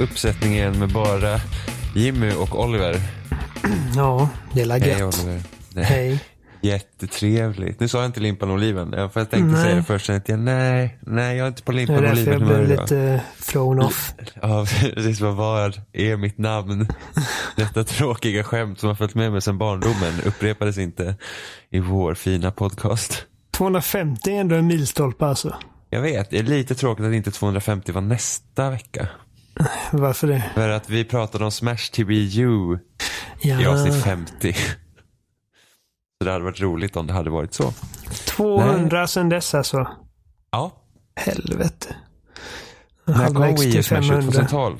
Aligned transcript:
uppsättning 0.00 0.52
igen 0.52 0.78
med 0.78 0.92
bara 0.92 1.40
Jimmy 1.94 2.32
och 2.32 2.60
Oliver. 2.64 3.00
Ja, 3.96 4.28
det 4.52 4.60
är 4.60 4.66
la 4.66 4.78
Hej. 4.78 5.04
Oliver. 5.04 5.42
Nej. 5.74 5.84
Hej. 5.84 6.20
Jättetrevligt. 6.60 7.80
Nu 7.80 7.88
sa 7.88 7.98
jag 7.98 8.06
inte 8.06 8.20
limpan 8.20 8.48
och 8.48 8.54
oliven. 8.54 8.92
Jag 8.96 9.12
tänkte 9.12 9.38
Nej. 9.38 9.62
säga 9.62 9.74
det 9.74 9.82
först. 9.82 10.06
Tänkte 10.06 10.32
jag 10.32 10.40
nej, 10.40 10.98
nej 11.00 11.36
jag 11.36 11.44
är 11.44 11.48
inte 11.48 11.62
på 11.62 11.72
Det 11.72 11.76
är 11.76 11.86
limpan 11.86 11.96
och 11.96 12.02
därför 12.02 12.32
jag 12.32 12.42
oliven 12.42 12.66
blev 12.66 12.80
lite 12.80 13.20
thrown 13.46 13.78
off. 13.80 14.14
Ja, 14.42 14.66
precis. 14.94 15.20
Vad 15.20 15.34
var 15.34 15.74
är 15.92 16.16
mitt 16.16 16.38
namn? 16.38 16.88
Detta 17.56 17.84
tråkiga 17.84 18.44
skämt 18.44 18.80
som 18.80 18.88
har 18.88 18.94
följt 18.94 19.14
med 19.14 19.32
mig 19.32 19.42
sedan 19.42 19.58
barndomen 19.58 20.20
upprepades 20.24 20.78
inte 20.78 21.14
i 21.70 21.80
vår 21.80 22.14
fina 22.14 22.50
podcast. 22.50 23.24
250 23.50 24.30
är 24.30 24.40
ändå 24.40 24.56
en 24.56 24.66
milstolpe 24.66 25.26
alltså. 25.26 25.54
Jag 25.90 26.00
vet, 26.00 26.30
det 26.30 26.38
är 26.38 26.42
lite 26.42 26.74
tråkigt 26.74 27.06
att 27.06 27.12
inte 27.12 27.30
250 27.30 27.92
var 27.92 28.00
nästa 28.00 28.70
vecka. 28.70 29.08
Varför 29.92 30.26
det? 30.28 30.44
För 30.54 30.68
att 30.68 30.90
vi 30.90 31.04
pratade 31.04 31.44
om 31.44 31.50
Smash 31.50 31.90
till 31.92 32.04
Wii 32.04 32.40
U 32.40 32.78
i 33.40 33.48
Ja, 33.50 33.72
avsnitt 33.72 34.04
50. 34.04 34.52
Så 34.52 36.24
det 36.24 36.30
hade 36.32 36.44
varit 36.44 36.60
roligt 36.60 36.96
om 36.96 37.06
det 37.06 37.12
hade 37.12 37.30
varit 37.30 37.54
så. 37.54 37.72
200 38.26 39.06
sen 39.06 39.28
dess 39.28 39.54
alltså. 39.54 39.88
Ja. 40.50 40.82
Helvete. 41.16 41.96
När 43.04 43.26
kom 43.26 43.54
Wii 43.60 43.76
U 43.78 43.82
Smash 43.82 43.98
ut? 43.98 44.08
500. 44.08 44.22
2012? 44.22 44.76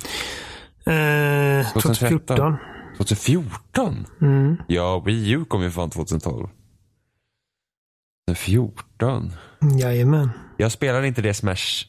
Eh, 0.86 1.72
2013. 1.72 2.36
2014. 2.36 2.56
2014? 2.96 4.06
Mm. 4.20 4.56
Ja, 4.68 4.98
Wii 5.06 5.30
U 5.30 5.44
kom 5.44 5.62
ju 5.62 5.70
fan 5.70 5.90
2012. 5.90 6.48
2014? 8.28 9.32
Jajamän. 9.80 10.30
Jag 10.56 10.72
spelade 10.72 11.06
inte 11.08 11.22
det 11.22 11.34
Smash 11.34 11.86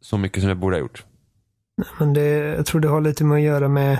så 0.00 0.18
mycket 0.18 0.40
som 0.42 0.48
jag 0.48 0.58
borde 0.58 0.76
ha 0.76 0.80
gjort. 0.80 1.04
Men 1.98 2.12
det, 2.12 2.28
jag 2.30 2.66
tror 2.66 2.80
det 2.80 2.88
har 2.88 3.00
lite 3.00 3.24
med 3.24 3.36
att 3.36 3.42
göra 3.42 3.68
med 3.68 3.98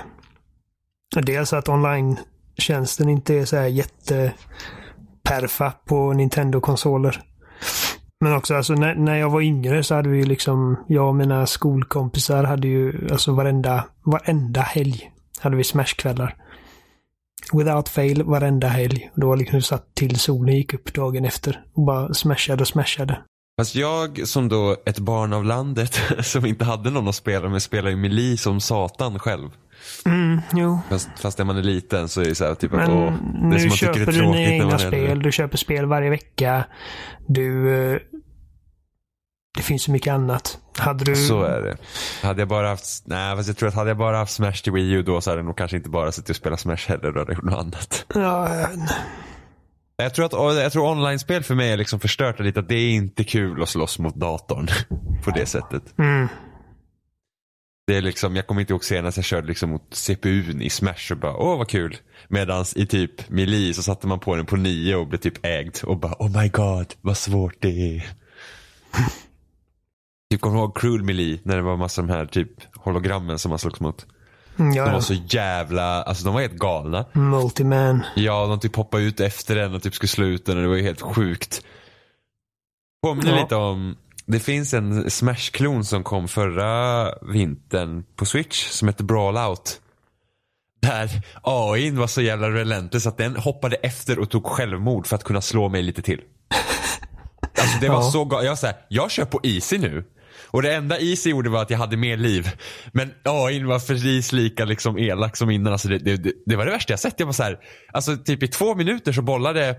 dels 1.15 1.53
att 1.53 1.69
online-tjänsten 1.69 3.09
inte 3.09 3.35
är 3.35 3.45
så 3.45 3.55
här 3.55 3.67
jätteperfa 3.67 5.73
på 5.85 6.13
Nintendo-konsoler. 6.13 7.21
Men 8.19 8.35
också 8.35 8.55
alltså 8.55 8.73
när, 8.73 8.95
när 8.95 9.15
jag 9.15 9.29
var 9.29 9.41
yngre 9.41 9.83
så 9.83 9.95
hade 9.95 10.09
vi 10.09 10.17
ju 10.17 10.25
liksom, 10.25 10.83
jag 10.87 11.07
och 11.07 11.15
mina 11.15 11.47
skolkompisar 11.47 12.43
hade 12.43 12.67
ju 12.67 13.07
alltså 13.11 13.33
varenda, 13.33 13.85
varenda 14.03 14.61
helg 14.61 15.11
hade 15.39 15.55
vi 15.55 15.63
smashkvällar. 15.63 16.35
Without 17.53 17.89
fail 17.89 18.23
varenda 18.23 18.67
helg. 18.67 19.11
Det 19.15 19.25
var 19.25 19.37
liksom 19.37 19.61
satt 19.61 19.95
till 19.95 20.19
solen 20.19 20.55
gick 20.55 20.73
upp 20.73 20.93
dagen 20.93 21.25
efter 21.25 21.63
och 21.73 21.85
bara 21.85 22.13
smashade 22.13 22.61
och 22.61 22.67
smashade. 22.67 23.17
Fast 23.61 23.75
jag 23.75 24.27
som 24.27 24.49
då 24.49 24.75
ett 24.85 24.99
barn 24.99 25.33
av 25.33 25.45
landet 25.45 25.99
som 26.21 26.45
inte 26.45 26.65
hade 26.65 26.89
någon 26.89 27.07
att 27.07 27.15
spela 27.15 27.49
med 27.49 27.61
spelar 27.61 27.89
ju 27.89 27.95
Melee 27.95 28.37
som 28.37 28.61
satan 28.61 29.19
själv. 29.19 29.49
Mm, 30.05 30.41
jo. 30.53 30.79
Fast, 30.89 31.09
fast 31.19 31.37
när 31.37 31.45
man 31.45 31.57
är 31.57 31.63
liten 31.63 32.09
så 32.09 32.21
är 32.21 32.25
det 32.25 32.35
så 32.35 32.45
här 32.45 32.55
typ 32.55 32.73
att 32.73 32.79
Men 32.79 32.91
åh, 32.91 33.13
det 33.51 33.59
som 33.59 33.69
man 33.69 33.77
tycker 33.77 33.77
köper 33.77 33.99
det 33.99 34.01
är 34.01 34.05
du 34.05 34.13
tråkigt 34.19 34.49
när 34.59 34.65
man 34.65 34.73
är 34.73 34.85
äldre. 34.85 34.87
spel. 34.87 35.19
Du 35.23 35.31
köper 35.31 35.57
spel 35.57 35.85
varje 35.85 36.09
vecka. 36.09 36.63
Du... 37.27 37.75
eh, 37.93 37.99
Det 39.57 39.63
finns 39.63 39.83
så 39.83 39.91
mycket 39.91 40.13
annat. 40.13 40.57
Hade 40.77 41.03
du... 41.05 41.15
Så 41.15 41.41
är 41.43 41.61
det. 41.61 41.77
Hade 42.27 42.41
jag 42.41 42.47
bara 42.47 42.67
haft, 42.67 43.03
nej 43.05 43.35
fast 43.35 43.47
jag 43.47 43.57
tror 43.57 43.69
att 43.69 43.75
hade 43.75 43.89
jag 43.89 43.97
bara 43.97 44.17
haft 44.17 44.33
Smash 44.33 44.53
till 44.63 44.71
Wii 44.73 44.91
U 44.91 45.03
då 45.03 45.21
så 45.21 45.29
hade 45.29 45.39
jag 45.39 45.45
nog 45.45 45.57
kanske 45.57 45.77
inte 45.77 45.89
bara 45.89 46.11
suttit 46.11 46.29
och 46.29 46.35
spelat 46.35 46.59
Smash 46.59 46.87
heller. 46.87 47.11
Då 47.11 47.19
hade 47.19 47.31
jag 47.31 47.35
gjort 47.35 47.43
något 47.43 47.59
annat. 47.59 48.05
Ja, 48.13 48.67
jag 50.01 50.13
tror 50.13 50.25
att 50.25 50.55
jag 50.55 50.71
tror 50.71 50.91
online-spel 50.91 51.43
för 51.43 51.55
mig 51.55 51.71
är 51.71 51.77
liksom 51.77 51.99
förstört 51.99 52.39
lite. 52.39 52.59
Att 52.59 52.69
det 52.69 52.75
är 52.75 52.91
inte 52.91 53.23
kul 53.23 53.63
att 53.63 53.69
slåss 53.69 53.99
mot 53.99 54.15
datorn 54.15 54.67
på 55.23 55.31
det 55.31 55.45
sättet. 55.45 55.99
mm. 55.99 56.27
Det 57.87 57.97
är 57.97 58.01
liksom, 58.01 58.35
jag 58.35 58.47
kommer 58.47 58.61
inte 58.61 58.73
ihåg 58.73 58.83
senast 58.83 59.17
jag 59.17 59.25
körde 59.25 59.47
liksom 59.47 59.69
mot 59.69 59.93
CPUn 59.93 60.61
i 60.61 60.69
Smash 60.69 61.11
och 61.11 61.17
bara 61.17 61.37
åh 61.37 61.57
vad 61.57 61.67
kul. 61.67 61.97
Medans 62.27 62.75
i 62.77 62.85
typ 62.85 63.29
Melee 63.29 63.73
så 63.73 63.83
satte 63.83 64.07
man 64.07 64.19
på 64.19 64.35
den 64.35 64.45
på 64.45 64.55
9 64.55 64.95
och 64.95 65.07
blev 65.07 65.17
typ 65.17 65.45
ägd 65.45 65.77
och 65.83 65.97
bara 65.97 66.15
oh 66.19 66.41
my 66.41 66.49
god 66.49 66.93
vad 67.01 67.17
svårt 67.17 67.55
det 67.59 67.95
är. 67.95 68.09
Typ 70.31 70.41
kommer 70.41 70.55
du 70.55 70.61
ihåg 70.61 70.77
Cruel 70.77 71.03
Melee 71.03 71.39
när 71.43 71.55
det 71.55 71.61
var 71.61 71.77
massa 71.77 72.01
de 72.01 72.09
här 72.09 72.25
typ 72.25 72.49
hologrammen 72.75 73.39
som 73.39 73.49
man 73.49 73.59
slogs 73.59 73.79
mot. 73.79 74.05
Mm, 74.59 74.71
De 74.71 74.77
Ja, 74.77 74.85
var 74.85 74.91
ja. 74.93 75.01
så 75.01 75.13
jävla, 75.13 76.03
alltså 76.03 76.25
de 76.25 76.33
var 76.33 76.41
helt 76.41 76.53
galna. 76.57 77.05
Multiman. 77.13 78.03
Ja, 78.15 78.45
de 78.47 78.59
typ 78.59 78.75
hoppade 78.75 79.03
ut 79.03 79.19
efter 79.19 79.55
den 79.55 79.73
och 79.75 79.83
typ 79.83 79.95
skulle 79.95 80.07
slå 80.07 80.25
ut 80.25 80.45
den 80.45 80.55
och 80.57 80.61
det 80.63 80.69
var 80.69 80.75
ju 80.75 80.83
helt 80.83 81.01
sjukt. 81.01 81.61
Påminner 83.03 83.35
Ja. 83.37 83.41
lite 83.43 83.55
om, 83.55 83.97
det 84.25 84.39
finns 84.39 84.73
en 84.73 85.09
Smash-klon 85.11 85.85
som 85.85 86.03
kom 86.03 86.27
förra 86.27 87.07
vintern 87.21 88.03
på 88.15 88.25
Switch 88.25 88.67
som 88.69 88.87
heter 88.87 89.03
Brawlout. 89.03 89.81
Där 90.81 91.09
AIn 91.43 91.97
var 91.99 92.07
så 92.07 92.21
jävla 92.21 92.49
relentless 92.49 93.07
att 93.07 93.17
den 93.17 93.35
hoppade 93.35 93.75
efter 93.75 94.19
och 94.19 94.29
tog 94.29 94.45
självmord 94.45 95.07
för 95.07 95.15
att 95.15 95.23
kunna 95.23 95.41
slå 95.41 95.69
mig 95.69 95.81
lite 95.81 96.01
till. 96.01 96.21
Alltså 97.61 97.77
det 97.81 97.89
var 97.89 97.95
Ja. 97.95 98.11
så 98.11 98.25
galet. 98.25 98.45
Jag, 98.45 98.51
var 98.51 98.55
så 98.55 98.65
här, 98.67 98.75
jag 98.89 99.11
kör 99.11 99.25
på 99.25 99.39
easy 99.43 99.77
nu. 99.77 100.03
Och 100.47 100.61
det 100.61 100.73
enda 100.75 100.99
easy 100.99 101.29
gjorde 101.29 101.49
var 101.49 101.61
att 101.61 101.69
jag 101.69 101.77
hade 101.77 101.97
mer 101.97 102.17
liv. 102.17 102.51
Men 102.93 103.13
AIn 103.25 103.67
var 103.67 103.79
precis 103.79 104.31
lika 104.31 104.65
liksom 104.65 104.97
elak 104.97 105.37
som 105.37 105.49
innan. 105.49 105.73
Alltså 105.73 105.87
det, 105.87 105.97
det, 105.97 106.33
det, 106.45 106.55
var 106.55 106.65
det 106.65 106.71
värsta 106.71 106.93
jag 106.93 106.99
sett. 106.99 107.19
Jag 107.19 107.25
var 107.25 107.33
så 107.33 107.43
här, 107.43 107.57
alltså 107.93 108.17
typ 108.17 108.43
i 108.43 108.47
två 108.47 108.75
minuter 108.75 109.11
så 109.11 109.21
bollade 109.21 109.75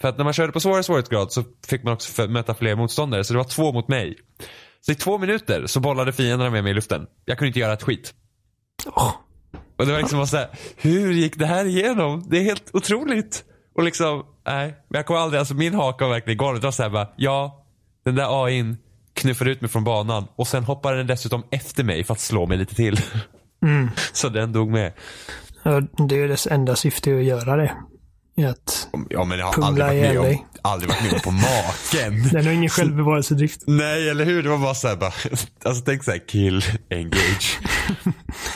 för 0.00 0.08
att 0.08 0.16
när 0.16 0.24
man 0.24 0.32
körde 0.32 0.52
på 0.52 0.60
svårare 0.60 0.82
svårighetsgrad 0.82 1.32
så 1.32 1.44
fick 1.66 1.82
man 1.84 1.92
också 1.92 2.26
möta 2.28 2.54
fler 2.54 2.76
motståndare. 2.76 3.24
Så 3.24 3.32
det 3.32 3.38
var 3.38 3.44
två 3.44 3.72
mot 3.72 3.88
mig. 3.88 4.16
Så 4.80 4.92
i 4.92 4.94
två 4.94 5.18
minuter 5.18 5.66
så 5.66 5.80
bollade 5.80 6.12
fienderna 6.12 6.50
med 6.50 6.62
mig 6.64 6.70
i 6.70 6.74
luften. 6.74 7.06
Jag 7.24 7.38
kunde 7.38 7.48
inte 7.48 7.60
göra 7.60 7.72
ett 7.72 7.82
skit. 7.82 8.14
Åh, 8.86 9.12
Och 9.78 9.86
det 9.86 9.92
var 9.92 9.98
liksom 9.98 10.26
så 10.26 10.36
här, 10.36 10.48
hur 10.76 11.12
gick 11.12 11.38
det 11.38 11.46
här 11.46 11.64
igenom? 11.64 12.26
Det 12.30 12.38
är 12.38 12.42
helt 12.42 12.70
otroligt. 12.72 13.44
Och 13.74 13.82
liksom, 13.82 14.22
nej. 14.46 14.66
Men 14.88 14.98
jag 14.98 15.06
kommer 15.06 15.20
aldrig, 15.20 15.38
alltså 15.38 15.54
min 15.54 15.74
haka 15.74 16.04
var 16.04 16.12
verkligen 16.12 16.38
galen. 16.38 16.60
Det 16.60 16.66
var 16.66 16.72
såhär 16.72 16.90
bara, 16.90 17.08
ja, 17.16 17.66
den 18.04 18.14
där 18.14 18.44
AIn 18.44 18.76
knuffade 19.16 19.50
ut 19.50 19.60
mig 19.60 19.70
från 19.70 19.84
banan 19.84 20.26
och 20.36 20.48
sen 20.48 20.64
hoppade 20.64 20.96
den 20.96 21.06
dessutom 21.06 21.42
efter 21.50 21.84
mig 21.84 22.04
för 22.04 22.14
att 22.14 22.20
slå 22.20 22.46
mig 22.46 22.58
lite 22.58 22.74
till. 22.74 23.00
Mm. 23.62 23.90
Så 24.12 24.28
den 24.28 24.52
dog 24.52 24.70
med. 24.70 24.92
Ja, 25.62 25.80
det 26.08 26.14
är 26.14 26.18
ju 26.18 26.28
dess 26.28 26.46
enda 26.46 26.76
syfte 26.76 27.16
att 27.16 27.24
göra 27.24 27.56
det. 27.56 27.72
Att 28.48 28.88
Ja 29.10 29.24
men 29.24 29.38
jag 29.38 29.46
har 29.46 29.62
aldrig 29.66 29.86
varit, 29.86 30.00
med 30.02 30.18
om, 30.18 30.24
dig. 30.24 30.46
aldrig 30.62 30.88
varit 30.90 31.02
med 31.02 31.12
om 31.12 31.20
på 31.20 31.30
maken. 31.30 32.28
den 32.32 32.46
har 32.46 32.52
ingen 32.52 32.68
självbevarelsedrift. 32.70 33.60
Nej, 33.66 34.10
eller 34.10 34.24
hur? 34.24 34.42
Det 34.42 34.48
var 34.48 34.58
bara 34.58 34.74
såhär 34.74 34.96
bara, 34.96 35.12
alltså 35.64 35.82
tänk 35.84 36.04
såhär 36.04 36.28
kill, 36.28 36.62
engage. 36.90 37.58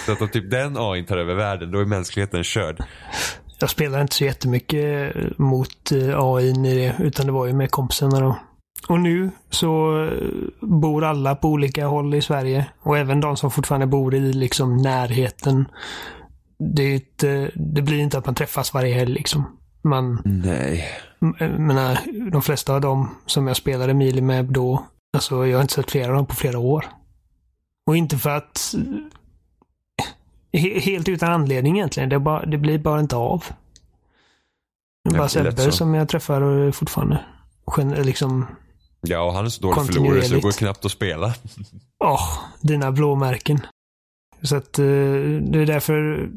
så 0.06 0.12
att 0.12 0.20
om 0.20 0.28
typ 0.28 0.50
den 0.50 0.76
AIn 0.78 1.06
tar 1.06 1.16
över 1.16 1.34
världen, 1.34 1.70
då 1.70 1.80
är 1.80 1.84
mänskligheten 1.84 2.44
körd. 2.44 2.84
Jag 3.58 3.70
spelar 3.70 4.00
inte 4.00 4.14
så 4.16 4.24
jättemycket 4.24 5.12
mot 5.38 5.92
eh, 5.92 6.18
AI 6.18 6.48
i 6.48 6.74
det, 6.74 6.94
utan 7.04 7.26
det 7.26 7.32
var 7.32 7.46
ju 7.46 7.52
med 7.52 7.70
kompisarna 7.70 8.20
då. 8.20 8.38
Och 8.88 9.00
nu 9.00 9.30
så 9.50 10.02
eh, 10.04 10.12
bor 10.60 11.04
alla 11.04 11.36
på 11.36 11.48
olika 11.48 11.86
håll 11.86 12.14
i 12.14 12.22
Sverige. 12.22 12.66
Och 12.80 12.98
även 12.98 13.20
de 13.20 13.36
som 13.36 13.50
fortfarande 13.50 13.86
bor 13.86 14.14
i 14.14 14.32
liksom 14.32 14.76
närheten. 14.76 15.68
Det, 16.58 16.94
inte, 16.94 17.50
det 17.54 17.82
blir 17.82 17.98
inte 17.98 18.18
att 18.18 18.26
man 18.26 18.34
träffas 18.34 18.74
varje 18.74 18.94
helg 18.94 19.12
liksom. 19.12 19.44
Man, 19.82 20.22
Nej. 20.24 20.84
jag 21.38 21.60
menar, 21.60 21.98
de 22.30 22.42
flesta 22.42 22.74
av 22.74 22.80
dem 22.80 23.08
som 23.26 23.46
jag 23.46 23.56
spelade 23.56 23.94
mili 23.94 24.20
med 24.20 24.44
då, 24.44 24.86
alltså 25.12 25.46
jag 25.46 25.58
har 25.58 25.62
inte 25.62 25.74
sett 25.74 25.90
flera 25.90 26.08
av 26.08 26.14
dem 26.16 26.26
på 26.26 26.34
flera 26.34 26.58
år. 26.58 26.84
Och 27.86 27.96
inte 27.96 28.16
för 28.18 28.30
att... 28.30 28.74
he- 30.52 30.80
Helt 30.80 31.08
utan 31.08 31.32
anledning 31.32 31.76
egentligen. 31.76 32.08
Det, 32.08 32.18
bara, 32.18 32.46
det 32.46 32.58
blir 32.58 32.78
bara 32.78 33.00
inte 33.00 33.16
av. 33.16 33.44
Det 35.04 35.14
är 35.14 35.18
bara 35.18 35.28
Sebbe 35.28 35.72
som 35.72 35.94
jag 35.94 36.08
träffar 36.08 36.70
fortfarande. 36.72 37.24
Gen- 37.76 37.90
liksom, 38.02 38.46
Ja, 39.00 39.22
och 39.22 39.32
han 39.32 39.44
är 39.44 39.48
så 39.48 39.62
dålig 39.62 39.86
förlorare 39.86 40.22
så 40.22 40.34
det 40.34 40.40
går 40.40 40.52
knappt 40.52 40.84
att 40.84 40.92
spela. 40.92 41.34
åh, 42.04 42.38
dina 42.60 42.92
blåmärken. 42.92 43.60
Så 44.42 44.56
att 44.56 44.78
eh, 44.78 44.84
det 44.84 45.60
är 45.60 45.66
därför 45.66 46.28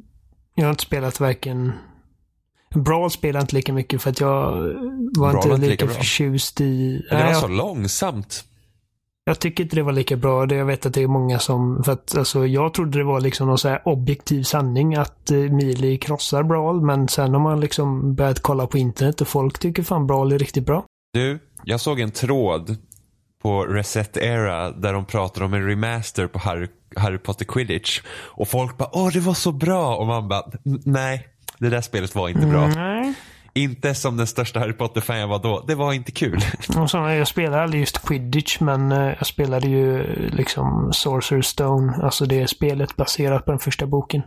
jag 0.55 0.65
har 0.65 0.71
inte 0.71 0.83
spelat 0.83 1.19
varken... 1.19 1.71
Brawl 2.75 3.11
spelar 3.11 3.41
inte 3.41 3.55
lika 3.55 3.73
mycket 3.73 4.01
för 4.01 4.09
att 4.09 4.19
jag 4.19 4.51
var 5.17 5.31
Brawl 5.31 5.35
inte 5.35 5.57
lika, 5.57 5.71
lika 5.71 5.85
bra. 5.85 5.95
förtjust 5.95 6.61
i... 6.61 7.05
Men 7.09 7.19
det 7.19 7.25
var 7.25 7.33
så 7.33 7.47
långsamt. 7.47 8.43
Jag 9.25 9.39
tycker 9.39 9.63
inte 9.63 9.75
det 9.75 9.83
var 9.83 9.91
lika 9.91 10.15
bra. 10.15 10.53
Jag 10.53 10.65
vet 10.65 10.85
att 10.85 10.93
det 10.93 11.01
är 11.01 11.07
många 11.07 11.39
som... 11.39 11.83
För 11.83 11.91
att 11.91 12.17
alltså, 12.17 12.47
jag 12.47 12.73
trodde 12.73 12.97
det 12.97 13.03
var 13.03 13.21
liksom 13.21 13.47
någon 13.47 13.57
så 13.57 13.69
här 13.69 13.81
objektiv 13.85 14.43
sanning 14.43 14.95
att 14.95 15.31
eh, 15.31 15.37
Mili 15.37 15.97
krossar 15.97 16.43
Brawl. 16.43 16.81
Men 16.81 17.07
sen 17.07 17.33
har 17.33 17.41
man 17.41 17.59
liksom 17.59 18.15
börjat 18.15 18.39
kolla 18.39 18.67
på 18.67 18.77
internet 18.77 19.21
och 19.21 19.27
folk 19.27 19.59
tycker 19.59 19.83
fan 19.83 20.07
Brawl 20.07 20.31
är 20.31 20.39
riktigt 20.39 20.65
bra. 20.65 20.85
Du, 21.13 21.39
jag 21.65 21.79
såg 21.79 21.99
en 21.99 22.11
tråd 22.11 22.77
på 23.41 23.63
Reset 23.63 24.17
Era 24.17 24.71
där 24.71 24.93
de 24.93 25.05
pratar 25.05 25.41
om 25.41 25.53
en 25.53 25.67
remaster 25.67 26.27
på 26.27 26.39
Harry, 26.39 26.67
Harry 26.95 27.17
Potter 27.17 27.45
Quidditch. 27.45 28.01
Och 28.07 28.47
folk 28.47 28.77
bara 28.77 28.89
åh 28.91 29.11
det 29.13 29.19
var 29.19 29.33
så 29.33 29.51
bra 29.51 29.95
och 29.95 30.07
man 30.07 30.27
bara 30.27 30.51
nej, 30.85 31.27
det 31.57 31.69
där 31.69 31.81
spelet 31.81 32.15
var 32.15 32.29
inte 32.29 32.47
bra. 32.47 32.67
Nej 32.67 33.13
inte 33.53 33.95
som 33.95 34.17
den 34.17 34.27
största 34.27 34.59
Harry 34.59 34.73
Potter-fan 34.73 35.17
jag 35.19 35.27
var 35.27 35.39
då. 35.39 35.63
Det 35.67 35.75
var 35.75 35.93
inte 35.93 36.11
kul. 36.11 36.39
Och 36.77 36.89
så, 36.89 36.97
jag 36.97 37.27
spelade 37.27 37.63
aldrig 37.63 37.79
just 37.81 38.05
Quidditch, 38.07 38.59
men 38.59 38.91
eh, 38.91 38.97
jag 39.17 39.27
spelade 39.27 39.67
ju 39.67 40.03
liksom 40.29 40.91
Sorcerer's 40.91 41.41
Stone. 41.41 41.93
Alltså 42.03 42.25
det 42.25 42.47
spelet 42.47 42.95
baserat 42.95 43.45
på 43.45 43.51
den 43.51 43.59
första 43.59 43.85
boken. 43.85 44.21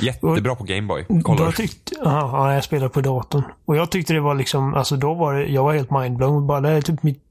Jättebra 0.00 0.54
på 0.54 0.64
Gameboy. 0.64 1.06
Tyckte, 1.56 2.02
aha, 2.04 2.48
ja, 2.48 2.54
jag 2.54 2.64
spelade 2.64 2.88
på 2.88 3.00
datorn. 3.00 3.42
Och 3.64 3.76
jag 3.76 3.90
tyckte 3.90 4.12
det 4.12 4.20
var 4.20 4.34
liksom, 4.34 4.74
alltså 4.74 4.96
då 4.96 5.14
var 5.14 5.34
det, 5.34 5.46
jag 5.46 5.64
var 5.64 5.74
helt 5.74 5.90
mindblown. 5.90 6.46
Bara 6.46 6.60
det 6.60 6.68
är 6.70 6.80
typ 6.82 7.02
mitt, 7.02 7.22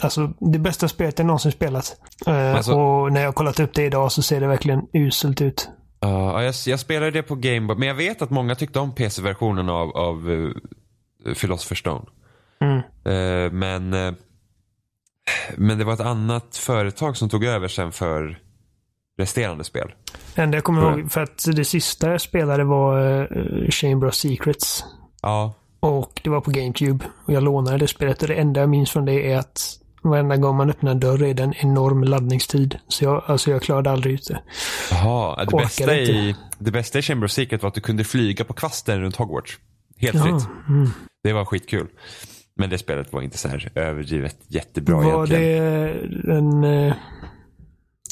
alltså 0.00 0.32
det 0.38 0.58
bästa 0.58 0.88
spelet 0.88 1.18
jag 1.18 1.26
någonsin 1.26 1.52
spelat. 1.52 1.96
Eh, 2.26 2.54
Alltså- 2.54 2.72
och 2.72 3.12
när 3.12 3.20
jag 3.20 3.34
kollat 3.34 3.60
upp 3.60 3.74
det 3.74 3.84
idag 3.84 4.12
så 4.12 4.22
ser 4.22 4.40
det 4.40 4.46
verkligen 4.46 4.82
uselt 4.92 5.40
ut. 5.40 5.68
Ja, 6.00 6.42
jag, 6.42 6.54
jag 6.66 6.80
spelade 6.80 7.10
det 7.10 7.22
på 7.22 7.34
Gameboy. 7.34 7.76
Men 7.76 7.88
jag 7.88 7.94
vet 7.94 8.22
att 8.22 8.30
många 8.30 8.54
tyckte 8.54 8.78
om 8.78 8.94
PC-versionen 8.94 9.68
av, 9.68 9.96
av 9.96 10.30
uh, 10.30 10.54
Philosopher's 11.24 11.74
Stone. 11.74 12.04
Mm. 12.60 12.78
Eh, 13.04 13.52
men, 13.52 13.94
eh, 13.94 14.14
men 15.56 15.78
det 15.78 15.84
var 15.84 15.92
ett 15.92 16.00
annat 16.00 16.56
företag 16.56 17.16
som 17.16 17.28
tog 17.28 17.44
över 17.44 17.68
sen 17.68 17.92
för 17.92 18.38
resterande 19.18 19.64
spel. 19.64 19.92
Det 20.34 20.42
enda 20.42 20.56
jag 20.56 20.64
kommer 20.64 20.82
ihåg, 20.82 21.12
för 21.12 21.20
att 21.20 21.44
det 21.56 21.64
sista 21.64 22.10
jag 22.10 22.20
spelade 22.20 22.64
var 22.64 23.00
uh, 23.32 23.70
Chamber 23.70 24.08
of 24.08 24.14
Secrets. 24.14 24.84
Ja, 25.22 25.54
Och 25.80 26.20
det 26.24 26.30
var 26.30 26.40
på 26.40 26.50
GameCube. 26.50 27.04
Och 27.24 27.32
jag 27.32 27.42
lånade 27.42 27.78
det 27.78 27.88
spelet 27.88 28.22
och 28.22 28.28
det 28.28 28.34
enda 28.34 28.60
jag 28.60 28.70
minns 28.70 28.90
från 28.90 29.04
det 29.04 29.32
är 29.32 29.38
att 29.38 29.78
varenda 30.08 30.36
gång 30.36 30.56
man 30.56 30.70
öppnar 30.70 30.90
en 30.90 31.00
dörr 31.00 31.22
är 31.22 31.34
det 31.34 31.42
en 31.42 31.54
enorm 31.56 32.02
laddningstid. 32.04 32.78
Så 32.88 33.04
jag, 33.04 33.22
alltså 33.26 33.50
jag 33.50 33.62
klarade 33.62 33.90
aldrig 33.90 34.14
ut 34.14 34.28
det. 34.28 34.40
Jaha, 34.90 35.44
det 35.44 35.56
bästa, 35.56 35.96
i, 35.96 36.34
det 36.58 36.70
bästa 36.70 36.98
i 36.98 37.02
Chamber 37.02 37.24
of 37.24 37.30
Secret 37.30 37.62
var 37.62 37.68
att 37.68 37.74
du 37.74 37.80
kunde 37.80 38.04
flyga 38.04 38.44
på 38.44 38.52
kvasten 38.52 39.00
runt 39.00 39.16
Hogwarts. 39.16 39.58
Helt 39.96 40.14
Ja, 40.14 40.22
fritt. 40.22 40.48
mm. 40.68 40.90
Det 41.24 41.32
var 41.32 41.44
skitkul. 41.44 41.86
Men 42.56 42.70
det 42.70 42.78
spelet 42.78 43.12
var 43.12 43.22
inte 43.22 43.38
så 43.38 43.48
här 43.48 43.70
överdrivet 43.74 44.36
jättebra 44.48 44.96
Var 44.96 45.04
egentligen. 45.32 45.42
det 46.22 46.32
den, 46.34 46.64
eh, 46.64 46.94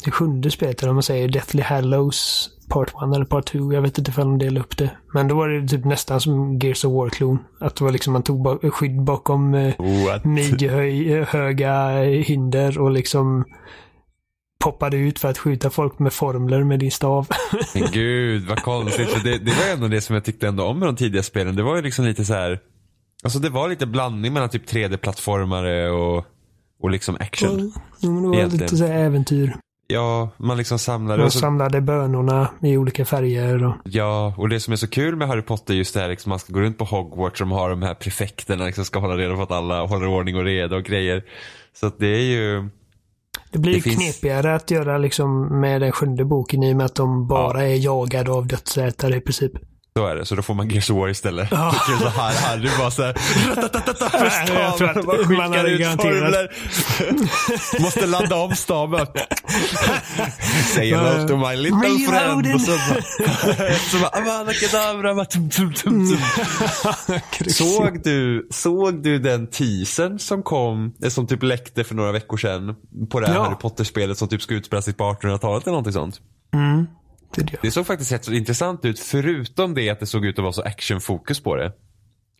det 0.07 0.11
sjunde 0.11 0.51
spelet, 0.51 0.81
eller 0.81 0.89
om 0.89 0.95
man 0.95 1.03
säger 1.03 1.27
Deathly 1.27 1.61
Hallows 1.61 2.49
Part 2.69 2.87
1 2.89 2.95
eller 3.15 3.25
Part 3.25 3.45
2. 3.45 3.73
Jag 3.73 3.81
vet 3.81 3.97
inte 3.97 4.11
ifall 4.11 4.25
de 4.25 4.37
delade 4.37 4.59
upp 4.59 4.77
det. 4.77 4.89
Men 5.13 5.27
då 5.27 5.35
var 5.35 5.49
det 5.49 5.67
typ 5.67 5.85
nästan 5.85 6.21
som 6.21 6.59
Gears 6.59 6.85
of 6.85 6.91
War-klon. 6.93 7.39
Att 7.59 7.75
det 7.75 7.83
var 7.83 7.91
liksom 7.91 8.13
man 8.13 8.23
tog 8.23 8.41
ba- 8.43 8.69
skydd 8.71 9.03
bakom 9.03 9.53
eh, 9.55 9.73
What? 10.07 10.25
midjehöga 10.25 12.03
hinder 12.03 12.79
och 12.79 12.91
liksom 12.91 13.45
poppade 14.59 14.97
ut 14.97 15.19
för 15.19 15.29
att 15.29 15.37
skjuta 15.37 15.69
folk 15.69 15.99
med 15.99 16.13
formler 16.13 16.63
med 16.63 16.79
din 16.79 16.91
stav. 16.91 17.27
Men 17.73 17.83
gud 17.91 18.47
vad 18.47 18.63
konstigt. 18.63 19.09
För 19.09 19.23
det, 19.23 19.37
det 19.37 19.51
var 19.51 19.73
ändå 19.73 19.87
det 19.87 20.01
som 20.01 20.13
jag 20.13 20.23
tyckte 20.25 20.47
ändå 20.47 20.63
om 20.63 20.79
med 20.79 20.87
de 20.87 20.95
tidiga 20.95 21.23
spelen. 21.23 21.55
Det 21.55 21.63
var 21.63 21.75
ju 21.75 21.81
liksom 21.81 22.05
lite 22.05 22.25
så 22.25 22.33
här. 22.33 22.59
Alltså 23.23 23.39
det 23.39 23.49
var 23.49 23.69
lite 23.69 23.85
blandning 23.85 24.33
mellan 24.33 24.49
typ 24.49 24.69
3D-plattformare 24.69 25.89
och, 25.89 26.25
och 26.81 26.89
liksom 26.89 27.15
action. 27.19 27.73
Men 28.01 28.21
det 28.21 28.27
var 28.27 28.35
Egentligen. 28.35 28.63
lite 28.65 28.77
så 28.77 28.85
äventyr. 28.85 29.55
Ja, 29.89 30.29
man 30.37 30.57
liksom 30.57 30.79
samlade. 30.79 31.17
Man 31.17 31.25
Och 31.25 31.33
så, 31.33 31.39
samlade 31.39 31.81
bönorna 31.81 32.49
i 32.61 32.77
olika 32.77 33.05
färger. 33.05 33.65
Och... 33.65 33.73
ja, 33.83 34.33
och 34.37 34.49
det 34.49 34.59
som 34.59 34.73
är 34.73 34.77
så 34.77 34.87
kul 34.87 35.15
med 35.15 35.27
Harry 35.27 35.41
Potter 35.41 35.73
just 35.73 35.93
det 35.93 35.99
här 35.99 36.09
liksom 36.09 36.29
man 36.29 36.39
ska 36.39 36.53
gå 36.53 36.59
runt 36.59 36.77
på 36.77 36.83
Hogwarts 36.85 37.41
och 37.41 37.47
de 37.47 37.51
har 37.51 37.69
de 37.69 37.81
här 37.81 37.93
prefekterna 37.93 38.65
liksom 38.65 38.85
ska 38.85 38.99
hålla 38.99 39.17
reda 39.17 39.35
på 39.35 39.41
att 39.41 39.51
alla 39.51 39.85
håller 39.85 40.07
ordning 40.07 40.35
och 40.35 40.43
reda 40.43 40.75
och 40.75 40.83
grejer. 40.83 41.23
Så 41.73 41.87
att 41.87 41.99
det 41.99 42.07
är 42.07 42.21
ju, 42.21 42.69
Det 43.51 43.59
blir 43.59 43.71
Det 43.71 43.77
ju 43.77 43.81
finns- 43.81 44.19
knepigare 44.19 44.55
att 44.55 44.71
göra 44.71 44.97
liksom 44.97 45.59
med 45.61 45.81
den 45.81 45.91
sjunde 45.91 46.25
boken 46.25 46.63
i 46.63 46.73
och 46.73 46.77
med 46.77 46.85
att 46.85 46.95
de 46.95 47.27
bara 47.27 47.63
är 47.63 47.75
jagade 47.75 48.31
av 48.31 48.47
dödsätare 48.47 49.15
i 49.15 49.21
princip. 49.21 49.51
Så 49.97 50.07
är 50.07 50.15
det. 50.15 50.25
Så 50.25 50.35
då 50.35 50.41
får 50.41 50.53
man 50.53 50.69
Gears 50.69 50.89
of 50.89 50.97
War 50.97 51.09
istället. 51.09 51.47
Ja. 51.51 51.75
Så 51.99 52.09
här, 52.09 52.47
Harry 52.47 52.69
bara 52.79 52.91
såhär, 52.91 53.13
tror 54.77 54.89
att 54.89 55.05
bara 55.05 55.17
man 55.17 55.25
skickar 55.27 55.65
ut 55.65 56.01
formler. 56.01 56.51
Måste 57.81 58.05
ladda 58.05 58.35
om 58.35 58.55
staven. 58.55 59.07
Say 60.75 60.93
hello 60.93 61.27
to 61.27 61.37
my 61.37 61.55
little 61.55 61.79
friend. 61.79 62.09
Reloading. 62.11 62.55
Och 62.55 62.61
så 62.61 62.71
bara, 63.99 64.11
så. 67.47 67.49
Såg 67.49 68.03
du, 68.03 68.47
såg 68.51 69.03
du 69.03 69.19
den 69.19 69.47
teasern 69.47 70.19
som 70.19 70.43
kom, 70.43 70.93
eh, 71.03 71.09
som 71.09 71.27
typ 71.27 71.43
läckte 71.43 71.83
för 71.83 71.95
några 71.95 72.11
veckor 72.11 72.37
sedan? 72.37 72.75
På 73.09 73.19
det 73.19 73.27
här 73.27 73.35
Ja. 73.35 73.43
Harry 73.43 73.55
Potter-spelet 73.55 74.17
som 74.17 74.27
typ 74.27 74.41
ska 74.41 74.53
utspela 74.53 74.81
sig 74.81 74.93
på 74.93 75.03
1800-talet 75.03 75.63
eller 75.63 75.71
någonting 75.71 75.93
sånt. 75.93 76.21
Mm. 76.53 76.87
Det 77.35 77.43
det. 77.43 77.57
Det 77.61 77.71
såg 77.71 77.85
faktiskt 77.87 78.11
rätt 78.11 78.25
så 78.25 78.31
intressant 78.33 78.85
ut 78.85 78.99
förutom 78.99 79.73
det 79.73 79.89
att 79.89 79.99
det 79.99 80.05
såg 80.05 80.25
ut 80.25 80.39
att 80.39 80.43
vara 80.43 80.53
så 80.53 80.61
actionfokus 80.61 81.39
på 81.39 81.55
det. 81.55 81.71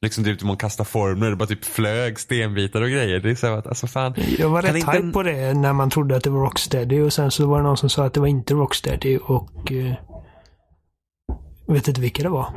Liksom 0.01 0.23
typ 0.23 0.43
man 0.43 0.57
kastar 0.57 0.83
formler, 0.83 1.29
det 1.29 1.35
bara 1.35 1.47
typ 1.47 1.65
flög 1.65 2.19
stenbitar 2.19 2.81
och 2.81 2.89
grejer. 2.89 3.19
Det 3.19 3.29
är 3.29 3.35
så 3.35 3.47
att 3.47 3.67
alltså 3.67 3.87
fan. 3.87 4.13
Jag 4.37 4.49
var 4.49 4.61
rätt 4.61 4.75
inte 4.75 4.91
hype 4.91 5.11
på 5.11 5.23
det 5.23 5.53
när 5.53 5.73
man 5.73 5.89
trodde 5.89 6.15
att 6.15 6.23
det 6.23 6.29
var 6.29 6.41
Rocksteady 6.41 7.01
och 7.01 7.13
sen 7.13 7.31
så 7.31 7.47
var 7.47 7.57
det 7.57 7.63
någon 7.63 7.77
som 7.77 7.89
sa 7.89 8.05
att 8.05 8.13
det 8.13 8.19
var 8.19 8.27
inte 8.27 8.53
Rocksteady 8.53 9.17
och 9.17 9.71
eh, 9.71 9.93
vet 11.67 11.87
inte 11.87 12.01
vilka 12.01 12.23
det 12.23 12.29
var. 12.29 12.53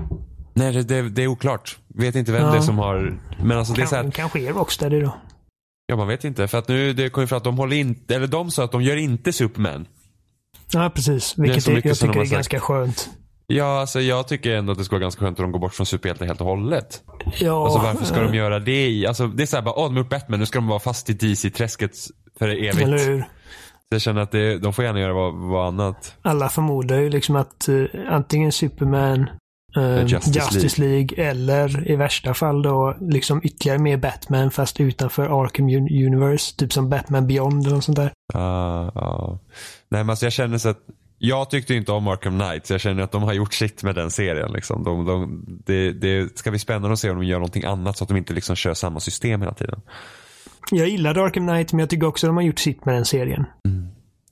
Nej 0.55 0.73
det, 0.73 0.83
det, 0.83 1.09
det 1.09 1.23
är 1.23 1.27
oklart. 1.27 1.79
Vet 1.89 2.15
inte 2.15 2.33
vem 2.33 2.43
Ja. 2.43 2.51
det 2.51 2.57
är 2.57 2.61
som 2.61 2.79
har. 2.79 3.19
Men 3.43 3.59
alltså 3.59 3.75
det 3.75 3.83
är 3.83 3.87
så 3.87 3.97
här, 3.97 4.11
kanske 4.11 4.41
är 4.49 4.53
Rocksteady 4.53 5.01
då. 5.01 5.15
ja 5.87 5.97
man 5.97 6.09
vet 6.09 6.25
inte. 6.25 6.49
För 6.49 6.59
att 6.59 6.69
nu, 6.69 6.93
det 6.93 7.11
kom 7.11 7.23
ju 7.23 7.27
för 7.27 7.37
att 7.37 7.45
de 7.45 7.59
håller 7.59 7.77
inte, 7.77 8.17
eller 8.17 8.27
de 8.27 8.51
sa 8.51 8.65
att 8.65 8.73
de 8.73 8.83
gör 8.83 8.97
inte 8.97 9.33
Superman. 9.33 9.87
Ja, 10.73 10.91
precis. 10.95 11.35
Vilket 11.39 11.67
är, 11.69 11.73
mycket 11.73 11.89
jag 11.89 11.99
tycker 11.99 12.21
är 12.21 12.25
sagt. 12.25 12.33
ganska 12.33 12.61
skönt. 12.61 13.11
Ja 13.47 13.81
alltså 13.81 14.01
jag 14.01 14.29
tycker 14.29 14.57
ändå 14.57 14.73
att 14.73 14.79
det 14.79 14.85
skulle 14.85 14.97
vara 14.99 15.03
ganska 15.05 15.21
skönt 15.21 15.39
att 15.39 15.45
de 15.45 15.53
går 15.53 15.59
bort 15.59 15.75
från 15.75 15.87
superhjälte 15.87 16.25
helt 16.27 16.41
och 16.41 16.47
hållet. 16.47 17.03
Ja, 17.39 17.65
Alltså 17.65 17.79
varför 17.79 18.05
ska 18.05 18.21
de 18.23 18.35
göra 18.35 18.59
det 18.59 19.07
alltså 19.07 19.27
det 19.27 19.43
är 19.43 19.47
såhär 19.47 19.63
bara, 19.63 19.75
åh 19.79 19.85
de 19.85 19.95
har 19.97 20.03
gjort 20.03 20.11
Batman, 20.11 20.41
nu 20.41 20.47
ska 20.47 20.59
de 20.59 20.69
vara 20.69 20.79
fast 20.79 21.11
i 21.11 21.13
DC-träsket 21.13 21.97
för 22.39 22.49
evigt. 22.49 22.79
Eller 22.79 22.99
hur? 22.99 23.21
Så 23.21 23.95
jag 23.95 24.01
känner 24.03 24.21
att 24.21 24.31
det, 24.31 24.59
de 24.59 24.73
får 24.73 24.85
gärna 24.85 25.01
göra 25.01 25.13
vad, 25.13 25.35
vad 25.35 25.67
annat. 25.67 26.15
Alla 26.23 26.49
förmodar 26.49 26.97
ju 26.99 27.11
liksom 27.11 27.37
att 27.37 27.69
eh, 27.69 27.85
antingen 28.09 28.53
Superman, 28.53 29.31
eh, 29.77 30.07
Justice 30.07 30.39
Justice, 30.39 30.81
League. 30.81 31.25
eller 31.25 31.91
i 31.91 31.97
värsta 31.97 32.35
fall 32.35 32.63
då 32.63 32.97
liksom 33.01 33.41
ytterligare 33.45 33.79
mer 33.79 33.97
Batman 33.97 34.51
fast 34.51 34.81
utanför 34.81 35.43
Arkham 35.45 35.69
Un- 35.69 36.07
Universe. 36.07 36.57
Typ 36.57 36.73
som 36.73 36.89
Batman 36.91 37.27
Beyond 37.27 37.67
eller 37.67 37.75
något 37.75 37.85
sånt 37.85 37.97
där. 37.97 38.13
Ja, 38.33 38.93
ja. 38.95 39.39
Nej 39.89 40.05
men 40.05 40.11
alltså 40.11 40.27
jag 40.27 40.33
känner 40.33 40.59
så 40.59 40.69
att 40.69 40.79
jag 41.19 41.51
tyckte 41.51 41.75
inte 41.75 41.93
om 41.93 42.09
Arkham 42.09 42.39
Knight 42.41 42.67
så 42.67 42.75
jag 42.75 42.81
känner 42.81 43.03
att 43.03 43.13
de 43.13 43.23
har 43.23 43.33
gjort 43.33 43.55
sitt 43.55 43.83
med 43.83 43.95
den 43.95 44.11
serien. 44.11 44.53
Liksom. 44.53 44.85
De, 44.85 45.05
de, 45.05 45.45
det, 45.67 45.93
det 45.93 46.39
ska 46.39 46.51
bli 46.51 46.59
spännande 46.59 46.93
att 46.93 46.99
se 46.99 47.11
om 47.11 47.17
de 47.17 47.27
gör 47.27 47.39
någonting 47.39 47.65
annat 47.65 47.97
så 47.97 48.05
att 48.05 48.09
de 48.09 48.17
inte 48.17 48.33
liksom 48.35 48.57
kör 48.57 48.75
samma 48.75 49.01
system 49.01 49.41
hela 49.41 49.55
tiden. 49.55 49.81
Jag 50.71 50.89
gillade 50.89 51.23
Arkham 51.23 51.47
Knight 51.49 51.73
men 51.73 51.81
jag 51.81 51.91
tycker 51.91 52.07
också 52.07 52.27
att 52.27 52.29
de 52.29 52.37
har 52.37 52.43
gjort 52.43 52.59
sitt 52.59 52.85
med 52.85 52.95
den 52.95 53.05
serien. 53.05 53.45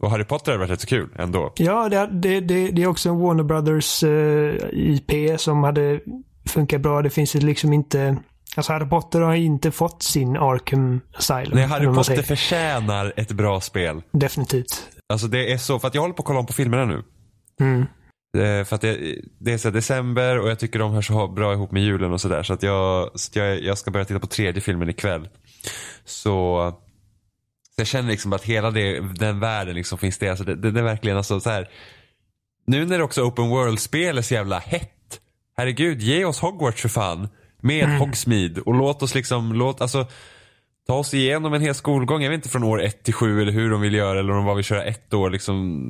Och 0.01 0.11
Harry 0.11 0.25
Potter 0.25 0.53
har 0.53 0.59
varit 0.59 0.71
rätt 0.71 0.81
så 0.81 0.87
kul 0.87 1.09
ändå. 1.17 1.53
Ja, 1.57 1.89
det, 1.89 2.09
det, 2.13 2.41
det, 2.41 2.69
det 2.71 2.83
är 2.83 2.87
också 2.87 3.09
en 3.09 3.19
Warner 3.19 3.43
Brothers 3.45 4.03
eh, 4.03 4.55
IP 4.73 5.41
som 5.41 5.63
hade 5.65 6.01
funkat 6.49 6.81
bra. 6.81 7.03
Det 7.03 7.11
finns 7.11 7.37
ju 7.37 7.41
liksom 7.41 7.73
inte... 7.73 8.17
Alltså 8.57 8.73
Harry 8.73 8.89
Potter 8.89 9.21
har 9.21 9.35
inte 9.35 9.71
fått 9.71 10.03
sin 10.03 10.37
Arkham 10.37 11.01
Asylum. 11.15 11.51
Nej, 11.55 11.65
Harry 11.67 11.87
Potter 11.87 12.03
säger. 12.03 12.23
förtjänar 12.23 13.13
ett 13.17 13.33
bra 13.33 13.61
spel. 13.61 14.03
Definitivt. 14.11 14.89
Alltså 15.09 15.27
det 15.27 15.53
är 15.53 15.59
så, 15.59 15.79
för 15.79 15.89
att 15.89 15.95
jag 15.95 16.03
håller 16.03 16.15
på 16.15 16.23
att 16.23 16.27
kolla 16.27 16.39
om 16.39 16.47
på 16.47 16.53
filmerna 16.53 16.85
nu. 16.85 17.03
Mm. 17.61 17.81
Eh, 18.39 18.65
För 18.65 18.75
att 18.75 18.81
det, 18.81 19.17
det 19.39 19.53
är 19.53 19.59
så 19.59 19.71
december 19.71 20.39
och 20.39 20.51
jag 20.51 20.59
tycker 20.59 20.79
de 20.79 20.93
hör 20.93 21.03
så 21.03 21.29
bra 21.29 21.53
ihop 21.53 21.71
med 21.73 21.83
julen 21.83 22.13
och 22.13 22.21
sådär. 22.21 22.43
Så 22.43 22.53
att 22.53 22.63
jag, 22.63 23.11
så 23.15 23.31
att 23.31 23.37
jag, 23.37 23.63
jag 23.63 23.79
ska 23.79 23.91
börja 23.91 24.05
titta 24.05 24.21
på 24.21 24.27
tredje 24.27 24.61
filmen 24.61 24.89
ikväll. 24.89 25.29
Så 26.05 26.73
jag 27.79 27.87
känner 27.87 28.11
liksom 28.11 28.33
att 28.33 28.45
hela 28.45 28.71
det, 28.71 29.01
den 29.01 29.41
världen 29.41 29.75
liksom 29.75 29.99
finns 29.99 30.19
det. 30.19 30.29
Alltså 30.29 30.45
det, 30.45 30.55
det, 30.55 30.71
det 30.71 30.81
är 30.81 30.85
verkligen 30.85 31.17
alltså 31.17 31.41
så 31.41 31.51
här. 31.51 31.69
Nu 32.67 32.87
när 32.87 32.99
det 32.99 33.05
också 33.05 33.23
open 33.23 33.49
world-spel 33.49 34.19
är 34.19 34.23
så 34.23 34.35
jävla 34.35 34.59
hett. 34.59 35.21
Herregud, 35.57 36.01
ge 36.03 36.25
oss 36.25 36.41
Hogwarts 36.41 36.83
för 36.83 36.89
fan. 36.89 37.29
Med 37.61 37.99
Hogsmeade 37.99 38.61
och 38.61 38.75
låt 38.75 39.03
oss 39.03 39.15
liksom, 39.15 39.53
låt, 39.53 39.81
alltså 39.81 40.07
ta 40.87 40.95
oss 40.95 41.15
igenom 41.15 41.55
en 41.55 41.63
hel 41.63 41.75
skolgång. 41.75 42.23
Jag 42.23 42.31
vet 42.31 42.39
inte 42.39 42.49
från 42.49 42.65
år 42.65 42.83
ett 42.83 43.03
till 43.03 43.15
sju 43.15 43.43
eller 43.43 43.53
hur 43.53 43.71
de 43.71 43.81
vill 43.81 43.95
göra 43.95 44.19
eller 44.19 44.31
om 44.31 44.37
de 44.37 44.45
bara 44.45 44.55
vill 44.55 44.65
köra 44.65 44.85
ett 44.85 45.15
år 45.15 45.31
liksom 45.31 45.85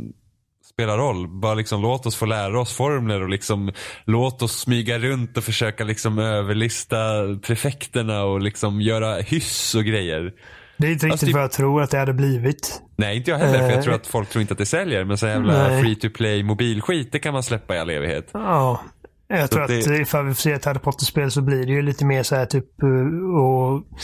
spelar 0.79 0.99
roll. 0.99 1.29
Bara 1.29 1.55
liksom 1.55 1.83
låt 1.83 2.07
oss 2.07 2.17
få 2.17 2.27
lära 2.27 2.61
oss 2.61 2.73
formler 2.73 3.23
och 3.23 3.29
liksom 3.29 3.73
låt 4.05 4.43
oss 4.43 4.61
smyga 4.61 4.99
runt 4.99 5.37
och 5.37 5.45
försöka 5.45 5.85
liksom 5.85 6.19
överlista 6.19 6.99
prefekterna 7.43 8.25
och 8.25 8.41
liksom 8.41 8.81
göra 8.81 9.21
hyss 9.21 9.75
och 9.75 9.85
grejer. 9.85 10.33
Det 10.79 10.87
är 10.87 10.93
inte 10.93 11.07
riktigt 11.07 11.13
Alltså, 11.23 11.33
vad 11.37 11.43
jag 11.43 11.53
tror 11.53 11.83
att 11.83 11.91
det 11.91 11.99
hade 11.99 12.13
blivit. 12.13 12.83
Nej, 12.97 13.17
inte 13.17 13.31
jag 13.31 13.39
heller 13.39 13.59
för 13.59 13.69
jag 13.69 13.79
Eh. 13.79 13.83
tror 13.83 13.95
att 13.95 14.07
folk 14.07 14.29
tror 14.29 14.41
inte 14.43 14.53
att 14.53 14.59
det 14.59 14.67
säljer. 14.67 15.05
Men 15.05 15.19
så 15.19 15.27
jävla 15.27 15.69
Nej. 15.69 15.83
free 15.83 15.95
to 15.97 16.09
play 16.15 16.43
mobilskit, 16.43 17.13
det 17.13 17.19
kan 17.19 17.33
man 17.33 17.43
släppa 17.43 17.77
i 17.77 17.79
all 17.79 17.91
evighet. 17.91 18.31
Ja. 18.33 18.81
Jag 19.29 19.51
tror 19.51 19.67
det- 19.69 19.79
att 19.79 20.01
ifall 20.01 20.25
vi 20.27 20.35
får 20.35 20.41
se 20.41 20.53
ett 20.53 20.65
Harry 20.65 20.79
Potter-spel 20.79 21.31
så 21.31 21.43
blir 21.43 21.67
det 21.67 21.73
ju 21.73 21.83
lite 21.83 22.05
mer 22.05 22.23
så 22.23 22.37
här 22.37 22.47
typ 22.47 22.65
att 22.83 23.99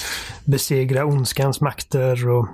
besegra 0.44 1.04
ondskans 1.04 1.60
makter 1.60 2.28
och 2.28 2.48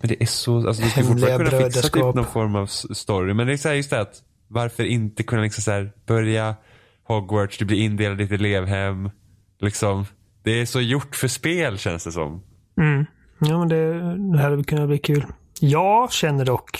Men 0.00 0.08
det 0.08 0.22
är 0.22 0.26
så, 0.26 0.68
alltså 0.68 0.82
du 0.82 0.90
ska 0.90 1.02
fortfarande 1.02 1.50
kunna 1.50 1.62
fixa 1.62 1.82
typ 1.88 2.02
någon 2.14 2.24
form 2.24 2.54
av 2.54 2.66
story. 2.66 3.34
Men 3.34 3.46
det 3.46 3.52
är 3.52 3.56
så 3.56 3.68
här 3.68 3.74
just 3.74 3.90
det 3.90 4.00
att 4.00 4.14
varför 4.48 4.84
inte 4.84 5.22
kunna 5.22 5.42
liksom 5.42 5.62
så 5.62 5.70
här 5.70 5.92
börja 6.06 6.54
Hogwarts, 7.04 7.58
du 7.58 7.64
blir 7.64 7.78
indelad 7.78 8.20
i 8.20 8.24
ett 8.24 8.32
elevhem. 8.32 9.10
Liksom, 9.60 10.06
det 10.42 10.60
är 10.60 10.66
så 10.66 10.80
gjort 10.80 11.16
för 11.16 11.28
spel 11.28 11.78
känns 11.78 12.04
det 12.04 12.12
som. 12.12 12.42
Mm. 12.78 13.06
Ja, 13.38 13.58
men 13.58 13.68
det, 13.68 14.16
det 14.32 14.42
hade 14.42 14.64
kunnat 14.64 14.88
bli 14.88 14.98
kul. 14.98 15.26
Jag 15.60 16.12
känner 16.12 16.44
dock, 16.44 16.78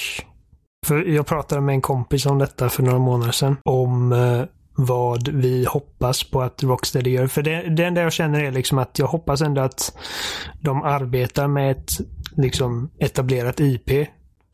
för 0.86 1.04
jag 1.04 1.26
pratade 1.26 1.60
med 1.60 1.72
en 1.72 1.80
kompis 1.80 2.26
om 2.26 2.38
detta 2.38 2.68
för 2.68 2.82
några 2.82 2.98
månader 2.98 3.32
sedan, 3.32 3.56
om 3.64 4.12
eh, 4.12 4.42
vad 4.76 5.28
vi 5.28 5.64
hoppas 5.68 6.30
på 6.30 6.42
att 6.42 6.62
Rocksteady 6.62 7.10
gör. 7.10 7.26
För 7.26 7.42
det, 7.42 7.74
det 7.76 7.84
enda 7.84 8.00
jag 8.00 8.12
känner 8.12 8.44
är 8.44 8.52
liksom 8.52 8.78
att 8.78 8.98
jag 8.98 9.06
hoppas 9.06 9.40
ändå 9.40 9.60
att 9.60 9.98
de 10.60 10.82
arbetar 10.82 11.48
med 11.48 11.70
ett 11.70 11.90
liksom 12.36 12.90
etablerat 12.98 13.60
IP. 13.60 13.90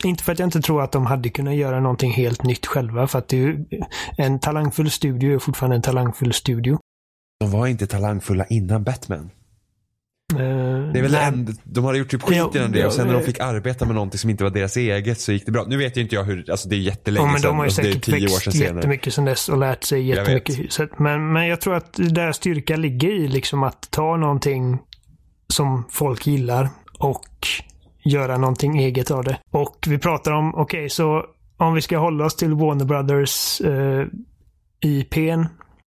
Inte 0.05 0.25
för 0.25 0.33
att 0.33 0.39
jag 0.39 0.47
inte 0.47 0.61
tror 0.61 0.83
att 0.83 0.93
de 0.93 1.07
hade 1.07 1.29
kunnat 1.29 1.55
göra 1.55 1.81
någonting 1.81 2.13
helt 2.13 2.43
nytt 2.43 2.67
själva. 2.67 3.07
För 3.07 3.19
att 3.19 3.29
det 3.29 3.37
är 3.37 3.41
ju, 3.41 3.65
en 4.17 4.39
talangfull 4.39 4.91
studio 4.91 5.35
är 5.35 5.39
fortfarande 5.39 5.77
en 5.77 5.83
talangfull 5.83 6.33
studio. 6.33 6.79
De 7.41 7.51
var 7.51 7.67
inte 7.67 7.87
talangfulla 7.87 8.47
innan 8.47 8.85
Batman. 8.85 9.31
Eh, 10.37 10.93
Det 10.93 10.99
är 10.99 11.03
väl 11.03 11.15
en, 11.15 11.57
de 11.65 11.85
hade 11.85 11.99
gjort 11.99 12.11
typ 12.11 12.23
skit 12.23 12.37
Ja, 12.37 12.67
det 12.69 12.87
och 12.87 12.93
sen 12.93 13.07
när 13.07 13.15
de 13.15 13.23
fick 13.23 13.41
arbeta 13.41 13.85
med 13.85 13.95
någonting 13.95 14.19
som 14.19 14.31
inte 14.31 14.45
var 14.45 14.51
deras 14.51 14.77
eget 14.77 15.21
så 15.21 15.33
gick 15.33 15.47
det 15.47 15.53
bra. 15.53 15.65
Nu 15.69 15.77
vet 15.77 15.97
ju 15.97 16.01
inte 16.01 16.15
jag 16.15 16.25
hur, 16.25 16.51
alltså 16.51 16.69
det 16.69 16.77
är 16.77 16.81
jättelänge 16.81 17.27
Ja, 17.27 17.33
men 17.33 17.43
de 17.43 17.57
har 17.57 17.65
ju 17.65 17.69
alltså, 17.69 17.83
säkert 17.83 18.09
växt 18.09 18.55
jättemycket 18.55 19.15
sedan 19.15 19.25
dess 19.25 19.49
och 19.49 19.59
lärt 19.59 19.85
sig 19.85 20.03
jättemycket. 20.03 20.73
Så 20.73 20.87
Men, 20.99 21.33
men 21.33 21.47
jag 21.47 21.61
tror 21.61 21.75
att 21.75 21.93
deras 21.93 22.37
styrka 22.37 22.77
ligger 22.77 23.11
i 23.11 23.29
liksom 23.29 23.63
att 23.63 23.91
ta 23.91 24.17
någonting 24.17 24.79
som 25.49 25.85
folk 25.91 26.27
gillar 26.27 26.69
och 26.99 27.29
göra 28.05 28.39
någonting 28.39 28.79
eget 28.79 29.11
av 29.11 29.25
det. 29.25 29.39
Och 29.51 29.77
vi 29.87 29.99
pratar 29.99 30.33
om, 30.33 30.55
okej, 30.55 30.91
så 30.91 31.25
om 31.57 31.75
vi 31.75 31.81
ska 31.83 31.99
hålla 31.99 32.25
oss 32.25 32.37
till 32.37 32.55
Warner 32.55 32.85
Brothers 32.85 33.61
eh, 33.61 34.07
IPn. 34.81 35.45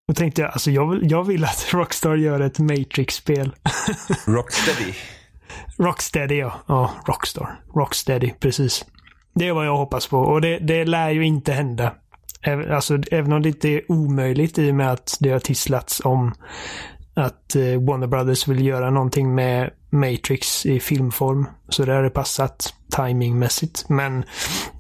Då 0.08 0.14
tänkte 0.14 0.42
jag, 0.42 0.50
alltså 0.50 0.70
jag 0.70 0.90
vill, 0.90 1.10
jag 1.10 1.24
vill 1.24 1.44
att 1.44 1.66
Rockstar 1.72 2.16
gör 2.16 2.40
ett 2.40 2.58
Matrix-spel. 2.58 3.52
Rocksteady. 4.26 4.92
Rocksteady 5.78 6.34
ja. 6.34 6.54
Ja, 6.66 6.90
Rockstar. 7.06 7.60
Rocksteady, 7.74 8.30
precis. 8.40 8.84
Det 9.34 9.48
är 9.48 9.52
vad 9.52 9.66
jag 9.66 9.76
hoppas 9.76 10.06
på 10.06 10.18
och 10.18 10.40
det, 10.40 10.58
det 10.58 10.84
lär 10.84 11.10
ju 11.10 11.24
inte 11.26 11.52
hända. 11.52 11.92
Även- 12.42 12.72
Alltså, 12.72 12.98
även 13.10 13.32
om 13.32 13.42
det 13.42 13.48
inte 13.48 13.68
är 13.68 13.92
omöjligt 13.92 14.58
i 14.58 14.70
och 14.70 14.74
med 14.74 14.92
att 14.92 15.16
det 15.20 15.30
har 15.30 15.38
tisslats 15.38 16.00
om 16.04 16.34
att 17.14 17.56
eh, 17.56 17.62
Warner 17.62 18.06
Brothers 18.06 18.48
vill 18.48 18.66
göra 18.66 18.90
någonting 18.90 19.34
med 19.34 19.70
Matrix 19.96 20.66
i 20.66 20.80
filmform. 20.80 21.46
Så 21.68 21.84
det 21.84 21.94
hade 21.94 22.10
passat 22.10 22.74
timingmässigt. 22.96 23.88
Men 23.88 24.24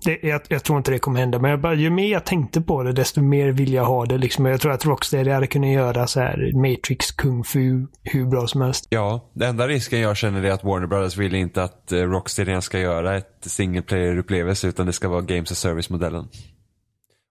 det, 0.04 0.18
jag, 0.22 0.40
jag 0.48 0.64
tror 0.64 0.78
inte 0.78 0.90
det 0.90 0.98
kommer 0.98 1.20
hända. 1.20 1.38
Men 1.38 1.50
jag 1.50 1.60
bara, 1.60 1.74
ju 1.74 1.90
mer 1.90 2.12
jag 2.12 2.24
tänkte 2.24 2.60
på 2.60 2.82
det, 2.82 2.92
desto 2.92 3.22
mer 3.22 3.48
vill 3.48 3.72
jag 3.72 3.84
ha 3.84 4.06
det. 4.06 4.18
Liksom. 4.18 4.46
Jag 4.46 4.60
tror 4.60 4.72
att 4.72 4.86
Rocksteady 4.86 5.30
hade 5.30 5.46
kunnat 5.46 5.70
göra 5.70 6.06
så 6.06 6.20
här 6.20 6.52
Matrix 6.54 7.12
Kung 7.12 7.44
Fu 7.44 7.86
hur 8.02 8.26
bra 8.26 8.46
som 8.46 8.60
helst. 8.60 8.86
Ja, 8.88 9.30
den 9.34 9.48
enda 9.48 9.68
risken 9.68 10.00
jag 10.00 10.16
känner 10.16 10.42
är 10.42 10.50
att 10.50 10.64
Warner 10.64 10.86
Brothers 10.86 11.16
vill 11.16 11.34
inte 11.34 11.62
att 11.62 11.92
eh, 11.92 11.98
Rocksteady 11.98 12.60
ska 12.60 12.78
göra 12.78 13.16
ett 13.16 13.38
single 13.40 13.82
player-upplevelse 13.82 14.68
utan 14.68 14.86
det 14.86 14.92
ska 14.92 15.08
vara 15.08 15.20
Games 15.20 15.52
as 15.52 15.58
Service-modellen. 15.58 16.28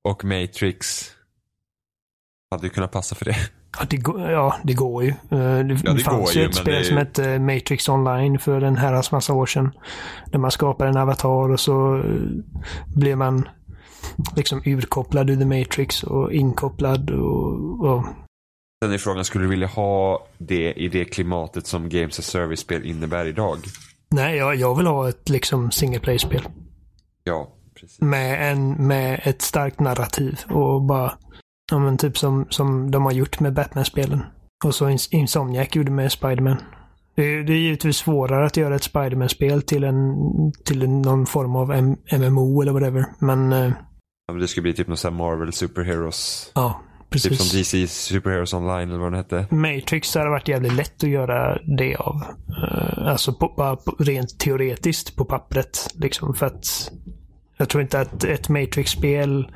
Och 0.04 0.26
Matrix 0.26 1.12
hade 2.52 2.68
ju 2.68 2.70
kunnat 2.70 2.92
passa 2.92 3.16
för 3.16 3.26
det. 3.26 3.36
Ja, 3.80 3.86
det, 3.90 3.98
går, 3.98 4.22
ja, 4.32 4.56
det 4.64 4.74
går 4.74 5.04
ju. 5.04 5.10
Eh, 5.10 5.16
Det, 5.30 5.64
det 5.64 6.00
fanns 6.04 6.36
ju 6.36 6.46
ett 6.46 6.56
spel 6.56 6.74
det 6.74 6.84
som 6.84 6.98
hette 6.98 7.40
Matrix 7.40 7.90
Online 7.90 8.40
för 8.40 8.62
en 8.62 8.78
herrans 8.78 9.12
massa 9.12 9.34
år 9.34 9.46
sedan. 9.46 9.72
Där 10.32 10.40
man 10.40 10.52
skapar 10.52 10.86
en 10.88 10.98
avatar 10.98 11.52
och 11.52 11.60
så 11.60 11.96
eh, 11.98 12.04
blir 12.96 13.16
man 13.16 13.48
liksom 14.36 14.62
urkopplad 14.66 15.30
ur 15.30 15.36
The 15.36 15.46
Matrix 15.46 16.04
och 16.04 16.34
inkopplad 16.34 17.10
och, 17.10 17.86
och 17.90 18.06
Sen 18.84 18.94
är 18.94 18.98
frågan, 18.98 19.26
skulle 19.26 19.44
du 19.44 19.50
vilja 19.50 19.68
ha 19.68 20.26
det 20.38 20.74
i 20.74 20.88
det 20.88 21.06
klimatet 21.06 21.68
som 21.68 21.90
Games 21.90 22.20
as 22.20 22.26
Service-spel 22.26 22.86
innebär 22.86 23.26
idag? 23.26 23.58
Nej, 24.12 24.38
jag, 24.38 24.56
jag 24.56 24.76
vill 24.76 24.88
ha 24.88 25.10
ett 25.10 25.30
liksom 25.30 25.72
single 25.72 26.00
play-spel. 26.00 26.42
Ja, 27.24 27.48
precis. 27.80 28.02
Med, 28.02 28.52
en, 28.52 28.72
med 28.88 29.22
ett 29.24 29.42
starkt 29.42 29.80
narrativ 29.80 30.40
och 30.50 30.82
bara, 30.82 31.14
ja 31.72 31.80
men 31.80 31.98
typ 31.98 32.18
som, 32.18 32.46
som 32.50 32.92
de 32.92 33.04
har 33.06 33.12
gjort 33.12 33.40
med 33.40 33.54
Batman-spelen. 33.54 34.22
Och 34.66 34.76
så 34.76 34.86
Ins- 34.90 35.08
Insomniac 35.12 35.68
gjorde 35.76 35.92
med 35.92 36.12
Spiderman. 36.12 36.58
Det 37.16 37.24
är, 37.24 37.44
det 37.44 37.54
är 37.54 37.58
givetvis 37.58 37.98
svårare 37.98 38.46
att 38.46 38.58
göra 38.58 38.76
ett 38.76 38.84
Spiderman-spel 38.84 39.62
till 39.62 39.84
en, 39.84 40.16
till 40.66 40.82
en, 40.84 41.02
någon 41.02 41.26
form 41.26 41.56
av 41.56 41.72
M- 41.72 41.98
MMO 42.20 42.62
eller 42.62 42.72
whatever. 42.72 43.06
Men 43.20 43.54
eh, 43.54 43.72
Ja, 44.28 44.34
men 44.34 44.42
Det 44.42 44.48
skulle 44.48 44.62
bli 44.62 44.74
typ 44.74 44.88
någon 44.88 44.98
sån 44.98 45.14
här 45.14 45.20
Marvel 45.20 45.54
Superheroes. 45.54 46.52
ja, 46.56 46.82
Typ 47.10 47.22
som 47.22 47.30
precis. 47.30 47.72
DC 47.72 47.88
Superheroes 47.88 48.54
Online 48.54 48.90
eller 48.90 48.98
vad 49.00 49.12
den 49.12 49.18
hette. 49.18 49.48
Matrix 49.56 50.16
hade 50.16 50.30
varit 50.30 50.48
jävligt 50.48 50.74
lätt 50.74 51.04
att 51.04 51.10
göra 51.10 51.58
det 51.78 51.96
av. 51.96 52.16
Eh, 52.64 53.08
alltså 53.08 53.34
på, 53.34 53.54
bara 53.58 53.78
rent 54.00 54.40
teoretiskt 54.40 55.16
på 55.16 55.26
pappret. 55.26 55.88
Liksom 55.94 56.34
för 56.34 56.46
att 56.46 56.92
jag 57.58 57.70
tror 57.70 57.82
inte 57.82 58.00
att 58.00 58.24
ett 58.24 58.50
Matrix-spel 58.50 59.52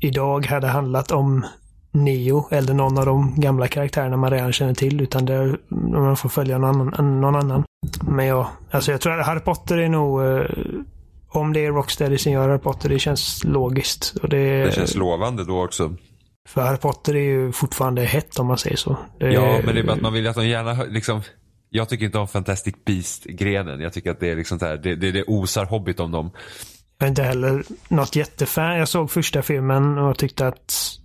idag 0.00 0.46
hade 0.46 0.66
handlat 0.66 1.10
om 1.10 1.46
Neo 1.92 2.48
eller 2.50 2.74
någon 2.74 2.98
av 2.98 3.06
de 3.06 3.40
gamla 3.40 3.68
karaktärerna 3.68 4.16
man 4.16 4.30
redan 4.30 4.52
känner 4.52 4.74
till. 4.74 5.00
Utan 5.00 5.24
det, 5.24 5.56
man 5.68 6.16
får 6.16 6.28
följa 6.28 6.58
någon 6.58 6.80
annan. 6.80 7.20
Någon 7.20 7.36
annan. 7.36 7.64
Men 8.08 8.26
ja, 8.26 8.50
alltså 8.70 8.90
jag 8.90 9.00
tror 9.00 9.20
att 9.20 9.26
Harry 9.26 9.40
Potter 9.40 9.78
är 9.78 9.88
nog... 9.88 10.22
eh, 10.22 10.44
om 11.28 11.52
det 11.52 11.64
är 11.64 11.70
Rocksteady 11.72 12.18
som 12.18 12.32
gör 12.32 12.48
Harry 12.48 12.58
Potter, 12.58 12.88
det 12.88 12.98
känns 12.98 13.44
logiskt. 13.44 14.16
Och 14.22 14.28
det, 14.28 14.64
Det 14.64 14.74
känns 14.74 14.94
lovande 14.94 15.44
då 15.44 15.64
också. 15.64 15.94
För 16.48 16.60
Harry 16.62 16.76
Potter 16.76 17.16
är 17.16 17.24
ju 17.24 17.52
fortfarande 17.52 18.02
hett 18.02 18.38
om 18.38 18.46
man 18.46 18.58
säger 18.58 18.76
så. 18.76 18.96
Det, 19.18 19.32
Ja, 19.32 19.60
men 19.64 19.74
det 19.74 19.80
är 19.80 19.84
bara 19.84 19.92
att 19.92 20.00
man 20.00 20.12
vill 20.12 20.26
att 20.26 20.36
de 20.36 20.48
gärna 20.48 20.84
liksom 20.84 21.22
jag 21.70 21.88
tycker 21.88 22.06
inte 22.06 22.18
om 22.18 22.28
Fantastic 22.28 22.74
Beast-grenen. 22.84 23.80
Jag 23.80 23.92
tycker 23.92 24.10
att 24.10 24.20
det 24.20 24.30
är 24.30 24.36
liksom 24.36 24.58
så 24.58 24.66
här, 24.66 24.76
det, 24.76 24.96
det, 24.96 25.12
det 25.12 25.24
osar 25.26 25.64
Hobbit 25.64 26.00
om 26.00 26.10
dem. 26.10 26.30
Jag 26.98 27.06
är 27.06 27.10
inte 27.10 27.22
heller 27.22 27.64
något 27.88 28.16
jättefan. 28.16 28.78
Jag 28.78 28.88
såg 28.88 29.10
första 29.10 29.42
filmen 29.42 29.98
och 29.98 30.18
tyckte 30.18 30.46
att 30.46 30.98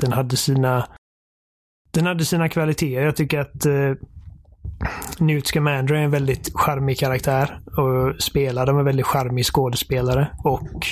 den 0.00 0.12
hade 0.12 0.36
sina 0.36 0.88
den 1.90 2.06
hade 2.06 2.24
sina 2.24 2.48
kvaliteter. 2.48 3.02
Jag 3.04 3.16
tycker 3.16 3.40
att 3.40 3.66
eh, 3.66 3.92
Newt 5.18 5.46
Scamander 5.46 5.94
är 5.94 6.00
en 6.00 6.10
väldigt 6.10 6.50
charmig 6.54 6.98
karaktär 6.98 7.60
och 7.66 8.22
spelar 8.22 8.66
de 8.66 8.78
en 8.78 8.84
väldigt 8.84 9.06
charmig 9.06 9.46
skådespelare. 9.46 10.30
Och 10.44 10.86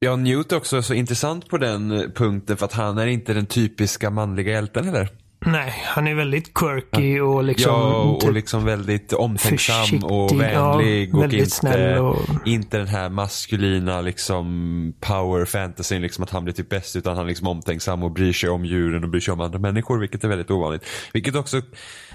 Ja, 0.00 0.16
Newt 0.16 0.52
är 0.52 0.56
också 0.56 0.82
så 0.82 0.94
intressant 0.94 1.48
på 1.48 1.58
den 1.58 1.92
eh, 1.92 2.10
punkten 2.14 2.56
för 2.56 2.64
att 2.66 2.72
han 2.72 2.98
är 2.98 3.06
inte 3.06 3.34
den 3.34 3.46
typiska 3.46 4.10
manliga 4.10 4.52
hjälten 4.52 4.84
heller 4.84 5.08
nej, 5.40 5.82
han 5.84 6.08
är 6.08 6.14
väldigt 6.14 6.54
quirky 6.54 7.20
och 7.20 7.44
liksom 7.44 7.72
ja, 7.72 8.18
och 8.24 8.32
liksom 8.32 8.64
väldigt 8.64 9.12
omtänksam 9.12 10.04
och 10.04 10.40
vänlig. 10.40 11.10
Ja, 11.12 11.18
och 11.18 11.32
inte, 11.32 11.98
och- 12.00 12.46
inte 12.46 12.78
den 12.78 12.86
här 12.88 13.08
maskulina 13.08 14.00
liksom 14.00 14.92
power 15.00 15.44
fantasyn, 15.44 16.02
liksom 16.02 16.24
att 16.24 16.30
han 16.30 16.44
blir 16.44 16.54
typ 16.54 16.68
bäst. 16.68 16.96
Utan 16.96 17.16
han 17.16 17.24
är 17.24 17.28
liksom 17.28 17.46
omtänksam 17.46 18.02
och 18.02 18.10
bryr 18.12 18.32
sig 18.32 18.50
om 18.50 18.64
djuren 18.64 19.04
och 19.04 19.10
bryr 19.10 19.20
sig 19.20 19.32
om 19.32 19.40
andra 19.40 19.58
människor. 19.58 19.98
Vilket 19.98 20.24
är 20.24 20.28
väldigt 20.28 20.50
ovanligt. 20.50 20.84
Vilket 21.12 21.34
också 21.34 21.62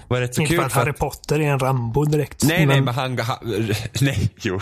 var 0.08 0.20
rätt 0.20 0.34
så 0.34 0.40
inte 0.40 0.50
kul. 0.54 0.60
för 0.60 0.66
att 0.66 0.72
Harry 0.72 0.92
Potter 0.92 1.40
är 1.40 1.52
en 1.52 1.58
Rambo 1.58 2.04
direkt. 2.04 2.44
Nej, 2.44 2.66
nej, 2.66 2.80
men 2.80 2.94
han, 2.94 3.18
han 3.18 3.38
nej, 4.00 4.30
jo. 4.40 4.60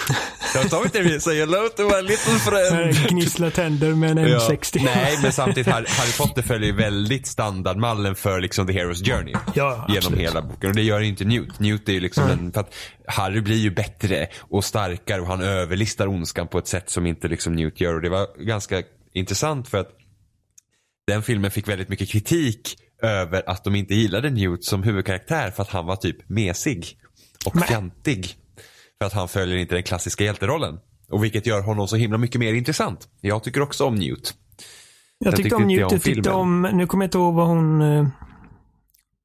Jag 0.54 0.70
tar 0.70 0.84
inte 0.84 1.02
det, 1.02 1.20
säger 1.20 1.40
hello 1.40 1.68
to 1.76 1.82
my 1.82 2.02
little 2.08 2.38
friend. 2.38 3.08
Gnissla 3.10 3.50
tänder 3.50 3.94
med 3.94 4.18
en 4.18 4.28
Ja. 4.28 4.38
M60. 4.38 4.80
Nej, 4.84 5.18
men 5.22 5.32
samtidigt 5.32 5.66
Harry, 5.66 5.86
Harry 5.88 6.12
Potter 6.18 6.42
följer 6.42 6.70
ju 6.70 6.76
väldigt 6.76 7.26
standardmallen 7.26 8.14
för 8.14 8.40
liksom 8.40 8.66
the 8.66 8.72
hero's 8.72 9.04
journey. 9.04 9.34
Ja, 9.54 9.86
genom 9.88 9.96
absolut. 9.96 10.20
hela 10.20 10.42
boken. 10.42 10.70
Och 10.70 10.76
det 10.76 10.82
gör 10.82 11.00
inte 11.00 11.24
Newt. 11.24 11.58
Newt 11.60 11.88
är 11.88 11.92
ju 11.92 12.00
liksom 12.00 12.24
en, 12.30 12.52
för 12.52 12.60
att 12.60 12.74
Harry 13.06 13.40
blir 13.40 13.56
ju 13.56 13.70
bättre 13.70 14.26
och 14.40 14.64
starkare 14.64 15.20
och 15.20 15.26
han 15.26 15.40
överlistar 15.42 16.06
ondskan 16.06 16.48
på 16.48 16.58
ett 16.58 16.66
sätt 16.68 16.90
som 16.90 17.06
inte 17.06 17.28
liksom 17.28 17.52
Newt 17.52 17.80
gör. 17.80 17.94
Och 17.94 18.02
det 18.02 18.08
var 18.08 18.26
ganska 18.44 18.82
intressant 19.14 19.68
för 19.68 19.78
att 19.78 19.88
den 21.06 21.22
filmen 21.22 21.50
fick 21.50 21.68
väldigt 21.68 21.88
mycket 21.88 22.08
kritik 22.10 22.76
över 23.02 23.42
att 23.50 23.64
de 23.64 23.74
inte 23.74 23.94
gillade 23.94 24.30
Newt 24.30 24.64
som 24.64 24.82
huvudkaraktär 24.82 25.50
för 25.50 25.62
att 25.62 25.70
han 25.70 25.86
var 25.86 25.96
typ 25.96 26.28
mesig 26.28 26.86
och 27.46 27.56
Men- 27.56 27.64
fjantig. 27.64 28.26
För 29.00 29.06
att 29.06 29.12
han 29.12 29.28
följer 29.28 29.56
inte 29.56 29.74
den 29.74 29.82
klassiska 29.82 30.24
hjälterollen. 30.24 30.78
Och 31.10 31.24
vilket 31.24 31.46
gör 31.46 31.60
honom 31.62 31.88
så 31.88 31.96
himla 31.96 32.18
mycket 32.18 32.40
mer 32.40 32.52
intressant. 32.52 33.08
Jag 33.20 33.42
tycker 33.44 33.60
också 33.62 33.84
om 33.86 33.94
Newt. 33.94 34.34
Jag 35.18 35.36
tyckte 35.36 35.42
tyckte 35.42 35.56
om 35.56 35.70
jag 35.70 35.80
Newt, 35.80 35.92
jag 35.92 36.02
tyckte 36.02 36.30
om, 36.30 36.62
nu 36.72 36.86
kommer 36.86 37.04
jag 37.04 37.06
inte 37.06 37.18
ihåg 37.18 37.34
vad 37.34 37.46
hon, 37.46 37.80
eh, 37.82 38.06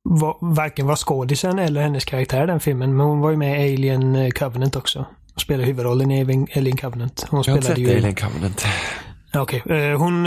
var, 0.04 0.38
varken 0.56 0.86
var 0.88 0.96
skådisen 0.96 1.60
eller 1.60 1.82
hennes 1.82 2.06
karaktär 2.06 2.44
i 2.44 2.48
den 2.48 2.60
filmen, 2.60 2.98
men 2.98 3.06
hon 3.06 3.20
var 3.20 3.32
ju 3.32 3.38
med 3.38 3.70
i 3.70 3.74
Alien 3.74 4.16
eh, 4.16 4.30
Covenant 4.30 4.76
också. 4.76 5.00
Hon 5.34 5.40
spelade 5.42 5.66
huvudrollen 5.68 6.12
i 6.12 6.24
Alien- 6.24 6.78
Covenant. 6.78 7.26
Hon 7.30 7.44
Jag 7.46 7.54
har 7.54 7.58
inte 7.58 7.68
sett 7.68 7.78
ju... 7.78 7.98
Alien 7.98 8.16
Covenant. 8.16 8.66
Okej. 9.36 9.64
Eh, 9.70 9.98
hon, 10.00 10.26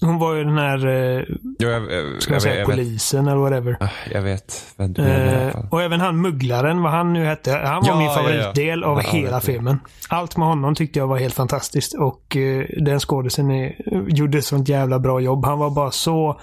hon 0.00 0.18
var 0.18 0.34
ju 0.34 0.44
den 0.44 0.58
här, 0.58 0.86
eh, 0.86 1.24
Jo, 1.58 1.68
jag, 1.68 1.92
jag, 1.92 2.22
ska 2.22 2.32
jag, 2.32 2.42
säga, 2.42 2.54
vet, 2.56 2.66
polisen 2.66 3.26
eller 3.28 3.36
whatever. 3.40 3.76
Ah, 3.80 3.88
jag 4.12 4.22
vet 4.22 4.74
vem 4.76 4.92
du 4.92 5.02
menar 5.02 5.48
Eh, 5.48 5.64
och 5.70 5.82
även 5.82 6.00
han 6.00 6.20
mugglaren, 6.20 6.82
vad 6.82 6.92
han 6.92 7.12
nu 7.12 7.24
hette. 7.24 7.50
Han 7.52 7.82
var 7.82 7.88
Ja, 7.88 7.96
min 7.96 8.06
ja, 8.06 8.12
ja. 8.12 8.16
favoritdel 8.18 8.84
av 8.84 9.00
hela 9.00 9.40
filmen. 9.40 9.78
Allt 10.08 10.36
med 10.36 10.48
honom 10.48 10.74
tyckte 10.74 10.98
jag 10.98 11.06
var 11.06 11.18
helt 11.18 11.34
fantastiskt. 11.34 11.94
Och 11.98 12.36
eh, 12.36 12.64
den 12.84 13.00
skådisen 13.00 13.72
gjorde 14.08 14.42
sånt 14.42 14.68
jävla 14.68 14.98
bra 14.98 15.20
jobb. 15.20 15.44
Han 15.44 15.58
var 15.58 15.70
bara 15.70 15.90
så 15.90 16.40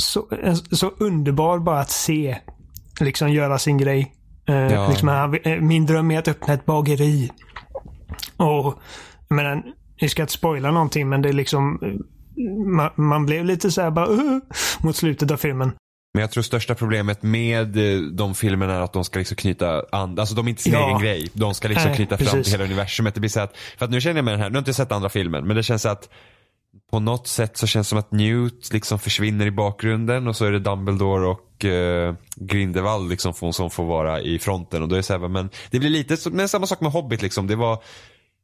så, 0.00 0.28
så 0.70 0.90
underbar 0.98 1.58
bara 1.58 1.80
att 1.80 1.90
se. 1.90 2.38
Liksom 3.00 3.30
göra 3.32 3.58
sin 3.58 3.78
grej. 3.78 4.12
Eh, 4.48 4.88
liksom, 4.88 5.08
han- 5.08 5.38
eh, 5.44 5.60
min 5.60 5.86
dröm 5.86 6.10
är 6.10 6.18
att 6.18 6.28
öppna 6.28 6.54
ett 6.54 6.64
bageri. 6.66 7.30
Och 8.36 8.78
jag 9.28 9.36
menar, 9.36 9.62
jag 9.98 10.10
ska 10.10 10.22
inte 10.22 10.32
spoila 10.34 10.70
någonting 10.70 11.08
men 11.08 11.22
det 11.22 11.28
är 11.28 11.32
liksom 11.32 11.80
man, 12.66 12.90
man 12.94 13.26
blev 13.26 13.44
lite 13.44 13.70
så 13.70 13.82
här 13.82 13.90
bara 13.90 14.08
uh, 14.08 14.38
mot 14.80 14.96
slutet 14.96 15.30
av 15.30 15.36
filmen. 15.36 15.72
Men 16.14 16.20
jag 16.20 16.30
tror 16.30 16.42
största 16.42 16.74
problemet 16.74 17.22
med 17.22 17.76
eh, 17.76 18.00
de 18.00 18.34
filmerna 18.34 18.74
är 18.74 18.80
att 18.80 18.92
de 18.92 19.04
ska 19.04 19.18
liksom 19.18 19.36
knyta 19.36 19.84
an, 19.92 20.18
alltså 20.18 20.34
de 20.34 20.46
är 20.46 20.50
inte 20.50 20.62
sin 20.62 20.72
Ja. 20.72 20.88
egen 20.88 21.00
grej. 21.00 21.28
De 21.32 21.54
ska 21.54 21.68
liksom 21.68 21.86
Nej, 21.86 21.96
knyta 21.96 22.16
fram 22.16 22.26
precis. 22.26 22.44
till 22.44 22.52
hela 22.52 22.64
universumet. 22.64 23.14
Det 23.14 23.20
blir 23.20 23.30
så 23.30 23.40
att, 23.40 23.56
för 23.78 23.84
att 23.84 23.90
nu 23.90 24.00
känner 24.00 24.16
jag 24.16 24.24
med 24.24 24.34
den 24.34 24.40
här, 24.40 24.48
nu 24.50 24.54
har 24.54 24.56
jag 24.56 24.60
inte 24.60 24.74
sett 24.74 24.92
andra 24.92 25.08
filmen, 25.08 25.46
men 25.46 25.56
det 25.56 25.62
känns 25.62 25.86
att 25.86 26.08
på 26.90 27.00
något 27.00 27.26
sätt 27.26 27.56
så 27.56 27.66
känns 27.66 27.86
det 27.86 27.88
som 27.88 27.98
att 27.98 28.12
Newt 28.12 28.72
liksom 28.72 28.98
försvinner 28.98 29.46
i 29.46 29.50
bakgrunden 29.50 30.28
och 30.28 30.36
så 30.36 30.44
är 30.44 30.52
det 30.52 30.58
Dumbledore 30.58 31.26
och 31.26 31.64
eh, 31.64 32.14
Grindelwald 32.36 33.10
liksom 33.10 33.52
som 33.52 33.70
får 33.70 33.84
vara 33.84 34.20
i 34.20 34.38
fronten. 34.38 34.82
Och 34.82 34.88
då 34.88 34.94
är 34.94 34.96
det 34.96 35.02
så 35.02 35.18
här, 35.18 35.28
men 35.28 35.50
det 35.70 35.78
blir 35.78 35.90
lite 35.90 36.30
men 36.30 36.48
samma 36.48 36.66
sak 36.66 36.80
med 36.80 36.92
Hobbit 36.92 37.22
liksom. 37.22 37.46
Det 37.46 37.56
var 37.56 37.82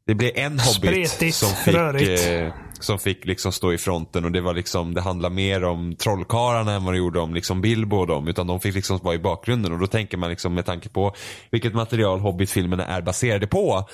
det 0.07 0.15
blev 0.15 0.31
en 0.35 0.59
hobbit 0.59 1.09
Spretigt, 1.09 1.35
som 1.35 1.49
fick, 1.49 1.75
eh, 1.75 2.53
som 2.79 2.99
fick 2.99 3.25
liksom 3.25 3.51
stå 3.51 3.73
i 3.73 3.77
fronten 3.77 4.25
och 4.25 4.31
det 4.31 4.41
var 4.41 4.53
liksom, 4.53 4.93
det 4.93 5.01
handlar 5.01 5.29
mer 5.29 5.63
om 5.63 5.95
trollkarlarna 5.95 6.73
än 6.73 6.83
vad 6.83 6.93
det 6.93 6.97
gjorde 6.97 7.19
om 7.19 7.33
liksom 7.33 7.61
Bilbo 7.61 7.97
och 7.97 8.07
dem. 8.07 8.27
Utan 8.27 8.47
de 8.47 8.59
fick 8.59 8.75
liksom 8.75 8.99
vara 9.03 9.15
i 9.15 9.19
bakgrunden 9.19 9.73
och 9.73 9.79
då 9.79 9.87
tänker 9.87 10.17
man 10.17 10.29
liksom 10.29 10.53
med 10.53 10.65
tanke 10.65 10.89
på 10.89 11.15
vilket 11.51 11.73
material 11.73 12.19
Hobbit-filmerna 12.19 12.85
är 12.85 13.01
baserade 13.01 13.47
på. 13.47 13.89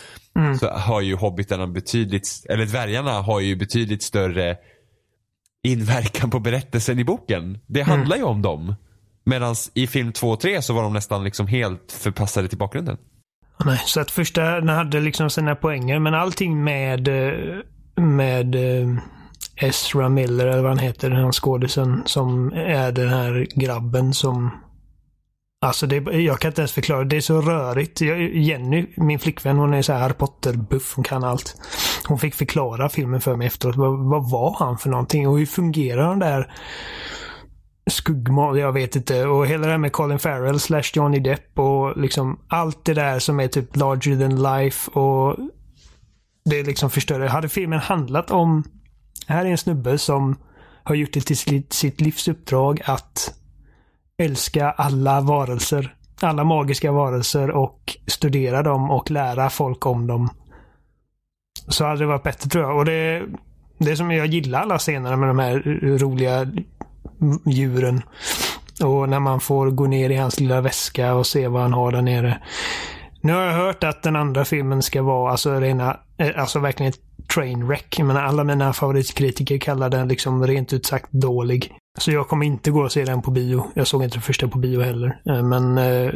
Så 0.59 0.69
har 0.69 1.01
ju 1.01 1.15
hobbitarna 1.15 1.67
betydligt, 1.67 2.45
eller 2.49 2.65
dvärgarna 2.65 3.21
har 3.21 3.39
ju 3.39 3.55
betydligt 3.55 4.03
större 4.03 4.57
inverkan 5.63 6.29
på 6.29 6.39
berättelsen 6.39 6.99
i 6.99 7.03
boken. 7.03 7.59
Det 7.67 7.81
handlar 7.81 8.17
ju 8.17 8.23
om 8.23 8.41
dem. 8.41 8.75
Medan 9.23 9.55
i 9.73 9.87
film 9.87 10.11
2 10.11 10.29
och 10.29 10.39
3 10.39 10.61
så 10.61 10.73
var 10.73 10.83
de 10.83 10.93
nästan 10.93 11.23
liksom 11.23 11.47
helt 11.47 11.91
förpassade 11.91 12.47
till 12.47 12.57
bakgrunden. 12.57 12.97
Nej, 13.65 13.81
så 13.85 13.99
att 13.99 14.11
första 14.11 14.41
den 14.41 14.69
hade 14.69 14.99
liksom 14.99 15.29
sina 15.29 15.55
poänger 15.55 15.99
men 15.99 16.13
allting 16.13 16.63
med 16.63 17.07
eh, 17.07 17.33
med 17.95 18.55
eh, 18.55 18.87
Ezra 19.55 20.09
Miller 20.09 20.47
eller 20.47 20.61
vad 20.61 20.71
han 20.71 20.79
heter, 20.79 21.09
den 21.09 21.23
här 21.23 21.31
skådisen 21.31 22.03
som 22.05 22.53
är 22.53 22.91
den 22.91 23.09
här 23.09 23.47
grabben 23.55 24.13
som 24.13 24.51
Alltså 25.65 25.87
det, 25.87 25.95
jag 25.95 26.39
kan 26.39 26.49
inte 26.49 26.61
ens 26.61 26.71
förklara. 26.71 27.03
Det 27.03 27.17
är 27.17 27.21
så 27.21 27.41
rörigt. 27.41 28.01
Jag, 28.01 28.35
Jenny, 28.35 28.87
min 28.95 29.19
flickvän, 29.19 29.57
hon 29.57 29.73
är 29.73 29.81
så 29.81 29.93
här 29.93 29.99
Harry 29.99 30.13
Potter-buff. 30.13 30.93
Hon 30.95 31.03
kan 31.03 31.23
allt. 31.23 31.55
Hon 32.07 32.19
fick 32.19 32.35
förklara 32.35 32.89
filmen 32.89 33.21
för 33.21 33.35
mig 33.35 33.47
efteråt. 33.47 33.75
Vad, 33.75 34.09
vad 34.09 34.29
var 34.29 34.55
han 34.59 34.77
för 34.77 34.89
någonting? 34.89 35.27
Och 35.27 35.39
hur 35.39 35.45
fungerar 35.45 36.09
den 36.09 36.19
där 36.19 36.53
skuggmål? 37.87 38.59
Jag 38.59 38.71
vet 38.71 38.95
inte. 38.95 39.25
Och 39.25 39.47
hela 39.47 39.65
det 39.65 39.71
här 39.71 39.77
med 39.77 39.91
Colin 39.91 40.19
Farrell 40.19 40.59
slash 40.59 40.83
Johnny 40.93 41.19
Depp 41.19 41.59
och 41.59 41.97
liksom 41.97 42.39
allt 42.47 42.85
det 42.85 42.93
där 42.93 43.19
som 43.19 43.39
är 43.39 43.47
typ 43.47 43.75
larger 43.75 44.19
than 44.19 44.43
life 44.43 44.91
och 44.91 45.37
det 46.45 46.63
liksom 46.63 46.89
förstörde. 46.89 47.29
Hade 47.29 47.49
filmen 47.49 47.79
handlat 47.79 48.31
om 48.31 48.63
här 49.27 49.45
är 49.45 49.49
en 49.49 49.57
snubbe 49.57 49.97
som 49.97 50.37
har 50.83 50.95
gjort 50.95 51.13
det 51.13 51.21
till 51.21 51.37
sitt, 51.37 51.73
sitt 51.73 52.01
livsuppdrag 52.01 52.81
att 52.85 53.33
älska 54.17 54.71
alla 54.71 55.21
varelser. 55.21 55.95
Alla 56.21 56.43
magiska 56.43 56.91
varelser 56.91 57.51
och 57.51 57.97
studera 58.07 58.63
dem 58.63 58.91
och 58.91 59.11
lära 59.11 59.49
folk 59.49 59.85
om 59.85 60.07
dem. 60.07 60.29
Så 61.67 61.85
hade 61.85 61.99
det 61.99 62.05
varit 62.05 62.23
bättre 62.23 62.49
tror 62.49 62.63
jag. 62.63 62.77
Och 62.77 62.85
det, 62.85 63.23
det 63.77 63.95
som 63.95 64.11
jag 64.11 64.27
gillar 64.27 64.61
alla 64.61 64.77
scener 64.77 65.15
med 65.15 65.29
de 65.29 65.39
här 65.39 65.59
roliga 65.97 66.47
djuren. 67.45 68.01
Och 68.83 69.09
när 69.09 69.19
man 69.19 69.39
får 69.39 69.69
gå 69.69 69.87
ner 69.87 70.09
i 70.09 70.15
hans 70.15 70.39
lilla 70.39 70.61
väska 70.61 71.13
och 71.13 71.27
se 71.27 71.47
vad 71.47 71.61
han 71.61 71.73
har 71.73 71.91
där 71.91 72.01
nere. 72.01 72.41
Nu 73.21 73.33
har 73.33 73.41
jag 73.41 73.53
hört 73.53 73.83
att 73.83 74.03
den 74.03 74.15
andra 74.15 74.45
filmen 74.45 74.81
ska 74.81 75.01
vara 75.01 75.31
alltså 75.31 75.59
rena, 75.59 75.99
eh, 76.17 76.29
alltså 76.35 76.59
verkligen 76.59 76.89
ett 76.89 77.27
trainwreck. 77.33 77.95
Jag 77.99 78.07
menar, 78.07 78.21
alla 78.21 78.43
mina 78.43 78.73
favoritkritiker 78.73 79.57
kallar 79.57 79.89
den 79.89 80.07
liksom 80.07 80.47
rent 80.47 80.73
ut 80.73 80.85
sagt 80.85 81.11
dålig. 81.11 81.73
Så 81.99 82.11
jag 82.11 82.27
kommer 82.27 82.45
inte 82.45 82.71
gå 82.71 82.81
och 82.81 82.91
se 82.91 83.05
den 83.05 83.21
på 83.21 83.31
bio. 83.31 83.65
Jag 83.73 83.87
såg 83.87 84.03
inte 84.03 84.15
den 84.15 84.21
första 84.21 84.47
på 84.47 84.57
bio 84.57 84.81
heller. 84.81 85.21
Eh, 85.25 85.43
men 85.43 85.77
eh, 85.77 86.11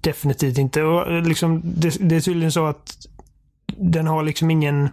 definitivt 0.00 0.58
inte. 0.58 0.82
Och 0.82 1.12
eh, 1.12 1.22
liksom, 1.22 1.60
det, 1.64 1.96
det 2.00 2.16
är 2.16 2.20
tydligen 2.20 2.52
så 2.52 2.66
att 2.66 2.96
den 3.76 4.06
har 4.06 4.22
liksom 4.22 4.50
ingen 4.50 4.88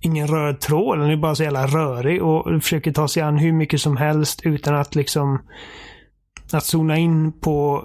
ingen 0.00 0.26
röd 0.26 0.60
tråd. 0.60 0.98
Den 0.98 1.10
är 1.10 1.16
bara 1.16 1.34
så 1.34 1.42
jävla 1.42 1.66
rörig 1.66 2.22
och 2.22 2.62
försöker 2.62 2.92
ta 2.92 3.08
sig 3.08 3.22
an 3.22 3.38
hur 3.38 3.52
mycket 3.52 3.80
som 3.80 3.96
helst 3.96 4.40
utan 4.44 4.74
att 4.74 4.94
liksom 4.94 5.38
att 6.52 6.64
zona 6.64 6.96
in 6.96 7.32
på 7.32 7.84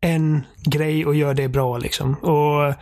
en 0.00 0.42
grej 0.64 1.06
och 1.06 1.14
göra 1.14 1.34
det 1.34 1.48
bra 1.48 1.78
liksom. 1.78 2.14
Och 2.14 2.74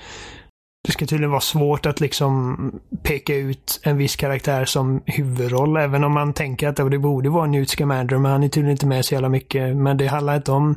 det 0.86 0.92
ska 0.92 1.06
tydligen 1.06 1.30
vara 1.30 1.40
svårt 1.40 1.86
att 1.86 2.00
liksom 2.00 2.56
peka 3.02 3.34
ut 3.34 3.80
en 3.82 3.96
viss 3.96 4.16
karaktär 4.16 4.64
som 4.64 5.02
huvudroll. 5.06 5.76
Även 5.76 6.04
om 6.04 6.12
man 6.12 6.32
tänker 6.32 6.68
att 6.68 6.76
det 6.76 6.98
borde 6.98 7.28
vara 7.28 7.46
Newt 7.46 7.70
Scamander, 7.70 8.18
men 8.18 8.32
han 8.32 8.42
är 8.42 8.48
tydligen 8.48 8.72
inte 8.72 8.86
med 8.86 9.04
så 9.04 9.14
jävla 9.14 9.28
mycket. 9.28 9.76
Men 9.76 9.96
det 9.96 10.06
handlar 10.06 10.36
inte 10.36 10.52
om 10.52 10.74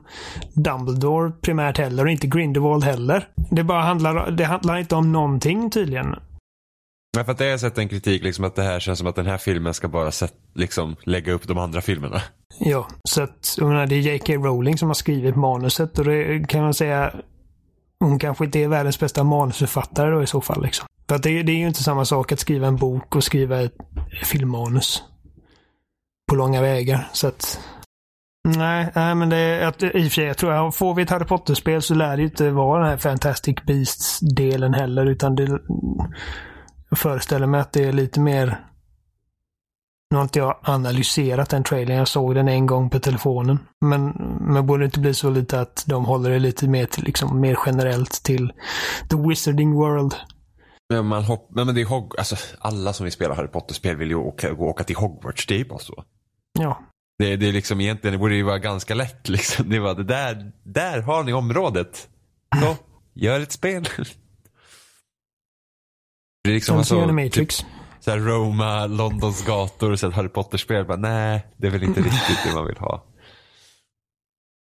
Dumbledore 0.54 1.32
primärt 1.42 1.78
heller 1.78 2.06
och 2.06 2.12
inte 2.12 2.28
Grindelwald 2.28 2.84
heller. 2.84 3.28
Det 3.52 3.64
bara 3.64 3.82
handlar, 3.82 4.32
det 4.32 4.44
handlar 4.44 4.78
inte 4.78 4.96
om 4.96 5.12
någonting 5.12 5.70
tydligen. 5.70 6.16
Men 7.16 7.26
för 7.26 7.32
att 7.32 7.40
jag 7.40 7.52
har 7.52 7.58
sett 7.58 7.78
en 7.78 7.90
kritik 7.90 8.24
liksom 8.24 8.46
att 8.46 8.56
det 8.56 8.64
här 8.64 8.80
känns 8.80 9.00
som 9.00 9.08
att 9.08 9.16
den 9.16 9.26
här 9.26 9.38
filmen 9.38 9.74
ska 9.74 9.88
bara 9.88 10.12
set, 10.12 10.34
liksom, 10.54 10.96
lägga 11.04 11.34
upp 11.34 11.48
de 11.48 11.58
andra 11.58 11.82
filmerna. 11.82 12.22
Ja, 12.60 12.88
så 13.04 13.24
att 13.24 13.56
jag 13.58 13.68
menar, 13.68 13.88
det 13.88 13.96
är 13.96 14.00
J.K. 14.00 14.34
Rowling 14.34 14.78
som 14.78 14.90
har 14.90 14.94
skrivit 14.94 15.36
manuset 15.36 16.00
och 16.00 16.06
det 16.06 16.50
kan 16.50 16.62
man 16.62 16.74
säga 16.74 17.14
hon 18.00 18.20
kanske 18.20 18.46
inte 18.46 18.60
är 18.60 18.68
världens 18.68 19.00
bästa 19.00 19.24
manusförfattare 19.24 20.12
då 20.12 20.24
i 20.24 20.28
så 20.28 20.42
fall. 20.42 20.64
Liksom. 20.64 20.88
För 21.10 21.16
att 21.16 21.24
det, 21.24 21.44
det 21.44 21.52
är 21.52 21.58
ju 21.58 21.68
inte 21.68 21.84
samma 21.84 22.06
sak 22.06 22.32
att 22.32 22.40
skriva 22.40 22.68
en 22.68 22.76
bok 22.76 23.16
och 23.16 23.24
skriva 23.24 23.62
ett 23.62 23.78
filmmanus. 24.24 25.04
På 26.30 26.36
långa 26.36 26.62
vägar. 26.62 27.10
Så 27.14 27.28
att... 27.28 27.60
Nej, 28.48 28.92
nej 28.96 29.16
men 29.16 29.30
det 29.30 29.38
är 29.38 29.68
att, 29.68 29.84
i 29.84 29.88
och 29.88 29.92
för 29.92 30.10
sig, 30.10 30.26
jag 30.26 30.38
tror 30.38 30.52
att 30.52 30.76
får 30.76 30.96
vi 30.96 31.04
ett 31.04 31.10
Harry 31.10 31.26
Potter-spel 31.26 31.82
så 31.82 31.96
lär 31.96 32.18
det 32.18 32.22
ju 32.22 32.28
inte 32.28 32.50
vara 32.50 32.80
den 32.80 32.90
här 32.90 32.98
Fantastic 32.98 33.56
Beasts-delen 33.66 34.74
heller 34.74 35.06
utan 35.06 35.36
det... 35.36 35.60
Jag 36.90 37.00
föreställer 37.00 37.48
mig 37.48 37.62
att 37.62 37.74
det 37.74 37.84
är 37.84 37.94
lite 37.94 38.20
mer 38.20 38.70
nu 40.12 40.18
har 40.18 40.24
inte 40.24 40.40
jag 40.40 40.60
analyserat 40.64 41.50
den 41.50 41.64
trailern. 41.64 41.98
Jag 41.98 42.08
såg 42.08 42.36
den 42.36 42.48
en 42.48 42.66
gång 42.66 42.90
på 42.90 43.00
telefonen. 43.00 43.60
Men, 43.82 44.10
men 44.42 44.66
borde 44.66 44.84
det 44.84 44.86
inte 44.86 45.00
bli 45.00 45.14
så 45.14 45.30
lite 45.30 45.62
att 45.62 45.84
de 45.88 46.06
håller 46.06 46.30
det 46.30 46.40
lite 46.40 46.68
mer, 46.68 46.86
till, 46.86 47.04
liksom, 47.04 47.42
mer 47.42 47.58
generellt 47.66 48.24
till 48.24 48.54
the 49.10 49.16
wizarding 49.16 49.74
world? 49.74 50.16
Men, 50.90 51.06
man 51.06 51.24
hopp, 51.24 51.50
men 51.52 51.76
det 51.76 51.82
är 51.82 51.86
Hog, 51.86 52.16
alltså, 52.18 52.36
alla 52.60 52.94
som 52.94 53.04
vill 53.04 53.14
spela 53.14 53.36
Harry 53.36 53.48
Potter-spel 53.48 53.96
vill 53.96 54.10
ju 54.10 54.16
åka, 54.16 54.54
gå, 54.54 54.66
åka 54.66 54.84
till 54.84 54.96
Hogwarts. 54.96 55.48
Det 55.48 55.54
är 55.54 55.58
ju 55.58 55.66
bara 55.66 55.80
så. 55.80 56.04
Ja. 56.60 56.80
Det, 57.20 57.36
det 57.36 57.48
är 57.48 57.54
liksom 57.54 57.82
egentligen, 57.82 58.12
det 58.12 58.18
borde 58.18 58.36
ju 58.36 58.44
vara 58.44 58.60
ganska 58.60 58.96
lätt 58.96 59.30
liksom. 59.30 59.70
Det 59.70 59.80
var 59.80 59.96
det 59.96 60.04
där, 60.04 60.52
där 60.64 61.02
har 61.02 61.24
ni 61.24 61.34
området. 61.34 62.08
Så, 62.62 62.76
gör 63.14 63.40
ett 63.40 63.52
spel. 63.52 63.88
Det 66.50 66.54
är 66.54 66.56
liksom 66.56 66.78
alltså, 66.78 66.96
jag 66.96 67.14
Matrix. 67.14 67.66
så 68.00 68.12
här 68.12 68.18
Roma, 68.18 68.88
Londons 68.88 69.46
gator 69.46 69.92
och 69.92 70.00
så 70.00 70.10
Harry 70.10 70.30
Potter-spel. 70.30 70.86
Nej, 71.00 71.46
det 71.58 71.68
är 71.68 71.72
väl 71.72 71.84
inte 71.84 72.02
riktigt 72.02 72.38
det 72.46 72.54
man 72.54 72.68
vill 72.68 72.78
ha. 72.78 73.06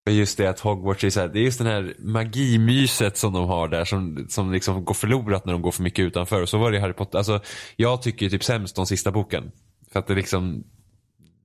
Men 0.05 0.15
just 0.15 0.37
det 0.37 0.47
att 0.47 0.59
Hogwarts 0.59 1.03
är 1.03 1.09
så 1.09 1.19
här, 1.19 1.27
det 1.27 1.39
är 1.39 1.43
just 1.43 1.57
den 1.57 1.67
här 1.67 1.93
magimyset 1.99 3.17
som 3.17 3.33
de 3.33 3.47
har 3.47 3.67
där 3.67 3.85
som, 3.85 4.25
som 4.29 4.51
liksom 4.51 4.85
går 4.85 4.93
förlorat 4.93 5.45
när 5.45 5.53
de 5.53 5.61
går 5.61 5.71
för 5.71 5.83
mycket 5.83 6.03
utanför. 6.03 6.41
Och 6.41 6.49
så 6.49 6.57
var 6.57 6.71
det 6.71 6.77
i 6.77 6.79
Harry 6.79 6.93
Potter. 6.93 7.17
Alltså, 7.17 7.39
jag 7.75 8.01
tycker 8.01 8.29
typ 8.29 8.43
sämst 8.43 8.79
om 8.79 8.85
sista 8.85 9.11
boken. 9.11 9.51
För 9.91 9.99
att 9.99 10.07
det 10.07 10.15
liksom, 10.15 10.63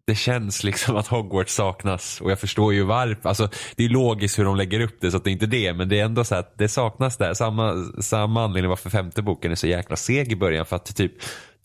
det 0.09 0.15
känns 0.15 0.65
liksom 0.65 0.97
att 0.97 1.07
Hogwarts 1.07 1.55
saknas 1.55 2.21
och 2.21 2.31
jag 2.31 2.41
förstår 2.41 2.75
ju 2.75 2.83
varför. 2.83 3.29
Alltså, 3.29 3.49
det 3.77 3.85
är 3.85 3.89
logiskt 3.89 4.39
hur 4.39 4.45
de 4.45 4.57
lägger 4.57 4.81
upp 4.81 5.01
det 5.01 5.11
så 5.11 5.17
att 5.17 5.25
det 5.25 5.31
är 5.31 5.33
inte 5.33 5.47
det. 5.47 5.73
Men 5.73 5.89
det 5.89 6.01
är 6.01 6.05
ändå 6.05 6.25
så 6.25 6.35
att 6.35 6.59
det 6.59 6.69
saknas 6.69 7.17
där. 7.17 7.35
Samma, 7.35 7.85
samma 8.01 8.45
anledning 8.45 8.69
varför 8.69 8.91
femte 8.91 9.23
boken 9.23 9.51
är 9.53 9.55
så 9.55 9.67
jäkla 9.67 9.97
seg 9.97 10.33
i 10.33 10.37
början. 10.37 10.67
För 10.67 10.77
att 10.77 10.85
det 10.85 10.93
typ 10.93 11.13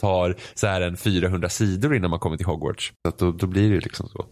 tar 0.02 0.36
så 0.54 0.68
här 0.68 0.82
en 0.82 0.98
400 0.98 1.50
sidor 1.50 1.96
innan 1.96 2.10
man 2.10 2.20
kommer 2.20 2.38
till 2.38 2.46
Hogwarts. 2.46 2.94
Så 3.02 3.10
att 3.10 3.18
då, 3.18 3.32
då 3.32 3.48
blir 3.48 3.70
det 3.70 3.80
liksom 3.80 4.08
så. 4.08 4.26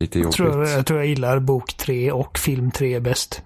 Lite 0.00 0.18
Jag 0.18 0.24
jobbigt. 0.24 0.36
tror, 0.36 0.68
jag 0.68 0.86
tror 0.86 0.98
jag 0.98 1.08
gillar 1.08 1.38
bok 1.40 1.74
tre 1.74 2.12
och 2.12 2.38
film 2.38 2.70
tre 2.70 3.00
bäst. 3.00 3.42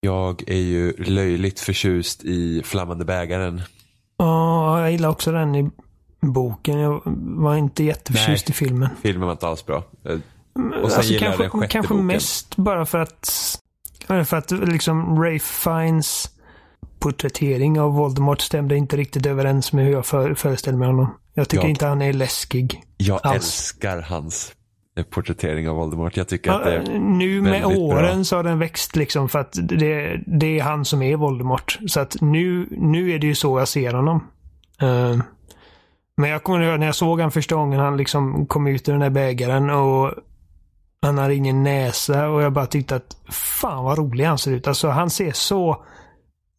Jag 0.00 0.48
är 0.50 0.60
ju 0.62 0.92
löjligt 0.92 1.60
förtjust 1.60 2.24
i 2.24 2.62
Flammande 2.64 3.04
bägaren. 3.04 3.62
Ja, 4.18 4.80
jag 4.80 4.92
gillar 4.92 5.08
också 5.08 5.32
den 5.32 5.54
i 5.54 5.70
boken. 6.32 6.78
Jag 6.78 7.02
var 7.16 7.56
inte 7.56 7.84
jätteförtjust 7.84 8.50
i 8.50 8.52
filmen. 8.52 8.88
Filmen 9.02 9.26
var 9.26 9.32
inte 9.32 9.46
alls 9.48 9.66
bra. 9.66 9.76
Eh, 9.76 10.12
Och 10.12 10.20
sen 10.54 10.84
Alltså, 10.84 11.02
gillar 11.12 11.26
jag 11.26 11.36
kanske, 11.36 11.42
den 11.42 11.50
sjätte 11.60 11.72
kanske 11.72 11.94
boken. 11.94 12.06
mest 12.06 12.56
bara 12.56 12.86
för 12.86 12.98
att 12.98 13.30
för 14.26 14.34
att 14.36 14.50
liksom 14.50 15.22
Ray 15.22 15.38
Fiennes 15.38 16.30
porträttering 16.98 17.80
av 17.80 17.92
Voldemort 17.94 18.40
stämde 18.40 18.76
inte 18.76 18.96
riktigt 18.96 19.26
överens 19.26 19.72
med 19.72 19.84
hur 19.84 19.92
jag 19.92 20.06
för, 20.06 20.34
föreställer 20.34 20.78
mig 20.78 20.86
honom. 20.88 21.14
Jag 21.34 21.48
tycker 21.48 21.64
Ja. 21.64 21.68
inte 21.70 21.86
han 21.86 22.02
är 22.02 22.12
läskig. 22.12 22.82
Jag 22.96 23.20
Alls. 23.22 23.34
älskar 23.36 24.00
hans 24.02 24.52
eh, 24.98 25.04
porträttering 25.04 25.68
av 25.68 25.76
Voldemort. 25.76 26.16
Jag 26.16 26.28
tycker 26.28 26.50
att 26.50 26.60
Ja, 26.64 26.70
det 26.70 26.76
är 26.92 26.98
nu 26.98 27.40
med 27.42 27.64
åren 27.64 28.16
bra. 28.16 28.24
så 28.24 28.36
har 28.36 28.42
den 28.42 28.58
växt 28.58 28.96
liksom 28.96 29.28
för 29.28 29.38
att 29.38 29.52
det, 29.62 30.20
det 30.26 30.58
är 30.58 30.62
han 30.62 30.84
som 30.84 31.02
är 31.02 31.16
Voldemort. 31.16 31.78
Så 31.86 32.00
att 32.00 32.16
nu, 32.20 32.68
nu 32.70 33.10
är 33.10 33.18
det 33.18 33.26
ju 33.26 33.34
så 33.34 33.58
jag 33.58 33.68
ser 33.68 33.92
honom. 33.92 34.24
Eh, 34.80 35.16
men 36.16 36.30
jag 36.30 36.42
kommer 36.44 36.60
ihåg 36.60 36.80
när 36.80 36.86
jag 36.86 36.94
såg 36.94 37.20
han 37.20 37.30
första 37.30 37.54
gången 37.54 37.80
han 37.80 37.96
liksom 37.96 38.46
kom 38.46 38.66
ut 38.66 38.88
ur 38.88 38.92
den 38.92 39.00
där 39.00 39.10
bägaren 39.10 39.70
och 39.70 40.12
han 41.02 41.18
har 41.18 41.30
ingen 41.30 41.62
näsa 41.62 42.28
och 42.28 42.42
jag 42.42 42.52
bara 42.52 42.66
tyckte 42.66 42.96
att 42.96 43.16
fan 43.32 43.84
vad 43.84 43.98
rolig 43.98 44.24
han 44.24 44.38
ser 44.38 44.50
ut. 44.52 44.66
Alltså 44.68 44.88
han 44.88 45.10
ser 45.10 45.32
så 45.32 45.84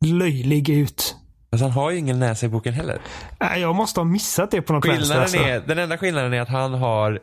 löjlig 0.06 0.70
ut. 0.70 1.16
Fast 1.52 1.64
han 1.64 1.72
har 1.72 1.92
ju 1.92 1.98
ingen 1.98 2.20
näsa 2.20 2.46
i 2.46 2.50
boken 2.50 2.74
heller. 2.74 3.02
Nej, 3.40 3.62
Jag 3.62 3.76
måste 3.76 4.00
ha 4.00 4.06
missat 4.06 4.52
det 4.52 4.62
på 4.62 4.74
något 4.74 4.86
vänster. 4.86 5.00
Skillnaden 5.02 5.22
Alltså. 5.24 5.38
är, 5.38 5.60
den 5.60 5.80
enda 5.80 5.98
skillnaden 5.98 6.34
är 6.34 6.42
att 6.42 6.50
han 6.50 6.74
har 6.74 7.20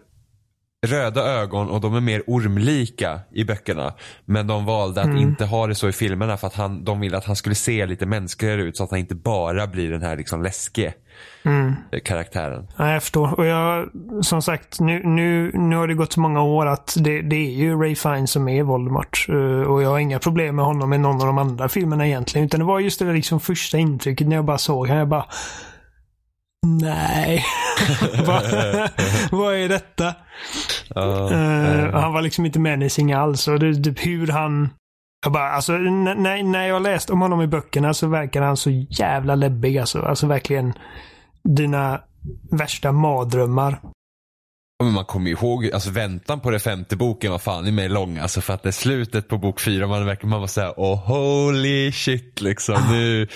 röda 0.86 1.22
ögon 1.22 1.68
och 1.70 1.80
de 1.80 1.94
är 1.94 2.00
mer 2.00 2.22
ormlika 2.26 3.20
i 3.32 3.44
böckerna. 3.44 3.94
Men 4.24 4.46
de 4.46 4.64
valde 4.64 5.00
att 5.00 5.06
Mm. 5.06 5.18
inte 5.18 5.44
ha 5.44 5.66
det 5.66 5.74
så 5.74 5.88
i 5.88 5.92
filmerna 5.92 6.36
för 6.36 6.46
att 6.46 6.54
han, 6.54 6.84
de 6.84 7.00
ville 7.00 7.16
att 7.16 7.24
han 7.24 7.36
skulle 7.36 7.54
se 7.54 7.86
lite 7.86 8.06
mänskligare 8.06 8.62
ut 8.62 8.76
så 8.76 8.84
att 8.84 8.90
han 8.90 8.98
inte 8.98 9.14
bara 9.14 9.66
blir 9.66 9.90
den 9.90 10.02
här 10.02 10.16
liksom 10.16 10.42
läskige 10.42 10.94
Mm. 11.44 11.74
eh, 11.92 12.00
karaktären. 12.00 12.68
Ja, 12.76 12.92
jag 12.92 13.02
förstår. 13.02 13.38
Och 13.38 13.46
jag, 13.46 13.90
som 14.22 14.42
sagt, 14.42 14.80
nu, 14.80 15.02
nu, 15.04 15.50
nu 15.54 15.76
har 15.76 15.86
det 15.86 15.94
gått 15.94 16.12
så 16.12 16.20
många 16.20 16.42
år 16.42 16.66
att 16.66 16.96
det, 17.00 17.22
det 17.22 17.36
är 17.36 17.50
ju 17.50 17.82
Ray 17.82 17.94
Fiennes 17.94 18.30
som 18.30 18.48
är 18.48 18.62
Voldemort. 18.62 19.26
Eh, 19.28 19.70
och 19.70 19.82
jag 19.82 19.90
har 19.90 19.98
inga 19.98 20.18
problem 20.18 20.56
med 20.56 20.64
honom 20.64 20.92
i 20.92 20.98
någon 20.98 21.20
av 21.20 21.26
de 21.26 21.38
andra 21.38 21.68
filmerna 21.68 22.06
egentligen. 22.06 22.46
Utan 22.46 22.60
det 22.60 22.66
var 22.66 22.80
just 22.80 22.98
det 22.98 23.04
där 23.04 23.14
liksom 23.14 23.40
första 23.40 23.78
intrycket 23.78 24.28
när 24.28 24.36
jag 24.36 24.44
bara 24.44 24.58
såg 24.58 24.86
honom. 24.86 24.98
Jag 24.98 25.08
bara... 25.08 25.26
Nej. 26.66 27.44
vad, 29.30 29.54
är 29.54 29.68
detta? 29.68 30.14
Eh, 30.96 31.32
eh, 31.32 31.92
han 31.92 32.12
var 32.12 32.22
liksom 32.22 32.46
inte 32.46 32.58
menacing 32.58 33.12
alls. 33.12 33.48
Och 33.48 33.58
det, 33.58 33.74
typ 33.74 34.06
hur 34.06 34.26
han... 34.26 34.70
Jag 35.24 35.32
bara, 35.32 35.50
alltså, 35.50 35.72
när, 35.72 36.42
när 36.42 36.66
jag 36.66 36.82
läste 36.82 37.12
om 37.12 37.20
honom 37.20 37.42
i 37.42 37.46
böckerna 37.46 37.94
så 37.94 38.06
verkar 38.06 38.42
han 38.42 38.56
så 38.56 38.70
jävla 38.70 39.34
läbbig. 39.34 39.78
Alltså, 39.78 40.02
alltså 40.02 40.26
verkligen 40.26 40.72
dina 41.42 42.00
värsta 42.50 42.92
mardrömmar. 42.92 43.78
Men 44.84 44.92
man 44.92 45.04
kommer 45.04 45.26
ju 45.26 45.36
ihåg, 45.36 45.70
alltså 45.72 45.90
väntan 45.90 46.40
på 46.40 46.50
den 46.50 46.60
femte 46.60 46.96
boken 46.96 47.30
var 47.30 47.38
fan 47.38 47.66
i 47.66 47.70
mig 47.70 47.88
lång. 47.88 48.18
Alltså 48.18 48.40
för 48.40 48.54
att 48.54 48.62
det 48.62 48.68
är 48.68 48.72
slutet 48.72 49.28
på 49.28 49.38
bok 49.38 49.60
fyra, 49.60 49.86
man 49.86 50.06
verkar 50.06 50.28
man 50.28 50.40
var 50.40 50.46
såhär, 50.46 50.74
oh 50.76 50.96
holy 50.96 51.92
shit 51.92 52.40
liksom. 52.40 52.76
Nu, 52.90 53.28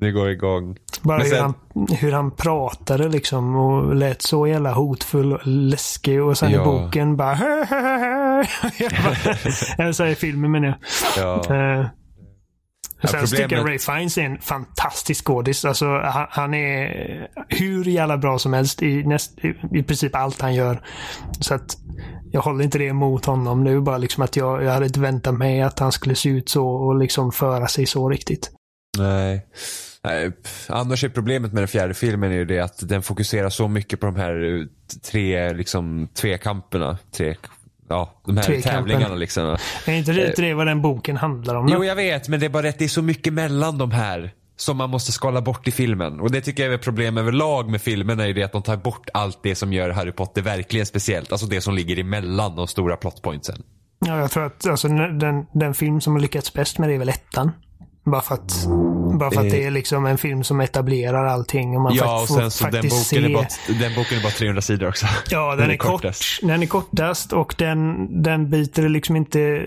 nu 0.00 0.12
går 0.12 0.26
det 0.26 0.32
igång. 0.32 0.76
Bara 1.02 1.18
Men 1.18 1.26
hur, 1.26 1.34
sen- 1.34 1.42
han, 1.74 1.86
hur 1.98 2.12
han 2.12 2.30
pratade 2.30 3.08
liksom 3.08 3.56
och 3.56 3.94
lät 3.94 4.22
så 4.22 4.46
jävla 4.46 4.72
hotfull 4.72 5.32
och 5.32 5.40
läskig. 5.46 6.22
Och 6.22 6.38
sen 6.38 6.50
i 6.50 6.54
Ja. 6.54 6.64
boken 6.64 7.16
bara... 7.16 7.34
jag 8.78 8.92
bara 9.04 9.34
Eller 9.78 9.92
så 9.92 10.06
i 10.06 10.14
filmen 10.14 10.50
menar 10.50 10.78
jag. 11.16 11.44
Ja. 11.48 11.54
Eh, 11.80 11.86
Ja, 13.00 13.08
Sen 13.08 13.26
tycker 13.26 13.42
jag 13.42 13.50
problemet- 13.50 13.66
Ray 13.68 13.78
Fiennes 13.78 14.18
är 14.18 14.22
en 14.22 14.38
fantastisk 14.40 15.24
skådis. 15.24 15.64
Alltså, 15.64 15.86
han, 15.86 16.26
han 16.30 16.54
är 16.54 16.88
hur 17.48 17.84
jävla 17.84 18.18
bra 18.18 18.38
som 18.38 18.52
helst 18.52 18.82
i, 18.82 19.04
näst, 19.06 19.38
i, 19.44 19.78
i 19.78 19.82
princip 19.82 20.16
allt 20.16 20.40
han 20.40 20.54
gör. 20.54 20.82
Så 21.40 21.54
att 21.54 21.76
jag 22.32 22.40
håller 22.40 22.64
inte 22.64 22.78
det 22.78 22.84
emot 22.84 23.24
honom. 23.24 23.64
Det 23.64 23.70
ju 23.70 23.80
bara 23.80 23.98
liksom 23.98 24.22
att 24.22 24.36
jag, 24.36 24.64
jag 24.64 24.72
hade 24.72 24.86
inte 24.86 25.00
väntat 25.00 25.34
mig 25.34 25.62
att 25.62 25.78
han 25.78 25.92
skulle 25.92 26.14
se 26.14 26.28
ut 26.28 26.48
så 26.48 26.66
och 26.68 26.98
liksom 26.98 27.32
föra 27.32 27.66
sig 27.68 27.86
så 27.86 28.08
riktigt. 28.08 28.50
Nej. 28.98 29.46
Nej. 30.04 30.30
Annars 30.68 31.04
är 31.04 31.08
problemet 31.08 31.52
med 31.52 31.62
den 31.62 31.68
fjärde 31.68 31.94
filmen 31.94 32.32
är 32.32 32.36
ju 32.36 32.44
det 32.44 32.60
att 32.60 32.88
den 32.88 33.02
fokuserar 33.02 33.50
så 33.50 33.68
mycket 33.68 34.00
på 34.00 34.06
de 34.06 34.16
här 34.16 34.60
eh, 34.60 34.66
tre 35.10 35.52
liksom 35.52 36.08
tvekamperna. 36.14 36.98
Tre, 37.12 37.36
ja, 37.88 38.20
de 38.26 38.36
här 38.36 38.60
tävlingarna 38.62 39.14
liksom. 39.14 39.56
Är 39.86 39.92
inte 39.92 40.12
det, 40.12 40.28
inte 40.28 40.42
det 40.42 40.54
vad 40.54 40.66
den 40.66 40.82
boken 40.82 41.16
handlar 41.16 41.54
om? 41.54 41.66
då? 41.66 41.72
Jo, 41.72 41.84
jag 41.84 41.96
vet, 41.96 42.28
men 42.28 42.40
det 42.40 42.46
är 42.46 42.50
bara 42.50 42.68
att 42.68 42.78
det 42.78 42.84
är 42.84 42.88
så 42.88 43.02
mycket 43.02 43.32
mellan 43.32 43.78
de 43.78 43.90
här 43.90 44.34
som 44.56 44.76
man 44.76 44.90
måste 44.90 45.12
skala 45.12 45.40
bort 45.40 45.68
i 45.68 45.70
filmen. 45.70 46.20
Och 46.20 46.30
det 46.30 46.40
tycker 46.40 46.62
jag 46.62 46.72
är 46.72 46.74
ett 46.74 46.84
problem 46.84 47.18
överlag 47.18 47.70
med 47.70 47.82
filmerna 47.82 48.26
är 48.26 48.34
det 48.34 48.42
att 48.42 48.52
de 48.52 48.62
tar 48.62 48.76
bort 48.76 49.08
allt 49.14 49.42
det 49.42 49.54
som 49.54 49.72
gör 49.72 49.90
Harry 49.90 50.12
Potter 50.12 50.42
verkligen 50.42 50.86
speciellt. 50.86 51.32
Alltså 51.32 51.46
det 51.46 51.60
som 51.60 51.74
ligger 51.74 51.98
emellan 51.98 52.56
de 52.56 52.66
stora 52.66 52.96
plotpointsen. 52.96 53.62
Ja, 54.06 54.18
jag 54.18 54.30
tror 54.30 54.46
att 54.46 54.66
alltså, 54.66 54.88
den, 54.88 55.46
den 55.52 55.74
film 55.74 56.00
som 56.00 56.12
har 56.12 56.20
lyckats 56.20 56.52
bäst 56.52 56.78
med 56.78 56.88
det 56.88 56.94
är 56.94 56.98
väl 56.98 57.08
ettan. 57.08 57.52
Bara 58.10 58.20
för 58.20 58.34
att, 58.34 58.66
bara 59.18 59.30
för 59.30 59.40
att 59.40 59.50
det 59.50 59.64
är 59.64 59.70
liksom 59.70 60.06
en 60.06 60.18
film 60.18 60.44
som 60.44 60.60
etablerar 60.60 61.24
allting. 61.24 61.76
Och 61.76 61.82
man 61.82 61.94
Ja, 61.94 62.22
och 62.22 62.28
sen 62.28 62.50
så 62.50 62.64
den 62.64 62.72
boken, 62.72 62.90
är 62.90 63.04
se- 63.04 63.28
bara, 63.34 63.46
den 63.80 63.94
boken 63.94 64.18
är 64.18 64.22
bara 64.22 64.32
300 64.32 64.62
sidor 64.62 64.88
också. 64.88 65.06
Ja, 65.30 65.54
den, 65.58 65.70
är, 65.70 65.76
kort. 65.76 66.02
Den 66.42 66.62
är 66.62 66.66
kortast 66.66 67.32
och 67.32 67.54
den, 67.58 68.08
den 68.22 68.50
biter 68.50 68.88
liksom 68.88 69.16
inte... 69.16 69.66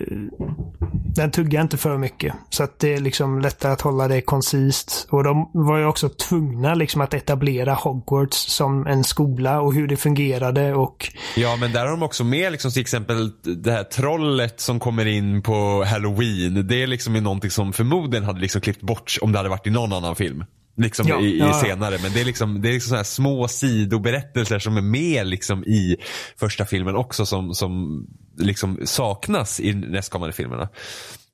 Den 1.16 1.32
tuggar 1.32 1.62
inte 1.62 1.78
för 1.78 1.98
mycket. 1.98 2.34
Så 2.50 2.64
att 2.64 2.80
det 2.80 2.94
är 2.94 3.00
liksom 3.00 3.42
lättare 3.42 3.72
att 3.72 3.82
hålla 3.82 4.08
det 4.08 4.22
koncist. 4.22 5.08
Och 5.10 5.24
de 5.24 5.50
var 5.54 5.78
ju 5.78 5.86
också 5.86 6.10
tvungna 6.10 6.74
liksom 6.74 7.02
att 7.02 7.14
etablera 7.14 7.74
Hogwarts 7.74 8.38
som 8.38 8.88
en 8.88 9.04
skola 9.04 9.62
och 9.62 9.74
hur 9.74 9.88
det 9.88 9.98
fungerade 9.98 10.74
och... 10.74 11.14
Ja, 11.36 11.56
men 11.60 11.72
där 11.72 11.80
har 11.86 11.92
de 11.92 12.04
också 12.04 12.24
med 12.24 12.52
liksom 12.52 12.72
till 12.72 12.82
exempel 12.82 13.32
det 13.44 13.72
här 13.72 13.84
trollet 13.84 14.60
som 14.60 14.80
kommer 14.80 15.06
in 15.06 15.42
på 15.42 15.84
halloween. 15.84 16.68
Det 16.68 16.84
är 16.84 16.88
liksom 16.88 17.14
någonting 17.14 17.52
som 17.52 17.74
förmodligen 17.74 18.26
hade 18.32 18.42
liksom 18.42 18.62
klippt 18.62 18.82
bort 18.82 19.18
om 19.22 19.32
det 19.32 19.38
hade 19.40 19.50
varit 19.50 19.68
i 19.68 19.70
någon 19.70 19.94
annan 19.94 20.16
film. 20.16 20.44
Liksom 20.78 21.08
Ja, 21.08 21.20
i, 21.20 21.26
i 21.26 21.40
ja, 21.40 21.54
senare. 21.54 21.98
Men 22.02 22.12
det 22.14 22.22
är 22.22 22.26
liksom, 22.26 22.62
det 22.62 22.70
är 22.70 22.74
liksom 22.74 22.90
så 22.90 22.96
här 22.96 23.04
små 23.04 23.48
sidoberättelser 23.48 24.60
som 24.60 24.78
är 24.78 24.82
med 24.82 25.28
liksom 25.28 25.64
i 25.64 25.98
första 26.40 26.66
filmen 26.66 26.96
också 26.96 27.26
som, 27.26 27.54
som 27.54 28.06
liksom 28.38 28.80
saknas 28.86 29.60
i 29.60 29.74
nästkommande 29.74 30.34
filmerna. 30.34 30.70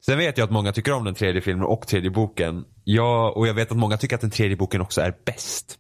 Sen 0.06 0.18
vet 0.18 0.38
jag 0.38 0.46
att 0.46 0.52
många 0.52 0.72
tycker 0.72 0.94
om 0.94 1.04
den 1.04 1.16
tredje 1.16 1.42
filmen 1.42 1.66
och 1.66 1.88
tredje 1.88 2.10
boken. 2.12 2.66
Ja, 2.84 3.34
och 3.36 3.48
jag 3.48 3.54
vet 3.54 3.72
att 3.72 3.78
många 3.78 3.98
tycker 3.98 4.16
att 4.16 4.22
den 4.22 4.32
tredje 4.32 4.58
boken 4.58 4.82
också 4.82 5.02
är 5.02 5.14
bäst. 5.26 5.80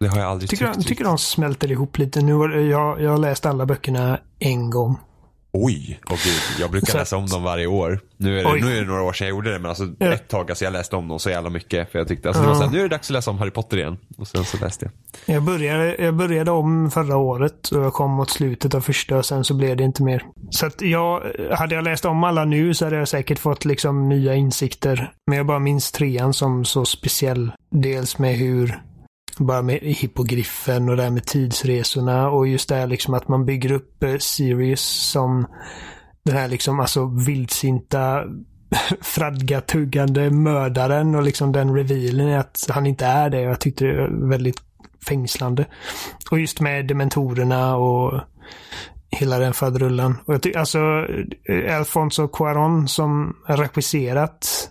Det 0.00 0.08
har 0.08 0.18
jag 0.18 0.30
aldrig 0.30 0.50
Tycker, 0.50 0.66
tyckt. 0.66 0.78
de, 0.78 0.84
tycker 0.84 1.04
de 1.04 1.18
smälter 1.18 1.72
ihop 1.72 1.98
lite. 1.98 2.20
Nu 2.20 2.32
jag, 2.70 3.02
jag 3.02 3.10
har 3.10 3.18
läst 3.18 3.46
alla 3.46 3.66
böckerna 3.66 4.20
en 4.38 4.70
gång. 4.70 4.98
Oj, 5.56 6.00
åh 6.10 6.16
gud. 6.24 6.60
Jag 6.60 6.70
brukar 6.70 6.92
Så- 6.92 6.98
läsa 6.98 7.16
om 7.16 7.26
dem 7.26 7.42
varje 7.42 7.66
år. 7.66 8.00
Nu 8.16 8.40
är, 8.40 8.46
Oj. 8.52 8.60
det, 8.60 8.66
nu 8.66 8.76
är 8.76 8.80
det 8.80 8.86
några 8.86 9.02
år 9.02 9.12
sedan 9.12 9.26
jag 9.26 9.34
gjorde 9.34 9.52
det 9.52 9.58
men 9.58 9.68
alltså 9.68 9.84
Ja. 9.98 10.12
ett 10.12 10.28
tag 10.28 10.50
alltså 10.50 10.64
jag 10.64 10.72
läste 10.72 10.96
om 10.96 11.08
dem 11.08 11.18
så 11.18 11.30
jävla 11.30 11.50
mycket. 11.50 11.92
För 11.92 11.98
jag 11.98 12.08
tyckte, 12.08 12.28
alltså 12.28 12.42
det 12.42 12.48
Ja. 12.48 12.52
var 12.52 12.60
såhär, 12.60 12.72
nu 12.72 12.78
är 12.78 12.82
det 12.82 12.88
dags 12.88 13.06
att 13.08 13.12
läsa 13.14 13.30
om 13.30 13.38
Harry 13.38 13.50
Potter 13.50 13.76
igen. 13.76 13.96
Och 14.18 14.28
sen 14.28 14.44
så 14.44 14.56
läste 14.64 14.90
jag. 15.26 15.36
Jag 15.36 15.42
började, 15.42 15.96
jag 15.98 16.14
började 16.14 16.50
om 16.50 16.90
förra 16.90 17.16
året 17.16 17.68
och 17.68 17.84
jag 17.84 17.92
kom 17.92 18.10
mot 18.10 18.30
slutet 18.30 18.74
av 18.74 18.80
första 18.80 19.16
och 19.16 19.24
sen 19.26 19.44
så 19.44 19.54
blev 19.54 19.76
det 19.76 19.84
inte 19.84 20.02
mer. 20.02 20.22
Så 20.50 20.66
att 20.66 20.80
jag, 20.82 21.22
hade 21.52 21.74
jag 21.74 21.84
läst 21.84 22.04
om 22.04 22.24
alla 22.24 22.44
nu 22.44 22.74
så 22.74 22.84
hade 22.84 22.96
jag 22.96 23.08
säkert 23.08 23.38
fått 23.38 23.64
liksom 23.64 24.08
nya 24.08 24.34
insikter. 24.34 25.12
Men 25.26 25.36
jag 25.36 25.46
bara 25.46 25.58
minns 25.58 25.92
trean 25.92 26.32
som 26.34 26.64
så 26.64 26.84
speciell. 26.84 27.52
Dels 27.70 28.18
med 28.18 28.34
hur, 28.36 28.80
bara 29.38 29.62
med 29.62 29.78
hippogriffen 29.82 30.88
och 30.88 30.96
det 30.96 31.02
här 31.02 31.10
med 31.10 31.26
tidsresorna 31.26 32.30
och 32.30 32.48
just 32.48 32.68
det 32.68 32.74
här 32.74 32.86
liksom 32.86 33.14
att 33.14 33.28
man 33.28 33.46
bygger 33.46 33.72
upp 33.72 34.02
eh, 34.02 34.16
Sirius 34.18 34.80
som 35.10 35.46
den 36.24 36.36
här 36.36 36.48
liksom 36.48 36.80
alltså 36.80 37.06
vildsinta 37.06 38.24
fradgatuggande 39.00 40.30
mördaren 40.30 41.14
och 41.14 41.22
liksom 41.22 41.52
den 41.52 41.74
revealen 41.74 42.28
är 42.28 42.38
att 42.38 42.66
han 42.70 42.86
inte 42.86 43.06
är 43.06 43.30
det. 43.30 43.40
Jag 43.40 43.60
tyckte 43.60 43.84
det 43.84 44.00
var 44.00 44.28
väldigt 44.28 44.60
fängslande. 45.08 45.66
Och 46.30 46.40
just 46.40 46.60
med 46.60 46.86
dementorerna 46.86 47.76
och 47.76 48.20
hela 49.10 49.38
den 49.38 49.54
faderullan. 49.54 50.16
Och 50.24 50.34
jag 50.34 50.42
tycker 50.42 50.58
alltså 50.58 50.78
eh, 51.48 51.76
Alfonso 51.76 52.28
Cuaron 52.28 52.88
som 52.88 53.36
regisserat 53.46 54.70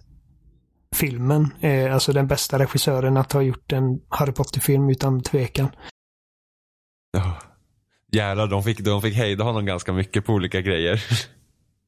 filmen 0.93 1.53
är 1.61 1.89
alltså 1.89 2.13
den 2.13 2.27
bästa 2.27 2.59
regissören 2.59 3.17
att 3.17 3.31
ha 3.31 3.41
gjort 3.41 3.71
en 3.71 3.83
Harry 4.09 4.31
Potter-film 4.31 4.89
utan 4.89 5.21
tvekan. 5.23 5.67
Ja. 7.17 7.37
Jävlar, 8.11 8.47
de 8.47 8.63
fick, 8.63 8.79
de 8.79 9.01
fick 9.01 9.15
hejda 9.15 9.43
honom 9.43 9.65
ganska 9.65 9.93
mycket 9.93 10.25
på 10.25 10.33
olika 10.33 10.61
grejer. 10.61 11.03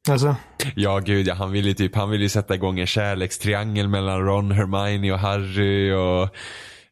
Alltså, 0.09 0.35
ja 0.75 0.99
gud 0.99 1.27
ja, 1.27 1.33
han 1.33 1.51
ville 1.51 1.67
ju 1.67 1.73
typ, 1.73 1.95
han 1.95 2.09
ville 2.09 2.29
sätta 2.29 2.55
igång 2.55 2.79
en 2.79 2.87
kärlekstriangel 2.87 3.87
mellan 3.87 4.25
Ron, 4.25 4.51
Hermione 4.51 5.11
och 5.13 5.19
Harry 5.19 5.91
och 5.91 6.29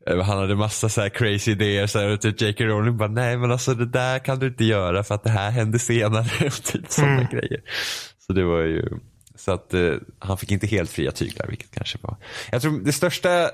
eh, 0.09 0.21
han 0.23 0.37
hade 0.37 0.55
massa 0.55 0.89
så 0.89 1.01
här 1.01 1.09
crazy 1.09 1.51
idéer 1.51 1.87
så 1.87 1.99
här, 1.99 2.17
typ 2.17 2.41
J.K. 2.41 2.63
Rowling 2.63 2.97
bara 2.97 3.09
nej 3.09 3.37
men 3.37 3.51
alltså 3.51 3.73
det 3.73 3.85
där 3.85 4.19
kan 4.19 4.39
du 4.39 4.47
inte 4.47 4.63
göra 4.63 5.03
för 5.03 5.15
att 5.15 5.23
det 5.23 5.29
här 5.29 5.51
hände 5.51 5.79
senare 5.79 6.45
och 6.47 6.53
typ 6.63 6.85
sådana 6.91 7.13
Mm. 7.13 7.27
grejer. 7.31 7.61
Så 8.27 8.33
det 8.33 8.43
var 8.43 8.61
ju 8.61 8.89
så 9.35 9.51
att 9.51 9.73
eh, 9.73 9.93
han 10.19 10.37
fick 10.37 10.51
inte 10.51 10.67
helt 10.67 10.89
fria 10.89 11.11
tyglar 11.11 11.47
vilket 11.47 11.71
kanske 11.71 11.97
var. 12.01 12.17
Jag 12.51 12.61
tror 12.61 12.79
det 12.79 12.93
största 12.93 13.43
eh, 13.43 13.49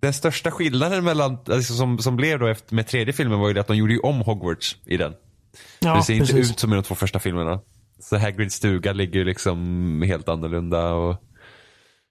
den 0.00 0.12
största 0.12 0.50
skillnaden 0.50 1.04
mellan, 1.04 1.38
alltså, 1.50 1.74
som, 1.74 1.98
som 1.98 2.16
blev 2.16 2.38
då 2.38 2.46
efter, 2.46 2.74
med 2.74 2.86
tredje 2.86 3.12
filmen 3.12 3.38
var 3.38 3.48
ju 3.48 3.54
det 3.54 3.60
att 3.60 3.66
de 3.66 3.76
gjorde 3.76 3.92
ju 3.92 4.00
om 4.00 4.20
Hogwarts 4.20 4.76
i 4.84 4.96
den. 4.96 5.12
ja, 5.80 5.94
det 5.94 6.02
ser 6.02 6.14
inte 6.14 6.32
precis. 6.32 6.50
ut 6.50 6.58
som 6.58 6.72
i 6.72 6.76
de 6.76 6.82
två 6.82 6.94
första 6.94 7.18
filmerna. 7.18 7.60
Så 8.00 8.18
Hagrids 8.18 8.54
stuga 8.54 8.92
ligger 8.92 9.18
ju 9.18 9.24
liksom 9.24 10.02
helt 10.06 10.28
annorlunda 10.28 10.92
och 10.92 11.24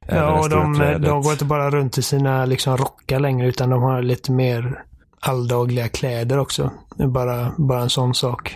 Ja, 0.08 0.39
och 0.39 0.50
de, 0.50 0.74
de 1.02 1.22
går 1.22 1.32
inte 1.32 1.46
bara 1.46 1.70
runt 1.70 1.98
i 1.98 2.02
sina 2.02 2.46
liksom, 2.46 2.78
rockar 2.78 3.20
längre 3.20 3.48
utan 3.48 3.70
de 3.70 3.82
har 3.82 4.02
lite 4.02 4.32
mer 4.32 4.84
alldagliga 5.20 5.88
kläder 5.88 6.38
också. 6.38 6.72
Bara, 6.98 7.54
bara 7.58 7.82
en 7.82 7.89
sån 7.89 8.13
sak. 8.13 8.56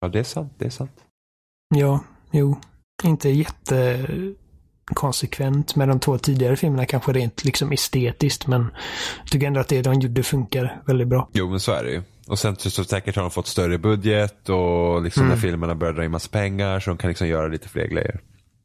Ja, 0.00 0.08
det 0.08 0.18
är 0.18 0.24
sant. 0.24 0.52
Det 0.58 0.66
är 0.66 0.70
sant. 0.70 0.90
Ja, 1.74 2.00
jo. 2.30 2.60
Inte 3.02 3.28
jättekonsekvent 3.28 5.76
med 5.76 5.88
de 5.88 6.00
två 6.00 6.18
tidigare 6.18 6.56
filmerna 6.56 6.86
kanske 6.86 7.12
rent 7.12 7.44
liksom 7.44 7.72
estetiskt 7.72 8.46
men 8.46 8.70
jag 9.18 9.26
tycker 9.30 9.46
ändå 9.46 9.60
att 9.60 9.68
det 9.68 9.82
de 9.82 10.00
gjorde 10.00 10.22
funkar 10.22 10.82
väldigt 10.86 11.08
bra. 11.08 11.28
Jo, 11.32 11.50
men 11.50 11.60
så 11.60 11.72
är 11.72 11.84
det 11.84 11.90
ju. 11.90 12.02
Och 12.26 12.38
sen 12.38 12.56
så 12.56 12.84
säkert 12.84 13.16
har 13.16 13.22
de 13.22 13.30
fått 13.30 13.46
större 13.46 13.78
budget 13.78 14.48
och 14.48 15.02
liksom 15.02 15.22
mm. 15.22 15.34
när 15.34 15.42
filmerna 15.42 15.74
börjar 15.74 15.94
dra 15.94 16.04
in 16.04 16.10
massa 16.10 16.28
pengar 16.28 16.80
så 16.80 16.90
de 16.90 16.96
kan 16.96 17.08
liksom 17.08 17.28
göra 17.28 17.48
lite 17.48 17.68
fler 17.68 17.86
grejer. 17.86 18.20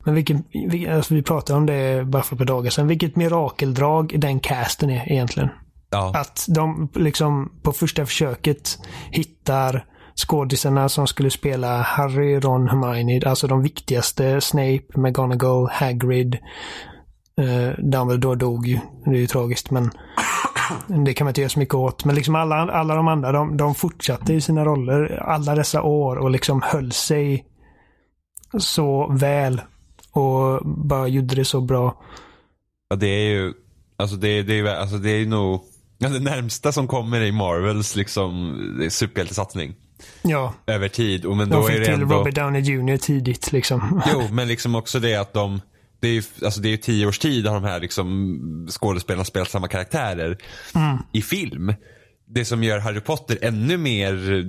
Men 0.05 0.15
vilken, 0.15 0.43
alltså 0.89 1.13
vi 1.13 1.21
pratade 1.21 1.59
om 1.59 1.65
det 1.65 2.05
bara 2.05 2.23
för 2.23 2.35
ett 2.35 2.39
par 2.39 2.45
dagar 2.45 2.69
sedan. 2.69 2.87
Vilket 2.87 3.15
mirakeldrag 3.15 4.13
den 4.17 4.39
casten 4.39 4.89
är 4.89 5.11
egentligen. 5.11 5.49
Ja. 5.89 6.11
Att 6.15 6.45
de 6.49 6.89
liksom 6.93 7.51
på 7.61 7.71
första 7.71 8.05
försöket 8.05 8.79
hittar 9.11 9.85
skådisarna 10.15 10.89
som 10.89 11.07
skulle 11.07 11.29
spela 11.29 11.81
Harry, 11.81 12.39
Ron, 12.39 12.67
Hermione. 12.67 13.29
Alltså 13.29 13.47
de 13.47 13.61
viktigaste. 13.61 14.41
Snape, 14.41 14.83
McGonagall, 14.95 15.69
Hagrid. 15.71 16.37
Eh, 17.37 17.83
Dumbledore 17.83 18.35
dog 18.35 18.67
ju. 18.67 18.79
Det 19.05 19.11
är 19.11 19.15
ju 19.15 19.27
tragiskt 19.27 19.71
men 19.71 19.91
det 21.05 21.13
kan 21.13 21.25
man 21.25 21.29
inte 21.29 21.41
göra 21.41 21.49
så 21.49 21.59
mycket 21.59 21.75
åt. 21.75 22.05
Men 22.05 22.15
liksom 22.15 22.35
alla, 22.35 22.55
alla 22.55 22.95
de 22.95 23.07
andra, 23.07 23.31
de, 23.31 23.57
de 23.57 23.75
fortsatte 23.75 24.33
i 24.33 24.41
sina 24.41 24.65
roller 24.65 25.23
alla 25.23 25.55
dessa 25.55 25.81
år 25.81 26.15
och 26.15 26.31
liksom 26.31 26.61
höll 26.61 26.91
sig 26.91 27.45
så 28.57 29.07
väl. 29.11 29.61
Och 30.11 30.65
bara 30.65 31.07
gjorde 31.07 31.35
det 31.35 31.45
så 31.45 31.61
bra. 31.61 32.01
Ja, 32.89 32.95
det 32.95 33.07
är 33.07 33.29
ju, 33.29 33.53
alltså 33.97 34.15
det, 34.15 34.43
det, 34.43 34.59
är, 34.59 34.65
alltså 34.65 34.97
det 34.97 35.09
är 35.09 35.25
nog 35.25 35.61
det 35.97 36.19
närmsta 36.19 36.71
som 36.71 36.87
kommer 36.87 37.21
i 37.21 37.31
Marvels 37.31 37.95
liksom 37.95 38.55
superhjältesatsning. 38.89 39.75
Ja. 40.21 40.53
Över 40.67 40.87
tid. 40.87 41.25
Och 41.25 41.37
men 41.37 41.49
de 41.49 41.55
då 41.55 41.67
fick 41.67 41.75
är 41.75 41.79
det 41.79 41.85
till 41.85 41.93
ändå... 41.93 42.15
Robert 42.15 42.35
Downey 42.35 42.61
Jr 42.61 42.97
tidigt 42.97 43.51
liksom. 43.51 44.01
Jo, 44.13 44.27
men 44.31 44.47
liksom 44.47 44.75
också 44.75 44.99
det 44.99 45.15
att 45.15 45.33
de 45.33 45.61
det 45.99 46.07
är 46.07 46.13
ju 46.13 46.23
alltså 46.43 46.61
det 46.61 46.73
är 46.73 46.77
tio 46.77 47.07
års 47.07 47.19
tid 47.19 47.47
har 47.47 47.53
de 47.53 47.63
här 47.63 47.79
liksom 47.79 48.67
skådespelarna 48.69 49.25
spelat 49.25 49.49
samma 49.49 49.67
karaktärer 49.67 50.37
mm. 50.75 50.97
i 51.11 51.21
film. 51.21 51.73
Det 52.27 52.45
som 52.45 52.63
gör 52.63 52.79
Harry 52.79 52.99
Potter 52.99 53.37
ännu 53.41 53.77
mer 53.77 54.45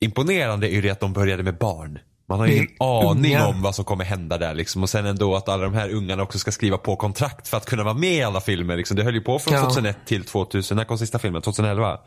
imponerande 0.00 0.68
är 0.68 0.74
ju 0.74 0.80
det 0.80 0.90
att 0.90 1.00
de 1.00 1.12
började 1.12 1.42
med 1.42 1.58
barn. 1.58 1.98
Man 2.28 2.38
har 2.38 2.46
ingen 2.46 2.68
aning 2.80 3.36
unga. 3.36 3.46
om 3.46 3.62
vad 3.62 3.74
som 3.74 3.84
kommer 3.84 4.04
hända 4.04 4.38
där 4.38 4.54
liksom. 4.54 4.82
Och 4.82 4.90
sen 4.90 5.06
ändå 5.06 5.36
att 5.36 5.48
alla 5.48 5.62
de 5.62 5.74
här 5.74 5.90
ungarna 5.90 6.22
också 6.22 6.38
ska 6.38 6.52
skriva 6.52 6.78
på 6.78 6.96
kontrakt 6.96 7.48
för 7.48 7.56
att 7.56 7.66
kunna 7.66 7.84
vara 7.84 7.94
med 7.94 8.14
i 8.14 8.22
alla 8.22 8.40
filmer. 8.40 8.76
Liksom. 8.76 8.96
Det 8.96 9.02
höll 9.02 9.14
ju 9.14 9.20
på 9.20 9.38
från 9.38 9.54
ja. 9.54 9.60
2001 9.60 9.96
till 10.06 10.24
2000. 10.24 10.76
När 10.76 10.84
kom 10.84 10.98
sista 10.98 11.18
filmen? 11.18 11.42
2011? 11.42 11.98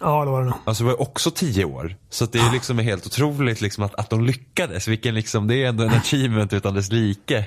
Ja, 0.00 0.24
det 0.24 0.30
var 0.30 0.40
det 0.40 0.46
nog. 0.46 0.58
Alltså 0.64 0.84
det 0.84 0.90
var 0.90 1.00
också 1.00 1.30
tio 1.30 1.64
år. 1.64 1.96
Så 2.08 2.26
det 2.26 2.38
är 2.38 2.52
liksom 2.52 2.78
helt 2.78 3.06
otroligt 3.06 3.60
liksom 3.60 3.84
att, 3.84 3.94
att 3.94 4.10
de 4.10 4.24
lyckades. 4.24 4.88
Vilken 4.88 5.14
liksom, 5.14 5.46
det 5.46 5.64
är 5.64 5.68
ändå 5.68 5.84
en 5.84 5.90
achievement 5.90 6.52
utan 6.52 6.74
dess 6.74 6.92
like. 6.92 7.46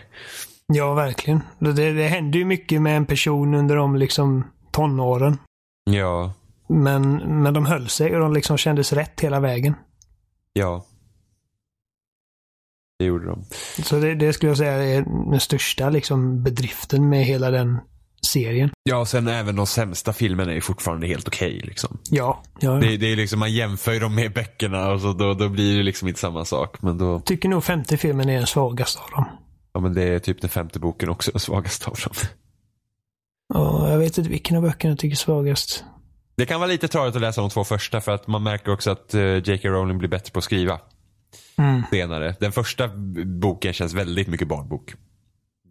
Ja, 0.68 0.94
verkligen. 0.94 1.42
Det, 1.60 1.94
det 1.94 2.08
händer 2.08 2.40
ju 2.40 2.46
mycket 2.46 2.82
med 2.82 2.98
en 2.98 3.06
person 3.06 3.54
under 3.54 3.76
de 3.76 3.96
liksom 3.96 4.48
tonåren. 4.72 5.38
Ja. 5.84 6.34
Men, 6.68 7.16
men 7.44 7.54
de 7.54 7.66
höll 7.66 7.90
sig 7.90 8.16
och 8.16 8.22
de 8.22 8.34
liksom 8.34 8.58
kändes 8.58 8.94
rätt 8.94 9.22
hela 9.22 9.40
vägen. 9.40 9.76
Ja. 10.54 10.86
Det 13.00 13.06
gjorde 13.06 13.26
de. 13.26 13.44
Så 13.84 14.00
det, 14.00 14.16
det 14.16 14.34
skulle 14.34 14.50
jag 14.50 14.58
säga 14.58 14.72
är 14.74 15.02
den 15.32 15.40
största 15.40 15.90
liksom 15.90 16.44
bedriften 16.44 17.10
med 17.10 17.26
hela 17.26 17.52
den 17.52 17.80
serien. 18.26 18.72
Ja, 18.84 18.98
och 18.98 19.08
sen 19.08 19.28
även 19.28 19.56
de 19.56 19.68
sämsta 19.68 20.14
filmerna 20.14 20.54
är 20.54 20.62
fortfarande 20.62 21.08
helt 21.08 21.28
okej. 21.28 21.56
Okay, 21.56 21.68
liksom. 21.68 21.98
Ja. 22.10 22.44
ja, 22.60 22.72
Det, 22.72 22.98
det, 22.98 23.08
är 23.08 23.16
liksom, 23.16 23.40
man 23.40 23.54
jämför 23.54 24.00
dem 24.00 24.16
med 24.16 24.34
böckerna 24.34 24.92
och 24.92 25.02
så 25.02 25.14
då, 25.14 25.34
då 25.34 25.50
blir 25.50 25.78
det 25.78 25.84
liksom 25.84 26.08
inte 26.08 26.20
samma 26.20 26.46
sak. 26.46 26.82
Men 26.82 26.98
då... 26.98 27.20
Tycker 27.20 27.50
nog 27.50 27.64
femte 27.64 27.98
filmen 27.98 28.30
är 28.30 28.38
den 28.38 28.48
svagaste 28.48 29.00
av 29.00 29.10
dem. 29.12 29.26
Ja, 29.74 29.80
men 29.80 29.94
det 29.94 30.04
är 30.04 30.20
typ 30.20 30.42
den 30.42 30.50
femte 30.50 30.80
boken 30.80 31.10
också 31.10 31.32
den 31.34 31.40
svagaste 31.40 31.90
av 31.90 31.98
dem. 32.04 32.14
Ja, 33.54 33.90
jag 33.90 33.98
vet 33.98 34.18
inte 34.18 34.30
vilken 34.30 34.58
av 34.58 34.64
böckerna 34.64 34.92
jag 34.92 35.00
tycker 35.00 35.16
är 35.16 35.18
svagast. 35.18 35.84
Det 36.38 36.46
kan 36.46 36.60
vara 36.60 36.72
lite 36.72 36.88
tradigt 36.88 37.16
att 37.16 37.22
läsa 37.22 37.42
de 37.42 37.50
två 37.50 37.64
första 37.64 38.02
för 38.02 38.12
att 38.12 38.28
man 38.28 38.44
märker 38.44 38.74
också 38.74 38.92
att 38.92 39.16
uh, 39.16 39.38
J.K. 39.38 39.70
Rowling 39.70 39.98
blir 39.98 40.10
bättre 40.10 40.32
på 40.32 40.40
att 40.40 40.44
skriva. 40.44 40.80
Mm. 41.58 41.84
Senare. 41.92 42.36
Den 42.40 42.52
första 42.52 42.88
boken 43.26 43.74
känns 43.74 43.94
väldigt 43.94 44.28
mycket 44.28 44.48
barnbok. 44.48 44.94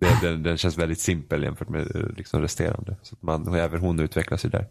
Det, 0.00 0.18
den, 0.22 0.42
den, 0.42 0.58
känns 0.58 0.78
väldigt 0.78 1.00
simpel 1.00 1.42
jämfört 1.42 1.68
med 1.68 1.96
eh, 1.96 2.02
liksom 2.16 2.40
resterande. 2.40 2.96
Så 3.02 3.14
att 3.14 3.22
man, 3.22 3.54
även 3.54 3.80
hon 3.80 4.00
utvecklas 4.00 4.44
ju 4.44 4.48
där. 4.48 4.68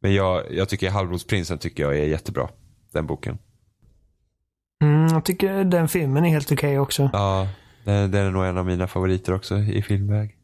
Men 0.00 0.14
jag, 0.14 0.52
jag 0.52 0.68
tycker 0.68 0.90
Halvblodsprinsen 0.90 1.58
tycker 1.58 1.82
jag 1.82 1.98
är 1.98 2.04
jättebra. 2.04 2.48
Den 2.92 3.06
boken. 3.06 3.38
Mm, 4.82 5.06
jag 5.06 5.24
tycker 5.24 5.64
den 5.64 5.88
filmen 5.88 6.24
är 6.24 6.28
helt 6.28 6.52
okej 6.52 6.56
okay 6.56 6.78
också. 6.78 7.10
Ja, 7.12 7.48
den, 7.84 8.10
den, 8.10 8.26
är 8.26 8.30
nog 8.30 8.44
en 8.44 8.58
av 8.58 8.66
mina 8.66 8.86
favoriter 8.86 9.34
också 9.34 9.58
i 9.58 9.82
filmväg. 9.82 10.36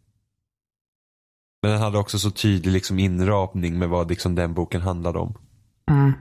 Men 1.63 1.71
den 1.73 1.81
hade 1.81 1.99
också 1.99 2.19
så 2.19 2.31
tydlig 2.31 2.73
liksom 2.73 2.99
inrapning 2.99 3.79
med 3.79 3.89
vad 3.89 4.09
liksom 4.11 4.35
den 4.35 4.55
boken 4.55 4.81
handlade 4.81 5.19
om. 5.19 5.39
Mm. 5.91 6.13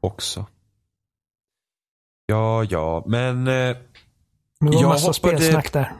Också. 0.00 0.46
Ja, 2.26 2.64
ja, 2.64 3.04
men... 3.06 3.46
Eh, 3.46 3.52
det 3.52 3.76
var 4.60 4.88
massa 4.88 5.06
hoppade... 5.06 5.38
spelsnack 5.38 5.72
där. 5.72 5.92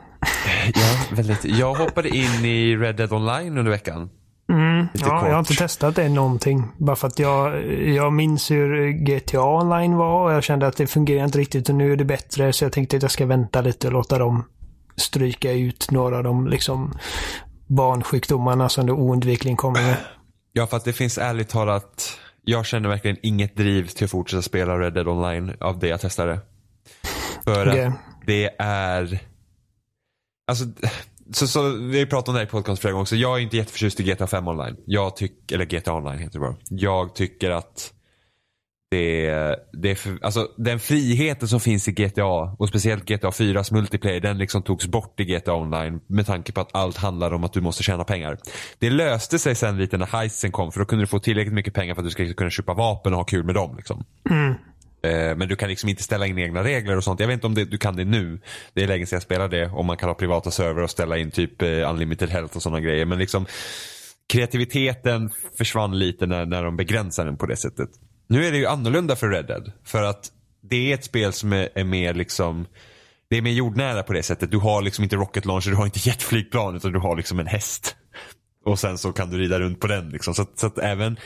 Ja, 0.75 1.15
väldigt. 1.15 1.45
Jag 1.45 1.73
hoppade 1.73 2.09
in 2.09 2.45
i 2.45 2.77
Red 2.77 2.95
Dead 2.95 3.13
Online 3.13 3.57
under 3.57 3.71
veckan. 3.71 4.09
Mm, 4.49 4.87
ja, 4.93 4.99
kort. 4.99 5.27
jag 5.27 5.31
har 5.31 5.39
inte 5.39 5.55
testat 5.55 5.95
det 5.95 6.09
någonting. 6.09 6.63
Bara 6.77 6.95
för 6.95 7.07
att 7.07 7.19
jag, 7.19 7.65
jag 7.83 8.13
minns 8.13 8.51
hur 8.51 8.91
GTA 8.91 9.43
online 9.43 9.95
var 9.95 10.23
och 10.23 10.33
jag 10.33 10.43
kände 10.43 10.67
att 10.67 10.77
det 10.77 10.87
fungerar 10.87 11.25
inte 11.25 11.37
riktigt 11.37 11.69
och 11.69 11.75
nu 11.75 11.93
är 11.93 11.95
det 11.95 12.05
bättre. 12.05 12.53
Så 12.53 12.65
jag 12.65 12.71
tänkte 12.71 12.95
att 12.97 13.01
jag 13.01 13.11
ska 13.11 13.25
vänta 13.25 13.61
lite 13.61 13.87
och 13.87 13.93
låta 13.93 14.17
dem 14.17 14.45
stryka 14.95 15.51
ut 15.51 15.91
några 15.91 16.17
av 16.17 16.23
de 16.23 16.47
liksom 16.47 16.93
barnsjukdomarna 17.67 18.69
som 18.69 18.85
det 18.85 18.91
oundvikligen 18.91 19.57
kommer 19.57 19.81
med. 19.81 19.97
Ja, 20.53 20.67
för 20.67 20.77
att 20.77 20.85
det 20.85 20.93
finns 20.93 21.17
ärligt 21.17 21.49
talat 21.49 22.19
jag 22.49 22.65
känner 22.65 22.89
verkligen 22.89 23.17
inget 23.21 23.55
driv 23.55 23.87
till 23.87 24.05
att 24.05 24.11
fortsätta 24.11 24.41
spela 24.41 24.79
Red 24.79 24.93
Dead 24.93 25.07
Online 25.07 25.53
av 25.59 25.79
det 25.79 25.87
jag 25.87 26.01
testade. 26.01 26.39
För 27.43 27.67
okay. 27.67 27.85
att 27.85 27.93
det 28.25 28.49
är 28.59 29.19
Alltså, 30.47 30.65
så, 31.33 31.47
så, 31.47 31.69
vi 31.69 31.99
har 31.99 32.05
pratat 32.05 32.27
om 32.27 32.33
det 32.33 32.39
här 32.39 32.47
i 32.47 32.49
podcast 32.49 32.81
flera 32.81 32.91
gånger 32.91 33.01
också. 33.01 33.15
Jag 33.15 33.37
är 33.37 33.41
inte 33.41 33.57
jätteförtjust 33.57 33.99
i 33.99 34.03
GTA 34.03 34.27
5 34.27 34.47
online. 34.47 34.75
Jag 34.85 35.15
tycker, 35.15 35.55
eller 35.55 35.65
GTA 35.65 35.93
online 35.93 36.19
heter 36.19 36.33
det 36.33 36.39
bara. 36.39 36.55
Jag 36.69 37.15
tycker 37.15 37.51
att 37.51 37.93
det, 38.91 39.29
det 39.73 39.91
är 39.91 39.95
för, 39.95 40.17
alltså 40.21 40.47
den 40.57 40.79
friheten 40.79 41.47
som 41.47 41.59
finns 41.59 41.87
i 41.87 41.91
GTA 41.91 42.25
och 42.59 42.69
speciellt 42.69 43.05
GTA 43.05 43.29
4s 43.29 43.73
multiplayer 43.73 44.19
den 44.19 44.37
liksom 44.37 44.61
togs 44.61 44.87
bort 44.87 45.19
i 45.19 45.25
GTA 45.25 45.53
online 45.53 45.99
med 46.07 46.25
tanke 46.25 46.51
på 46.51 46.61
att 46.61 46.75
allt 46.75 46.97
handlar 46.97 47.33
om 47.33 47.43
att 47.43 47.53
du 47.53 47.61
måste 47.61 47.83
tjäna 47.83 48.03
pengar. 48.03 48.37
Det 48.79 48.89
löste 48.89 49.39
sig 49.39 49.55
sen 49.55 49.77
lite 49.77 49.97
när 49.97 50.05
heisen 50.05 50.51
kom 50.51 50.71
för 50.71 50.79
då 50.79 50.85
kunde 50.85 51.03
du 51.03 51.07
få 51.07 51.19
tillräckligt 51.19 51.53
mycket 51.53 51.73
pengar 51.73 51.95
för 51.95 52.01
att 52.01 52.07
du 52.07 52.11
ska 52.11 52.33
kunna 52.33 52.49
köpa 52.49 52.73
vapen 52.73 53.13
och 53.13 53.19
ha 53.19 53.25
kul 53.25 53.43
med 53.43 53.55
dem. 53.55 53.77
Liksom. 53.77 54.03
Mm. 54.29 54.53
Eh, 55.01 55.35
men 55.35 55.47
du 55.47 55.55
kan 55.55 55.69
liksom 55.69 55.89
inte 55.89 56.03
ställa 56.03 56.27
in 56.27 56.37
egna 56.37 56.63
regler 56.63 56.97
och 56.97 57.03
sånt. 57.03 57.19
Jag 57.19 57.27
vet 57.27 57.33
inte 57.33 57.47
om 57.47 57.55
det, 57.55 57.65
du 57.65 57.77
kan 57.77 57.95
det 57.95 58.05
nu. 58.05 58.39
Det 58.73 58.83
är 58.83 58.87
länge 58.87 59.05
sedan 59.05 59.15
jag 59.15 59.23
spelade 59.23 59.57
det. 59.57 59.69
Om 59.69 59.85
man 59.85 59.97
kan 59.97 60.09
ha 60.09 60.13
privata 60.13 60.51
server 60.51 60.83
och 60.83 60.89
ställa 60.89 61.17
in 61.17 61.31
typ 61.31 61.61
eh, 61.61 61.89
unlimited 61.89 62.29
health 62.29 62.55
och 62.55 62.61
sådana 62.61 62.79
grejer. 62.79 63.05
Men 63.05 63.17
liksom 63.17 63.45
kreativiteten 64.29 65.29
försvann 65.57 65.99
lite 65.99 66.25
när, 66.25 66.45
när 66.45 66.63
de 66.63 66.77
begränsade 66.77 67.29
den 67.29 67.37
på 67.37 67.45
det 67.45 67.57
sättet. 67.57 67.89
Nu 68.27 68.45
är 68.45 68.51
det 68.51 68.57
ju 68.57 68.65
annorlunda 68.65 69.15
för 69.15 69.29
Red 69.29 69.47
Dead. 69.47 69.71
För 69.83 70.03
att 70.03 70.31
det 70.69 70.91
är 70.91 70.93
ett 70.93 71.03
spel 71.03 71.33
som 71.33 71.53
är, 71.53 71.69
är 71.75 71.83
mer 71.83 72.13
liksom 72.13 72.65
det 73.29 73.37
är 73.37 73.41
mer 73.41 73.51
jordnära 73.51 74.03
på 74.03 74.13
det 74.13 74.23
sättet. 74.23 74.51
Du 74.51 74.57
har 74.57 74.81
liksom 74.81 75.03
inte 75.03 75.15
rocket 75.15 75.45
launcher, 75.45 75.69
du 75.69 75.75
har 75.75 75.85
inte 75.85 76.09
jetflygplan 76.09 76.75
utan 76.75 76.91
du 76.91 76.99
har 76.99 77.17
liksom 77.17 77.39
en 77.39 77.47
häst. 77.47 77.95
Och 78.65 78.79
sen 78.79 78.97
så 78.97 79.13
kan 79.13 79.29
du 79.29 79.37
rida 79.37 79.59
runt 79.59 79.79
på 79.79 79.87
den 79.87 80.09
liksom. 80.09 80.33
Så, 80.33 80.45
så 80.55 80.67
att 80.67 80.77
även 80.77 81.19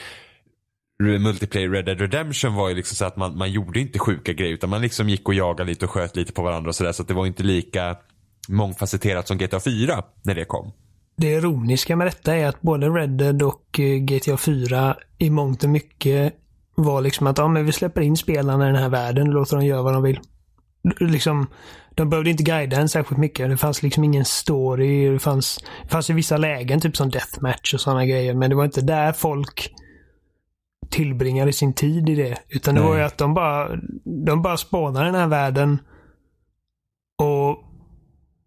multiplayer 1.02 1.70
Red 1.70 1.86
Dead 1.86 2.02
Redemption 2.02 2.56
var 2.56 2.70
ju 2.70 2.76
liksom 2.76 2.96
så 2.96 3.06
att 3.06 3.18
man, 3.18 3.38
man 3.38 3.52
gjorde 3.52 3.80
inte 3.80 4.00
sjuka 4.00 4.34
grejer 4.34 4.54
utan 4.54 4.70
man 4.70 4.82
liksom 4.82 5.10
gick 5.10 5.28
och 5.28 5.34
jagade 5.34 5.70
lite 5.70 5.86
och 5.86 5.92
sköt 5.92 6.16
lite 6.16 6.34
på 6.34 6.42
varandra 6.44 6.70
och 6.70 6.76
sådär. 6.76 6.92
Så 6.92 7.02
att 7.02 7.08
det 7.08 7.14
var 7.14 7.26
inte 7.26 7.44
lika 7.44 7.96
mångfacetterat 8.50 9.28
som 9.28 9.38
GTA 9.38 9.60
4 9.60 10.04
när 10.24 10.36
det 10.36 10.46
kom. 10.46 10.72
Det 11.18 11.28
ironiska 11.28 11.96
med 11.96 12.08
detta 12.08 12.36
är 12.36 12.48
att 12.48 12.62
både 12.62 12.90
Red 12.90 13.10
Dead 13.10 13.44
och 13.44 13.80
eh, 13.80 13.98
GTA 13.98 14.38
4 14.38 14.96
i 15.18 15.30
mångt 15.30 15.64
och 15.64 15.70
mycket 15.70 16.36
var 16.76 17.02
liksom 17.02 17.28
att 17.28 17.38
ja, 17.38 17.48
men 17.48 17.66
vi 17.66 17.72
släpper 17.72 18.02
in 18.02 18.18
spelarna 18.18 18.70
i 18.70 18.72
den 18.72 18.82
här 18.82 18.90
världen 18.90 19.28
och 19.28 19.34
låter 19.34 19.56
dem 19.56 19.66
göra 19.66 19.82
vad 19.82 19.94
de 19.94 20.04
vill. 20.04 20.20
Liksom, 21.00 21.48
de 21.96 22.10
behövde 22.10 22.30
inte 22.30 22.44
guida 22.44 22.78
en 22.78 22.90
särskilt 22.90 23.20
mycket. 23.20 23.50
Det 23.50 23.58
fanns 23.58 23.84
liksom 23.84 24.04
ingen 24.04 24.26
story. 24.26 25.10
Det 25.10 25.20
fanns, 25.20 25.60
det 25.84 25.90
fanns 25.90 26.10
i 26.10 26.14
vissa 26.14 26.38
lägen, 26.38 26.80
typ 26.80 26.98
som 26.98 27.10
deathmatch 27.10 27.74
och 27.74 27.82
sådana 27.82 28.06
grejer. 28.06 28.34
Men 28.34 28.50
det 28.50 28.56
var 28.56 28.66
inte 28.66 28.82
där 28.82 29.14
folk 29.14 29.74
tillbringade 30.92 31.54
sin 31.54 31.74
tid 31.74 32.10
i 32.10 32.16
det. 32.16 32.38
Utan 32.50 32.76
det 32.76 32.82
Nej. 32.82 32.90
var 32.90 32.98
ju 32.98 33.04
att 33.04 33.18
de 33.18 33.34
bara, 33.34 33.70
de 34.26 34.42
bara 34.42 34.58
spånade 34.58 35.06
den 35.06 35.16
här 35.16 35.28
världen 35.28 35.80
och 37.18 37.58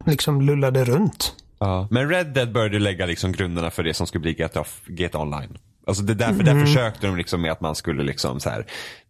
liksom 0.06 0.42
lullade 0.42 0.84
runt. 0.84 1.34
Ja. 1.58 1.88
Men 1.90 2.08
Red 2.08 2.26
Dead 2.26 2.52
började 2.52 2.78
lägga 2.78 3.06
liksom 3.06 3.32
grunderna 3.32 3.70
för 3.70 3.82
det 3.82 3.94
som 3.94 4.06
skulle 4.06 4.22
bli 4.22 4.32
GTA, 4.34 4.64
GTA 4.86 5.18
Online. 5.18 5.58
Alltså 5.86 6.02
det 6.02 6.14
därför 6.14 6.40
mm. 6.40 6.44
där 6.44 6.66
försökte 6.66 7.06
de 7.06 7.16
liksom 7.16 7.42
med 7.42 7.52
att 7.52 7.60
man 7.60 7.74
skulle 7.74 8.02
liksom 8.02 8.40
så 8.40 8.50
här. 8.50 8.66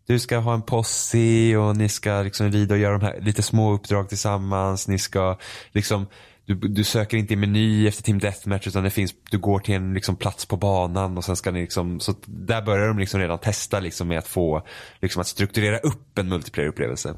Du 0.06 0.18
ska 0.18 0.38
ha 0.38 0.54
en 0.54 0.62
posse 0.62 1.56
och 1.56 1.76
ni 1.76 1.88
ska 1.88 2.22
liksom 2.22 2.50
rida 2.50 2.74
och 2.74 2.80
göra 2.80 2.98
de 2.98 3.04
här 3.04 3.20
lite 3.20 3.42
små 3.42 3.72
uppdrag 3.72 4.08
tillsammans. 4.08 4.88
Ni 4.88 4.98
ska 4.98 5.38
liksom 5.72 6.06
du, 6.46 6.54
du 6.54 6.84
söker 6.84 7.16
inte 7.16 7.34
i 7.34 7.36
meny 7.36 7.88
efter 7.88 8.02
Team 8.02 8.18
Deathmatch 8.18 8.66
utan 8.66 8.84
det 8.84 8.90
finns, 8.90 9.14
du 9.30 9.38
går 9.38 9.58
till 9.58 9.74
en 9.74 9.94
liksom, 9.94 10.16
plats 10.16 10.46
på 10.46 10.56
banan 10.56 11.16
och 11.16 11.24
sen 11.24 11.36
ska 11.36 11.50
ni 11.50 11.60
liksom, 11.60 12.00
så 12.00 12.14
där 12.26 12.62
börjar 12.62 12.88
de 12.88 12.98
liksom 12.98 13.20
redan 13.20 13.38
testa 13.38 13.80
liksom 13.80 14.08
med 14.08 14.18
att 14.18 14.28
få, 14.28 14.66
liksom 15.00 15.20
att 15.20 15.26
strukturera 15.26 15.78
upp 15.78 16.18
en 16.18 16.28
multiplayer-upplevelse. 16.32 17.16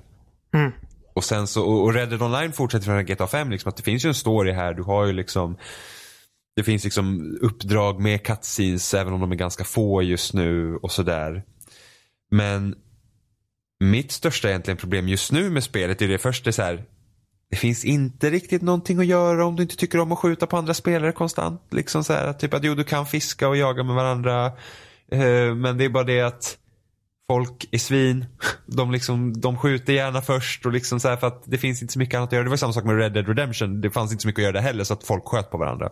Mm. 0.54 0.72
Och 1.14 1.24
sen 1.24 1.46
så, 1.46 1.64
och 1.64 1.94
Red 1.94 2.08
Dead 2.08 2.22
Online 2.22 2.52
fortsätter 2.52 2.84
från 2.84 3.04
GTA 3.04 3.26
5 3.26 3.50
liksom 3.50 3.68
att 3.68 3.76
det 3.76 3.82
finns 3.82 4.04
ju 4.04 4.08
en 4.08 4.14
story 4.14 4.52
här, 4.52 4.74
du 4.74 4.82
har 4.82 5.06
ju 5.06 5.12
liksom 5.12 5.56
det 6.56 6.62
finns 6.62 6.84
liksom 6.84 7.38
uppdrag 7.42 8.00
med 8.00 8.22
cutscenes 8.22 8.94
även 8.94 9.12
om 9.12 9.20
de 9.20 9.32
är 9.32 9.36
ganska 9.36 9.64
få 9.64 10.02
just 10.02 10.34
nu 10.34 10.76
och 10.76 10.92
sådär. 10.92 11.42
Men 12.30 12.74
mitt 13.80 14.12
största 14.12 14.48
egentligen 14.48 14.78
problem 14.78 15.08
just 15.08 15.32
nu 15.32 15.50
med 15.50 15.64
spelet 15.64 16.02
är 16.02 16.08
det 16.08 16.18
först 16.18 16.46
är 16.46 16.52
så 16.52 16.62
här, 16.62 16.84
det 17.50 17.56
finns 17.56 17.84
inte 17.84 18.30
riktigt 18.30 18.62
någonting 18.62 18.98
att 18.98 19.06
göra 19.06 19.46
om 19.46 19.56
du 19.56 19.62
inte 19.62 19.76
tycker 19.76 20.00
om 20.00 20.12
att 20.12 20.18
skjuta 20.18 20.46
på 20.46 20.56
andra 20.56 20.74
spelare 20.74 21.12
konstant. 21.12 21.62
Liksom 21.70 22.04
så 22.04 22.12
här, 22.12 22.32
typ 22.32 22.54
att 22.54 22.64
jo, 22.64 22.74
du 22.74 22.84
kan 22.84 23.06
fiska 23.06 23.48
och 23.48 23.56
jaga 23.56 23.82
med 23.82 23.94
varandra. 23.94 24.46
Eh, 25.12 25.54
men 25.54 25.78
det 25.78 25.84
är 25.84 25.88
bara 25.88 26.04
det 26.04 26.20
att 26.20 26.58
folk 27.28 27.68
är 27.70 27.78
svin. 27.78 28.26
De, 28.66 28.90
liksom, 28.90 29.40
de 29.40 29.58
skjuter 29.58 29.92
gärna 29.92 30.22
först 30.22 30.66
och 30.66 30.72
liksom 30.72 31.00
så 31.00 31.08
här 31.08 31.16
för 31.16 31.26
att 31.26 31.42
det 31.46 31.58
finns 31.58 31.82
inte 31.82 31.92
så 31.92 31.98
mycket 31.98 32.14
annat 32.14 32.28
att 32.28 32.32
göra. 32.32 32.44
Det 32.44 32.50
var 32.50 32.56
samma 32.56 32.72
sak 32.72 32.84
med 32.84 32.98
Red 32.98 33.12
Dead 33.12 33.28
Redemption. 33.28 33.80
Det 33.80 33.90
fanns 33.90 34.12
inte 34.12 34.22
så 34.22 34.28
mycket 34.28 34.38
att 34.38 34.42
göra 34.42 34.52
där 34.52 34.60
heller 34.60 34.84
så 34.84 34.94
att 34.94 35.04
folk 35.04 35.24
sköt 35.24 35.50
på 35.50 35.58
varandra. 35.58 35.90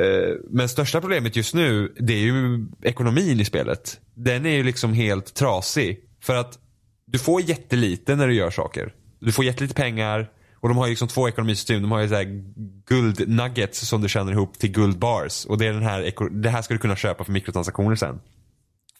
Eh, 0.00 0.36
men 0.50 0.68
största 0.68 1.00
problemet 1.00 1.36
just 1.36 1.54
nu 1.54 1.94
det 1.98 2.12
är 2.12 2.22
ju 2.22 2.66
ekonomin 2.82 3.40
i 3.40 3.44
spelet. 3.44 4.00
Den 4.14 4.46
är 4.46 4.56
ju 4.56 4.62
liksom 4.62 4.92
helt 4.92 5.34
trasig. 5.34 6.00
För 6.22 6.34
att 6.34 6.58
du 7.06 7.18
får 7.18 7.40
jättelite 7.40 8.16
när 8.16 8.28
du 8.28 8.34
gör 8.34 8.50
saker. 8.50 8.94
Du 9.20 9.32
får 9.32 9.44
jättelite 9.44 9.74
pengar 9.74 10.30
och 10.60 10.68
de 10.68 10.78
har 10.78 10.86
ju 10.86 10.90
liksom 10.90 11.08
två 11.08 11.28
ekonomisystem. 11.28 11.82
De 11.82 11.92
har 11.92 12.00
ju 12.00 12.08
så 12.08 12.14
här 12.14 12.42
guld 12.86 13.28
nuggets 13.28 13.88
som 13.88 14.00
du 14.00 14.08
tjänar 14.08 14.32
ihop 14.32 14.58
till 14.58 14.70
guldbars. 14.70 15.44
Och 15.44 15.58
det, 15.58 15.66
är 15.66 15.72
den 15.72 15.82
här, 15.82 16.30
det 16.30 16.50
här 16.50 16.62
ska 16.62 16.74
du 16.74 16.80
kunna 16.80 16.96
köpa 16.96 17.24
för 17.24 17.32
mikrotransaktioner 17.32 17.96
sen. 17.96 18.20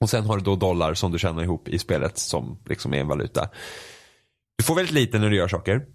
Och 0.00 0.10
sen 0.10 0.24
har 0.24 0.36
du 0.36 0.42
då 0.42 0.56
dollar 0.56 0.94
som 0.94 1.12
du 1.12 1.18
tjänar 1.18 1.42
ihop 1.42 1.68
i 1.68 1.78
spelet 1.78 2.18
som 2.18 2.58
liksom 2.66 2.94
är 2.94 3.00
en 3.00 3.08
valuta. 3.08 3.48
Du 4.58 4.64
får 4.64 4.74
väldigt 4.74 4.94
lite 4.94 5.18
när 5.18 5.30
du 5.30 5.36
gör 5.36 5.48
saker. 5.48 5.86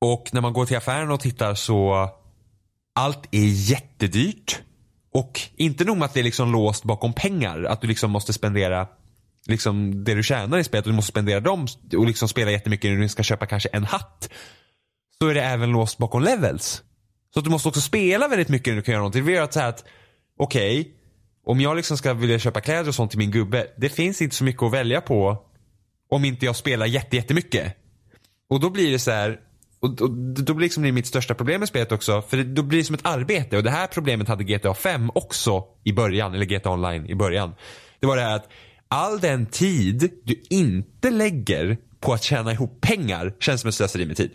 Och 0.00 0.28
när 0.32 0.40
man 0.40 0.52
går 0.52 0.66
till 0.66 0.76
affären 0.76 1.10
och 1.10 1.20
tittar 1.20 1.54
så 1.54 2.08
allt 2.94 3.28
är 3.30 3.70
jättedyrt. 3.70 4.60
Och 5.12 5.40
inte 5.56 5.84
nog 5.84 5.96
med 5.96 6.06
att 6.06 6.14
det 6.14 6.20
är 6.20 6.24
liksom 6.24 6.52
låst 6.52 6.84
bakom 6.84 7.12
pengar. 7.12 7.64
Att 7.64 7.80
du 7.80 7.88
liksom 7.88 8.10
måste 8.10 8.32
spendera 8.32 8.88
liksom 9.48 10.04
det 10.04 10.14
du 10.14 10.22
tjänar 10.22 10.58
i 10.58 10.64
spelet 10.64 10.86
och 10.86 10.92
du 10.92 10.96
måste 10.96 11.12
spendera 11.12 11.40
dem 11.40 11.66
och 11.96 12.06
liksom 12.06 12.28
spela 12.28 12.50
jättemycket 12.50 12.90
när 12.90 12.98
du 12.98 13.08
ska 13.08 13.22
köpa 13.22 13.46
kanske 13.46 13.68
en 13.68 13.84
hatt. 13.84 14.30
Så 15.18 15.28
är 15.28 15.34
det 15.34 15.42
även 15.42 15.70
låst 15.70 15.98
bakom 15.98 16.22
levels. 16.22 16.82
Så 17.34 17.38
att 17.38 17.44
du 17.44 17.50
måste 17.50 17.68
också 17.68 17.80
spela 17.80 18.28
väldigt 18.28 18.48
mycket 18.48 18.70
när 18.70 18.76
du 18.76 18.82
kan 18.82 18.92
göra 18.92 19.00
någonting. 19.00 19.26
Det 19.26 19.32
gör 19.32 19.42
att 19.42 19.52
så 19.52 19.60
att, 19.60 19.84
okej, 20.38 20.80
okay, 20.80 20.92
om 21.46 21.60
jag 21.60 21.76
liksom 21.76 21.98
ska 21.98 22.14
vilja 22.14 22.38
köpa 22.38 22.60
kläder 22.60 22.88
och 22.88 22.94
sånt 22.94 23.10
till 23.10 23.18
min 23.18 23.30
gubbe. 23.30 23.66
Det 23.76 23.88
finns 23.88 24.22
inte 24.22 24.36
så 24.36 24.44
mycket 24.44 24.62
att 24.62 24.72
välja 24.72 25.00
på 25.00 25.44
om 26.10 26.24
inte 26.24 26.46
jag 26.46 26.56
spelar 26.56 26.86
jättemycket. 26.86 27.76
Och 28.50 28.60
då 28.60 28.70
blir 28.70 28.92
det 28.92 28.98
så 28.98 29.10
här, 29.10 29.40
och, 29.80 30.00
och 30.00 30.10
då 30.10 30.54
blir 30.54 30.64
liksom 30.64 30.82
det 30.82 30.92
mitt 30.92 31.06
största 31.06 31.34
problem 31.34 31.60
med 31.60 31.68
spelet 31.68 31.92
också. 31.92 32.22
För 32.22 32.36
det, 32.36 32.44
då 32.44 32.62
blir 32.62 32.78
det 32.78 32.84
som 32.84 32.94
ett 32.94 33.06
arbete. 33.06 33.56
Och 33.56 33.62
det 33.62 33.70
här 33.70 33.86
problemet 33.86 34.28
hade 34.28 34.44
GTA 34.44 34.74
5 34.74 35.10
också 35.14 35.64
i 35.84 35.92
början. 35.92 36.34
Eller 36.34 36.44
GTA 36.44 36.70
Online 36.70 37.06
i 37.06 37.14
början. 37.14 37.54
Det 38.00 38.06
var 38.06 38.16
det 38.16 38.22
här 38.22 38.36
att 38.36 38.48
all 38.88 39.20
den 39.20 39.46
tid 39.46 40.10
du 40.24 40.42
inte 40.50 41.10
lägger 41.10 41.78
på 42.00 42.12
att 42.12 42.22
tjäna 42.22 42.52
ihop 42.52 42.80
pengar 42.80 43.34
känns 43.40 43.60
som 43.60 43.68
ett 43.68 43.74
slöseri 43.74 44.06
med 44.06 44.16
tid. 44.16 44.30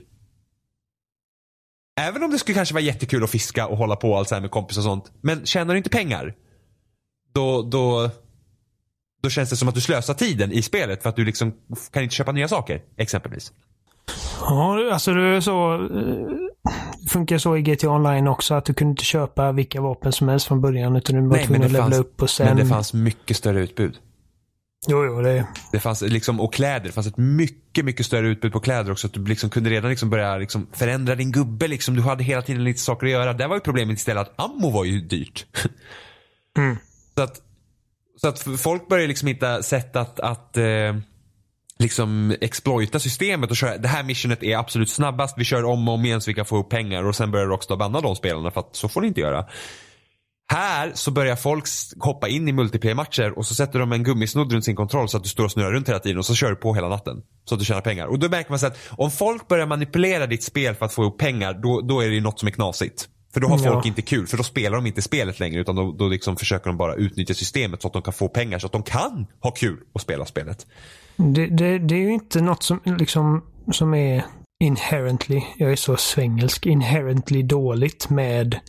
Även 2.01 2.23
om 2.23 2.31
det 2.31 2.39
skulle 2.39 2.55
kanske 2.55 2.73
vara 2.73 2.83
jättekul 2.83 3.23
att 3.23 3.29
fiska 3.29 3.67
och 3.67 3.77
hålla 3.77 3.95
på 3.95 4.17
allt 4.17 4.29
så 4.29 4.35
här 4.35 4.41
med 4.41 4.51
kompisar 4.51 4.81
och 4.81 4.83
sånt. 4.83 5.11
Men 5.21 5.45
tjänar 5.45 5.73
du 5.73 5.77
inte 5.77 5.89
pengar. 5.89 6.35
Då, 7.33 7.61
då, 7.61 8.09
då 9.23 9.29
känns 9.29 9.49
det 9.49 9.55
som 9.55 9.67
att 9.67 9.75
du 9.75 9.81
slösar 9.81 10.13
tiden 10.13 10.51
i 10.51 10.61
spelet 10.61 11.03
för 11.03 11.09
att 11.09 11.15
du 11.15 11.25
liksom 11.25 11.53
kan 11.91 12.03
inte 12.03 12.15
köpa 12.15 12.31
nya 12.31 12.47
saker. 12.47 12.81
Exempelvis. 12.97 13.51
Ja, 14.41 14.93
alltså 14.93 15.13
det 15.13 15.21
är 15.21 15.41
så. 15.41 15.73
Eh, 15.73 17.09
funkar 17.09 17.37
så 17.37 17.57
i 17.57 17.61
GTA 17.61 17.89
Online 17.89 18.27
också 18.27 18.53
att 18.53 18.65
du 18.65 18.73
kunde 18.73 18.91
inte 18.91 19.03
köpa 19.03 19.51
vilka 19.51 19.81
vapen 19.81 20.11
som 20.11 20.27
helst 20.27 20.47
från 20.47 20.61
början 20.61 20.95
utan 20.95 21.15
du 21.15 21.29
var 21.29 21.37
tvungen 21.37 21.63
att 21.63 21.71
levla 21.71 21.97
upp 21.97 22.21
och 22.21 22.29
sen. 22.29 22.47
Men 22.47 22.57
det 22.57 22.65
fanns 22.65 22.93
mycket 22.93 23.37
större 23.37 23.61
utbud. 23.61 23.99
Jo, 24.87 25.05
jo, 25.05 25.21
det... 25.21 25.47
det 25.71 25.79
fanns 25.79 26.01
liksom, 26.01 26.39
och 26.39 26.53
kläder. 26.53 26.85
Det 26.85 26.91
fanns 26.91 27.07
ett 27.07 27.17
mycket, 27.17 27.85
mycket 27.85 28.05
större 28.05 28.27
utbud 28.27 28.53
på 28.53 28.59
kläder 28.59 28.91
också. 28.91 29.07
Att 29.07 29.13
du 29.13 29.25
liksom 29.25 29.49
kunde 29.49 29.69
redan 29.69 29.89
liksom 29.89 30.09
börja 30.09 30.37
liksom 30.37 30.67
förändra 30.73 31.15
din 31.15 31.31
gubbe. 31.31 31.67
Liksom. 31.67 31.95
Du 31.95 32.01
hade 32.01 32.23
hela 32.23 32.41
tiden 32.41 32.63
lite 32.63 32.79
saker 32.79 33.05
att 33.05 33.11
göra. 33.11 33.33
Där 33.33 33.47
var 33.47 33.55
ju 33.55 33.61
problemet 33.61 33.97
istället 33.97 34.21
att 34.21 34.33
ammo 34.39 34.69
var 34.69 34.83
ju 34.85 35.01
dyrt. 35.01 35.45
Mm. 36.57 36.77
Så, 37.15 37.23
att, 37.23 37.41
så 38.21 38.27
att 38.27 38.61
folk 38.61 38.89
började 38.89 39.07
liksom 39.07 39.27
hitta 39.27 39.63
sätt 39.63 39.95
att, 39.95 40.19
att 40.19 40.57
eh, 40.57 40.95
liksom 41.79 42.35
exploita 42.41 42.99
systemet 42.99 43.49
och 43.49 43.57
köra, 43.57 43.77
det 43.77 43.87
här 43.87 44.03
missionet 44.03 44.43
är 44.43 44.57
absolut 44.57 44.89
snabbast. 44.89 45.37
Vi 45.37 45.43
kör 45.43 45.63
om 45.63 45.87
och 45.87 45.93
om 45.93 46.05
igen 46.05 46.21
så 46.21 46.31
vi 46.31 46.33
kan 46.33 46.45
få 46.45 46.57
upp 46.57 46.69
pengar 46.69 47.03
och 47.03 47.15
sen 47.15 47.31
börjar 47.31 47.47
Rockstar 47.47 47.75
banna 47.75 48.01
de 48.01 48.15
spelarna 48.15 48.51
för 48.51 48.59
att 48.59 48.75
så 48.75 48.89
får 48.89 49.01
ni 49.01 49.07
inte 49.07 49.21
göra. 49.21 49.45
Här 50.51 50.91
så 50.93 51.11
börjar 51.11 51.35
folk 51.35 51.65
hoppa 51.99 52.27
in 52.27 52.47
i 52.47 52.51
multiplayer-matcher 52.51 53.37
och 53.37 53.45
så 53.45 53.55
sätter 53.55 53.79
de 53.79 53.91
en 53.91 54.03
gummisnodd 54.03 54.53
runt 54.53 54.65
sin 54.65 54.75
kontroll 54.75 55.09
så 55.09 55.17
att 55.17 55.23
du 55.23 55.29
står 55.29 55.43
och 55.43 55.51
snurrar 55.51 55.71
runt 55.71 55.89
hela 55.89 55.99
tiden 55.99 56.17
och 56.17 56.25
så 56.25 56.35
kör 56.35 56.49
du 56.49 56.55
på 56.55 56.75
hela 56.75 56.89
natten. 56.89 57.21
Så 57.45 57.55
att 57.55 57.59
du 57.59 57.65
tjänar 57.65 57.81
pengar. 57.81 58.07
Och 58.07 58.19
då 58.19 58.29
märker 58.29 58.49
man 58.49 58.59
så 58.59 58.67
att 58.67 58.77
om 58.91 59.11
folk 59.11 59.47
börjar 59.47 59.67
manipulera 59.67 60.27
ditt 60.27 60.43
spel 60.43 60.75
för 60.75 60.85
att 60.85 60.93
få 60.93 61.01
ihop 61.01 61.17
pengar 61.17 61.53
då, 61.53 61.81
då 61.81 62.01
är 62.01 62.07
det 62.07 62.15
ju 62.15 62.21
något 62.21 62.39
som 62.39 62.47
är 62.47 62.51
knasigt. 62.51 63.09
För 63.33 63.39
då 63.39 63.47
har 63.47 63.59
ja. 63.63 63.71
folk 63.71 63.85
inte 63.85 64.01
kul, 64.01 64.27
för 64.27 64.37
då 64.37 64.43
spelar 64.43 64.75
de 64.75 64.85
inte 64.85 65.01
spelet 65.01 65.39
längre 65.39 65.61
utan 65.61 65.75
då, 65.75 65.91
då 65.91 66.07
liksom 66.07 66.35
försöker 66.35 66.65
de 66.67 66.77
bara 66.77 66.95
utnyttja 66.95 67.33
systemet 67.33 67.81
så 67.81 67.87
att 67.87 67.93
de 67.93 68.01
kan 68.01 68.13
få 68.13 68.27
pengar 68.27 68.59
så 68.59 68.65
att 68.65 68.71
de 68.71 68.83
kan 68.83 69.25
ha 69.39 69.51
kul 69.51 69.79
och 69.93 70.01
spela 70.01 70.25
spelet. 70.25 70.67
Det, 71.15 71.47
det, 71.47 71.79
det 71.79 71.95
är 71.95 71.99
ju 71.99 72.13
inte 72.13 72.41
något 72.41 72.63
som, 72.63 72.79
liksom, 72.85 73.43
som 73.71 73.93
är 73.93 74.25
inherently, 74.59 75.41
jag 75.57 75.71
är 75.71 75.75
så 75.75 75.97
svengelsk, 75.97 76.65
inherently 76.65 77.43
dåligt 77.43 78.09
med 78.09 78.59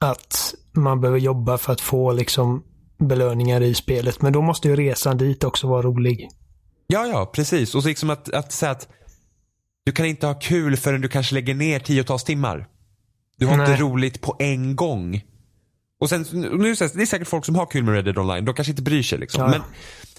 att 0.00 0.54
man 0.72 1.00
behöver 1.00 1.18
jobba 1.18 1.58
för 1.58 1.72
att 1.72 1.80
få 1.80 2.12
liksom 2.12 2.64
belöningar 2.98 3.60
i 3.60 3.74
spelet. 3.74 4.22
Men 4.22 4.32
då 4.32 4.42
måste 4.42 4.68
ju 4.68 4.76
resan 4.76 5.16
dit 5.16 5.44
också 5.44 5.66
vara 5.68 5.82
rolig. 5.82 6.28
Ja, 6.86 7.06
ja, 7.06 7.30
precis. 7.34 7.74
Och 7.74 7.82
så 7.82 7.88
liksom 7.88 8.10
att, 8.10 8.28
att 8.28 8.52
säga 8.52 8.72
att 8.72 8.88
du 9.84 9.92
kan 9.92 10.06
inte 10.06 10.26
ha 10.26 10.34
kul 10.34 10.76
förrän 10.76 11.00
du 11.00 11.08
kanske 11.08 11.34
lägger 11.34 11.54
ner 11.54 11.78
tiotals 11.78 12.24
timmar. 12.24 12.68
Du 13.38 13.46
har 13.46 13.56
Nej. 13.56 13.70
inte 13.70 13.82
roligt 13.82 14.20
på 14.20 14.36
en 14.38 14.76
gång. 14.76 15.22
Och 16.00 16.08
sen, 16.08 16.26
nu, 16.32 16.74
det 16.74 16.82
är 16.82 17.06
säkert 17.06 17.28
folk 17.28 17.44
som 17.44 17.54
har 17.54 17.66
kul 17.66 17.84
med 17.84 17.94
Red 17.94 18.04
Dead 18.04 18.18
Online. 18.18 18.44
De 18.44 18.54
kanske 18.54 18.70
inte 18.70 18.82
bryr 18.82 19.02
sig 19.02 19.18
liksom. 19.18 19.44
Ja. 19.44 19.50
Men 19.50 19.60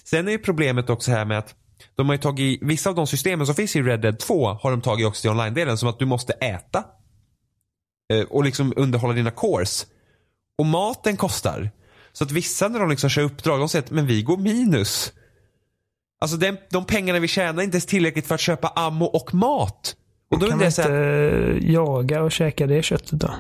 sen 0.04 0.28
är 0.28 0.32
ju 0.32 0.38
problemet 0.38 0.90
också 0.90 1.12
här 1.12 1.26
med 1.26 1.38
att 1.38 1.56
de 1.96 2.08
har 2.10 2.14
ju 2.14 2.22
tagit, 2.22 2.60
vissa 2.64 2.90
av 2.90 2.96
de 2.96 3.08
systemen 3.08 3.46
som 3.46 3.56
finns 3.56 3.76
i 3.76 3.82
Red 3.82 4.02
Dead 4.02 4.20
2 4.20 4.48
har 4.48 4.72
de 4.72 4.82
tagit 4.82 5.08
också 5.08 5.22
till 5.22 5.30
online-delen. 5.30 5.78
Som 5.78 5.90
att 5.90 6.00
du 6.00 6.06
måste 6.06 6.34
äta. 6.34 6.84
Eh, 8.12 8.22
och 8.22 8.44
liksom 8.44 8.74
underhålla 8.76 9.14
dina 9.14 9.32
cores. 9.32 9.88
Och 10.58 10.66
maten 10.66 11.18
kostar. 11.18 11.72
Så 12.14 12.24
att 12.24 12.32
vissa 12.32 12.68
när 12.68 12.80
de 12.80 12.90
liksom 12.90 13.10
kör 13.10 13.22
uppdrag, 13.22 13.60
de 13.60 13.70
säger 13.70 13.84
att 13.84 13.92
men 13.92 14.08
vi 14.08 14.22
går 14.22 14.38
minus. 14.38 15.14
Alltså 16.22 16.38
den, 16.38 16.58
de 16.70 16.86
pengarna 16.86 17.20
vi 17.20 17.28
tjänar 17.28 17.60
är 17.60 17.64
inte 17.64 17.76
ens 17.76 17.86
tillräckligt 17.86 18.28
för 18.28 18.36
att 18.36 18.42
köpa 18.42 18.68
ammo 18.68 19.06
och 19.06 19.34
mat. 19.34 19.96
Och 20.32 20.40
då 20.40 20.48
kan 20.48 20.58
man 20.58 20.68
inte 20.68 20.82
här, 20.82 21.60
jaga 21.62 22.22
och 22.22 22.32
käka 22.32 22.68
det 22.68 22.84
köttet 22.84 23.12
då? 23.12 23.32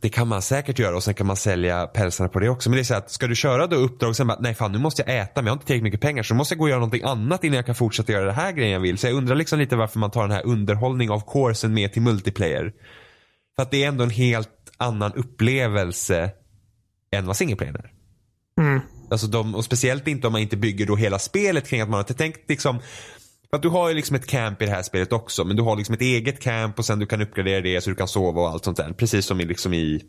Det 0.00 0.08
kan 0.08 0.28
man 0.28 0.42
säkert 0.42 0.78
göra 0.78 0.96
och 0.96 1.02
sen 1.02 1.14
kan 1.14 1.26
man 1.26 1.36
sälja 1.36 1.86
pälsarna 1.86 2.28
på 2.28 2.38
det 2.38 2.48
också. 2.48 2.70
Men 2.70 2.76
det 2.76 2.82
är 2.82 2.84
så 2.84 2.94
att 2.94 3.10
ska 3.10 3.26
du 3.26 3.34
köra 3.34 3.66
då 3.66 3.76
uppdrag 3.76 4.08
och 4.08 4.16
sen 4.16 4.26
bara, 4.26 4.38
nej 4.40 4.54
fan 4.54 4.72
nu 4.72 4.78
måste 4.78 5.02
jag 5.06 5.16
äta 5.18 5.42
men 5.42 5.46
jag 5.46 5.50
har 5.50 5.56
inte 5.56 5.66
tillräckligt 5.66 5.84
mycket 5.84 6.00
pengar 6.00 6.22
så 6.22 6.34
måste 6.34 6.54
jag 6.54 6.58
gå 6.58 6.64
och 6.64 6.68
göra 6.68 6.78
någonting 6.78 7.02
annat 7.04 7.44
innan 7.44 7.56
jag 7.56 7.66
kan 7.66 7.74
fortsätta 7.74 8.12
göra 8.12 8.24
det 8.24 8.32
här 8.32 8.52
grejen 8.52 8.72
jag 8.72 8.80
vill. 8.80 8.98
Så 8.98 9.06
jag 9.06 9.14
undrar 9.14 9.36
liksom 9.36 9.58
lite 9.58 9.76
varför 9.76 9.98
man 9.98 10.10
tar 10.10 10.22
den 10.22 10.30
här 10.30 10.46
underhållning 10.46 11.10
av 11.10 11.20
coursen 11.32 11.74
med 11.74 11.92
till 11.92 12.02
multiplayer. 12.02 12.72
För 13.56 13.62
att 13.62 13.70
det 13.70 13.84
är 13.84 13.88
ändå 13.88 14.04
en 14.04 14.10
helt 14.10 14.48
annan 14.76 15.12
upplevelse 15.12 16.30
än 17.10 17.26
vad 17.26 17.36
singleplayer 17.36 17.74
är. 17.74 17.92
Mm. 18.60 18.80
Alltså 19.10 19.26
de, 19.26 19.54
och 19.54 19.64
speciellt 19.64 20.08
inte 20.08 20.26
om 20.26 20.32
man 20.32 20.42
inte 20.42 20.56
bygger 20.56 20.86
då 20.86 20.96
hela 20.96 21.18
spelet 21.18 21.68
kring 21.68 21.80
att 21.80 21.88
man 21.88 21.98
har 21.98 22.04
tänkt 22.04 22.50
liksom 22.50 22.78
för 23.50 23.56
att 23.56 23.62
du 23.62 23.68
har 23.68 23.88
ju 23.88 23.94
liksom 23.94 24.16
ett 24.16 24.26
camp 24.26 24.62
i 24.62 24.64
det 24.64 24.70
här 24.70 24.82
spelet 24.82 25.12
också 25.12 25.44
men 25.44 25.56
du 25.56 25.62
har 25.62 25.76
liksom 25.76 25.94
ett 25.94 26.00
eget 26.00 26.40
camp 26.40 26.78
och 26.78 26.84
sen 26.84 26.98
du 26.98 27.06
kan 27.06 27.22
uppgradera 27.22 27.60
det 27.60 27.80
så 27.80 27.90
du 27.90 27.96
kan 27.96 28.08
sova 28.08 28.40
och 28.40 28.48
allt 28.48 28.64
sånt 28.64 28.76
där. 28.76 28.92
Precis 28.92 29.26
som 29.26 29.40
i, 29.40 29.44
liksom 29.44 29.74
i, 29.74 30.02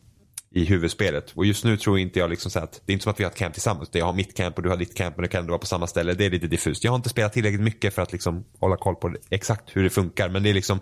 i 0.52 0.66
huvudspelet. 0.66 1.32
Och 1.36 1.46
just 1.46 1.66
nu 1.66 1.78
tror 1.78 2.00
inte 2.00 2.20
jag 2.20 2.30
liksom 2.30 2.52
så 2.52 2.60
att 2.60 2.82
det 2.86 2.92
är 2.92 2.94
inte 2.94 3.04
som 3.04 3.12
att 3.12 3.20
vi 3.20 3.24
har 3.24 3.32
ett 3.32 3.38
camp 3.38 3.54
tillsammans. 3.54 3.90
Jag 3.92 4.06
har 4.06 4.14
mitt 4.14 4.38
camp 4.38 4.58
och 4.58 4.64
du 4.64 4.70
har 4.70 4.78
ditt 4.78 4.98
camp 4.98 5.16
men 5.18 5.24
det 5.24 5.30
kan 5.30 5.40
ändå 5.40 5.52
vara 5.52 5.60
på 5.60 5.66
samma 5.66 5.88
ställe. 5.88 6.14
Det 6.14 6.26
är 6.26 6.30
lite 6.30 6.48
diffust. 6.48 6.84
Jag 6.84 6.92
har 6.92 6.96
inte 6.96 7.10
spelat 7.10 7.34
tillräckligt 7.34 7.62
mycket 7.62 7.96
för 7.96 8.02
att 8.02 8.12
liksom 8.12 8.46
hålla 8.60 8.78
koll 8.78 8.96
på 8.96 9.16
exakt 9.30 9.76
hur 9.76 9.84
det 9.84 9.90
funkar 9.90 10.30
men 10.30 10.44
det 10.44 10.50
är 10.50 10.54
liksom 10.54 10.80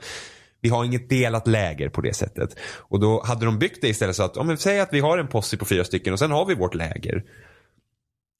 vi 0.61 0.69
har 0.69 0.85
inget 0.85 1.09
delat 1.09 1.47
läger 1.47 1.89
på 1.89 2.01
det 2.01 2.13
sättet. 2.13 2.55
Och 2.77 2.99
då 2.99 3.23
hade 3.23 3.45
de 3.45 3.59
byggt 3.59 3.81
det 3.81 3.87
istället 3.87 4.15
så 4.15 4.23
att, 4.23 4.37
om 4.37 4.47
vi 4.47 4.57
säger 4.57 4.81
att 4.81 4.93
vi 4.93 4.99
har 4.99 5.17
en 5.17 5.27
posse 5.27 5.57
på 5.57 5.65
fyra 5.65 5.83
stycken 5.83 6.13
och 6.13 6.19
sen 6.19 6.31
har 6.31 6.45
vi 6.45 6.55
vårt 6.55 6.73
läger. 6.73 7.23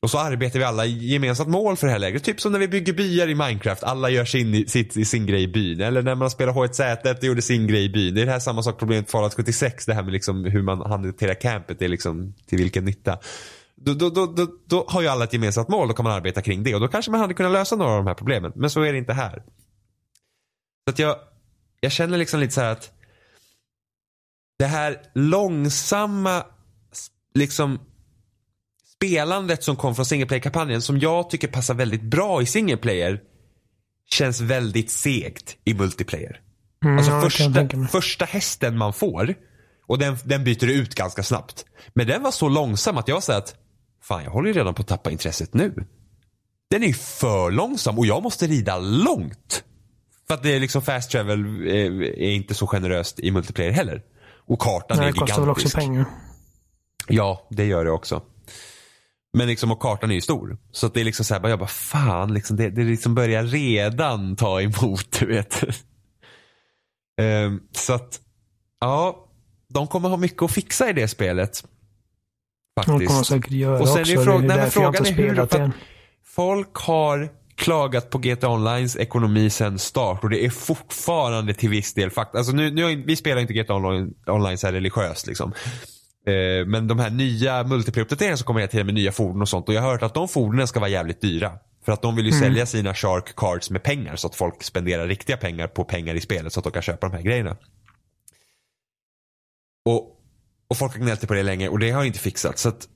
Och 0.06 0.12
så 0.12 0.18
arbetar 0.18 0.60
vi 0.60 0.66
alla 0.66 0.86
i 0.86 1.12
gemensamt 1.14 1.50
mål 1.50 1.78
för 1.78 1.88
det 1.88 1.94
här 1.94 2.00
lägret. 2.00 2.24
Typ 2.24 2.42
som 2.42 2.52
när 2.52 2.60
vi 2.60 2.68
bygger 2.68 2.94
byar 2.94 3.28
i 3.28 3.36
Minecraft. 3.36 3.84
Alla 3.84 4.10
gör 4.10 4.26
sin, 4.26 4.68
sitt, 4.68 5.08
sin 5.08 5.26
grej 5.26 5.44
i 5.44 5.48
byn. 5.48 5.82
Eller 5.82 6.02
när 6.02 6.16
man 6.16 6.30
spelar 6.30 6.54
H1Z1 6.54 7.18
och 7.18 7.24
gjorde 7.24 7.42
sin 7.42 7.68
grej 7.68 7.84
i 7.84 7.90
byn. 7.90 8.16
Det 8.16 8.22
är 8.22 8.26
det 8.26 8.32
här 8.32 8.40
samma 8.40 8.64
sak 8.64 8.80
problemet 8.80 9.12
Fallout 9.12 9.34
76. 9.34 9.86
Det 9.86 9.94
här 9.94 10.04
med 10.04 10.14
liksom 10.14 10.46
hur 10.46 10.62
man 10.62 10.82
hanterar 10.82 11.34
campet. 11.34 11.80
Det 11.80 11.86
är 11.86 11.90
liksom 11.90 12.34
till 12.46 12.58
vilken 12.58 12.86
nytta. 12.86 13.18
Då, 13.76 13.94
då, 13.94 14.10
då, 14.10 14.26
då, 14.26 14.48
då 14.66 14.86
har 14.88 15.02
ju 15.02 15.08
alla 15.08 15.24
ett 15.24 15.34
gemensamt 15.34 15.68
mål. 15.68 15.88
Då 15.88 15.94
kan 15.94 16.04
man 16.04 16.14
arbeta 16.14 16.42
kring 16.42 16.64
det. 16.64 16.76
Och 16.76 16.82
då 16.82 16.88
kanske 16.88 17.12
man 17.12 17.20
hade 17.20 17.34
kunnat 17.34 17.52
lösa 17.52 17.76
några 17.76 17.92
av 17.92 17.98
de 17.98 18.08
här 18.08 18.16
problemen. 18.16 18.52
Men 18.56 18.70
så 18.70 18.82
är 18.82 18.92
det 18.92 18.98
inte 18.98 19.14
här. 19.14 19.44
Så 20.88 20.90
att 20.90 21.00
jag, 21.00 21.16
jag 21.80 21.92
känner 21.92 22.18
liksom 22.18 22.40
lite 22.40 22.54
så 22.54 22.62
här 22.62 22.72
att 22.72 22.92
det 24.60 24.66
här 24.66 25.02
långsamma 25.16 26.44
liksom 27.34 27.80
spelandet 28.96 29.64
som 29.64 29.76
kom 29.76 29.96
från 29.96 30.06
single 30.06 30.28
player-kampanjen 30.28 30.82
som 30.82 31.00
jag 31.00 31.30
tycker 31.30 31.48
passar 31.48 31.74
väldigt 31.74 32.02
bra 32.02 32.42
i 32.42 32.46
single 32.46 32.78
player 32.78 33.22
känns 34.10 34.42
väldigt 34.42 34.92
segt 34.92 35.58
i 35.66 35.74
multiplayer. 35.74 36.42
Mm, 36.84 36.98
Alltså 36.98 37.22
första, 37.22 37.88
första 37.88 38.26
hästen 38.26 38.78
man 38.78 38.94
får 38.94 39.36
och 39.88 40.00
den, 40.00 40.18
den 40.26 40.44
byter 40.44 40.70
ut 40.70 40.96
ganska 40.96 41.24
snabbt. 41.24 41.66
Men 41.94 42.08
den 42.08 42.24
var 42.24 42.32
så 42.32 42.50
långsam 42.50 42.98
att 42.98 43.08
jag 43.08 43.24
sa 43.24 43.38
att 43.38 43.56
fan 44.02 44.24
jag 44.24 44.32
håller 44.32 44.48
ju 44.48 44.54
redan 44.54 44.74
på 44.74 44.82
att 44.82 44.88
tappa 44.88 45.12
intresset 45.12 45.54
nu. 45.54 45.74
Den 46.70 46.84
är 46.84 46.88
ju 46.88 46.94
för 46.94 47.52
långsam 47.52 48.00
och 48.00 48.06
jag 48.06 48.24
måste 48.24 48.48
rida 48.48 48.78
långt. 48.80 49.64
För 50.28 50.34
att 50.34 50.44
det 50.44 50.56
är 50.56 50.60
liksom 50.60 50.82
fast 50.82 51.12
travel 51.12 51.46
eh, 51.68 51.74
är 51.74 52.32
inte 52.32 52.54
så 52.54 52.68
generöst 52.68 53.20
i 53.20 53.32
multiplayer 53.32 53.72
heller. 53.72 54.02
Och 54.48 54.60
kartan 54.60 54.98
Nej, 54.98 55.08
är 55.08 55.12
det 55.12 55.20
kostar 55.20 55.42
väl 55.42 55.50
också 55.50 55.68
gigantisk. 55.68 55.76
pengar. 55.88 56.06
Ja, 57.08 57.48
det 57.52 57.66
gör 57.66 57.86
det 57.86 57.92
också. 57.92 58.22
Men 59.38 59.48
liksom 59.48 59.72
och 59.72 59.80
kartan 59.80 60.12
är 60.12 60.16
ju 60.16 60.22
stor. 60.22 60.58
Så 60.72 60.86
att 60.88 60.94
det 60.94 61.00
är 61.02 61.06
liksom 61.06 61.26
så 61.26 61.34
här, 61.34 61.50
jag 61.50 61.60
bara 61.60 61.68
fan, 61.68 62.34
liksom, 62.34 62.58
det, 62.58 62.70
det 62.70 62.84
liksom 62.84 63.16
börjar 63.16 63.44
redan 63.44 64.36
ta 64.36 64.62
emot, 64.62 65.20
du 65.20 65.26
vet. 65.26 65.64
Ehm, 67.22 67.60
så 67.72 67.94
att, 67.94 68.20
ja, 68.82 69.28
de 69.74 69.88
kommer 69.88 70.10
ha 70.10 70.18
mycket 70.18 70.42
att 70.42 70.52
fixa 70.52 70.90
i 70.90 70.94
det 70.94 71.08
spelet. 71.08 71.64
De 72.76 72.84
kommer 72.86 73.00
Faktiskt. 73.08 73.26
säkert 73.30 73.52
göra 73.52 73.80
Och 73.80 73.88
sen 73.88 73.98
är 73.98 74.02
också. 74.02 74.12
ju 74.12 74.24
frågan- 74.24 74.42
det 74.42 74.48
nej, 74.48 74.58
är 74.58 74.72
men 74.76 74.84
jag 74.84 74.96
inte 74.96 75.14
frågan 75.14 75.58
är 75.58 75.62
hur-. 75.62 75.72
Folk 76.26 76.76
har 76.76 77.30
klagat 77.56 78.10
på 78.10 78.18
GTA 78.18 78.50
Onlines 78.50 78.96
ekonomi 78.96 79.50
sedan 79.50 79.80
start 79.80 80.24
och 80.24 80.30
det 80.30 80.46
är 80.46 80.50
fortfarande 80.50 81.54
till 81.54 81.70
viss 81.70 81.94
del 81.94 82.12
fakt. 82.12 82.36
Alltså 82.36 82.52
nu, 82.52 82.72
nu 82.72 83.04
vi 83.08 83.16
spelar 83.16 83.42
inte 83.42 83.54
GTA 83.54 83.76
Online, 83.76 84.14
Online 84.28 84.58
så 84.58 84.68
här 84.68 84.74
religiöst 84.74 85.28
liksom. 85.28 85.54
Eh, 86.28 86.66
men 86.66 86.88
de 86.88 87.00
här 87.00 87.10
nya 87.10 87.64
multiplayer-uppdateringarna 87.64 88.38
som 88.38 88.46
kommer 88.46 88.60
hela 88.60 88.72
tiden 88.72 88.86
med 88.86 88.96
nya 88.96 89.12
fordon 89.12 89.42
och 89.42 89.50
sånt 89.50 89.68
och 89.68 89.74
jag 89.74 89.82
har 89.82 89.92
hört 89.92 90.04
att 90.04 90.14
de 90.14 90.28
fordonen 90.28 90.68
ska 90.68 90.80
vara 90.80 90.90
jävligt 90.90 91.22
dyra. 91.22 91.52
För 91.86 91.92
att 91.92 92.02
de 92.02 92.16
vill 92.16 92.26
ju 92.26 92.32
sälja 92.32 92.66
sina 92.66 92.94
Shark 92.94 93.36
Cards 93.36 93.70
med 93.70 93.84
pengar 93.84 94.16
så 94.16 94.28
att 94.28 94.36
folk 94.36 94.64
spenderar 94.64 95.08
riktiga 95.08 95.38
pengar 95.38 95.68
på 95.68 95.84
pengar 95.84 96.16
i 96.16 96.22
spelet 96.22 96.54
så 96.54 96.60
att 96.60 96.64
de 96.64 96.72
kan 96.72 96.82
köpa 96.82 97.10
de 97.10 97.16
här 97.16 97.24
grejerna. 97.24 97.58
Och, 99.86 100.20
och 100.68 100.78
folk 100.78 100.94
har 100.94 101.00
gnällt 101.00 101.28
på 101.28 101.34
det 101.34 101.44
länge 101.44 101.70
och 101.70 101.80
det 101.80 101.92
har 101.92 102.04
inte 102.04 102.20
fixats. 102.20 102.62
Så 102.62 102.70
att 102.70 102.88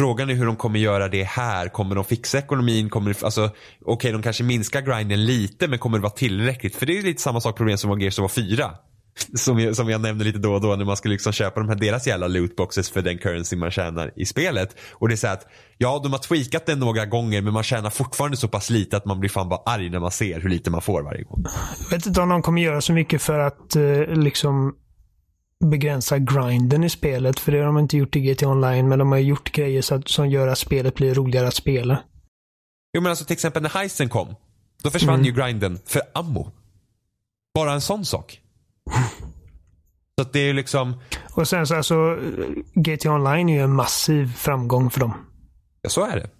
Frågan 0.00 0.30
är 0.30 0.34
hur 0.34 0.46
de 0.46 0.56
kommer 0.56 0.78
göra 0.78 1.08
det 1.08 1.24
här. 1.24 1.68
Kommer 1.68 1.94
de 1.94 2.04
fixa 2.04 2.38
ekonomin? 2.38 2.90
Kommer 2.90 3.14
det, 3.14 3.22
alltså, 3.22 3.50
Okej, 3.84 4.12
de 4.12 4.22
kanske 4.22 4.44
minskar 4.44 4.80
grinden 4.80 5.24
lite 5.26 5.68
men 5.68 5.78
kommer 5.78 5.98
det 5.98 6.02
vara 6.02 6.12
tillräckligt? 6.12 6.76
För 6.76 6.86
det 6.86 6.98
är 6.98 7.02
lite 7.02 7.22
samma 7.22 7.40
sak 7.40 7.56
problem 7.56 7.78
som 7.78 7.90
var 7.90 7.98
Gears 7.98 8.18
of 8.18 8.22
War 8.22 8.28
4. 8.28 8.70
Som 9.34 9.58
jag, 9.58 9.76
som 9.76 9.88
jag 9.88 10.00
nämner 10.00 10.24
lite 10.24 10.38
då 10.38 10.54
och 10.54 10.60
då 10.60 10.76
när 10.76 10.84
man 10.84 10.96
ska 10.96 11.08
liksom 11.08 11.32
köpa 11.32 11.60
de 11.60 11.68
här 11.68 11.76
deras 11.76 12.06
jävla 12.06 12.28
lootboxes 12.28 12.90
för 12.90 13.02
den 13.02 13.18
currency 13.18 13.56
man 13.56 13.70
tjänar 13.70 14.12
i 14.16 14.24
spelet. 14.24 14.76
Och 14.92 15.08
det 15.08 15.14
är 15.14 15.16
så 15.16 15.28
att, 15.28 15.46
ja 15.78 16.00
de 16.02 16.12
har 16.12 16.18
tweakat 16.18 16.66
den 16.66 16.78
några 16.78 17.06
gånger 17.06 17.42
men 17.42 17.52
man 17.52 17.62
tjänar 17.62 17.90
fortfarande 17.90 18.36
så 18.36 18.48
pass 18.48 18.70
lite 18.70 18.96
att 18.96 19.04
man 19.04 19.20
blir 19.20 19.30
fan 19.30 19.48
bara 19.48 19.62
arg 19.66 19.90
när 19.90 20.00
man 20.00 20.10
ser 20.10 20.40
hur 20.40 20.48
lite 20.48 20.70
man 20.70 20.82
får 20.82 21.02
varje 21.02 21.22
gång. 21.22 21.44
Jag 21.82 21.96
vet 21.96 22.06
inte 22.06 22.20
om 22.20 22.28
de 22.28 22.42
kommer 22.42 22.62
göra 22.62 22.80
så 22.80 22.92
mycket 22.92 23.22
för 23.22 23.38
att 23.38 23.76
eh, 23.76 24.06
liksom 24.06 24.74
begränsa 25.64 26.18
grinden 26.18 26.84
i 26.84 26.90
spelet. 26.90 27.40
För 27.40 27.52
det 27.52 27.58
har 27.58 27.66
de 27.66 27.78
inte 27.78 27.96
gjort 27.96 28.16
i 28.16 28.20
GT 28.20 28.42
Online. 28.42 28.88
Men 28.88 28.98
de 28.98 29.12
har 29.12 29.18
gjort 29.18 29.52
grejer 29.52 29.82
så 29.82 29.94
att, 29.94 30.08
som 30.08 30.28
gör 30.28 30.48
att 30.48 30.58
spelet 30.58 30.94
blir 30.94 31.14
roligare 31.14 31.48
att 31.48 31.54
spela. 31.54 32.02
Jo 32.92 33.02
men 33.02 33.10
alltså 33.10 33.24
till 33.24 33.34
exempel 33.34 33.62
när 33.62 33.70
heisten 33.70 34.08
kom. 34.08 34.34
Då 34.82 34.90
försvann 34.90 35.24
ju 35.24 35.32
grinden 35.32 35.78
för 35.86 36.02
ammo. 36.14 36.50
Bara 37.54 37.72
en 37.72 37.80
sån 37.80 38.04
sak. 38.04 38.40
Så 40.18 40.22
att 40.22 40.32
det 40.32 40.40
är 40.40 40.44
ju 40.44 40.52
liksom, 40.52 40.94
Och 41.34 41.48
sen 41.48 41.66
så 41.66 41.76
alltså, 41.76 42.18
GT 42.74 43.06
Online 43.06 43.48
är 43.48 43.54
ju 43.54 43.62
en 43.64 43.74
massiv 43.74 44.32
framgång 44.36 44.90
för 44.90 45.00
dem. 45.00 45.14
ja 45.82 45.90
så 45.90 46.06
är 46.06 46.16
det. 46.16 46.30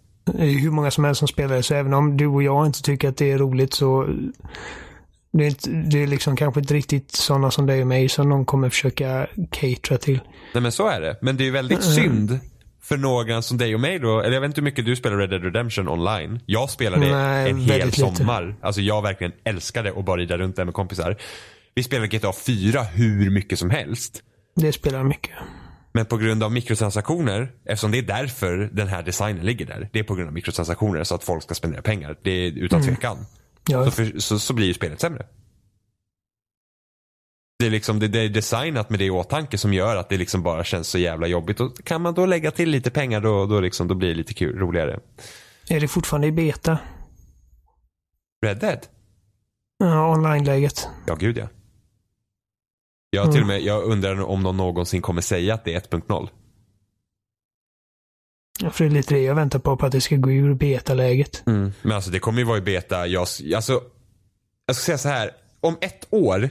Är 0.43 0.59
hur 0.59 0.71
många 0.71 0.91
som 0.91 1.05
helst 1.05 1.19
som 1.19 1.29
spelar 1.29 1.57
det. 1.57 1.63
Så 1.63 1.75
även 1.75 1.95
om 1.95 2.17
du 2.17 2.27
och 2.27 2.43
jag 2.43 2.67
inte 2.67 2.83
tycker 2.83 3.09
att 3.09 3.17
det 3.17 3.33
är 3.33 3.39
roligt 3.39 3.75
så 3.75 4.09
det 5.33 5.45
är, 5.45 5.49
inte, 5.49 5.71
det 5.71 6.03
är 6.03 6.07
liksom 6.07 6.37
kanske 6.37 6.61
inte 6.61 6.75
riktigt 6.75 7.13
sådana 7.13 7.51
som 7.51 7.67
dig 7.67 7.81
och 7.81 7.87
mig 7.87 8.09
som 8.09 8.29
de 8.29 8.45
kommer 8.45 8.69
försöka 8.71 9.27
catera 9.51 9.99
till. 9.99 10.21
Nej 10.55 10.63
men 10.63 10.73
så 10.73 10.89
är 10.89 11.01
det. 11.01 11.19
Men 11.23 11.37
det 11.37 11.43
är 11.43 11.47
ju 11.47 11.51
väldigt 11.51 11.85
synd 11.85 12.41
för 12.83 12.97
några 12.97 13.43
som 13.43 13.59
dig 13.59 13.75
och 13.75 13.81
mig 13.81 13.99
då. 13.99 14.21
Eller 14.21 14.33
jag 14.33 14.41
vet 14.41 14.49
inte 14.49 14.61
hur 14.61 14.65
mycket 14.65 14.85
du 14.85 14.97
spelar 14.97 15.17
Red 15.17 15.31
Dead 15.31 15.43
Redemption 15.45 15.89
online. 15.89 16.41
Jag 16.47 16.71
spelade 16.71 17.11
Nej, 17.11 17.51
en 17.51 17.59
hel 17.59 17.69
väldigt 17.69 17.99
lite. 17.99 18.17
sommar. 18.17 18.57
Alltså 18.63 18.81
jag 18.81 19.03
verkligen 19.03 19.33
älskade 19.45 19.93
att 19.99 20.05
bara 20.05 20.21
rida 20.21 20.39
runt 20.39 20.57
där 20.57 20.65
med 20.65 20.75
kompisar. 20.75 21.17
Vi 21.75 21.83
spelade 21.83 22.09
GTA 22.09 22.33
4 22.33 22.83
hur 22.83 23.31
mycket 23.31 23.59
som 23.59 23.71
helst. 23.71 24.23
Det 24.57 24.73
spelar 24.73 25.05
mycket. 25.05 25.33
Men 25.93 26.07
på 26.07 26.17
grund 26.17 26.43
av 26.43 26.53
mikrotransaktioner, 26.53 27.53
eftersom 27.65 27.91
det 27.91 27.99
är 27.99 28.03
därför 28.03 28.71
den 28.73 28.89
här 28.89 29.03
designen 29.03 29.47
ligger 29.47 29.67
där. 29.67 29.89
Det 29.93 29.99
är 29.99 30.03
på 30.03 30.15
grund 30.15 30.29
av 30.29 30.35
mikrotransaktioner 30.35 31.05
så 31.05 31.15
att 31.15 31.25
folk 31.25 31.43
ska 31.43 31.55
spendera 31.55 31.83
pengar. 31.83 32.17
Det 32.23 32.31
är 32.31 32.59
utan 32.59 32.83
tvekan. 32.83 33.27
Ja, 33.71 33.85
Så, 33.85 33.91
för, 33.91 34.19
så, 34.19 34.39
så 34.39 34.55
blir 34.55 34.67
ju 34.67 34.75
spelet 34.75 35.01
sämre. 35.01 35.27
Det 37.59 37.67
är, 37.67 37.71
liksom, 37.71 37.99
det, 37.99 38.09
det 38.09 38.19
är 38.21 38.29
designat 38.29 38.91
med 38.91 38.99
det 38.99 39.05
i 39.05 39.11
åtanke 39.11 39.59
som 39.59 39.75
gör 39.75 39.97
att 39.97 40.09
det 40.09 40.17
liksom 40.17 40.43
bara 40.43 40.65
känns 40.65 40.89
så 40.89 40.99
jävla 40.99 41.27
jobbigt. 41.27 41.61
Och 41.61 41.85
kan 41.85 42.03
man 42.03 42.15
då 42.15 42.27
lägga 42.27 42.51
till 42.51 42.71
lite 42.71 42.91
pengar 42.91 43.21
då, 43.21 43.47
då, 43.47 43.61
liksom, 43.61 43.89
då 43.89 43.95
blir 43.95 44.09
det 44.09 44.15
lite 44.15 44.35
kul, 44.35 44.59
roligare. 44.59 45.01
Är 45.69 45.81
det 45.81 45.89
fortfarande 45.89 46.27
i 46.27 46.33
beta? 46.33 46.79
Red 48.47 48.59
Dead? 48.61 48.87
Ja, 49.79 50.13
online-läget. 50.13 50.89
Ja, 51.07 51.15
gud 51.15 51.39
ja. 51.39 51.49
Jag, 53.11 53.33
till 53.33 53.41
och 53.41 53.47
med, 53.47 53.61
jag 53.61 53.85
undrar 53.85 54.21
om 54.21 54.43
någon 54.43 54.57
någonsin 54.57 55.03
kommer 55.03 55.23
säga 55.23 55.55
att 55.55 55.65
det 55.65 55.75
är 55.75 55.81
1.0. 55.81 56.29
För 58.73 58.85
det 58.85 58.91
är 58.91 58.95
lite 58.95 59.15
det 59.15 59.21
jag 59.21 59.35
väntar 59.35 59.59
på, 59.59 59.77
på 59.77 59.87
att 59.87 59.93
det 59.93 60.01
ska 60.01 60.17
gå 60.17 60.31
ur 60.31 60.55
beta-läget. 60.55 61.43
Men 61.83 61.93
alltså 61.93 62.11
det 62.11 62.19
kommer 62.19 62.39
ju 62.39 62.45
vara 62.45 62.59
i 62.59 62.61
beta. 62.61 63.07
Jag, 63.07 63.21
alltså, 63.21 63.83
jag 64.67 64.77
ska 64.77 64.85
säga 64.85 64.99
så 64.99 65.09
här. 65.09 65.31
Om 65.61 65.77
ett 65.81 66.07
år 66.11 66.51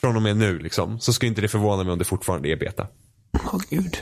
från 0.00 0.16
och 0.16 0.22
med 0.22 0.36
nu 0.36 0.58
liksom, 0.58 1.00
så 1.00 1.12
skulle 1.12 1.28
inte 1.28 1.40
det 1.40 1.48
förvåna 1.48 1.84
mig 1.84 1.92
om 1.92 1.98
det 1.98 2.04
fortfarande 2.04 2.48
är 2.48 2.56
beta. 2.56 2.86
Åh 3.32 3.60
gud. 3.70 3.96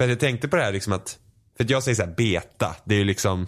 För 0.00 0.08
jag 0.08 0.20
tänkte 0.20 0.48
på 0.48 0.56
det 0.56 0.62
här 0.62 0.72
liksom 0.72 0.92
att, 0.92 1.18
för 1.56 1.64
att 1.64 1.70
jag 1.70 1.82
säger 1.82 1.94
så 1.94 2.02
här 2.02 2.14
beta, 2.16 2.76
det 2.84 2.94
är 2.94 2.98
ju 2.98 3.04
liksom, 3.04 3.46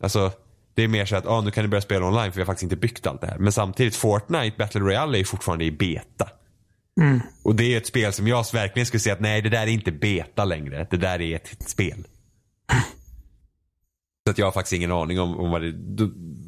alltså 0.00 0.32
det 0.74 0.82
är 0.82 0.88
mer 0.88 1.06
så 1.06 1.16
att, 1.16 1.26
ah, 1.26 1.40
nu 1.40 1.50
kan 1.50 1.64
du 1.64 1.70
börja 1.70 1.80
spela 1.80 2.06
online 2.06 2.32
för 2.32 2.36
vi 2.36 2.40
har 2.40 2.46
faktiskt 2.46 2.62
inte 2.62 2.76
byggt 2.76 3.06
allt 3.06 3.20
det 3.20 3.26
här. 3.26 3.38
Men 3.38 3.52
samtidigt, 3.52 3.96
Fortnite 3.96 4.56
Battle 4.58 4.80
Royale 4.80 5.16
är 5.16 5.18
ju 5.18 5.24
fortfarande 5.24 5.64
i 5.64 5.70
beta. 5.70 6.28
Mm. 7.00 7.20
Och 7.42 7.54
det 7.54 7.74
är 7.74 7.78
ett 7.78 7.86
spel 7.86 8.12
som 8.12 8.28
jag 8.28 8.44
verkligen 8.52 8.86
skulle 8.86 9.00
säga 9.00 9.14
att 9.14 9.20
nej, 9.20 9.42
det 9.42 9.48
där 9.48 9.62
är 9.62 9.66
inte 9.66 9.92
beta 9.92 10.44
längre. 10.44 10.86
Det 10.90 10.96
där 10.96 11.20
är 11.20 11.36
ett 11.36 11.68
spel. 11.68 12.06
Så 14.26 14.30
att 14.30 14.38
jag 14.38 14.46
har 14.46 14.52
faktiskt 14.52 14.72
ingen 14.72 14.92
aning 14.92 15.20
om, 15.20 15.38
om 15.40 15.50
vad 15.50 15.62
det, 15.62 15.74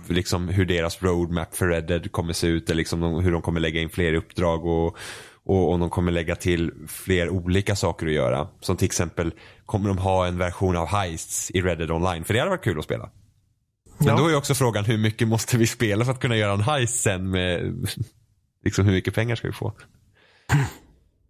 liksom 0.08 0.48
hur 0.48 0.64
deras 0.64 1.02
roadmap 1.02 1.54
för 1.56 1.68
Red 1.68 1.86
Dead 1.86 2.12
kommer 2.12 2.32
se 2.32 2.46
ut. 2.46 2.70
Eller 2.70 2.76
liksom 2.76 3.00
de- 3.00 3.24
hur 3.24 3.32
de 3.32 3.42
kommer 3.42 3.60
lägga 3.60 3.80
in 3.80 3.90
fler 3.90 4.14
uppdrag 4.14 4.66
och, 4.66 4.96
och 5.44 5.72
om 5.72 5.80
de 5.80 5.90
kommer 5.90 6.12
lägga 6.12 6.36
till 6.36 6.72
fler 6.88 7.28
olika 7.30 7.76
saker 7.76 8.06
att 8.06 8.12
göra. 8.12 8.48
Som 8.60 8.76
till 8.76 8.86
exempel, 8.86 9.34
kommer 9.66 9.88
de 9.88 9.98
ha 9.98 10.26
en 10.26 10.38
version 10.38 10.76
av 10.76 10.86
Heists 10.86 11.50
i 11.50 11.62
Red 11.62 11.78
Dead 11.78 11.90
Online? 11.90 12.24
För 12.24 12.34
det 12.34 12.40
hade 12.40 12.50
varit 12.50 12.64
kul 12.64 12.78
att 12.78 12.84
spela. 12.84 13.10
Men 13.98 14.08
Ja. 14.08 14.16
då 14.16 14.24
är 14.26 14.30
ju 14.30 14.36
också 14.36 14.54
frågan 14.54 14.84
hur 14.84 14.98
mycket 14.98 15.28
måste 15.28 15.58
vi 15.58 15.66
spela 15.66 16.04
för 16.04 16.12
att 16.12 16.20
kunna 16.20 16.36
göra 16.36 16.52
en 16.52 16.60
heist 16.60 17.02
sen 17.02 17.30
med 17.30 17.74
liksom 18.64 18.84
hur 18.84 18.92
mycket 18.92 19.14
pengar 19.14 19.36
ska 19.36 19.46
vi 19.48 19.52
få? 19.54 19.72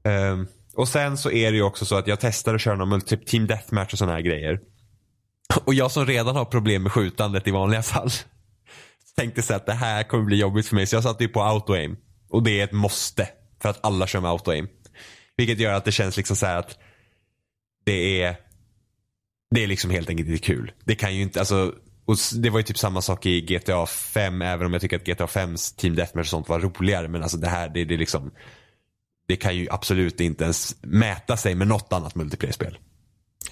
Ehm, 0.05 0.47
och 0.75 0.89
sen 0.89 1.19
så 1.19 1.31
är 1.31 1.51
det 1.51 1.57
ju 1.57 1.63
också 1.63 1.85
så 1.85 1.97
att 1.97 2.07
jag 2.07 2.21
testade 2.21 2.55
att 2.55 2.61
köra 2.61 2.75
någon 2.77 2.93
multi- 2.93 3.07
typ 3.07 3.27
team 3.27 3.47
deathmatch 3.47 3.93
och 3.93 3.99
sådana 3.99 4.15
här 4.15 4.21
grejer. 4.23 4.61
Och 5.65 5.75
jag 5.75 5.91
som 5.91 6.07
redan 6.07 6.37
har 6.37 6.45
problem 6.45 6.83
med 6.83 6.93
skjutandet 6.93 7.49
i 7.49 7.51
vanliga 7.51 7.83
fall. 7.83 8.11
Tänkte 9.17 9.43
så 9.43 9.55
att 9.55 9.67
det 9.67 9.73
här 9.73 10.03
kommer 10.03 10.25
bli 10.25 10.37
jobbigt 10.37 10.67
för 10.67 10.75
mig 10.75 10.87
så 10.87 10.97
jag 10.97 11.03
satte 11.03 11.25
ju 11.25 11.29
på 11.29 11.41
auto-aim. 11.41 11.97
Och 12.31 12.43
det 12.43 12.61
är 12.61 12.65
ett 12.65 12.73
måste. 12.73 13.29
För 13.63 13.69
att 13.69 13.85
alla 13.85 14.07
kör 14.07 14.21
med 14.21 14.31
auto-aim. 14.31 14.69
Vilket 15.37 15.59
gör 15.59 15.73
att 15.73 15.85
det 15.85 15.93
känns 15.93 16.17
liksom 16.17 16.37
så 16.37 16.47
här 16.47 16.57
att 16.57 16.79
det 17.85 18.23
är 18.23 18.37
det 19.51 19.63
är 19.63 19.67
liksom 19.67 19.91
helt 19.91 20.11
enkelt 20.11 20.29
inte 20.29 20.43
kul. 20.43 20.73
Det 20.85 20.95
kan 20.95 21.15
ju 21.15 21.23
inte, 21.23 21.39
alltså 21.39 21.75
och 22.07 22.17
det 22.35 22.51
var 22.51 22.59
ju 22.59 22.63
typ 22.63 22.79
samma 22.79 23.03
sak 23.03 23.27
i 23.27 23.41
GTA 23.41 23.87
5 23.87 24.43
även 24.43 24.67
om 24.67 24.73
jag 24.73 24.83
tycker 24.83 24.97
att 24.97 25.05
GTA 25.05 25.27
5s 25.27 25.77
Team 25.77 25.95
Deathmatch 25.95 26.27
och 26.27 26.31
sånt 26.31 26.49
var 26.49 26.61
roligare. 26.61 27.09
Men 27.09 27.23
alltså 27.23 27.37
det 27.37 27.49
här, 27.49 27.69
det, 27.69 27.85
det 27.85 27.95
är 27.95 27.99
liksom. 27.99 28.31
Det 29.29 29.37
kan 29.37 29.57
ju 29.57 29.67
absolut 29.71 30.21
inte 30.21 30.45
ens 30.45 30.77
mäta 30.83 31.37
sig 31.37 31.55
med 31.55 31.67
något 31.69 31.93
annat 31.93 32.15
multiplayer-spel. 32.15 32.79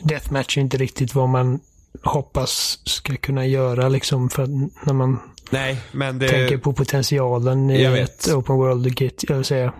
Deathmatch 0.00 0.56
är 0.56 0.60
inte 0.60 0.76
riktigt 0.76 1.14
vad 1.14 1.28
man 1.28 1.60
hoppas 2.02 2.78
ska 2.84 3.16
kunna 3.16 3.46
göra 3.46 3.88
liksom 3.88 4.30
för 4.30 4.46
när 4.86 4.92
man 4.92 5.20
Nej, 5.50 5.80
men 5.92 6.18
det... 6.18 6.28
tänker 6.28 6.58
på 6.58 6.72
potentialen 6.72 7.70
i 7.70 7.82
ett 7.82 8.28
open 8.34 8.56
world 8.56 8.96
GTA, 8.96 9.26
jag 9.28 9.36
vill 9.36 9.44
säga 9.44 9.72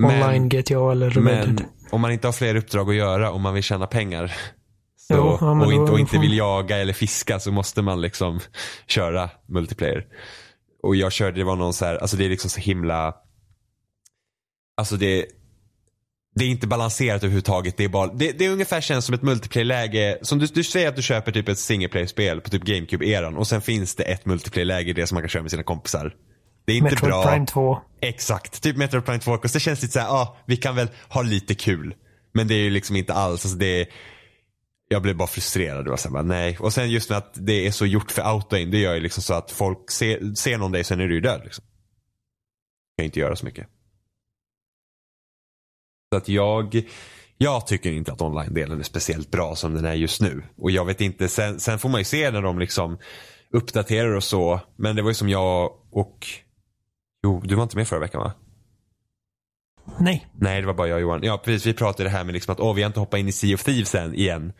Men- 0.00 0.22
online 0.22 0.48
GTA 0.48 0.92
eller 0.92 1.10
Red 1.10 1.22
Men 1.24 1.60
om 1.90 2.00
man 2.00 2.12
inte 2.12 2.26
har 2.28 2.32
fler 2.32 2.56
uppdrag 2.56 2.90
att 2.90 2.96
göra 2.96 3.32
om 3.32 3.42
man 3.42 3.54
vill 3.54 3.62
tjäna 3.62 3.86
pengar. 3.86 4.26
Så, 4.96 5.14
Jo, 5.14 5.38
ja, 5.40 5.54
men 5.54 5.66
och, 5.66 5.72
inte, 5.72 5.92
och 5.92 6.00
inte 6.00 6.18
vill 6.18 6.36
jaga 6.36 6.76
eller 6.76 6.92
fiska 6.92 7.40
så 7.40 7.52
måste 7.52 7.82
man 7.82 8.00
liksom 8.00 8.40
köra 8.86 9.30
multiplayer. 9.48 10.06
Och 10.82 10.96
jag 10.96 11.12
körde, 11.12 11.36
det 11.40 11.44
var 11.44 11.56
någon 11.56 11.72
så 11.74 11.84
här, 11.84 11.96
alltså 11.96 12.16
det 12.16 12.24
är 12.24 12.28
liksom 12.28 12.50
så 12.50 12.60
himla, 12.60 13.14
alltså 14.76 14.96
det, 14.96 15.26
det 16.34 16.44
är 16.44 16.48
inte 16.48 16.66
balanserat 16.66 17.22
överhuvudtaget. 17.22 17.76
Det 17.76 17.84
är, 17.84 17.88
bara, 17.88 18.06
det, 18.06 18.32
det 18.32 18.46
är 18.46 18.50
ungefär 18.50 18.80
känns 18.80 19.04
som 19.04 19.14
ett 19.14 19.22
multiplayer-läge. 19.22 20.18
Som 20.22 20.38
du, 20.38 20.46
du 20.46 20.64
säger 20.64 20.88
att 20.88 20.96
du 20.96 21.02
köper 21.02 21.32
typ 21.32 21.48
ett 21.48 21.58
single 21.58 21.88
player-spel 21.88 22.40
på 22.40 22.50
typ 22.50 22.62
GameCube-eran 22.62 23.36
och 23.36 23.46
sen 23.46 23.60
finns 23.60 23.94
det 23.94 24.02
ett 24.02 24.24
multiplayer-läge 24.24 24.90
i 24.90 24.92
det 24.92 25.06
som 25.06 25.14
man 25.14 25.22
kan 25.22 25.28
köra 25.28 25.42
med 25.42 25.50
sina 25.50 25.62
kompisar. 25.62 26.14
Det 26.64 26.72
är 26.72 26.76
inte 26.76 26.90
Metroid 26.90 27.10
bra. 27.10 27.24
Prime 27.24 27.46
2. 27.46 27.78
Exakt, 28.00 28.62
typ 28.62 28.76
Metroid 28.76 29.04
Prime 29.04 29.18
2 29.18 29.36
Det 29.36 29.60
känns 29.60 29.82
lite 29.82 29.92
såhär, 29.92 30.06
ja 30.06 30.12
ah, 30.12 30.36
vi 30.46 30.56
kan 30.56 30.76
väl 30.76 30.88
ha 31.08 31.22
lite 31.22 31.54
kul. 31.54 31.94
Men 32.32 32.48
det 32.48 32.54
är 32.54 32.58
ju 32.58 32.70
liksom 32.70 32.96
inte 32.96 33.14
alls, 33.14 33.44
alltså 33.44 33.58
det 33.58 33.80
är, 33.80 33.86
jag 34.88 35.02
blev 35.02 35.16
bara 35.16 35.28
frustrerad. 35.28 36.00
Så 36.00 36.08
här, 36.08 36.12
bara, 36.12 36.22
nej. 36.22 36.56
Och 36.60 36.72
sen 36.72 36.90
just 36.90 37.10
med 37.10 37.18
att 37.18 37.32
det 37.34 37.66
är 37.66 37.70
så 37.70 37.86
gjort 37.86 38.10
för 38.10 38.22
auto-in, 38.22 38.70
det 38.70 38.78
gör 38.78 38.94
ju 38.94 39.00
liksom 39.00 39.22
så 39.22 39.34
att 39.34 39.50
folk 39.50 39.90
ser, 39.90 40.34
ser 40.34 40.58
någon 40.58 40.72
dig 40.72 40.84
sen 40.84 41.00
är 41.00 41.08
du 41.08 41.14
ju 41.14 41.20
död. 41.20 41.40
Liksom. 41.44 41.64
Kan 42.98 43.04
inte 43.04 43.20
göra 43.20 43.36
så 43.36 43.46
mycket. 43.46 43.66
Så 46.14 46.18
att 46.18 46.28
jag, 46.28 46.82
jag 47.38 47.66
tycker 47.66 47.92
inte 47.92 48.12
att 48.12 48.22
online-delen 48.22 48.78
är 48.78 48.82
speciellt 48.82 49.30
bra 49.30 49.56
som 49.56 49.74
den 49.74 49.84
är 49.84 49.94
just 49.94 50.20
nu. 50.20 50.42
Och 50.56 50.70
jag 50.70 50.84
vet 50.84 51.00
inte, 51.00 51.28
sen, 51.28 51.60
sen 51.60 51.78
får 51.78 51.88
man 51.88 52.00
ju 52.00 52.04
se 52.04 52.30
när 52.30 52.42
de 52.42 52.58
liksom 52.58 52.98
uppdaterar 53.50 54.14
och 54.14 54.24
så. 54.24 54.60
Men 54.76 54.96
det 54.96 55.02
var 55.02 55.10
ju 55.10 55.14
som 55.14 55.28
jag 55.28 55.72
och, 55.90 56.26
jo 57.24 57.42
du 57.44 57.54
var 57.54 57.62
inte 57.62 57.76
med 57.76 57.88
förra 57.88 58.00
veckan 58.00 58.20
va? 58.20 58.32
Nej. 59.98 60.26
Nej, 60.32 60.60
det 60.60 60.66
var 60.66 60.74
bara 60.74 60.88
jag 60.88 60.96
och 60.96 61.02
Johan. 61.02 61.20
Ja, 61.22 61.42
precis. 61.44 61.66
Vi 61.66 61.74
pratade 61.74 62.04
det 62.04 62.16
här 62.16 62.24
med 62.24 62.32
liksom 62.32 62.52
att 62.52 62.60
åh, 62.60 62.74
vi 62.74 62.82
har 62.82 62.86
inte 62.86 63.00
hoppat 63.00 63.20
in 63.20 63.28
i 63.28 63.32
Sea 63.32 63.54
of 63.54 63.64
Thieves 63.64 63.94
än 63.94 64.14
igen. 64.14 64.52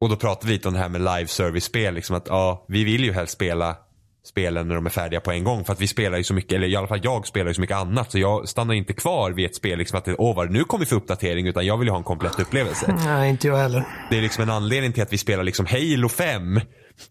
Och 0.00 0.08
då 0.08 0.16
pratade 0.16 0.46
vi 0.46 0.52
lite 0.52 0.68
om 0.68 0.74
det 0.74 0.80
här 0.80 0.88
med 0.88 1.00
live 1.00 1.26
service-spel. 1.26 1.94
Liksom 1.94 2.16
att 2.16 2.26
ja, 2.28 2.64
vi 2.68 2.84
vill 2.84 3.04
ju 3.04 3.12
helst 3.12 3.32
spela 3.32 3.76
spelen 4.24 4.68
när 4.68 4.74
de 4.74 4.86
är 4.86 4.90
färdiga 4.90 5.20
på 5.20 5.32
en 5.32 5.44
gång. 5.44 5.64
För 5.64 5.72
att 5.72 5.80
vi 5.80 5.86
spelar 5.86 6.18
ju 6.18 6.24
så 6.24 6.34
mycket, 6.34 6.52
eller 6.52 6.66
i 6.66 6.76
alla 6.76 6.86
fall 6.86 7.00
jag 7.02 7.26
spelar 7.26 7.48
ju 7.48 7.54
så 7.54 7.60
mycket 7.60 7.76
annat. 7.76 8.12
Så 8.12 8.18
jag 8.18 8.48
stannar 8.48 8.74
inte 8.74 8.92
kvar 8.92 9.30
vid 9.30 9.46
ett 9.46 9.54
spel 9.54 9.78
liksom 9.78 9.98
att 9.98 10.04
det, 10.04 10.14
åh, 10.18 10.36
vad, 10.36 10.50
nu 10.50 10.64
kommer 10.64 10.84
vi 10.84 10.88
få 10.88 10.96
uppdatering. 10.96 11.46
Utan 11.46 11.66
jag 11.66 11.78
vill 11.78 11.86
ju 11.86 11.90
ha 11.90 11.98
en 11.98 12.04
komplett 12.04 12.40
upplevelse. 12.40 12.94
Nej, 13.04 13.30
inte 13.30 13.48
jag 13.48 13.56
heller. 13.56 13.84
Det 14.10 14.18
är 14.18 14.22
liksom 14.22 14.42
en 14.42 14.50
anledning 14.50 14.92
till 14.92 15.02
att 15.02 15.12
vi 15.12 15.18
spelar 15.18 15.44
liksom 15.44 15.66
Halo 15.66 16.08
5 16.08 16.60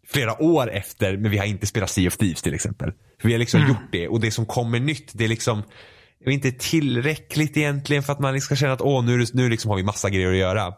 flera 0.07 0.41
år 0.41 0.72
efter 0.72 1.18
men 1.18 1.32
vi 1.32 1.38
har 1.38 1.45
inte 1.45 1.68
spelat 1.68 1.89
Sea 1.89 2.07
of 2.07 2.18
Thieves 2.18 2.41
till 2.41 2.53
exempel. 2.53 2.91
För 3.22 3.28
vi 3.28 3.34
har 3.34 3.39
liksom 3.39 3.68
gjort 3.68 3.91
det 3.91 4.07
och 4.07 4.20
det 4.20 4.32
som 4.32 4.45
kommer 4.45 4.80
nytt 4.80 5.11
det 5.14 5.24
är 5.24 5.28
liksom 5.28 5.64
inte 6.26 6.51
tillräckligt 6.51 7.57
egentligen 7.57 8.03
för 8.03 8.14
att 8.14 8.20
man 8.20 8.41
ska 8.41 8.55
känna 8.55 8.74
att 8.74 8.82
åh 8.82 9.03
nu, 9.05 9.26
nu 9.34 9.49
liksom 9.49 9.70
har 9.70 9.78
vi 9.78 9.84
massa 9.84 10.09
grejer 10.09 10.32
att 10.32 10.38
göra. 10.38 10.74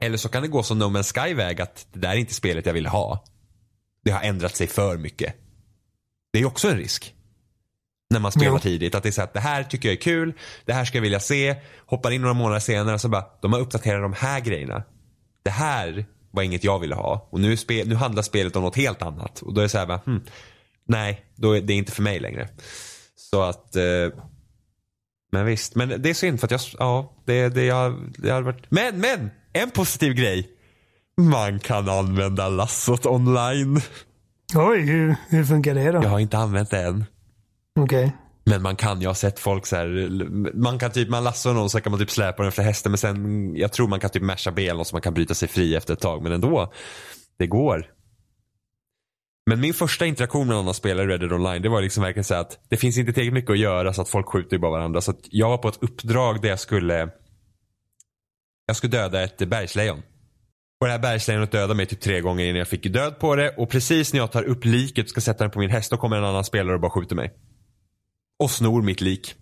Eller 0.00 0.16
så 0.16 0.28
kan 0.28 0.42
det 0.42 0.48
gå 0.48 0.62
som 0.62 0.78
No 0.78 0.84
Man's 0.84 1.26
Sky 1.26 1.34
väg 1.34 1.60
att 1.60 1.86
det 1.92 2.00
där 2.00 2.10
är 2.10 2.16
inte 2.16 2.34
spelet 2.34 2.66
jag 2.66 2.72
vill 2.72 2.86
ha. 2.86 3.24
Det 4.04 4.10
har 4.10 4.22
ändrat 4.22 4.56
sig 4.56 4.66
för 4.66 4.96
mycket. 4.96 5.34
Det 6.32 6.38
är 6.38 6.44
också 6.44 6.68
en 6.68 6.76
risk. 6.76 7.14
När 8.10 8.20
man 8.20 8.32
spelar 8.32 8.52
Jo. 8.52 8.58
tidigt. 8.58 8.94
Att 8.94 9.02
det 9.02 9.08
är 9.08 9.12
så 9.12 9.22
att 9.22 9.34
det 9.34 9.40
här 9.40 9.64
tycker 9.64 9.88
jag 9.88 9.96
är 9.96 10.00
kul. 10.00 10.32
Det 10.64 10.72
här 10.72 10.84
ska 10.84 10.98
jag 10.98 11.02
vilja 11.02 11.20
se. 11.20 11.56
Hoppar 11.86 12.10
in 12.10 12.20
några 12.20 12.34
månader 12.34 12.60
senare 12.60 12.98
så 12.98 13.08
bara, 13.08 13.24
de 13.42 13.52
har 13.52 13.60
uppdaterat 13.60 14.02
de 14.02 14.12
här 14.12 14.40
grejerna. 14.40 14.82
Det 15.42 15.50
här 15.50 16.06
var 16.30 16.42
inget 16.42 16.64
jag 16.64 16.78
ville 16.78 16.94
ha. 16.94 17.28
Och 17.30 17.40
nu, 17.40 17.56
nu 17.68 17.94
handlar 17.94 18.22
spelet 18.22 18.56
om 18.56 18.62
något 18.62 18.76
helt 18.76 19.02
annat. 19.02 19.42
Och 19.42 19.54
då 19.54 19.60
är 19.60 19.62
det 19.62 19.68
så 19.68 19.78
här 19.78 19.86
bara, 19.86 20.00
hmm, 20.06 20.22
nej, 20.88 21.24
då 21.36 21.56
är 21.56 21.60
det 21.60 21.72
inte 21.72 21.92
för 21.92 22.02
mig 22.02 22.20
längre. 22.20 22.48
Så 23.16 23.42
att, 23.42 23.76
eh, 23.76 23.82
men 25.32 25.46
visst. 25.46 25.74
Men 25.74 26.02
det 26.02 26.10
är 26.10 26.14
synd 26.14 26.40
för 26.40 26.46
att 26.46 26.50
jag, 26.50 26.60
ja, 26.78 27.12
det, 27.24 27.48
det, 27.48 27.64
jag, 27.64 28.14
det 28.18 28.30
hade 28.30 28.44
varit, 28.44 28.70
men, 28.70 29.00
men! 29.00 29.30
En 29.52 29.70
positiv 29.70 30.12
grej. 30.12 30.50
Man 31.20 31.58
kan 31.60 31.88
använda 31.88 32.48
lassot 32.48 33.06
online. 33.06 33.80
Oj, 34.54 34.80
hur, 34.80 35.16
hur 35.28 35.44
funkar 35.44 35.74
det 35.74 35.92
då? 35.92 36.02
Jag 36.02 36.10
har 36.10 36.18
inte 36.18 36.38
använt 36.38 36.70
det 36.70 36.82
än. 36.82 37.04
Okej. 37.80 38.16
Men 38.44 38.62
man 38.62 38.76
kan, 38.76 39.00
jag 39.00 39.10
har 39.10 39.14
sett 39.14 39.38
folk 39.38 39.66
så 39.66 39.76
här, 39.76 40.18
man 40.54 40.78
kan 40.78 40.90
typ, 40.90 41.08
man 41.08 41.24
lassar 41.24 41.54
någon 41.54 41.70
så 41.70 41.80
kan 41.80 41.92
man 41.92 42.00
typ 42.00 42.10
släpa 42.10 42.42
den 42.42 42.48
efter 42.48 42.62
hästen 42.62 42.92
men 42.92 42.98
sen, 42.98 43.56
jag 43.56 43.72
tror 43.72 43.88
man 43.88 44.00
kan 44.00 44.10
typ 44.10 44.22
masha 44.22 44.50
benen 44.50 44.84
så 44.84 44.94
man 44.94 45.02
kan 45.02 45.14
bryta 45.14 45.34
sig 45.34 45.48
fri 45.48 45.76
efter 45.76 45.94
ett 45.94 46.00
tag 46.00 46.22
men 46.22 46.32
ändå, 46.32 46.72
det 47.38 47.46
går. 47.46 47.86
Men 49.50 49.60
min 49.60 49.74
första 49.74 50.06
interaktion 50.06 50.46
med 50.46 50.56
någon 50.56 50.68
av 50.68 50.72
spelare 50.72 51.04
i 51.04 51.08
Red 51.08 51.20
Dead 51.20 51.32
Online 51.32 51.62
det 51.62 51.68
var 51.68 51.82
liksom 51.82 52.02
verkligen 52.02 52.24
så 52.24 52.34
att 52.34 52.58
det 52.68 52.76
finns 52.76 52.98
inte 52.98 53.12
tillräckligt 53.12 53.34
mycket 53.34 53.50
att 53.50 53.58
göra 53.58 53.92
så 53.92 54.02
att 54.02 54.08
folk 54.08 54.26
skjuter 54.26 54.56
ju 54.56 54.60
bara 54.60 54.70
varandra. 54.70 55.00
Så 55.00 55.10
att 55.10 55.20
jag 55.30 55.48
var 55.48 55.58
på 55.58 55.68
ett 55.68 55.82
uppdrag 55.82 56.42
där 56.42 56.48
jag 56.48 56.60
skulle 56.60 57.10
jag 58.66 58.76
skulle 58.76 58.90
döda 58.90 59.22
ett 59.22 59.48
bergslejon. 59.48 60.02
Och 60.80 60.86
det 60.86 60.92
här 60.92 60.98
bergslejonet 60.98 61.52
dödade 61.52 61.74
mig 61.74 61.86
typ 61.86 62.00
tre 62.00 62.20
gånger 62.20 62.44
innan 62.44 62.58
jag 62.58 62.68
fick 62.68 62.82
död 62.92 63.18
på 63.18 63.36
det. 63.36 63.50
Och 63.56 63.70
precis 63.70 64.12
när 64.12 64.20
jag 64.20 64.32
tar 64.32 64.42
upp 64.42 64.64
liket 64.64 65.04
och 65.04 65.10
ska 65.10 65.20
sätta 65.20 65.44
den 65.44 65.50
på 65.50 65.58
min 65.58 65.70
häst 65.70 65.90
då 65.90 65.96
kommer 65.96 66.16
en 66.16 66.24
annan 66.24 66.44
spelare 66.44 66.74
och 66.74 66.80
bara 66.80 66.90
skjuter 66.90 67.16
mig. 67.16 67.32
Och 68.42 68.50
snor 68.50 68.82
mitt 68.82 69.00
lik. 69.00 69.34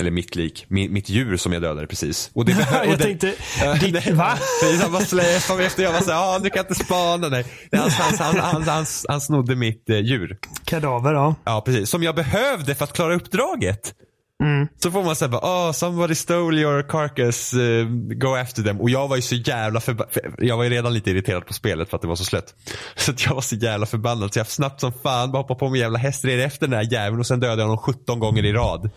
Eller 0.00 0.10
mitt 0.10 0.36
lik, 0.36 0.64
mi, 0.68 0.88
mitt 0.88 1.08
djur 1.08 1.36
som 1.36 1.52
jag 1.52 1.62
dödade 1.62 1.86
precis. 1.86 2.30
Och 2.34 2.44
det, 2.44 2.52
och 2.82 2.86
jag 2.88 2.98
det- 2.98 3.04
tänkte, 3.04 3.34
ditt, 3.80 4.10
va? 4.14 4.38
Han 4.82 4.92
bara 4.92 5.02
släpade 5.04 5.56
mig 5.56 5.66
efter. 5.66 5.82
Jag 5.82 5.92
var 5.92 6.00
såhär, 6.00 6.36
ah, 6.36 6.38
du 6.38 6.50
kan 6.50 6.60
inte 6.66 6.84
spana. 6.84 7.28
Nej. 7.28 7.44
Han, 7.72 7.90
han, 7.90 8.38
han, 8.38 8.62
han, 8.62 8.86
han 9.08 9.20
snodde 9.20 9.54
mitt 9.56 9.90
eh, 9.90 9.98
djur. 9.98 10.38
Kadaver, 10.64 11.12
ja. 11.14 11.34
Ja, 11.44 11.60
precis. 11.66 11.90
Som 11.90 12.02
jag 12.02 12.14
behövde 12.14 12.74
för 12.74 12.84
att 12.84 12.92
klara 12.92 13.14
uppdraget. 13.14 13.94
Mm. 14.42 14.68
Så 14.76 14.90
får 14.90 15.02
man 15.02 15.16
säga 15.16 15.28
bara, 15.28 15.68
oh, 15.68 15.72
somebody 15.72 16.14
stole 16.14 16.60
your 16.60 16.82
carcass, 16.82 17.52
eh, 17.52 17.86
go 18.14 18.34
after 18.34 18.62
them. 18.62 18.80
Och 18.80 18.90
jag 18.90 19.08
var 19.08 19.16
ju 19.16 19.22
så 19.22 19.34
jävla 19.34 19.80
förbannad. 19.80 20.14
Jag 20.38 20.56
var 20.56 20.64
ju 20.64 20.70
redan 20.70 20.94
lite 20.94 21.10
irriterad 21.10 21.46
på 21.46 21.52
spelet 21.52 21.90
för 21.90 21.96
att 21.96 22.02
det 22.02 22.08
var 22.08 22.16
så 22.16 22.24
slött. 22.24 22.54
Så 22.96 23.12
jag 23.16 23.34
var 23.34 23.40
så 23.40 23.54
jävla 23.54 23.86
förbannad 23.86 24.32
så 24.32 24.38
jag 24.38 24.46
snabbt 24.46 24.80
som 24.80 24.92
fan 24.92 25.32
bara 25.32 25.38
hoppade 25.38 25.58
på 25.58 25.68
min 25.68 25.80
jävla 25.80 25.98
häst, 25.98 26.24
red 26.24 26.40
efter 26.40 26.66
den 26.66 26.76
här 26.76 26.92
jäveln 26.92 27.20
och 27.20 27.26
sen 27.26 27.40
dödade 27.40 27.62
jag 27.62 27.66
honom 27.66 27.82
17 27.82 28.20
gånger 28.20 28.44
i 28.44 28.52
rad. 28.52 28.90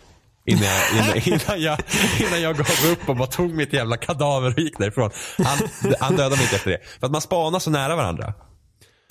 Innan 0.46 0.64
jag, 0.64 0.92
innan, 0.92 1.16
innan, 1.48 1.62
jag, 1.62 1.78
innan 2.20 2.42
jag 2.42 2.56
gav 2.56 2.92
upp 2.92 3.08
och 3.08 3.16
bara 3.16 3.28
tog 3.28 3.54
mitt 3.54 3.72
jävla 3.72 3.96
kadaver 3.96 4.54
och 4.54 4.58
gick 4.58 4.78
därifrån. 4.78 5.10
Han, 5.38 5.58
han 6.00 6.16
dödade 6.16 6.36
mig 6.36 6.44
inte 6.44 6.56
efter 6.56 6.70
det. 6.70 6.78
För 7.00 7.06
att 7.06 7.12
man 7.12 7.20
spanar 7.20 7.58
så 7.58 7.70
nära 7.70 7.96
varandra. 7.96 8.34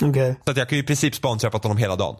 Okej. 0.04 0.36
Så 0.46 0.52
att 0.52 0.58
jag 0.58 0.70
kan 0.70 0.78
ju 0.78 0.84
i 0.84 0.88
princip 0.88 1.16
spantrappat 1.16 1.64
honom 1.64 1.78
hela 1.78 1.96
dagen. 1.96 2.16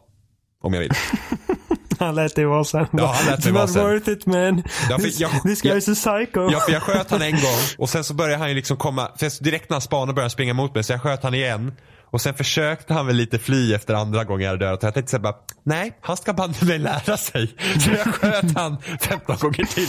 Om 0.64 0.74
jag 0.74 0.80
vill. 0.80 0.91
Han 2.05 2.15
lät 2.15 2.35
dig 2.35 2.45
vara 2.45 2.63
sen. 2.63 2.87
Ja, 2.91 3.05
han 3.15 3.25
lät 3.31 3.43
mig 3.45 3.53
vara 3.53 3.67
sen. 3.67 3.83
worth 3.83 4.09
it 4.09 4.25
man. 4.25 4.63
Ja, 4.89 4.99
för 4.99 5.21
jag- 5.21 5.41
this 5.43 5.61
guy 5.61 5.77
is 5.77 5.89
a 5.89 5.93
psycho. 5.95 6.49
Ja, 6.51 6.59
för 6.59 6.71
jag 6.71 6.81
sköt 6.83 7.11
han 7.11 7.21
en 7.21 7.31
gång 7.31 7.59
och 7.77 7.89
sen 7.89 8.03
så 8.03 8.13
började 8.13 8.37
han 8.37 8.49
ju 8.49 8.55
liksom 8.55 8.77
komma, 8.77 9.11
för 9.17 9.43
direkt 9.43 9.69
när 9.69 9.75
han 9.75 9.81
spanade 9.81 10.13
började 10.13 10.23
han 10.23 10.29
springa 10.29 10.53
mot 10.53 10.75
mig 10.75 10.83
så 10.83 10.93
jag 10.93 11.01
sköt 11.01 11.23
han 11.23 11.33
igen. 11.33 11.73
Och 12.11 12.21
sen 12.21 12.33
försökte 12.33 12.93
han 12.93 13.07
väl 13.07 13.15
lite 13.15 13.39
fly 13.39 13.73
efter 13.73 13.93
andra 13.93 14.23
gången 14.23 14.41
jag 14.45 14.49
hade 14.51 14.65
dödat. 14.65 14.83
Jag 14.83 14.93
tänkte 14.93 15.09
såhär 15.11 15.21
bara, 15.23 15.35
nej, 15.63 15.97
han 16.01 16.17
ska 16.17 16.33
banne 16.33 16.53
mig 16.61 16.79
lära 16.79 17.17
sig. 17.17 17.55
Så 17.79 17.89
jag 17.91 18.15
sköt 18.15 18.55
han 18.57 18.77
15 19.01 19.37
gånger 19.37 19.65
till 19.65 19.87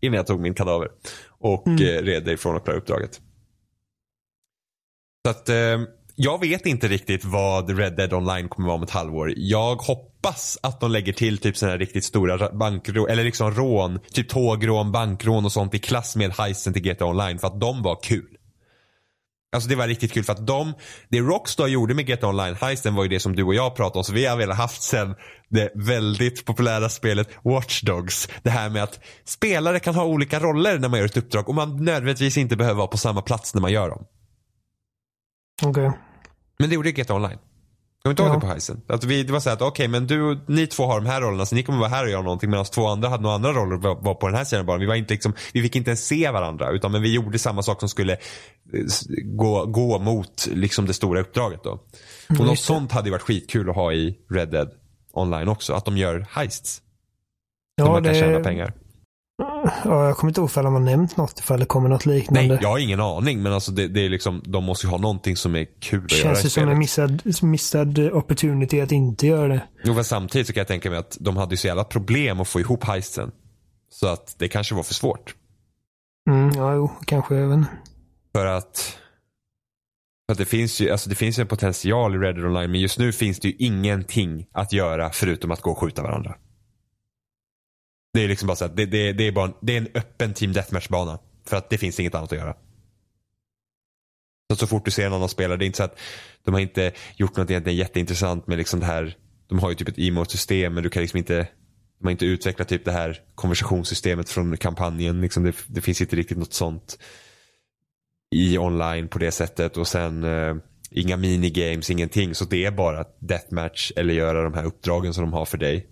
innan 0.00 0.16
jag 0.16 0.26
tog 0.26 0.40
min 0.40 0.54
kadaver. 0.54 0.88
Och 1.40 1.66
Mm. 1.66 1.82
eh, 1.82 2.02
red 2.02 2.28
ifrån 2.28 2.56
och 2.56 2.64
klarade 2.64 2.80
uppdraget. 2.82 3.20
Så 5.26 5.30
att 5.30 5.48
eh, 5.48 5.56
jag 6.16 6.40
vet 6.40 6.66
inte 6.66 6.88
riktigt 6.88 7.24
vad 7.24 7.78
Red 7.78 7.96
Dead 7.96 8.12
Online 8.12 8.48
kommer 8.48 8.66
vara 8.66 8.76
om 8.76 8.82
ett 8.82 8.90
halvår. 8.90 9.32
Jag 9.36 9.76
hoppas 9.76 10.58
att 10.62 10.80
de 10.80 10.90
lägger 10.90 11.12
till 11.12 11.38
typ 11.38 11.56
sådana 11.56 11.72
här 11.72 11.78
riktigt 11.78 12.04
stora 12.04 12.50
bankrån, 12.52 13.08
eller 13.10 13.24
liksom 13.24 13.50
rån, 13.50 13.98
typ 14.12 14.28
tågrån, 14.28 14.92
bankrån 14.92 15.44
och 15.44 15.52
sånt 15.52 15.74
i 15.74 15.78
klass 15.78 16.16
med 16.16 16.32
heisten 16.32 16.72
till 16.72 16.82
GTA 16.82 17.06
Online 17.06 17.38
för 17.38 17.46
att 17.46 17.60
de 17.60 17.82
var 17.82 17.98
kul. 18.02 18.36
Alltså 19.54 19.68
det 19.68 19.76
var 19.76 19.86
riktigt 19.88 20.12
kul 20.12 20.24
för 20.24 20.32
att 20.32 20.46
de, 20.46 20.74
det 21.08 21.20
Rockstar 21.20 21.66
gjorde 21.66 21.94
med 21.94 22.06
GTA 22.06 22.28
Online 22.28 22.56
heisten 22.60 22.94
var 22.94 23.02
ju 23.02 23.08
det 23.08 23.20
som 23.20 23.36
du 23.36 23.42
och 23.42 23.54
jag 23.54 23.76
pratade 23.76 23.98
om. 23.98 24.04
Så 24.04 24.12
vi 24.12 24.26
har 24.26 24.36
velat 24.36 24.56
haft 24.56 24.82
sen 24.82 25.14
det 25.48 25.72
väldigt 25.74 26.44
populära 26.44 26.88
spelet 26.88 27.28
Watch 27.44 27.82
Dogs. 27.82 28.28
Det 28.42 28.50
här 28.50 28.70
med 28.70 28.82
att 28.82 29.00
spelare 29.24 29.80
kan 29.80 29.94
ha 29.94 30.04
olika 30.04 30.40
roller 30.40 30.78
när 30.78 30.88
man 30.88 30.98
gör 30.98 31.06
ett 31.06 31.16
uppdrag 31.16 31.48
och 31.48 31.54
man 31.54 31.84
nödvändigtvis 31.84 32.36
inte 32.36 32.56
behöver 32.56 32.78
vara 32.78 32.86
på 32.86 32.98
samma 32.98 33.22
plats 33.22 33.54
när 33.54 33.60
man 33.60 33.72
gör 33.72 33.88
dem. 33.88 34.04
Okej. 35.62 35.92
Men 36.58 36.68
det 36.68 36.74
gjorde 36.74 36.92
GTA 36.92 37.14
Online. 37.14 37.38
Kommer 38.02 38.14
du 38.16 38.22
inte 38.22 38.22
ihåg 38.22 38.36
det 38.36 38.40
på 38.40 38.46
Heisen? 38.52 38.82
Att 38.86 39.04
vi, 39.04 39.22
det 39.22 39.32
var 39.32 39.40
så 39.40 39.48
här 39.48 39.56
att 39.56 39.62
okej 39.62 39.88
men 39.88 40.06
du, 40.06 40.40
ni 40.48 40.66
två 40.66 40.86
har 40.86 41.00
de 41.00 41.06
här 41.06 41.20
rollerna 41.20 41.46
så 41.46 41.54
ni 41.54 41.62
kommer 41.62 41.78
vara 41.78 41.88
här 41.88 42.04
och 42.04 42.10
göra 42.10 42.22
någonting 42.22 42.50
medan 42.50 42.64
två 42.64 42.86
andra 42.86 43.08
hade 43.08 43.22
några 43.22 43.34
andra 43.34 43.52
roller 43.52 43.88
och 43.88 44.04
var, 44.04 44.14
på 44.14 44.26
den 44.26 44.36
här 44.36 44.44
sidan 44.44 44.66
bara. 44.66 44.78
Vi 44.78 44.86
var 44.86 44.94
inte 44.94 45.14
liksom, 45.14 45.32
vi 45.52 45.62
fick 45.62 45.76
inte 45.76 45.90
ens 45.90 46.06
se 46.06 46.30
varandra 46.30 46.70
utan 46.70 46.92
men 46.92 47.02
vi 47.02 47.14
gjorde 47.14 47.38
samma 47.38 47.62
sak 47.62 47.80
som 47.80 47.88
skulle 47.88 48.12
eh, 48.12 48.18
gå, 49.24 49.66
gå 49.66 49.98
mot 49.98 50.48
liksom 50.52 50.86
det 50.86 50.94
stora 50.94 51.20
uppdraget 51.20 51.64
då. 51.64 51.70
Och 51.70 51.80
något 52.30 52.48
just 52.50 52.62
det. 52.62 52.66
sånt 52.66 52.92
hade 52.92 53.08
ju 53.08 53.12
varit 53.12 53.22
skitkul 53.22 53.70
att 53.70 53.76
ha 53.76 53.92
i 53.92 54.18
Red 54.30 54.50
Dead 54.50 54.70
online 55.12 55.48
också. 55.48 55.72
Att 55.72 55.84
de 55.84 55.96
gör 55.96 56.26
heists. 56.30 56.82
Där 57.76 57.84
Ja, 57.84 57.92
man 57.92 58.04
kan 58.04 58.12
det, 58.12 58.18
tjäna 58.18 58.40
pengar. 58.40 58.72
Ja, 59.84 60.06
jag 60.06 60.16
kommer 60.16 60.30
inte 60.30 60.40
ihåg 60.40 60.50
ifall 60.50 60.64
de 60.64 60.72
har 60.72 60.80
nämnt 60.80 61.16
något, 61.16 61.40
ifall 61.40 61.60
det 61.60 61.66
kommer 61.66 61.88
något 61.88 62.06
liknande. 62.06 62.48
Nej, 62.48 62.58
jag 62.62 62.68
har 62.68 62.78
ingen 62.78 63.00
aning 63.00 63.42
men 63.42 63.52
alltså 63.52 63.72
det, 63.72 63.88
det 63.88 64.00
är 64.00 64.08
liksom, 64.08 64.42
de 64.44 64.64
måste 64.64 64.86
ju 64.86 64.90
ha 64.90 64.98
någonting 64.98 65.36
som 65.36 65.56
är 65.56 65.66
kul 65.80 66.04
att 66.04 66.12
göra 66.12 66.22
Känns 66.22 66.42
det 66.42 66.50
som 66.50 66.68
en 66.68 66.78
missad, 66.78 67.42
missad 67.42 67.98
opportunity 67.98 68.80
att 68.80 68.92
inte 68.92 69.26
göra 69.26 69.48
det. 69.48 69.62
Jo, 69.84 69.94
men 69.94 70.04
samtidigt 70.04 70.46
så 70.46 70.52
kan 70.52 70.60
jag 70.60 70.68
tänka 70.68 70.90
mig 70.90 70.98
att 70.98 71.16
de 71.20 71.36
hade 71.36 71.52
ju 71.52 71.56
så 71.56 71.66
jävla 71.66 71.84
problem 71.84 72.40
att 72.40 72.48
få 72.48 72.60
ihop 72.60 72.84
heisten. 72.84 73.30
Så 73.90 74.06
att 74.06 74.34
det 74.38 74.48
kanske 74.48 74.74
var 74.74 74.82
för 74.82 74.94
svårt. 74.94 75.34
Mm, 76.30 76.50
ja, 76.56 76.74
jo, 76.74 76.90
kanske 77.04 77.36
även. 77.36 77.66
För 78.34 78.46
att, 78.46 78.98
för 80.26 80.32
att 80.32 80.38
det, 80.38 80.44
finns 80.44 80.80
ju, 80.80 80.90
alltså 80.90 81.08
det 81.10 81.16
finns 81.16 81.38
en 81.38 81.46
potential 81.46 82.14
i 82.14 82.18
Red 82.18 82.44
Online 82.44 82.70
men 82.70 82.80
just 82.80 82.98
nu 82.98 83.12
finns 83.12 83.40
det 83.40 83.48
ju 83.48 83.54
ingenting 83.58 84.46
att 84.52 84.72
göra 84.72 85.10
förutom 85.10 85.50
att 85.50 85.60
gå 85.60 85.70
och 85.70 85.78
skjuta 85.78 86.02
varandra. 86.02 86.34
Det 88.12 88.24
är 88.24 88.28
liksom 88.28 88.46
bara 88.46 88.56
så 88.56 88.64
att 88.64 88.76
det, 88.76 88.86
det, 88.86 89.12
det, 89.12 89.26
är, 89.26 89.32
bara 89.32 89.44
en, 89.44 89.54
det 89.60 89.72
är 89.72 89.78
en 89.78 89.88
öppen 89.94 90.34
Team 90.34 90.52
Deathmatch-bana. 90.52 91.18
För 91.46 91.56
att 91.56 91.70
det 91.70 91.78
finns 91.78 92.00
inget 92.00 92.14
annat 92.14 92.32
att 92.32 92.38
göra. 92.38 92.56
Så, 94.50 94.56
så 94.56 94.66
fort 94.66 94.84
du 94.84 94.90
ser 94.90 95.06
en 95.06 95.12
annan 95.12 95.28
spelare, 95.28 95.58
det 95.58 95.64
är 95.64 95.66
inte 95.66 95.76
så 95.76 95.84
att 95.84 95.98
de 96.44 96.54
har 96.54 96.60
inte 96.60 96.92
gjort 97.16 97.36
något 97.36 97.50
egentligen 97.50 97.78
jätteintressant 97.78 98.46
med 98.46 98.58
liksom 98.58 98.80
det 98.80 98.86
här. 98.86 99.16
De 99.48 99.58
har 99.58 99.68
ju 99.70 99.74
typ 99.74 99.88
ett 99.88 99.98
emote-system 99.98 100.74
men 100.74 100.82
du 100.82 100.90
kan 100.90 101.02
liksom 101.02 101.18
inte 101.18 101.48
de 102.02 102.06
har 102.06 102.10
inte 102.10 102.26
utvecklat 102.26 102.68
typ 102.68 102.84
det 102.84 102.92
här 102.92 103.20
konversationssystemet 103.34 104.28
från 104.28 104.56
kampanjen. 104.56 105.20
Liksom 105.20 105.44
det, 105.44 105.54
det 105.66 105.80
finns 105.80 106.00
inte 106.00 106.16
riktigt 106.16 106.38
något 106.38 106.52
sånt 106.52 106.98
i 108.34 108.58
online 108.58 109.08
på 109.08 109.18
det 109.18 109.30
sättet 109.30 109.76
och 109.76 109.88
sen 109.88 110.24
eh, 110.24 110.56
inga 110.90 111.16
minigames, 111.16 111.90
ingenting. 111.90 112.34
Så 112.34 112.44
det 112.44 112.64
är 112.64 112.70
bara 112.70 113.04
deathmatch 113.18 113.92
eller 113.96 114.14
göra 114.14 114.42
de 114.42 114.54
här 114.54 114.64
uppdragen 114.64 115.14
som 115.14 115.24
de 115.24 115.32
har 115.32 115.44
för 115.44 115.58
dig. 115.58 115.86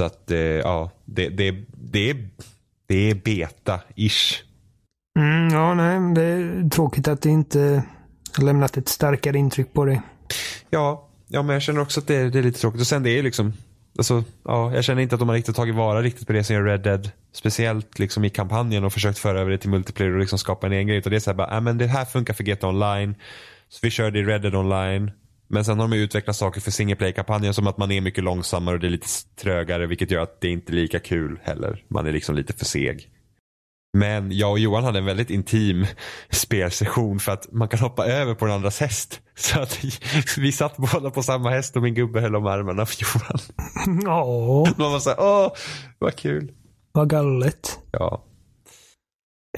Så 0.00 0.06
att 0.06 0.30
eh, 0.30 0.38
ja, 0.38 0.90
det, 1.04 1.28
det, 1.28 1.54
det, 1.70 2.10
är, 2.10 2.28
det 2.86 3.10
är 3.10 3.14
beta-ish. 3.14 4.42
Mm, 5.18 5.48
ja, 5.48 5.74
nej, 5.74 6.14
det 6.14 6.22
är 6.22 6.68
tråkigt 6.68 7.08
att 7.08 7.22
det 7.22 7.30
inte 7.30 7.82
lämnat 8.38 8.76
ett 8.76 8.88
starkare 8.88 9.38
intryck 9.38 9.72
på 9.72 9.84
dig. 9.84 10.00
Ja, 10.70 11.08
ja, 11.28 11.42
men 11.42 11.52
jag 11.52 11.62
känner 11.62 11.80
också 11.80 12.00
att 12.00 12.06
det 12.06 12.16
är, 12.16 12.30
det 12.30 12.38
är 12.38 12.42
lite 12.42 12.60
tråkigt. 12.60 12.80
Och 12.80 12.86
sen 12.86 13.02
det 13.02 13.18
är 13.18 13.22
liksom, 13.22 13.52
alltså, 13.98 14.24
ja, 14.44 14.74
jag 14.74 14.84
känner 14.84 15.02
inte 15.02 15.14
att 15.14 15.18
de 15.18 15.28
har 15.28 15.36
riktigt 15.36 15.56
tagit 15.56 15.74
vara 15.74 16.02
riktigt 16.02 16.26
på 16.26 16.32
det 16.32 16.44
som 16.44 16.56
gör 16.56 16.62
Red 16.62 16.80
Dead. 16.80 17.10
Speciellt 17.32 17.98
liksom 17.98 18.24
i 18.24 18.30
kampanjen 18.30 18.84
och 18.84 18.92
försökt 18.92 19.18
föra 19.18 19.40
över 19.40 19.50
det 19.50 19.58
till 19.58 19.70
multiplayer 19.70 20.12
och 20.12 20.20
liksom 20.20 20.38
skapa 20.38 20.66
en 20.66 20.72
egen 20.72 20.86
grej. 20.86 21.02
Och 21.04 21.10
det 21.10 21.16
är 21.16 21.20
så 21.20 21.30
här 21.30 21.36
bara, 21.36 21.56
äh, 21.56 21.60
men 21.60 21.78
det 21.78 21.86
här 21.86 22.04
funkar 22.04 22.34
för 22.34 22.44
GTA 22.44 22.68
Online. 22.68 23.14
Så 23.68 23.78
vi 23.82 23.90
kör 23.90 24.10
det 24.10 24.18
i 24.18 24.24
Red 24.24 24.42
Dead 24.42 24.54
Online. 24.54 25.10
Men 25.52 25.64
sen 25.64 25.78
har 25.78 25.88
de 25.88 25.96
utvecklat 25.96 26.36
saker 26.36 26.60
för 26.60 26.70
single 26.70 26.96
play-kampanjen 26.96 27.54
som 27.54 27.66
att 27.66 27.78
man 27.78 27.90
är 27.90 28.00
mycket 28.00 28.24
långsammare 28.24 28.74
och 28.74 28.80
det 28.80 28.86
är 28.86 28.90
lite 28.90 29.06
trögare 29.40 29.86
vilket 29.86 30.10
gör 30.10 30.22
att 30.22 30.40
det 30.40 30.48
inte 30.48 30.72
är 30.72 30.74
lika 30.74 30.98
kul 31.00 31.40
heller. 31.42 31.84
Man 31.88 32.06
är 32.06 32.12
liksom 32.12 32.34
lite 32.34 32.52
för 32.52 32.64
seg. 32.64 33.08
Men 33.98 34.32
jag 34.32 34.50
och 34.50 34.58
Johan 34.58 34.84
hade 34.84 34.98
en 34.98 35.04
väldigt 35.04 35.30
intim 35.30 35.86
spelsession 36.30 37.20
för 37.20 37.32
att 37.32 37.52
man 37.52 37.68
kan 37.68 37.80
hoppa 37.80 38.06
över 38.06 38.34
på 38.34 38.44
den 38.46 38.54
andras 38.54 38.80
häst. 38.80 39.20
Så 39.34 39.60
att 39.60 39.84
vi 40.38 40.52
satt 40.52 40.76
båda 40.76 41.10
på 41.10 41.22
samma 41.22 41.50
häst 41.50 41.76
och 41.76 41.82
min 41.82 41.94
gubbe 41.94 42.20
höll 42.20 42.36
om 42.36 42.46
armarna 42.46 42.86
för 42.86 42.96
Johan. 43.02 43.38
Ja, 44.04 44.66
Man 44.78 44.92
var 44.92 44.98
såhär, 44.98 45.20
åh, 45.20 45.52
vad 45.98 46.16
kul. 46.16 46.52
vad 46.92 47.10
galet. 47.10 47.78
Ja. 47.92 48.24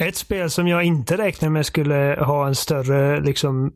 Ett 0.00 0.16
spel 0.16 0.50
som 0.50 0.68
jag 0.68 0.82
inte 0.84 1.16
räknade 1.16 1.50
med 1.52 1.66
skulle 1.66 2.16
ha 2.20 2.46
en 2.46 2.54
större 2.54 3.20
liksom 3.20 3.72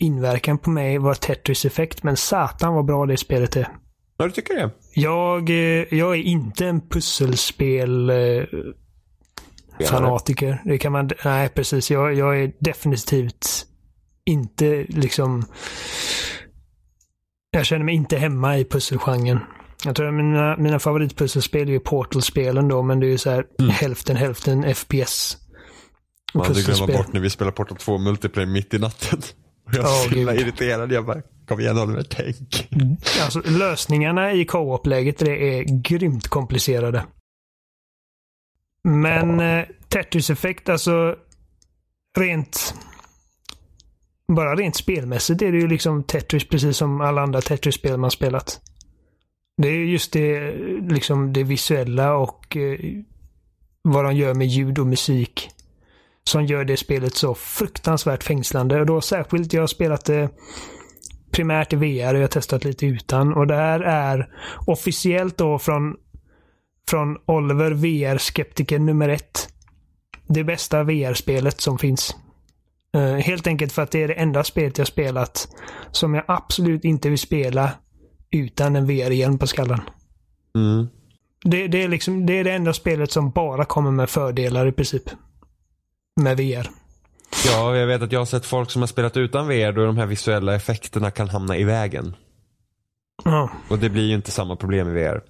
inverkan 0.00 0.58
på 0.58 0.70
mig 0.70 0.98
var 0.98 1.14
Tetris 1.14 1.64
Effect, 1.64 2.02
men 2.02 2.16
satan 2.16 2.74
vad 2.74 2.84
bra 2.84 3.06
det 3.06 3.16
spelet 3.16 3.56
är. 3.56 3.68
Ja, 4.16 4.26
du 4.26 4.30
tycker 4.30 4.54
det? 4.54 4.70
Jag, 4.94 5.50
eh, 5.50 5.94
jag 5.98 6.16
är 6.16 6.22
inte 6.22 6.66
en 6.66 6.80
pusselspel 6.88 8.10
eh, 8.10 8.44
fanatiker. 9.86 10.62
Det 10.64 10.78
kan 10.78 10.92
man, 10.92 11.10
nej 11.24 11.48
precis. 11.48 11.90
Jag, 11.90 12.14
jag 12.14 12.42
är 12.42 12.52
definitivt 12.60 13.66
inte 14.24 14.86
liksom... 14.88 15.44
Jag 17.50 17.66
känner 17.66 17.84
mig 17.84 17.94
inte 17.94 18.16
hemma 18.16 18.58
i 18.58 18.64
pusselgenren. 18.64 19.40
Jag 19.84 19.96
tror 19.96 20.08
att 20.08 20.14
mina, 20.14 20.56
mina 20.56 20.78
favoritpusselspel 20.78 21.68
är 21.68 21.72
ju 21.72 21.80
Portal-spelen 21.80 22.68
då, 22.68 22.82
men 22.82 23.00
det 23.00 23.06
är 23.06 23.10
ju 23.10 23.18
så 23.18 23.30
här 23.30 23.44
hälften 23.70 24.16
hälften 24.16 24.74
FPS. 24.74 25.36
Man 26.34 26.46
hade 26.46 26.62
glömt 26.62 26.86
bort 26.86 27.12
när 27.12 27.20
vi 27.20 27.30
spelade 27.30 27.56
Portal 27.56 27.76
2 27.76 27.98
multiplayer 27.98 28.46
mitt 28.48 28.74
i 28.74 28.78
natten. 28.78 29.22
Jag 29.72 29.82
var 29.82 30.08
så 30.08 30.14
himla 30.14 30.34
irriterad. 30.34 30.92
Jag 30.92 31.06
bara, 31.06 31.22
kom 31.46 31.60
igen 31.60 31.78
Oliver, 31.78 32.02
tänk. 32.02 32.68
Alltså, 33.22 33.42
lösningarna 33.44 34.32
i 34.32 34.44
co-op-läget 34.44 35.18
det 35.18 35.58
är 35.58 35.64
grymt 35.64 36.28
komplicerade. 36.28 37.04
Men 38.84 39.40
eh, 39.40 39.64
Tetris 39.88 40.30
Effect, 40.30 40.68
alltså 40.68 41.16
rent... 42.18 42.74
Bara 44.36 44.54
rent 44.54 44.76
spelmässigt 44.76 45.42
är 45.42 45.52
det 45.52 45.58
ju 45.58 45.68
liksom 45.68 46.02
Tetris 46.02 46.48
precis 46.48 46.76
som 46.76 47.00
alla 47.00 47.22
andra 47.22 47.40
Tetris-spel 47.40 47.96
man 47.96 48.10
spelat. 48.10 48.60
Det 49.56 49.68
är 49.68 49.84
just 49.84 50.12
det, 50.12 50.52
liksom 50.88 51.32
det 51.32 51.42
visuella 51.42 52.14
och 52.14 52.56
eh, 52.56 52.78
vad 53.82 54.04
de 54.04 54.16
gör 54.16 54.34
med 54.34 54.46
ljud 54.46 54.78
och 54.78 54.86
musik 54.86 55.50
som 56.24 56.46
gör 56.46 56.64
det 56.64 56.76
spelet 56.76 57.14
så 57.14 57.34
fruktansvärt 57.34 58.24
fängslande. 58.24 58.80
Och 58.80 58.86
då 58.86 59.00
särskilt, 59.00 59.52
jag 59.52 59.62
har 59.62 59.66
spelat 59.66 60.04
det 60.04 60.30
primärt 61.30 61.72
i 61.72 61.76
VR 61.76 62.14
och 62.14 62.20
jag 62.20 62.24
har 62.24 62.28
testat 62.28 62.64
lite 62.64 62.86
utan. 62.86 63.32
Och 63.32 63.46
det 63.46 63.56
här 63.56 63.80
är 63.80 64.28
officiellt 64.66 65.38
då 65.38 65.58
från, 65.58 65.96
från 66.88 67.16
Oliver 67.26 67.70
VR-skeptiker 67.70 68.78
nummer 68.78 69.08
ett. 69.08 69.48
Det 70.26 70.44
bästa 70.44 70.82
VR-spelet 70.82 71.60
som 71.60 71.78
finns. 71.78 72.16
Eh, 72.94 73.14
helt 73.14 73.46
enkelt 73.46 73.72
för 73.72 73.82
att 73.82 73.90
det 73.90 74.02
är 74.02 74.08
det 74.08 74.14
enda 74.14 74.44
spelet 74.44 74.78
jag 74.78 74.86
spelat 74.86 75.48
som 75.90 76.14
jag 76.14 76.24
absolut 76.28 76.84
inte 76.84 77.08
vill 77.08 77.18
spela 77.18 77.70
utan 78.30 78.76
en 78.76 78.86
VR-hjälm 78.86 79.38
på 79.38 79.46
skallen. 79.46 79.80
Mm. 80.54 80.86
Det, 81.44 81.68
det, 81.68 81.82
är 81.82 81.88
liksom, 81.88 82.26
det 82.26 82.32
är 82.32 82.44
det 82.44 82.52
enda 82.52 82.72
spelet 82.72 83.10
som 83.10 83.30
bara 83.30 83.64
kommer 83.64 83.90
med 83.90 84.10
fördelar 84.10 84.66
i 84.66 84.72
princip. 84.72 85.02
Med 86.22 86.36
VR. 86.36 86.70
Ja, 87.46 87.76
jag 87.76 87.86
vet 87.86 88.02
att 88.02 88.12
jag 88.12 88.20
har 88.20 88.26
sett 88.26 88.46
folk 88.46 88.70
som 88.70 88.82
har 88.82 88.86
spelat 88.86 89.16
utan 89.16 89.48
VR 89.48 89.72
då 89.72 89.86
de 89.86 89.96
här 89.96 90.06
visuella 90.06 90.54
effekterna 90.54 91.10
kan 91.10 91.28
hamna 91.28 91.56
i 91.56 91.64
vägen. 91.64 92.16
Ja. 93.24 93.50
Och 93.68 93.78
det 93.78 93.90
blir 93.90 94.08
ju 94.08 94.14
inte 94.14 94.30
samma 94.30 94.56
problem 94.56 94.88
i 94.88 94.92
VR. 94.92 95.20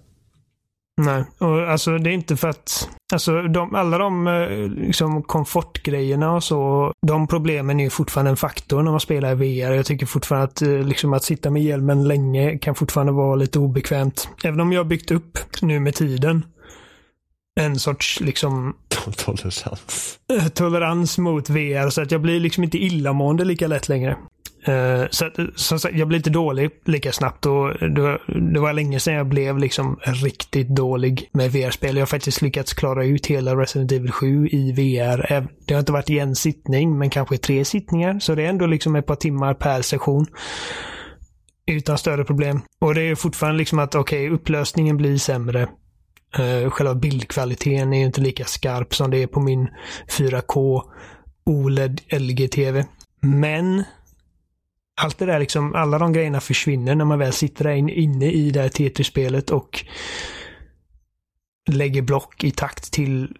Nej, 1.00 1.24
och 1.38 1.70
alltså 1.70 1.98
det 1.98 2.10
är 2.10 2.14
inte 2.14 2.36
för 2.36 2.48
att... 2.48 2.88
Alltså 3.12 3.42
de, 3.42 3.74
alla 3.74 3.98
de 3.98 4.26
eh, 4.26 4.68
liksom 4.86 5.22
komfortgrejerna 5.22 6.32
och 6.32 6.44
så, 6.44 6.92
de 7.06 7.26
problemen 7.26 7.80
är 7.80 7.84
ju 7.84 7.90
fortfarande 7.90 8.30
en 8.30 8.36
faktor 8.36 8.82
när 8.82 8.90
man 8.90 9.00
spelar 9.00 9.32
i 9.32 9.34
VR. 9.34 9.72
Jag 9.72 9.86
tycker 9.86 10.06
fortfarande 10.06 10.44
att, 10.44 10.62
eh, 10.62 10.68
liksom 10.68 11.12
att 11.12 11.24
sitta 11.24 11.50
med 11.50 11.62
hjälmen 11.62 12.08
länge 12.08 12.58
kan 12.58 12.74
fortfarande 12.74 13.12
vara 13.12 13.34
lite 13.34 13.58
obekvämt. 13.58 14.28
Även 14.44 14.60
om 14.60 14.72
jag 14.72 14.80
har 14.80 14.84
byggt 14.84 15.10
upp 15.10 15.38
nu 15.62 15.80
med 15.80 15.94
tiden 15.94 16.44
en 17.60 17.78
sorts 17.78 18.20
liksom 18.20 18.76
Tolerans. 19.16 20.18
eh, 20.32 20.48
tolerans 20.48 21.18
mot 21.18 21.50
VR 21.50 21.90
så 21.90 22.02
att 22.02 22.12
jag 22.12 22.20
blir 22.20 22.40
liksom 22.40 22.64
inte 22.64 22.78
illamående 22.78 23.44
lika 23.44 23.66
lätt 23.66 23.88
längre. 23.88 24.16
Eh, 24.64 25.04
så 25.10 25.26
att, 25.26 25.36
som 25.54 25.78
sagt, 25.78 25.96
jag 25.96 26.08
blir 26.08 26.18
inte 26.18 26.30
dålig 26.30 26.70
lika 26.84 27.12
snabbt 27.12 27.46
och 27.46 27.90
det 27.90 28.00
var, 28.00 28.50
det 28.52 28.60
var 28.60 28.72
länge 28.72 29.00
sedan 29.00 29.14
jag 29.14 29.28
blev 29.28 29.58
liksom 29.58 29.98
riktigt 30.02 30.68
dålig 30.68 31.28
med 31.32 31.52
VR-spel. 31.52 31.96
Jag 31.96 32.02
har 32.02 32.06
faktiskt 32.06 32.42
lyckats 32.42 32.72
klara 32.72 33.04
ut 33.04 33.26
hela 33.26 33.56
Resident 33.56 33.92
Evil 33.92 34.10
7 34.12 34.48
i 34.48 34.72
VR. 34.72 35.48
Det 35.66 35.74
har 35.74 35.80
inte 35.80 35.92
varit 35.92 36.10
i 36.10 36.18
en 36.18 36.36
sittning, 36.36 36.98
men 36.98 37.10
kanske 37.10 37.38
tre 37.38 37.64
sittningar. 37.64 38.18
Så 38.18 38.34
det 38.34 38.42
är 38.42 38.48
ändå 38.48 38.66
liksom 38.66 38.96
ett 38.96 39.06
par 39.06 39.16
timmar 39.16 39.54
per 39.54 39.82
session. 39.82 40.26
Utan 41.66 41.98
större 41.98 42.24
problem. 42.24 42.60
Och 42.80 42.94
det 42.94 43.02
är 43.02 43.14
fortfarande 43.14 43.58
liksom 43.58 43.78
att 43.78 43.94
okej, 43.94 44.28
upplösningen 44.30 44.96
blir 44.96 45.18
sämre. 45.18 45.68
Uh, 46.38 46.70
själva 46.70 46.94
bildkvaliteten 46.94 47.92
är 47.92 47.98
ju 47.98 48.04
inte 48.04 48.20
lika 48.20 48.44
skarp 48.44 48.94
som 48.94 49.10
det 49.10 49.22
är 49.22 49.26
på 49.26 49.40
min 49.40 49.68
4K 50.08 50.82
OLED 51.44 52.00
LG-TV. 52.10 52.84
Men 53.20 53.84
allt 55.00 55.18
det 55.18 55.26
där 55.26 55.40
liksom, 55.40 55.74
alla 55.74 55.98
de 55.98 56.12
grejerna 56.12 56.40
försvinner 56.40 56.94
när 56.94 57.04
man 57.04 57.18
väl 57.18 57.32
sitter 57.32 57.64
där 57.64 57.90
inne 57.90 58.30
i 58.30 58.50
det 58.50 58.60
här 58.60 58.68
Tetris-spelet 58.68 59.50
och 59.50 59.84
lägger 61.70 62.02
block 62.02 62.44
i 62.44 62.50
takt 62.50 62.92
till 62.92 63.36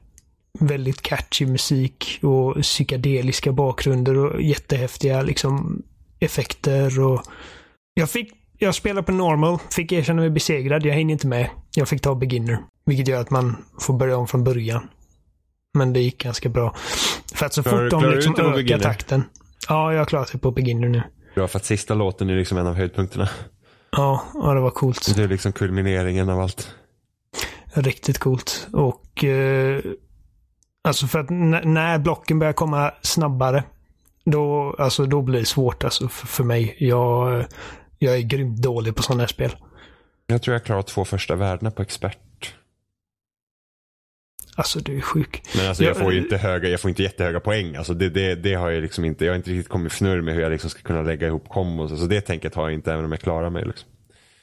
väldigt 0.59 1.03
catchy 1.03 1.47
musik 1.47 2.19
och 2.23 2.63
psykedeliska 2.63 3.53
bakgrunder 3.53 4.17
och 4.17 4.43
jättehäftiga 4.43 5.23
liksom 5.23 5.83
effekter 6.21 7.01
och... 7.01 7.23
Jag 7.95 8.11
fick... 8.11 8.33
Jag 8.59 8.75
spelade 8.75 9.03
på 9.03 9.13
normal, 9.13 9.59
fick 9.71 9.93
erkänna 9.93 10.21
mig 10.21 10.31
besegrad. 10.31 10.87
Jag 10.87 10.95
hinner 10.95 11.13
inte 11.13 11.27
med. 11.27 11.51
Jag 11.75 11.89
fick 11.89 12.01
ta 12.01 12.15
beginner. 12.15 12.59
Vilket 12.91 13.09
gör 13.09 13.21
att 13.21 13.31
man 13.31 13.57
får 13.81 13.95
börja 13.95 14.17
om 14.17 14.27
från 14.29 14.45
början. 14.45 14.89
Men 15.75 15.93
det 15.93 16.01
gick 16.01 16.23
ganska 16.23 16.49
bra. 16.49 16.75
För 17.35 17.47
att 17.47 17.55
så 17.55 17.63
Klarar- 17.63 17.91
fort 17.91 18.01
de 18.03 18.11
liksom 18.11 18.33
ökar 18.35 18.53
beginner? 18.53 18.83
takten. 18.83 19.25
Ja, 19.69 19.93
jag 19.93 19.99
har 20.01 20.05
klarat 20.07 20.33
det 20.33 20.39
på 20.39 20.51
beginner 20.51 20.89
nu. 20.89 21.03
Bra 21.35 21.49
för 21.49 21.59
att 21.59 21.65
sista 21.65 21.95
låten 21.95 22.31
är 22.31 22.37
liksom 22.37 22.59
en 22.59 22.67
av 22.67 22.75
höjdpunkterna. 22.75 23.29
Ja, 23.93 24.23
ja 24.35 24.55
det 24.55 24.61
var 24.61 24.71
coolt. 24.71 25.17
Det 25.17 25.23
är 25.23 25.29
liksom 25.29 25.53
kulmineringen 25.53 26.29
av 26.29 26.41
allt. 26.41 26.75
Riktigt 27.75 28.19
coolt. 28.19 28.69
Och 28.73 29.25
eh, 29.25 29.81
alltså 30.85 31.07
för 31.07 31.19
att 31.19 31.31
när 31.65 31.99
blocken 31.99 32.39
börjar 32.39 32.53
komma 32.53 32.93
snabbare, 33.03 33.65
då, 34.25 34.75
alltså, 34.79 35.07
då 35.07 35.23
blir 35.23 35.39
det 35.41 35.47
svårt 35.47 35.85
alltså 35.85 36.09
för, 36.09 36.27
för 36.27 36.45
mig. 36.45 36.77
Jag, 36.79 37.45
jag 37.99 38.17
är 38.17 38.21
grymt 38.21 38.63
dålig 38.63 38.97
på 38.97 39.03
sådana 39.03 39.23
här 39.23 39.29
spel. 39.29 39.57
Jag 40.27 40.43
tror 40.43 40.53
jag 40.55 40.65
klarar 40.65 40.83
två 40.83 41.05
första 41.05 41.35
värdena 41.37 41.71
på 41.71 41.83
expert. 41.83 42.19
Alltså 44.57 44.79
du 44.79 44.97
är 44.97 45.01
sjuk. 45.01 45.43
Men 45.57 45.69
alltså 45.69 45.85
jag 45.85 45.97
Ja, 45.97 46.01
får 46.01 46.13
ju 46.13 46.19
eh, 46.19 46.25
inte 46.25 46.37
höga, 46.37 46.69
jag 46.69 46.81
får 46.81 46.89
inte 46.89 47.03
jättehöga 47.03 47.41
poäng. 47.41 47.77
Alltså 47.77 47.95
det, 47.95 48.09
det, 48.09 48.35
det 48.35 48.55
har 48.55 48.71
jag 48.71 48.83
liksom 48.83 49.05
inte, 49.05 49.25
jag 49.25 49.33
har 49.33 49.37
inte 49.37 49.51
riktigt 49.51 49.69
kommit 49.69 49.93
fnurr 49.93 50.21
med 50.21 50.35
hur 50.35 50.43
jag 50.43 50.51
liksom 50.53 50.71
ska 50.71 50.83
kunna 50.83 51.03
lägga 51.03 51.27
ihop 51.27 51.49
kombos. 51.49 51.91
Alltså 51.91 52.07
det 52.07 52.21
tänket 52.21 52.55
har 52.55 52.63
jag 52.63 52.73
inte 52.73 52.93
även 52.93 53.05
om 53.05 53.13
jag 53.13 53.21
klarar 53.21 53.51
mig. 53.51 53.65
Liksom. 53.65 53.89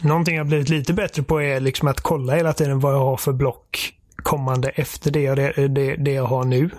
Någonting 0.04 0.36
jag 0.36 0.48
blivit 0.48 0.70
lite 0.70 0.94
bättre 0.94 1.24
på 1.24 1.42
är 1.42 1.60
liksom 1.60 1.88
att 1.88 2.02
kolla 2.02 2.36
hela 2.36 2.54
tiden 2.54 2.80
vad 2.80 2.94
jag 2.94 3.00
har 3.00 3.18
för 3.18 3.34
block 3.34 3.94
kommande 4.16 4.70
efter 4.70 5.12
det 5.12 5.22
jag, 5.22 5.38
det, 5.38 5.68
det, 5.68 5.96
det 5.96 6.12
jag 6.12 6.26
har 6.26 6.44
nu. 6.44 6.70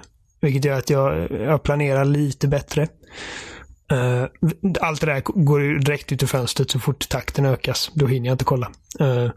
Vilket 0.41 0.65
gör 0.65 0.79
att 0.79 0.91
jag, 0.91 1.31
jag 1.31 1.63
planerar 1.63 2.05
lite 2.05 2.49
bättre. 2.49 2.89
Eh, 3.93 4.25
allt 4.81 5.01
det 5.01 5.07
där 5.07 5.23
går 5.25 5.79
direkt 5.79 6.13
ut 6.13 6.23
ur 6.23 6.27
fönstret 6.27 6.71
så 6.71 6.79
fort 6.79 7.09
takten 7.09 7.47
ökas. 7.47 7.91
Då 7.95 8.07
hinner 8.07 8.27
jag 8.29 8.35
inte 8.35 8.45
kolla. 8.45 8.71
Eh, 9.01 9.31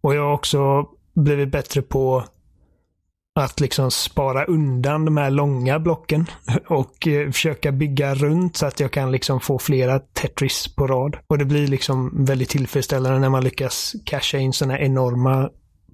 och 0.00 0.14
jag 0.14 0.22
har 0.22 0.32
också 0.32 0.86
blivit 1.14 1.48
bättre 1.48 1.82
på 1.82 2.24
att 3.38 3.60
liksom 3.60 3.90
spara 3.90 4.44
undan 4.44 5.04
de 5.04 5.16
här 5.16 5.30
långa 5.30 5.78
blocken 5.78 6.26
och 6.66 7.08
eh, 7.08 7.30
försöka 7.30 7.72
bygga 7.72 8.14
runt 8.14 8.56
så 8.56 8.66
att 8.66 8.80
jag 8.80 8.90
kan 8.90 9.12
liksom 9.12 9.40
få 9.40 9.58
flera 9.58 9.98
Tetris 9.98 10.74
på 10.74 10.86
rad. 10.86 11.16
Och 11.26 11.38
det 11.38 11.44
blir 11.44 11.66
liksom 11.66 12.24
väldigt 12.24 12.48
tillfredsställande 12.48 13.18
när 13.18 13.28
man 13.28 13.44
lyckas 13.44 13.94
casha 14.04 14.38
in 14.38 14.52
sådana 14.52 14.78
enorma 14.78 15.50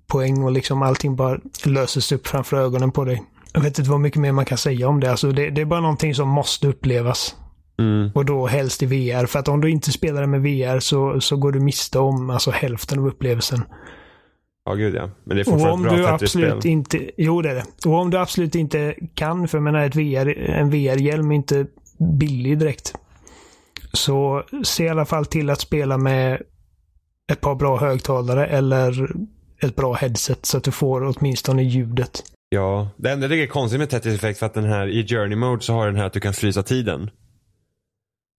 poäng 0.06 0.42
och 0.42 0.52
liksom 0.52 0.82
allting 0.82 1.16
bara 1.16 1.38
löses 1.64 2.12
upp 2.12 2.26
framför 2.26 2.56
ögonen 2.56 2.92
på 2.92 3.04
dig. 3.04 3.22
Jag 3.52 3.60
vet 3.60 3.78
inte 3.78 3.90
vad 3.90 4.00
mycket 4.00 4.20
mer 4.20 4.32
man 4.32 4.44
kan 4.44 4.58
säga 4.58 4.88
om 4.88 5.00
det. 5.00 5.10
Alltså 5.10 5.32
det, 5.32 5.50
det 5.50 5.60
är 5.60 5.64
bara 5.64 5.80
någonting 5.80 6.14
som 6.14 6.28
måste 6.28 6.68
upplevas. 6.68 7.36
Mm. 7.78 8.10
Och 8.14 8.24
då 8.24 8.46
helst 8.46 8.82
i 8.82 8.86
VR. 8.86 9.26
För 9.26 9.38
att 9.38 9.48
om 9.48 9.60
du 9.60 9.70
inte 9.70 9.92
spelar 9.92 10.20
det 10.20 10.26
med 10.26 10.42
VR 10.42 10.80
så, 10.80 11.20
så 11.20 11.36
går 11.36 11.52
du 11.52 11.60
miste 11.60 11.98
om 11.98 12.30
alltså 12.30 12.50
hälften 12.50 12.98
av 12.98 13.06
upplevelsen. 13.06 13.64
Ja 14.64 14.74
gud 14.74 14.94
ja. 14.94 15.10
Men 15.24 15.36
det 15.36 15.42
är 15.42 15.44
Och 15.44 15.52
fortfarande 15.52 15.88
om 15.88 15.94
ett 15.94 16.02
bra 16.02 16.16
du 16.18 16.24
absolut 16.24 16.64
inte... 16.64 17.10
Jo, 17.16 17.42
det 17.42 17.50
är 17.50 17.54
det. 17.54 17.64
Och 17.86 17.94
om 17.94 18.10
du 18.10 18.18
absolut 18.18 18.54
inte 18.54 18.94
kan, 19.14 19.48
för 19.48 19.58
jag 19.58 19.62
menar 19.62 19.86
ett 19.86 19.96
VR, 19.96 20.38
en 20.38 20.70
VR-hjälm 20.70 21.30
är 21.30 21.34
inte 21.34 21.66
billig 22.18 22.58
direkt. 22.58 22.94
Så 23.92 24.44
se 24.64 24.84
i 24.84 24.88
alla 24.88 25.04
fall 25.06 25.26
till 25.26 25.50
att 25.50 25.60
spela 25.60 25.98
med 25.98 26.42
ett 27.32 27.40
par 27.40 27.54
bra 27.54 27.80
högtalare 27.80 28.46
eller 28.46 29.10
ett 29.62 29.76
bra 29.76 29.92
headset 29.92 30.46
så 30.46 30.56
att 30.56 30.64
du 30.64 30.70
får 30.70 31.16
åtminstone 31.16 31.62
ljudet. 31.62 32.22
Ja, 32.48 32.88
det 32.96 33.10
enda 33.10 33.28
det 33.28 33.42
är 33.42 33.46
konstigt 33.46 33.80
med 33.80 33.90
Tetris 33.90 34.14
Effect 34.14 34.38
för 34.38 34.46
att 34.46 34.54
den 34.54 34.64
här 34.64 34.86
i 34.86 35.06
Journey 35.06 35.36
Mode 35.36 35.62
så 35.62 35.72
har 35.72 35.86
den 35.86 35.96
här 35.96 36.06
att 36.06 36.12
du 36.12 36.20
kan 36.20 36.34
frysa 36.34 36.62
tiden. 36.62 37.10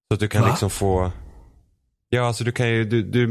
Så 0.07 0.13
att 0.13 0.19
du 0.19 0.27
kan 0.27 0.41
Va? 0.41 0.47
liksom 0.47 0.69
få 0.69 1.11
Ja, 2.15 2.27
alltså 2.27 2.43
du 2.43 2.51
kan 2.51 2.69
ju, 2.69 2.83
du, 2.85 3.03
du, 3.03 3.25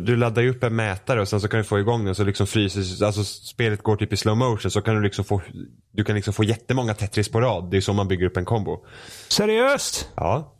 du 0.00 0.16
laddar 0.16 0.42
ju 0.42 0.50
upp 0.50 0.64
en 0.64 0.76
mätare 0.76 1.20
och 1.20 1.28
sen 1.28 1.40
så 1.40 1.48
kan 1.48 1.58
du 1.58 1.64
få 1.64 1.78
igång 1.78 2.04
den 2.04 2.14
så 2.14 2.24
liksom 2.24 2.46
fryser, 2.46 3.04
alltså 3.06 3.24
spelet 3.24 3.82
går 3.82 3.96
typ 3.96 4.12
i 4.12 4.16
slow 4.16 4.36
motion 4.36 4.70
så 4.70 4.80
kan 4.80 4.94
du 4.94 5.02
liksom 5.02 5.24
få, 5.24 5.42
du 5.92 6.04
kan 6.04 6.14
liksom 6.14 6.34
få 6.34 6.44
jättemånga 6.44 6.94
Tetris 6.94 7.28
på 7.28 7.40
rad. 7.40 7.70
Det 7.70 7.76
är 7.76 7.80
så 7.80 7.92
man 7.92 8.08
bygger 8.08 8.26
upp 8.26 8.36
en 8.36 8.44
kombo. 8.44 8.84
Seriöst? 9.28 10.08
Ja, 10.16 10.56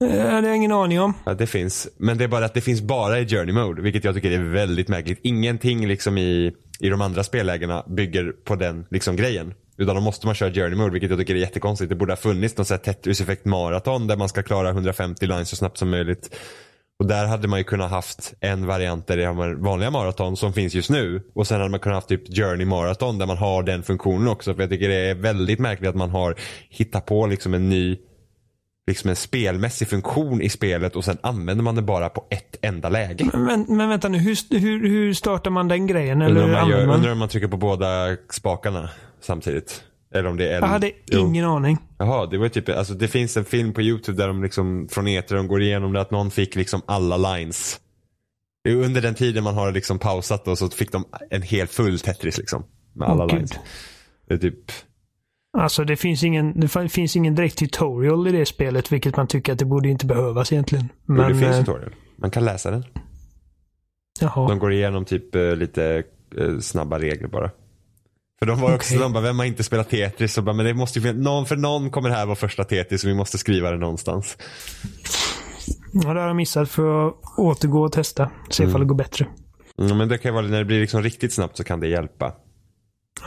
Det 0.00 0.30
hade 0.30 0.46
jag 0.46 0.56
ingen 0.56 0.72
aning 0.72 1.00
om. 1.00 1.14
ja, 1.26 1.34
det 1.34 1.46
finns. 1.46 1.88
Men 1.96 2.18
det 2.18 2.24
är 2.24 2.28
bara 2.28 2.44
att 2.44 2.54
det 2.54 2.60
finns 2.60 2.80
bara 2.80 3.20
i 3.20 3.28
Journey 3.28 3.54
Mode, 3.54 3.82
vilket 3.82 4.04
jag 4.04 4.14
tycker 4.14 4.30
är 4.30 4.38
väldigt 4.38 4.88
märkligt. 4.88 5.18
Ingenting 5.22 5.86
liksom 5.86 6.18
i, 6.18 6.52
i 6.80 6.88
de 6.88 7.00
andra 7.00 7.24
spellägena 7.24 7.84
bygger 7.88 8.32
på 8.44 8.54
den 8.56 8.86
liksom 8.90 9.16
grejen. 9.16 9.54
Utan 9.76 9.94
då 9.94 10.00
måste 10.00 10.26
man 10.26 10.34
köra 10.34 10.52
Journey 10.52 10.74
Mode, 10.78 10.90
vilket 10.90 11.10
jag 11.10 11.18
tycker 11.18 11.34
är 11.34 11.38
jättekonstigt. 11.38 11.88
Det 11.88 11.94
borde 11.94 12.12
ha 12.12 12.16
funnits 12.16 12.56
någon 12.56 12.64
sån 12.64 12.74
här 12.74 12.82
Tetris 12.82 13.20
Effect 13.20 13.44
maraton 13.44 14.06
där 14.06 14.16
man 14.16 14.28
ska 14.28 14.42
klara 14.42 14.68
150 14.68 15.26
lines 15.26 15.48
så 15.48 15.56
snabbt 15.56 15.78
som 15.78 15.90
möjligt. 15.90 16.36
Och 16.98 17.08
där 17.08 17.26
hade 17.26 17.48
man 17.48 17.58
ju 17.58 17.64
kunnat 17.64 17.90
haft 17.90 18.34
en 18.40 18.66
variant 18.66 19.06
där 19.06 19.16
det 19.16 19.24
har 19.24 19.54
vanliga 19.54 19.90
maraton 19.90 20.36
som 20.36 20.52
finns 20.52 20.74
just 20.74 20.90
nu. 20.90 21.22
Och 21.34 21.46
sen 21.46 21.58
hade 21.58 21.70
man 21.70 21.80
kunnat 21.80 21.96
haft 21.96 22.08
typ 22.08 22.36
Journey 22.36 22.66
Marathon 22.66 23.18
där 23.18 23.26
man 23.26 23.36
har 23.36 23.62
den 23.62 23.82
funktionen 23.82 24.28
också. 24.28 24.54
För 24.54 24.62
jag 24.62 24.70
tycker 24.70 24.88
det 24.88 25.10
är 25.10 25.14
väldigt 25.14 25.58
märkligt 25.58 25.88
att 25.88 25.96
man 25.96 26.10
har 26.10 26.34
hittat 26.68 27.06
på 27.06 27.26
liksom 27.26 27.54
en 27.54 27.68
ny 27.68 27.96
liksom 28.86 29.10
en 29.10 29.16
spelmässig 29.16 29.88
funktion 29.88 30.42
i 30.42 30.48
spelet 30.48 30.96
och 30.96 31.04
sen 31.04 31.18
använder 31.20 31.64
man 31.64 31.74
det 31.74 31.82
bara 31.82 32.08
på 32.08 32.24
ett 32.30 32.56
enda 32.62 32.88
läge. 32.88 33.30
Men, 33.32 33.66
men 33.68 33.88
vänta 33.88 34.08
nu, 34.08 34.18
hur, 34.18 34.58
hur, 34.58 34.88
hur 34.88 35.14
startar 35.14 35.50
man 35.50 35.68
den 35.68 35.86
grejen? 35.86 36.22
Undrar 36.22 36.42
Eller 36.42 36.44
om, 36.44 36.52
man 36.52 36.70
gör, 36.70 36.86
man? 36.86 36.96
undrar 36.96 37.12
om 37.12 37.18
man 37.18 37.28
trycker 37.28 37.48
på 37.48 37.56
båda 37.56 38.16
spakarna 38.30 38.90
samtidigt. 39.24 39.84
Eller 40.14 40.28
om 40.28 40.36
det 40.36 40.48
är 40.48 40.54
en... 40.56 40.60
Jag 40.60 40.68
hade 40.68 40.92
Jo. 41.06 41.20
ingen 41.20 41.44
aning. 41.44 41.78
Jaha, 41.98 42.26
det 42.26 42.38
var 42.38 42.48
typ, 42.48 42.68
alltså 42.68 42.94
det 42.94 43.08
finns 43.08 43.36
en 43.36 43.44
film 43.44 43.72
på 43.72 43.82
YouTube 43.82 44.18
där 44.22 44.28
de 44.28 44.42
liksom 44.42 44.88
från 44.90 45.08
E3 45.08 45.34
de 45.34 45.48
går 45.48 45.62
igenom 45.62 45.92
det 45.92 46.00
att 46.00 46.10
någon 46.10 46.30
fick 46.30 46.54
liksom 46.56 46.82
alla 46.86 47.16
lines. 47.36 47.80
Under 48.68 49.02
den 49.02 49.14
tiden 49.14 49.44
man 49.44 49.54
har 49.54 49.72
liksom 49.72 49.98
pausat 49.98 50.48
och 50.48 50.58
så 50.58 50.68
fick 50.68 50.92
de 50.92 51.04
en 51.30 51.42
hel 51.42 51.66
full 51.66 51.98
Tetris 51.98 52.38
liksom. 52.38 52.64
Med 52.92 53.08
alla 53.08 53.26
gud. 53.26 53.34
lines. 53.34 53.50
Det 54.28 54.34
är 54.34 54.38
typ, 54.38 54.72
Alltså 55.58 55.84
det 55.84 55.96
finns 55.96 56.24
ingen, 56.24 56.60
det 56.60 56.88
finns 56.88 57.16
ingen 57.16 57.34
direkt 57.34 57.58
tutorial 57.58 58.28
i 58.28 58.32
det 58.32 58.46
spelet, 58.46 58.92
vilket 58.92 59.16
man 59.16 59.26
tycker 59.26 59.52
att 59.52 59.58
det 59.58 59.64
borde 59.64 59.88
inte 59.88 60.06
behövas 60.06 60.52
egentligen. 60.52 60.88
jo, 61.08 61.14
Men, 61.14 61.28
det 61.32 61.38
finns 61.38 61.56
eh, 61.56 61.64
tutorial. 61.64 61.94
Man 62.16 62.30
kan 62.30 62.44
läsa 62.44 62.70
den. 62.70 62.84
Jaha. 64.20 64.48
De 64.48 64.58
går 64.58 64.72
igenom 64.72 65.04
typ 65.04 65.34
eh, 65.34 65.56
lite 65.56 66.02
eh, 66.38 66.58
snabba 66.58 66.98
regler 66.98 67.28
bara. 67.28 67.50
För 68.42 68.46
de 68.46 68.60
var 68.60 68.74
också, 68.74 68.94
Okej. 68.94 69.02
de 69.02 69.12
bara, 69.12 69.20
vem 69.20 69.38
har 69.38 69.46
inte 69.46 69.64
spelat 69.64 69.90
Tetris? 69.90 70.38
Och 70.38 70.44
bara, 70.44 70.52
men 70.52 70.66
det 70.66 70.74
måste 70.74 70.98
ju 70.98 71.12
någon, 71.12 71.46
för 71.46 71.56
någon 71.56 71.90
kommer 71.90 72.08
det 72.08 72.14
här 72.14 72.26
vara 72.26 72.36
första 72.36 72.64
Tetris 72.64 73.04
och 73.04 73.10
vi 73.10 73.14
måste 73.14 73.38
skriva 73.38 73.70
det 73.70 73.76
någonstans. 73.76 74.36
Ja, 75.92 76.14
det 76.14 76.20
har 76.20 76.26
jag 76.26 76.36
missat 76.36 76.70
för 76.70 77.08
att 77.08 77.14
återgå 77.36 77.82
och 77.82 77.92
testa. 77.92 78.30
Se 78.50 78.64
ifall 78.64 78.80
det 78.80 78.86
går 78.86 78.94
bättre. 78.94 79.26
Mm, 79.78 79.98
men 79.98 80.08
det 80.08 80.18
kan 80.18 80.28
ju 80.28 80.34
vara, 80.34 80.46
när 80.46 80.58
det 80.58 80.64
blir 80.64 80.80
liksom 80.80 81.02
riktigt 81.02 81.32
snabbt 81.32 81.56
så 81.56 81.64
kan 81.64 81.80
det 81.80 81.88
hjälpa. 81.88 82.32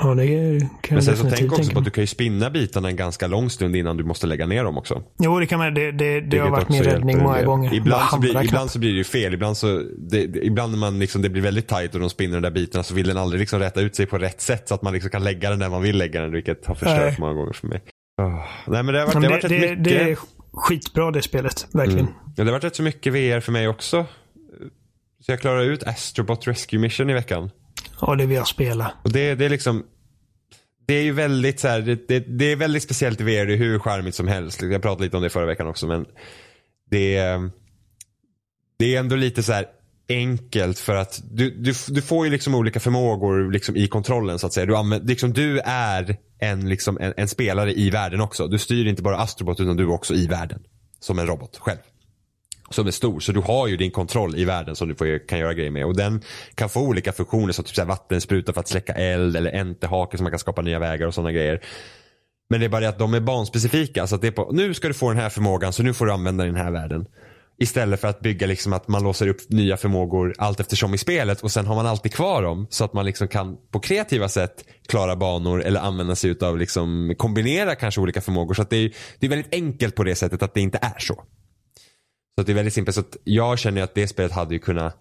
Ja, 0.02 0.16
det 0.16 0.60
kan 0.82 0.96
Men 0.96 1.04
sen 1.04 1.18
så 1.18 1.30
tänk 1.30 1.52
också 1.52 1.72
på 1.72 1.80
att 1.80 1.86
du 1.86 1.92
kan 1.92 2.02
ju 2.04 2.08
spinna 2.08 2.50
bitarna 2.50 2.88
en 2.90 2.96
ganska 2.96 3.28
lång 3.28 3.50
stund 3.50 3.76
innan 3.76 3.98
du 3.98 4.04
måste 4.04 4.28
lägga 4.28 4.46
ner 4.46 4.64
dem 4.64 4.78
också. 4.78 5.04
Jo, 5.20 5.40
det 5.40 5.46
kan 5.46 5.60
man. 5.60 5.74
Det, 5.74 5.92
det, 5.92 6.22
det 6.22 6.38
har 6.38 6.50
varit 6.50 6.70
min 6.70 6.84
räddning 6.84 7.18
många 7.24 7.44
gånger. 7.44 7.74
Ibland 7.74 8.10
så, 8.10 8.20
blir, 8.20 8.44
ibland 8.44 8.72
så 8.72 8.80
blir 8.80 8.92
det 8.92 8.98
ju 8.98 9.04
fel. 9.04 9.34
Ibland, 9.34 9.58
så, 9.58 9.82
det, 9.98 10.28
det- 10.28 10.46
ibland 10.46 10.72
när 10.72 10.80
man 10.80 11.00
liksom, 11.00 11.22
det 11.22 11.30
blir 11.30 11.42
väldigt 11.42 11.68
tajt 11.68 11.94
och 11.96 12.00
de 12.00 12.10
spinner 12.10 12.34
de 12.36 12.42
där 12.42 12.52
bitarna 12.52 12.84
så 12.84 12.94
vill 12.94 13.08
den 13.08 13.18
aldrig 13.18 13.40
liksom 13.40 13.60
rätta 13.60 13.82
ut 13.82 13.96
sig 13.96 14.06
på 14.06 14.18
rätt 14.18 14.42
sätt 14.42 14.68
så 14.68 14.76
att 14.76 14.82
man 14.82 14.94
liksom 14.94 15.12
kan 15.12 15.24
lägga 15.24 15.50
den 15.50 15.60
där 15.60 15.70
man 15.70 15.82
vill 15.82 15.98
lägga 15.98 16.22
den. 16.22 16.32
Vilket 16.32 16.66
har 16.66 16.76
förstört 16.76 17.00
Nej. 17.00 17.16
många 17.20 17.34
gånger 17.34 17.54
för 17.54 17.68
mig. 17.68 17.82
Åh. 18.22 18.46
Nej 18.68 18.84
men 18.84 18.94
det 18.94 19.00
har 19.00 19.06
varit, 19.06 19.14
Men 19.14 19.22
det 19.22 19.28
har 19.28 19.34
varit 19.34 19.44
rätt 19.44 19.62
mycket. 19.62 19.84
det 19.84 20.12
är 20.12 20.18
skitbra 20.54 21.12
det 21.12 21.22
spelet. 21.22 21.68
Verkligen. 21.74 22.00
Mm. 22.00 22.14
Ja, 22.36 22.44
det 22.44 22.50
har 22.50 22.52
varit 22.52 22.64
rätt 22.64 22.76
så 22.76 22.84
mycket 22.84 23.14
VR 23.14 23.40
för 23.40 23.52
mig 23.52 23.68
också. 23.68 24.06
Så 25.26 25.32
jag 25.32 25.40
klarade 25.42 25.66
ut 25.66 25.84
Astrobot 25.84 26.48
Rescue 26.48 26.80
Mission 26.80 27.10
i 27.10 27.14
veckan 27.14 27.50
av 28.00 28.18
det 28.18 28.26
vill 28.26 28.38
jag 28.38 28.48
spela. 28.48 28.92
Och 29.04 29.12
det, 29.12 29.36
det 29.36 29.46
är 29.46 29.50
liksom 29.50 29.84
det 30.88 30.94
är 30.94 31.04
ju 31.04 31.12
väldigt 31.12 31.60
så 31.60 31.68
här, 31.68 31.82
det, 31.82 32.08
det, 32.08 32.20
det 32.20 32.52
är 32.52 32.56
väldigt 32.56 32.84
speciellt 32.84 33.22
i 33.22 33.24
VR, 33.24 33.46
det 33.46 33.54
är 33.54 33.58
hur 33.58 33.80
charmigt 33.80 34.16
som 34.16 34.28
helst. 34.28 34.62
Jag 34.62 34.82
pratade 34.82 35.04
lite 35.04 35.18
om 35.18 35.24
det 35.24 35.30
förra 35.30 35.46
veckan 35.46 35.68
också 35.68 35.88
men 35.88 36.06
det 36.92 37.18
är, 37.18 37.50
det 38.80 38.96
är 38.96 39.00
ändå 39.00 39.16
lite 39.16 39.44
så 39.44 39.54
här 39.54 39.66
enkelt 40.10 40.80
för 40.80 40.96
att 40.96 41.22
du, 41.32 41.50
du, 41.50 41.74
du 41.88 42.02
får 42.02 42.26
ju 42.26 42.32
liksom 42.32 42.56
olika 42.56 42.80
förmågor 42.80 43.52
liksom 43.52 43.76
i 43.76 43.88
kontrollen 43.88 44.40
så 44.40 44.48
att 44.48 44.54
säga. 44.54 44.66
Du, 44.66 44.76
använder, 44.76 45.08
liksom, 45.08 45.34
du 45.34 45.60
är 45.66 46.18
en, 46.40 46.70
liksom, 46.70 46.98
en, 47.02 47.14
en 47.18 47.28
spelare 47.28 47.74
i 47.74 47.90
världen 47.90 48.22
också. 48.22 48.48
Du 48.48 48.58
styr 48.58 48.86
inte 48.88 49.02
bara 49.02 49.18
Astrobot 49.18 49.60
utan 49.60 49.78
du 49.78 49.84
är 49.84 49.92
också 49.92 50.14
i 50.14 50.28
världen. 50.28 50.64
Som 51.00 51.20
en 51.20 51.28
robot 51.28 51.58
själv. 51.58 51.80
Som 52.70 52.88
är 52.88 52.92
stor. 52.92 53.20
Så 53.20 53.32
du 53.32 53.40
har 53.40 53.68
ju 53.68 53.78
din 53.78 53.92
kontroll 53.92 54.36
i 54.36 54.46
världen 54.46 54.76
som 54.76 54.88
du 54.88 54.96
får, 54.96 55.28
kan 55.28 55.40
göra 55.40 55.54
grejer 55.54 55.72
med. 55.72 55.86
Och 55.86 55.96
den 55.96 56.22
kan 56.56 56.70
få 56.70 56.82
olika 56.82 57.12
funktioner 57.12 57.54
som 57.54 57.66
typ 57.66 57.76
så 57.76 57.82
här 57.82 57.88
vattenspruta 57.88 58.54
för 58.54 58.60
att 58.60 58.68
släcka 58.68 58.94
eld 58.94 59.38
eller 59.38 59.60
enterhake 59.60 60.18
som 60.18 60.24
man 60.24 60.32
kan 60.32 60.40
skapa 60.40 60.62
nya 60.62 60.80
vägar 60.80 61.08
och 61.08 61.14
sådana 61.14 61.32
grejer. 61.32 61.62
Men 62.50 62.60
det 62.60 62.66
är 62.66 62.70
bara 62.70 62.82
det 62.82 62.90
att 62.90 63.00
de 63.00 63.14
är 63.14 63.20
banspecifika. 63.20 64.08
Så 64.08 64.16
att 64.16 64.22
det 64.22 64.28
är 64.28 64.32
på, 64.32 64.52
nu 64.52 64.74
ska 64.74 64.88
du 64.88 64.94
få 64.94 65.10
den 65.10 65.18
här 65.18 65.30
förmågan 65.30 65.74
så 65.74 65.84
nu 65.84 65.94
får 65.94 66.06
du 66.06 66.12
använda 66.12 66.46
den 66.46 66.56
här 66.56 66.72
världen. 66.72 67.06
Istället 67.58 68.02
för 68.02 68.08
att 68.08 68.20
bygga 68.20 68.48
liksom 68.48 68.74
att 68.74 68.88
man 68.88 69.04
låser 69.04 69.28
upp 69.28 69.50
nya 69.50 69.78
förmågor 69.78 70.34
allt 70.38 70.60
eftersom 70.60 70.94
i 70.94 70.98
spelet 70.98 71.42
och 71.42 71.52
sen 71.52 71.66
har 71.66 71.76
man 71.76 71.86
alltid 71.86 72.14
kvar 72.14 72.42
dem 72.42 72.68
så 72.70 72.86
att 72.86 72.94
man 72.94 73.06
liksom 73.06 73.28
kan 73.28 73.58
på 73.72 73.80
kreativa 73.80 74.30
sätt 74.30 74.66
klara 74.88 75.16
banor 75.16 75.64
eller 75.64 75.80
använda 75.80 76.16
sig 76.16 76.30
utav 76.30 76.58
liksom 76.58 77.16
kombinera 77.18 77.76
kanske 77.76 78.02
olika 78.02 78.22
förmågor. 78.22 78.54
Så 78.54 78.62
att 78.62 78.70
det 78.70 78.78
är, 78.78 78.94
det 79.20 79.26
är 79.26 79.30
väldigt 79.30 79.54
enkelt 79.54 79.96
på 79.96 80.04
det 80.04 80.16
sättet 80.16 80.44
att 80.44 80.54
det 80.54 80.62
inte 80.62 80.80
är 80.82 81.00
så. 81.00 81.24
Så 82.38 82.44
det 82.46 82.52
är 82.52 82.54
väldigt 82.54 82.74
simpelt. 82.74 82.96
Så 82.96 83.04
jag 83.24 83.60
känner 83.60 83.82
att 83.82 83.96
det 83.96 84.08
spelet 84.08 84.32
hade 84.32 84.54
ju 84.54 84.60
kunnat 84.60 84.98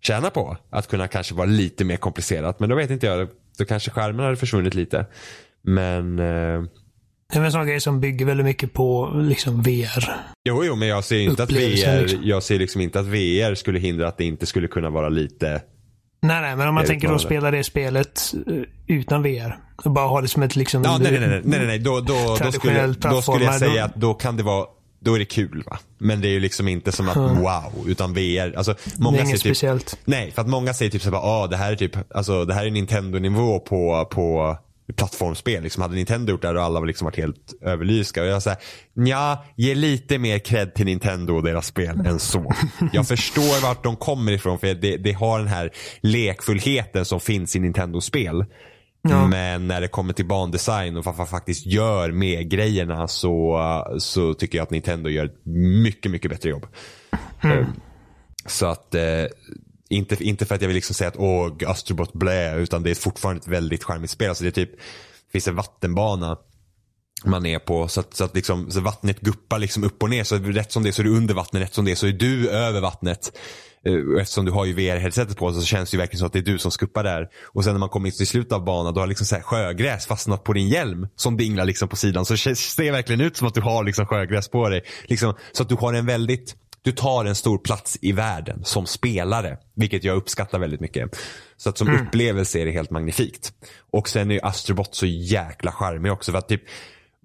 tjäna 0.00 0.30
på 0.30 0.56
att 0.70 0.88
kunna 0.88 1.08
kanske 1.08 1.34
vara 1.34 1.46
lite 1.46 1.84
mer 1.84 1.96
komplicerat. 1.96 2.60
Men 2.60 2.68
då 2.68 2.76
vet 2.76 2.90
inte 2.90 3.06
jag. 3.06 3.28
Då 3.58 3.64
kanske 3.64 3.90
skärmen 3.90 4.24
hade 4.24 4.36
försvunnit 4.36 4.74
lite. 4.74 5.06
Men 5.62 6.18
eh, 6.18 6.62
Det 7.32 7.38
är 7.38 7.44
en 7.44 7.52
sån 7.52 7.66
grej 7.66 7.80
som 7.80 8.00
bygger 8.00 8.26
väldigt 8.26 8.46
mycket 8.46 8.72
på 8.72 9.12
liksom 9.14 9.62
VR. 9.62 10.16
Jo, 10.44 10.64
jo, 10.64 10.76
men 10.76 10.88
jag 10.88 11.04
ser 11.04 11.18
inte 11.18 11.42
att 11.42 11.52
VR, 11.52 12.00
liksom. 12.00 12.20
jag 12.22 12.42
ser 12.42 12.58
liksom 12.58 12.80
inte 12.80 13.00
att 13.00 13.06
VR 13.06 13.54
skulle 13.54 13.78
hindra 13.78 14.08
att 14.08 14.18
det 14.18 14.24
inte 14.24 14.46
skulle 14.46 14.68
kunna 14.68 14.90
vara 14.90 15.08
lite 15.08 15.62
Nej, 16.26 16.40
nej, 16.40 16.56
men 16.56 16.68
om 16.68 16.74
man 16.74 16.84
tänker 16.84 17.08
då 17.08 17.18
spela 17.18 17.50
det 17.50 17.64
spelet 17.64 18.34
eh, 18.46 18.62
utan 18.86 19.22
VR. 19.22 19.58
Och 19.84 19.90
bara 19.90 20.06
ha 20.06 20.20
det 20.20 20.28
som 20.28 20.42
ett 20.42 20.56
liksom... 20.56 20.82
Ja, 20.84 20.98
nej, 20.98 21.12
nej, 21.12 21.28
nej, 21.28 21.40
nej, 21.44 21.66
nej. 21.66 21.78
Då, 21.78 22.00
då, 22.00 22.36
då, 22.42 22.52
skulle, 22.52 22.86
då 22.86 23.22
skulle 23.22 23.44
jag 23.44 23.58
säga 23.58 23.84
att 23.84 23.94
då 23.94 24.14
kan 24.14 24.36
det 24.36 24.42
vara, 24.42 24.66
då 25.00 25.14
är 25.14 25.18
det 25.18 25.24
kul 25.24 25.62
va. 25.66 25.78
Men 25.98 26.20
det 26.20 26.28
är 26.28 26.32
ju 26.32 26.40
liksom 26.40 26.68
inte 26.68 26.92
som 26.92 27.08
att 27.08 27.16
wow, 27.16 27.84
utan 27.88 28.14
VR. 28.14 28.56
Alltså, 28.56 28.72
Det 28.84 28.98
många 28.98 29.18
är 29.18 29.22
inget 29.24 29.40
säger 29.40 29.54
typ, 29.54 29.56
speciellt. 29.56 29.98
nej, 30.04 30.30
för 30.30 30.42
att 30.42 30.48
många 30.48 30.74
säger 30.74 30.90
typ 30.90 31.02
såhär, 31.02 31.16
ah, 31.16 31.46
det 31.46 31.56
här 31.56 31.72
är 31.72 31.76
typ, 31.76 31.96
alltså 32.14 32.44
det 32.44 32.54
här 32.54 32.66
är 32.66 32.70
Nintendo-nivå 32.70 33.60
på, 33.60 34.08
på 34.10 34.56
plattformsspel. 34.96 35.62
Liksom, 35.62 35.82
hade 35.82 35.94
Nintendo 35.94 36.30
gjort 36.32 36.42
det 36.42 36.48
här 36.48 36.54
och 36.54 36.62
alla 36.62 36.80
liksom 36.80 37.04
varit 37.04 37.16
helt 37.16 37.54
överlyska. 37.62 38.22
Och 38.22 38.28
jag 38.28 38.42
säger, 38.42 38.58
ja, 38.94 39.44
ge 39.56 39.74
lite 39.74 40.18
mer 40.18 40.38
cred 40.38 40.74
till 40.74 40.86
Nintendo 40.86 41.34
och 41.34 41.42
deras 41.42 41.66
spel 41.66 42.06
än 42.06 42.18
så. 42.18 42.54
Jag 42.92 43.08
förstår 43.08 43.62
vart 43.62 43.84
de 43.84 43.96
kommer 43.96 44.32
ifrån 44.32 44.58
för 44.58 44.74
det, 44.74 44.96
det 44.96 45.12
har 45.12 45.38
den 45.38 45.48
här 45.48 45.70
lekfullheten 46.00 47.04
som 47.04 47.20
finns 47.20 47.56
i 47.56 47.58
Nintendo-spel. 47.58 48.44
Ja. 49.10 49.26
Men 49.26 49.68
när 49.68 49.80
det 49.80 49.88
kommer 49.88 50.12
till 50.12 50.26
bandesign 50.26 50.96
och 50.96 51.04
vad 51.04 51.18
man 51.18 51.26
faktiskt 51.26 51.66
gör 51.66 52.12
med 52.12 52.50
grejerna 52.50 53.08
så, 53.08 53.60
så 53.98 54.34
tycker 54.34 54.58
jag 54.58 54.62
att 54.62 54.70
Nintendo 54.70 55.10
gör 55.10 55.24
ett 55.24 55.40
mycket, 55.82 56.12
mycket 56.12 56.30
bättre 56.30 56.50
jobb. 56.50 56.66
Eh, 57.42 57.66
Så 58.46 58.66
att, 58.66 58.94
eh, 58.94 59.24
inte, 59.88 60.24
inte 60.24 60.46
för 60.46 60.54
att 60.54 60.60
jag 60.60 60.68
vill 60.68 60.74
liksom 60.74 60.94
säga 60.94 61.08
att 61.08 61.16
åh, 61.16 61.52
Astrobot 61.66 62.12
blä, 62.12 62.56
utan 62.56 62.82
det 62.82 62.90
är 62.90 62.94
fortfarande 62.94 63.40
ett 63.40 63.48
väldigt 63.48 63.84
charmigt 63.84 64.10
spel. 64.10 64.28
Alltså 64.28 64.44
det 64.44 64.50
är 64.50 64.66
typ, 64.66 64.70
det 64.72 65.32
finns 65.32 65.48
en 65.48 65.56
vattenbana 65.56 66.38
man 67.24 67.46
är 67.46 67.58
på 67.58 67.88
så 67.88 68.00
att, 68.00 68.14
så 68.14 68.24
att 68.24 68.34
liksom, 68.34 68.70
så 68.70 68.80
vattnet 68.80 69.20
guppar 69.20 69.58
liksom 69.58 69.84
upp 69.84 70.02
och 70.02 70.10
ner. 70.10 70.24
Så 70.24 70.36
rätt 70.36 70.72
som 70.72 70.82
det 70.82 70.92
så 70.92 71.02
är 71.02 71.04
du 71.04 71.16
under 71.16 71.34
vattnet, 71.34 71.62
rätt 71.62 71.74
som 71.74 71.84
det 71.84 71.96
så 71.96 72.06
är 72.06 72.12
du 72.12 72.50
över 72.50 72.80
vattnet. 72.80 73.38
Eh, 73.86 74.20
Eftersom 74.20 74.44
du 74.44 74.52
har 74.52 74.64
ju 74.64 74.74
VR-headsetet 74.74 75.36
på 75.36 75.52
så 75.52 75.62
känns 75.62 75.90
det 75.90 75.94
ju 75.94 75.98
verkligen 75.98 76.18
som 76.18 76.26
att 76.26 76.32
det 76.32 76.38
är 76.38 76.42
du 76.42 76.58
som 76.58 76.70
skuppar 76.70 77.04
där. 77.04 77.28
Och 77.44 77.64
sen 77.64 77.72
när 77.72 77.80
man 77.80 77.88
kommer 77.88 78.10
till 78.10 78.26
slutet 78.26 78.52
av 78.52 78.64
banan 78.64 78.94
då 78.94 79.00
har 79.00 79.06
liksom 79.06 79.26
så 79.26 79.34
här 79.34 79.42
sjögräs 79.42 80.06
fastnat 80.06 80.44
på 80.44 80.52
din 80.52 80.68
hjälm 80.68 81.08
som 81.16 81.36
dinglar 81.36 81.64
liksom 81.64 81.88
på 81.88 81.96
sidan. 81.96 82.24
Så 82.24 82.32
det 82.32 82.56
ser 82.56 82.92
verkligen 82.92 83.20
ut 83.20 83.36
som 83.36 83.48
att 83.48 83.54
du 83.54 83.60
har 83.60 83.84
liksom 83.84 84.06
sjögräs 84.06 84.48
på 84.48 84.68
dig. 84.68 84.82
Liksom, 85.04 85.34
så 85.52 85.62
att 85.62 85.68
du 85.68 85.74
har 85.74 85.94
en 85.94 86.06
väldigt 86.06 86.56
du 86.82 86.92
tar 86.92 87.24
en 87.24 87.34
stor 87.34 87.58
plats 87.58 87.98
i 88.00 88.12
världen 88.12 88.64
som 88.64 88.86
spelare. 88.86 89.58
Vilket 89.74 90.04
jag 90.04 90.16
uppskattar 90.16 90.58
väldigt 90.58 90.80
mycket. 90.80 91.18
Så 91.56 91.70
att 91.70 91.78
som 91.78 91.88
upplevelse 91.94 92.58
är 92.58 92.64
det 92.64 92.72
helt 92.72 92.90
magnifikt. 92.90 93.52
Och 93.92 94.08
sen 94.08 94.30
är 94.30 94.34
ju 94.34 94.40
Astrobot 94.40 94.94
så 94.94 95.06
jäkla 95.06 95.72
charmig 95.72 96.12
också. 96.12 96.32
För 96.32 96.38
att 96.38 96.48
typ 96.48 96.62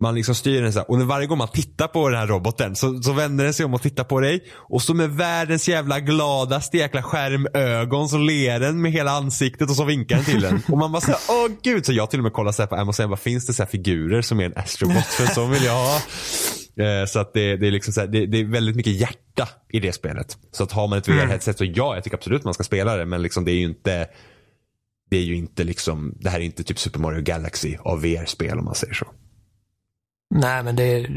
man 0.02 0.16
liksom 0.16 0.36
styr 0.36 0.62
den 0.62 0.74
så 0.74 0.80
här, 0.80 0.92
och 0.92 0.98
när 0.98 1.06
varje 1.06 1.28
gång 1.28 1.38
man 1.38 1.48
tittar 1.48 1.88
på 1.88 2.10
den 2.10 2.20
här 2.20 2.28
roboten 2.28 2.76
så, 2.76 3.02
så 3.02 3.14
vänder 3.14 3.44
den 3.44 3.54
sig 3.54 3.66
om 3.66 3.74
och 3.74 3.82
tittar 3.82 4.04
på 4.04 4.20
dig. 4.20 4.44
Och 4.54 4.82
så 4.82 4.94
med 4.94 5.10
världens 5.10 5.70
jävla 5.70 6.00
gladaste 6.00 6.78
jäkla 6.78 7.04
skärmögon 7.04 8.10
så 8.10 8.18
ler 8.18 8.60
den 8.60 8.82
med 8.82 8.92
hela 8.92 9.12
ansiktet 9.12 9.70
och 9.70 9.76
så 9.76 9.84
vinkar 9.84 10.16
den 10.16 10.26
till 10.26 10.46
en. 10.46 10.62
Och 10.68 10.78
man 10.78 10.92
bara 10.92 11.02
såhär, 11.02 11.20
åh 11.30 11.48
gud. 11.64 11.86
Så 11.86 11.94
jag 11.94 12.10
till 12.10 12.20
och 12.20 12.24
med 12.24 12.34
kollar 12.34 12.52
så 12.52 12.62
här 12.62 12.68
på 12.68 12.76
Amazon, 12.76 13.10
bara, 13.10 13.18
finns 13.18 13.46
det 13.48 13.54
så 13.54 13.64
här 13.64 13.70
figurer 13.70 14.22
som 14.22 14.40
är 14.40 14.46
en 14.46 14.54
astrobot? 14.58 15.06
För 15.06 15.26
så 15.26 15.46
vill 15.46 15.64
jag 15.64 15.74
ha. 15.74 15.96
Eh, 16.86 17.06
Så 17.06 17.20
att 17.20 17.34
det, 17.34 17.58
det 17.58 17.68
är 17.68 17.72
liksom 17.72 17.94
så 17.94 18.00
här, 18.00 18.08
det, 18.08 18.26
det 18.26 18.40
är 18.40 18.46
väldigt 18.46 18.76
mycket 18.76 18.94
hjärta 18.94 19.50
i 19.74 19.80
det 19.80 19.94
spelet. 19.94 20.38
Så 20.52 20.64
att 20.64 20.72
har 20.72 20.88
man 20.88 20.98
ett 20.98 21.08
VR-headset 21.08 21.58
så 21.58 21.66
ja, 21.66 21.96
jag 21.96 22.04
tycker 22.04 22.18
absolut 22.18 22.44
man 22.44 22.54
ska 22.54 22.64
spela 22.64 22.96
det. 22.96 23.06
Men 23.06 23.22
liksom 23.22 23.46
det 23.46 23.52
är 23.52 23.56
ju 23.56 23.64
inte 23.64 24.08
det 25.10 25.18
är 25.18 25.22
ju 25.22 25.36
inte 25.36 25.64
liksom, 25.64 26.14
det 26.20 26.30
här 26.30 26.40
är 26.40 26.44
inte 26.44 26.64
typ 26.64 26.80
Super 26.80 27.00
Mario 27.00 27.22
Galaxy 27.22 27.76
av 27.80 28.02
VR-spel 28.02 28.60
om 28.60 28.66
man 28.66 28.76
säger 28.76 28.94
så. 28.94 29.06
Nej, 30.34 30.64
men 30.64 30.76
det, 30.76 31.08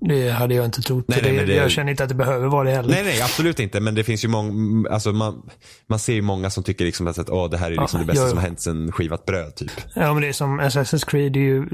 det 0.00 0.30
hade 0.30 0.54
jag 0.54 0.64
inte 0.64 0.82
trott. 0.82 1.04
Nej, 1.08 1.18
nej, 1.22 1.32
det, 1.36 1.44
det- 1.44 1.54
Jag 1.54 1.70
känner 1.70 1.90
inte 1.90 2.02
att 2.02 2.08
det 2.08 2.14
behöver 2.14 2.48
vara 2.48 2.64
det 2.68 2.74
heller. 2.76 2.88
Nej, 2.90 3.04
nej, 3.04 3.20
absolut 3.22 3.60
inte. 3.60 3.80
Men 3.80 3.94
det 3.94 4.04
finns 4.04 4.24
ju 4.24 4.28
många, 4.28 4.88
alltså 4.90 5.12
man, 5.12 5.50
man 5.86 5.98
ser 5.98 6.12
ju 6.14 6.22
många 6.22 6.50
som 6.50 6.62
tycker 6.64 6.84
liksom 6.84 7.06
att 7.06 7.30
åh, 7.30 7.50
det 7.50 7.58
här 7.58 7.66
är 7.72 7.80
liksom 7.80 8.00
Ja, 8.00 8.06
det 8.06 8.06
bästa 8.06 8.22
jag- 8.22 8.28
som 8.30 8.38
har 8.38 8.44
hänt 8.46 8.60
sen 8.60 8.92
skivat 8.92 9.26
bröd 9.26 9.54
typ. 9.56 9.70
Ja, 9.94 10.12
men 10.12 10.22
det 10.22 10.28
är 10.28 10.32
som 10.32 10.60
Assassin's 10.60 11.06
Creed 11.10 11.36
är 11.36 11.40
ju, 11.40 11.66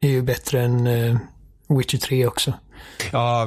är 0.00 0.08
ju 0.08 0.22
bättre 0.22 0.62
än 0.62 0.86
eh, 0.86 1.16
Witcher 1.78 1.98
3 1.98 2.26
också. 2.26 2.52
Ja, 3.12 3.46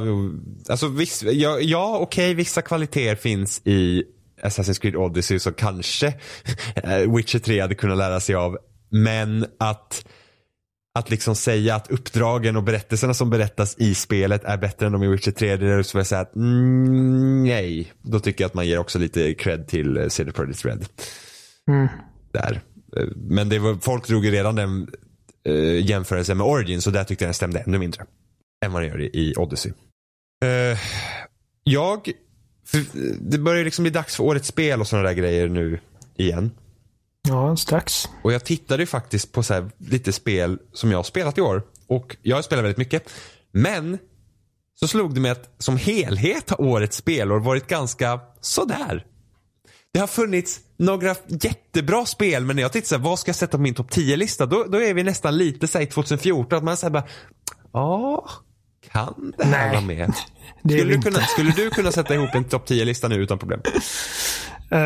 alltså 0.70 0.88
viss, 0.88 1.24
ja, 1.24 1.60
ja 1.60 1.98
okej, 2.02 2.34
vissa 2.34 2.62
kvaliteter 2.62 3.16
finns 3.16 3.62
i 3.66 4.04
Assassin's 4.44 4.82
Creed 4.82 4.96
Odyssey 4.96 5.40
så 5.40 5.52
kanske 5.52 6.08
eh, 6.76 7.16
Witcher 7.16 7.40
3 7.40 7.60
hade 7.62 7.76
kunnat 7.76 7.98
lära 7.98 8.20
sig 8.20 8.36
av. 8.36 8.58
Men 8.90 9.46
att, 9.60 10.06
att 10.98 11.10
liksom 11.10 11.36
säga 11.36 11.76
att 11.76 11.92
uppdragen 11.92 12.56
och 12.56 12.64
berättelserna 12.64 13.14
som 13.14 13.30
berättas 13.30 13.76
i 13.78 13.96
spelet 13.96 14.44
är 14.44 14.58
bättre 14.58 14.86
än 14.86 14.92
de 14.92 15.04
i 15.04 15.08
Witcher 15.08 15.32
3, 15.32 15.58
det 15.58 15.68
är 15.68 15.84
så 15.84 15.98
jag 15.98 16.08
säga 16.08 16.22
att 16.22 16.36
mm, 16.36 17.44
nej. 17.44 17.94
Då 18.02 18.20
tycker 18.20 18.44
jag 18.44 18.50
att 18.50 18.54
man 18.54 18.68
ger 18.68 18.78
också 18.78 19.00
lite 19.00 19.34
cred 19.34 19.68
till 19.68 19.98
eh, 19.98 20.08
CD 20.08 20.32
Projekt 20.32 20.66
Red. 20.66 20.86
Mm. 21.70 21.88
Där. 22.32 22.62
Eh, 22.98 23.08
Men 23.16 23.50
det 23.50 23.60
var, 23.60 23.76
folk 23.82 24.08
drog 24.08 24.26
ju 24.26 24.32
redan 24.32 24.56
den 24.56 24.88
uh, 25.50 25.86
jämförelsen 25.86 26.38
med 26.38 26.48
Origin 26.48 26.82
så 26.82 26.92
där 26.92 27.04
tyckte 27.04 27.24
jag 27.24 27.28
den 27.28 27.34
stämde 27.34 27.60
ännu 27.60 27.78
mindre. 27.78 28.06
Än 28.66 28.72
vad 28.72 28.82
den 28.82 28.90
gör 28.90 29.02
i, 29.02 29.10
i 29.14 29.34
Odyssey. 29.38 29.72
Eh, 30.46 30.78
jag, 31.64 32.12
det 33.20 33.38
börjar 33.38 33.64
liksom 33.64 33.84
bli 33.84 33.92
dags 33.92 34.16
för 34.16 34.24
årets 34.24 34.48
spel 34.48 34.82
och 34.82 34.88
sådana 34.88 35.08
där 35.08 35.16
grejer 35.16 35.48
nu 35.48 35.80
igen. 36.18 36.52
Ja, 37.28 37.56
strax. 37.56 38.08
Och 38.24 38.34
jag 38.34 38.46
tittade 38.46 38.84
ju 38.84 38.88
faktiskt 38.88 39.32
på 39.32 39.44
så 39.44 39.54
här 39.54 39.70
lite 39.78 40.14
spel 40.14 40.60
som 40.74 40.92
jag 40.92 40.98
har 40.98 41.04
spelat 41.04 41.38
i 41.38 41.42
år. 41.42 41.64
Och 41.88 42.18
jag 42.22 42.36
har 42.36 42.42
spelat 42.42 42.64
väldigt 42.64 42.78
mycket. 42.78 43.10
Men 43.52 43.98
så 44.80 44.88
slog 44.88 45.14
det 45.14 45.20
mig 45.20 45.32
att 45.32 45.56
som 45.58 45.78
helhet 45.78 46.50
har 46.50 46.62
årets 46.62 46.98
spelår 46.98 47.40
varit 47.40 47.68
ganska 47.68 48.20
sådär. 48.42 49.06
Det 49.94 50.00
har 50.00 50.08
funnits 50.08 50.60
några 50.78 51.16
jättebra 51.28 52.06
spel 52.06 52.46
men 52.46 52.56
när 52.56 52.64
jag 52.64 52.72
tittar 52.72 52.88
så 52.88 52.96
här, 52.96 53.04
vad 53.04 53.20
ska 53.20 53.30
jag 53.30 53.36
sätta 53.36 53.58
på 53.58 53.62
min 53.62 53.74
topp 53.74 53.92
10-lista? 53.92 54.46
Då, 54.46 54.64
då 54.64 54.82
är 54.82 54.94
vi 54.94 55.04
nästan 55.04 55.38
lite 55.38 55.68
såhär 55.68 55.86
2014. 55.86 56.58
Att 56.58 56.64
man 56.64 56.78
säger 56.78 56.92
bara, 56.92 57.08
ja, 57.74 58.30
kan 58.92 59.34
det 59.38 59.46
här 59.46 59.52
Nej, 59.52 59.72
vara 59.72 59.82
med? 59.82 60.14
Skulle 60.60 60.84
du, 60.84 61.02
kunna, 61.02 61.20
skulle 61.20 61.52
du 61.52 61.70
kunna 61.70 61.92
sätta 61.92 62.16
ihop 62.16 62.36
en 62.36 62.44
topp 62.44 62.70
10-lista 62.70 63.08
nu 63.08 63.16
utan 63.16 63.40
problem? 63.40 63.62
Uh, 64.72 64.80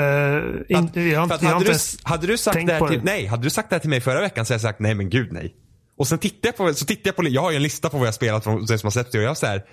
in, 0.68 0.90
För 0.92 1.00
inte, 1.00 1.00
att 1.36 1.42
jag 1.42 1.50
har 1.50 1.54
hade, 1.54 1.66
du, 1.66 1.80
hade 2.04 2.28
du 2.28 2.38
sagt 2.38 2.68
det 2.68 2.74
här 2.74 2.88
till, 2.88 2.98
det. 3.00 3.04
nej, 3.06 3.26
hade 3.26 3.44
du 3.44 3.50
sagt 3.50 3.70
det 3.70 3.80
till 3.80 3.90
mig 3.90 4.02
förra 4.02 4.22
veckan 4.22 4.46
så 4.46 4.54
hade 4.54 4.64
jag 4.64 4.70
sagt 4.70 4.80
nej 4.80 4.96
men 4.96 5.10
gud 5.10 5.32
nej. 5.32 5.56
Och 5.98 6.08
sen 6.08 6.18
tittar 6.20 6.48
jag 6.50 6.58
på, 6.58 6.74
så 6.74 6.86
tittar 6.86 7.08
jag 7.08 7.16
på, 7.16 7.28
jag 7.28 7.42
har 7.42 7.52
ju 7.52 7.56
en 7.56 7.64
lista 7.64 7.90
på 7.90 7.98
vad 7.98 8.08
jag 8.08 8.14
spelat 8.14 8.44
från 8.44 8.66
det 8.66 8.78
som 8.78 8.88
har 8.88 8.92
släppts 8.92 9.16
och 9.16 9.22
jag 9.22 9.38
så 9.38 9.46
här, 9.46 9.64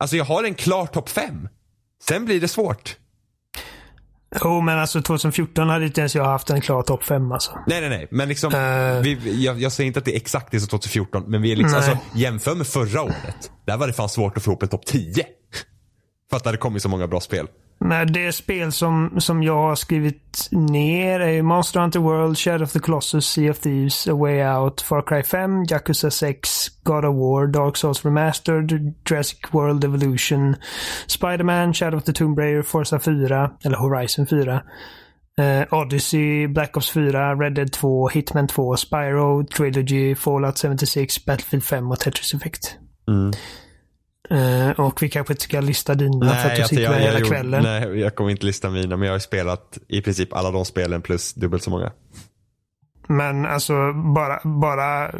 alltså 0.00 0.16
jag 0.16 0.24
har 0.24 0.44
en 0.44 0.54
klar 0.54 0.86
topp 0.86 1.08
fem. 1.08 1.48
Sen 2.08 2.24
blir 2.24 2.40
det 2.40 2.48
svårt. 2.48 2.96
Jo, 4.44 4.60
men 4.60 4.78
alltså 4.78 5.02
2014 5.02 5.68
hade 5.68 5.86
inte 5.86 6.00
ens 6.00 6.14
jag 6.14 6.24
haft 6.24 6.50
en 6.50 6.60
klar 6.60 6.82
topp 6.82 7.04
5 7.04 7.32
alltså. 7.32 7.58
Nej 7.66 7.80
nej 7.80 7.90
nej, 7.90 8.08
men 8.10 8.28
liksom, 8.28 8.54
Eh. 8.54 9.00
vi, 9.00 9.44
jag, 9.44 9.60
jag 9.60 9.72
säger 9.72 9.86
inte 9.86 9.98
att 9.98 10.04
det 10.04 10.12
är 10.12 10.16
exakt 10.16 10.50
det 10.50 10.60
som 10.60 10.68
2014, 10.68 11.24
men 11.26 11.42
vi 11.42 11.52
är 11.52 11.56
liksom, 11.56 11.80
Nej. 11.80 11.90
alltså 11.90 12.04
jämför 12.14 12.54
med 12.54 12.66
förra 12.66 13.02
året. 13.02 13.50
Där 13.66 13.76
var 13.76 13.86
det 13.86 13.92
fan 13.92 14.08
svårt 14.08 14.36
att 14.36 14.42
få 14.42 14.50
ihop 14.50 14.62
en 14.62 14.68
topp 14.68 14.86
10. 14.86 15.26
För 16.30 16.36
att 16.36 16.42
det 16.42 16.48
hade 16.48 16.58
kommit 16.58 16.82
så 16.82 16.88
många 16.88 17.06
bra 17.06 17.20
spel. 17.20 17.46
Nej, 17.80 18.06
det 18.06 18.32
spel 18.32 18.72
som, 18.72 19.20
som 19.20 19.42
jag 19.42 19.62
har 19.62 19.74
skrivit 19.74 20.48
ner 20.50 21.20
är 21.20 21.42
Monster 21.42 21.80
Hunter 21.80 22.00
World, 22.00 22.38
Shadow 22.38 22.62
of 22.62 22.72
the 22.72 22.78
Colossus, 22.78 23.26
Sea 23.26 23.50
of 23.50 23.58
Thieves, 23.58 24.08
A 24.08 24.14
Way 24.14 24.46
Out, 24.46 24.80
Far 24.80 25.02
Cry 25.02 25.22
5, 25.22 25.64
Yakuza 25.70 26.10
6, 26.10 26.68
God 26.84 27.04
of 27.04 27.14
War, 27.16 27.46
Dark 27.46 27.76
Souls 27.76 28.04
Remastered, 28.04 28.94
Jurassic 29.10 29.52
World 29.52 29.84
Evolution, 29.84 30.56
Spider-Man, 31.06 31.72
Shadow 31.72 31.96
of 31.98 32.04
the 32.04 32.12
Tomb 32.12 32.38
Raider, 32.38 32.62
Forza 32.62 32.98
4, 32.98 33.50
eller 33.64 33.78
Horizon 33.78 34.26
4. 34.26 34.62
eh, 35.38 35.66
Odyssey, 35.70 36.46
Black 36.46 36.76
Ops 36.76 36.90
4, 36.90 37.36
Red 37.36 37.54
Dead 37.54 37.72
2, 37.72 38.08
Hitman 38.08 38.48
2, 38.48 38.76
Spyro, 38.76 39.42
Trilogy, 39.44 40.14
Fallout 40.14 40.58
76, 40.58 41.18
Battlefield 41.26 41.64
5 41.64 41.90
och 41.90 42.00
Tetris 42.00 42.34
Effect. 42.34 42.76
Mm. 43.08 43.32
Eh, 44.30 44.70
och 44.70 45.02
vi 45.02 45.08
kanske 45.08 45.32
inte 45.32 45.42
ska 45.44 45.60
lista 45.60 45.94
dina 45.94 46.34
för 46.34 46.48
att 46.48 46.56
du 46.56 46.62
alltså, 46.62 46.68
sitter 46.76 46.90
med 46.90 47.00
hela 47.00 47.18
gjorde- 47.18 47.30
kvällen. 47.30 47.62
nej, 47.62 47.98
jag 48.00 48.14
kommer 48.14 48.30
inte 48.30 48.46
lista 48.46 48.70
mina, 48.70 48.96
men 48.96 49.06
jag 49.06 49.14
har 49.14 49.18
spelat 49.18 49.78
i 49.88 50.00
princip 50.02 50.32
alla 50.32 50.50
de 50.50 50.64
spelen 50.64 51.02
plus 51.02 51.34
dubbelt 51.34 51.62
så 51.62 51.70
många. 51.70 51.92
Men 53.08 53.46
alltså 53.46 53.92
bara, 53.92 54.40
bara, 54.44 55.14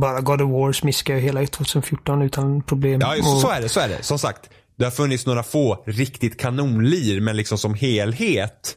bara 0.00 0.20
God 0.20 0.40
of 0.42 0.50
War 0.50 0.72
smiskar 0.72 1.14
ju 1.14 1.20
hela 1.20 1.46
2014 1.46 2.22
utan 2.22 2.62
problem. 2.62 3.00
Ja, 3.00 3.14
så, 3.22 3.34
Och- 3.34 3.40
så 3.40 3.50
är 3.50 3.60
det. 3.60 3.68
Så 3.68 3.80
är 3.80 3.88
det. 3.88 4.02
Som 4.02 4.18
sagt, 4.18 4.50
det 4.76 4.84
har 4.84 4.90
funnits 4.90 5.26
några 5.26 5.42
få 5.42 5.82
riktigt 5.86 6.40
kanonlir, 6.40 7.20
men 7.20 7.36
liksom 7.36 7.58
som 7.58 7.74
helhet 7.74 8.76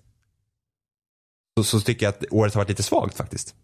så, 1.58 1.64
så 1.64 1.80
tycker 1.80 2.06
jag 2.06 2.10
att 2.14 2.24
året 2.32 2.54
har 2.54 2.62
varit 2.62 2.70
lite 2.70 2.84
svagt 2.84 3.18
faktiskt. 3.18 3.56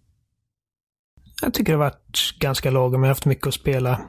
Jag 1.42 1.54
tycker 1.54 1.72
det 1.74 1.78
har 1.80 1.86
varit 1.86 2.34
ganska 2.40 2.72
lagom. 2.72 2.94
Jag 3.04 3.08
har 3.08 3.12
haft 3.16 3.26
mycket 3.26 3.48
att 3.48 3.54
spela. 3.54 4.02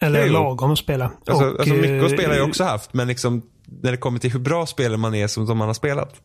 Eller 0.00 0.26
Jo. 0.26 0.32
lagom 0.32 0.70
att 0.70 0.78
spela. 0.78 1.04
Alltså, 1.26 1.44
Och, 1.50 1.60
alltså 1.60 1.74
mycket 1.74 2.04
att 2.04 2.10
eh, 2.10 2.16
spela 2.16 2.28
har 2.32 2.38
jag 2.38 2.48
också 2.48 2.64
haft, 2.64 2.94
men 2.94 3.08
liksom 3.08 3.42
när 3.66 3.90
det 3.90 3.96
kommer 3.96 4.18
till 4.18 4.32
hur 4.32 4.40
bra 4.40 4.66
spelare 4.66 4.96
man 4.98 5.14
är 5.14 5.26
som, 5.26 5.46
som 5.46 5.58
man 5.58 5.66
har 5.68 5.74
spelat. 5.74 6.22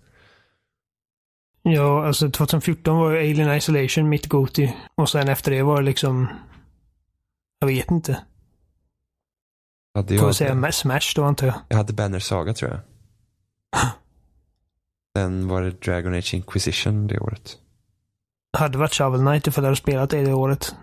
Ja, 1.62 2.08
alltså 2.08 2.30
2014 2.32 2.98
var 2.98 3.12
ju 3.12 3.18
Alien 3.32 3.54
Isolation 3.58 4.10
mitt 4.10 4.26
Goti. 4.28 4.76
Och 4.96 5.10
sen 5.10 5.30
efter 5.30 5.52
det 5.52 5.64
var 5.64 5.78
det 5.78 5.86
liksom... 5.86 6.28
Jag 7.60 7.68
vet 7.68 7.92
inte. 7.92 8.20
Hade 9.96 10.08
Får 10.08 10.18
jag, 10.18 10.28
jag 10.28 10.36
säga 10.36 10.54
Ma- 10.54 10.72
Smash 10.72 11.14
då 11.16 11.24
antar 11.24 11.48
jag. 11.48 11.56
jag 11.70 11.78
hade 11.78 11.94
Banner 11.94 12.20
Saga 12.20 12.54
tror 12.54 12.72
jag. 12.72 12.80
Sen 15.18 15.48
var 15.48 15.62
det 15.62 15.72
Dragon 15.82 16.14
Age 16.14 16.34
Inquisition 16.34 17.08
det 17.08 17.20
året. 17.20 17.58
Hade 18.58 18.78
varit 18.78 18.94
Shovel 18.94 19.20
Knight 19.20 19.48
ifall 19.48 19.64
jag 19.64 19.70
hade 19.70 19.76
spelat 19.82 20.10
det, 20.10 20.22
det 20.24 20.34
året. 20.34 20.76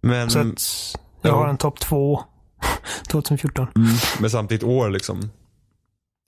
Men, 0.00 0.30
Så 0.30 0.38
att 0.38 0.96
jag 1.26 1.34
ja. 1.34 1.40
har 1.40 1.48
en 1.48 1.56
topp 1.58 1.80
två 1.80 2.24
2014. 3.10 3.66
mm, 3.76 3.88
men 4.20 4.30
samtidigt 4.30 4.64
år 4.64 4.90
liksom. 4.90 5.30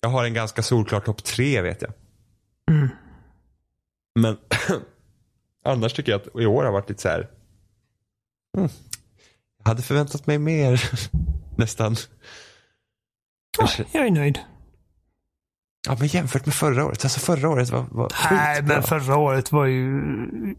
Jag 0.01 0.09
har 0.11 0.25
en 0.25 0.35
ganska 0.35 0.63
solklar 0.63 1.01
topp 1.01 1.25
tre 1.25 1.63
vet 1.63 1.83
jag. 1.83 1.93
Mm. 2.71 2.89
Men 4.21 4.37
annars 5.65 5.93
tycker 5.93 6.13
jag 6.13 6.21
att 6.21 6.41
i 6.41 6.47
år 6.47 6.65
har 6.65 6.73
varit 6.73 6.89
lite 6.89 7.03
så 7.03 7.09
här. 7.09 7.29
Mm, 8.57 8.69
jag 9.59 9.69
hade 9.71 9.83
förväntat 9.83 10.27
mig 10.27 10.39
mer. 10.39 10.91
Nästan. 11.57 11.97
Kanske- 13.59 13.85
Jag 13.93 14.07
är 14.07 14.11
nöjd. 14.11 14.39
Ja, 15.89 15.97
men 15.99 16.09
jämfört 16.09 16.47
med 16.47 16.55
förra 16.55 16.85
året. 16.85 17.05
Alltså 17.05 17.21
förra 17.21 17.49
året 17.49 17.71
var, 17.71 17.87
var 17.91 18.13
Nej, 18.31 18.63
men 18.63 18.83
förra 18.83 19.17
året 19.17 19.53
var 19.53 19.67
ju 19.67 20.01
Det 20.01 20.55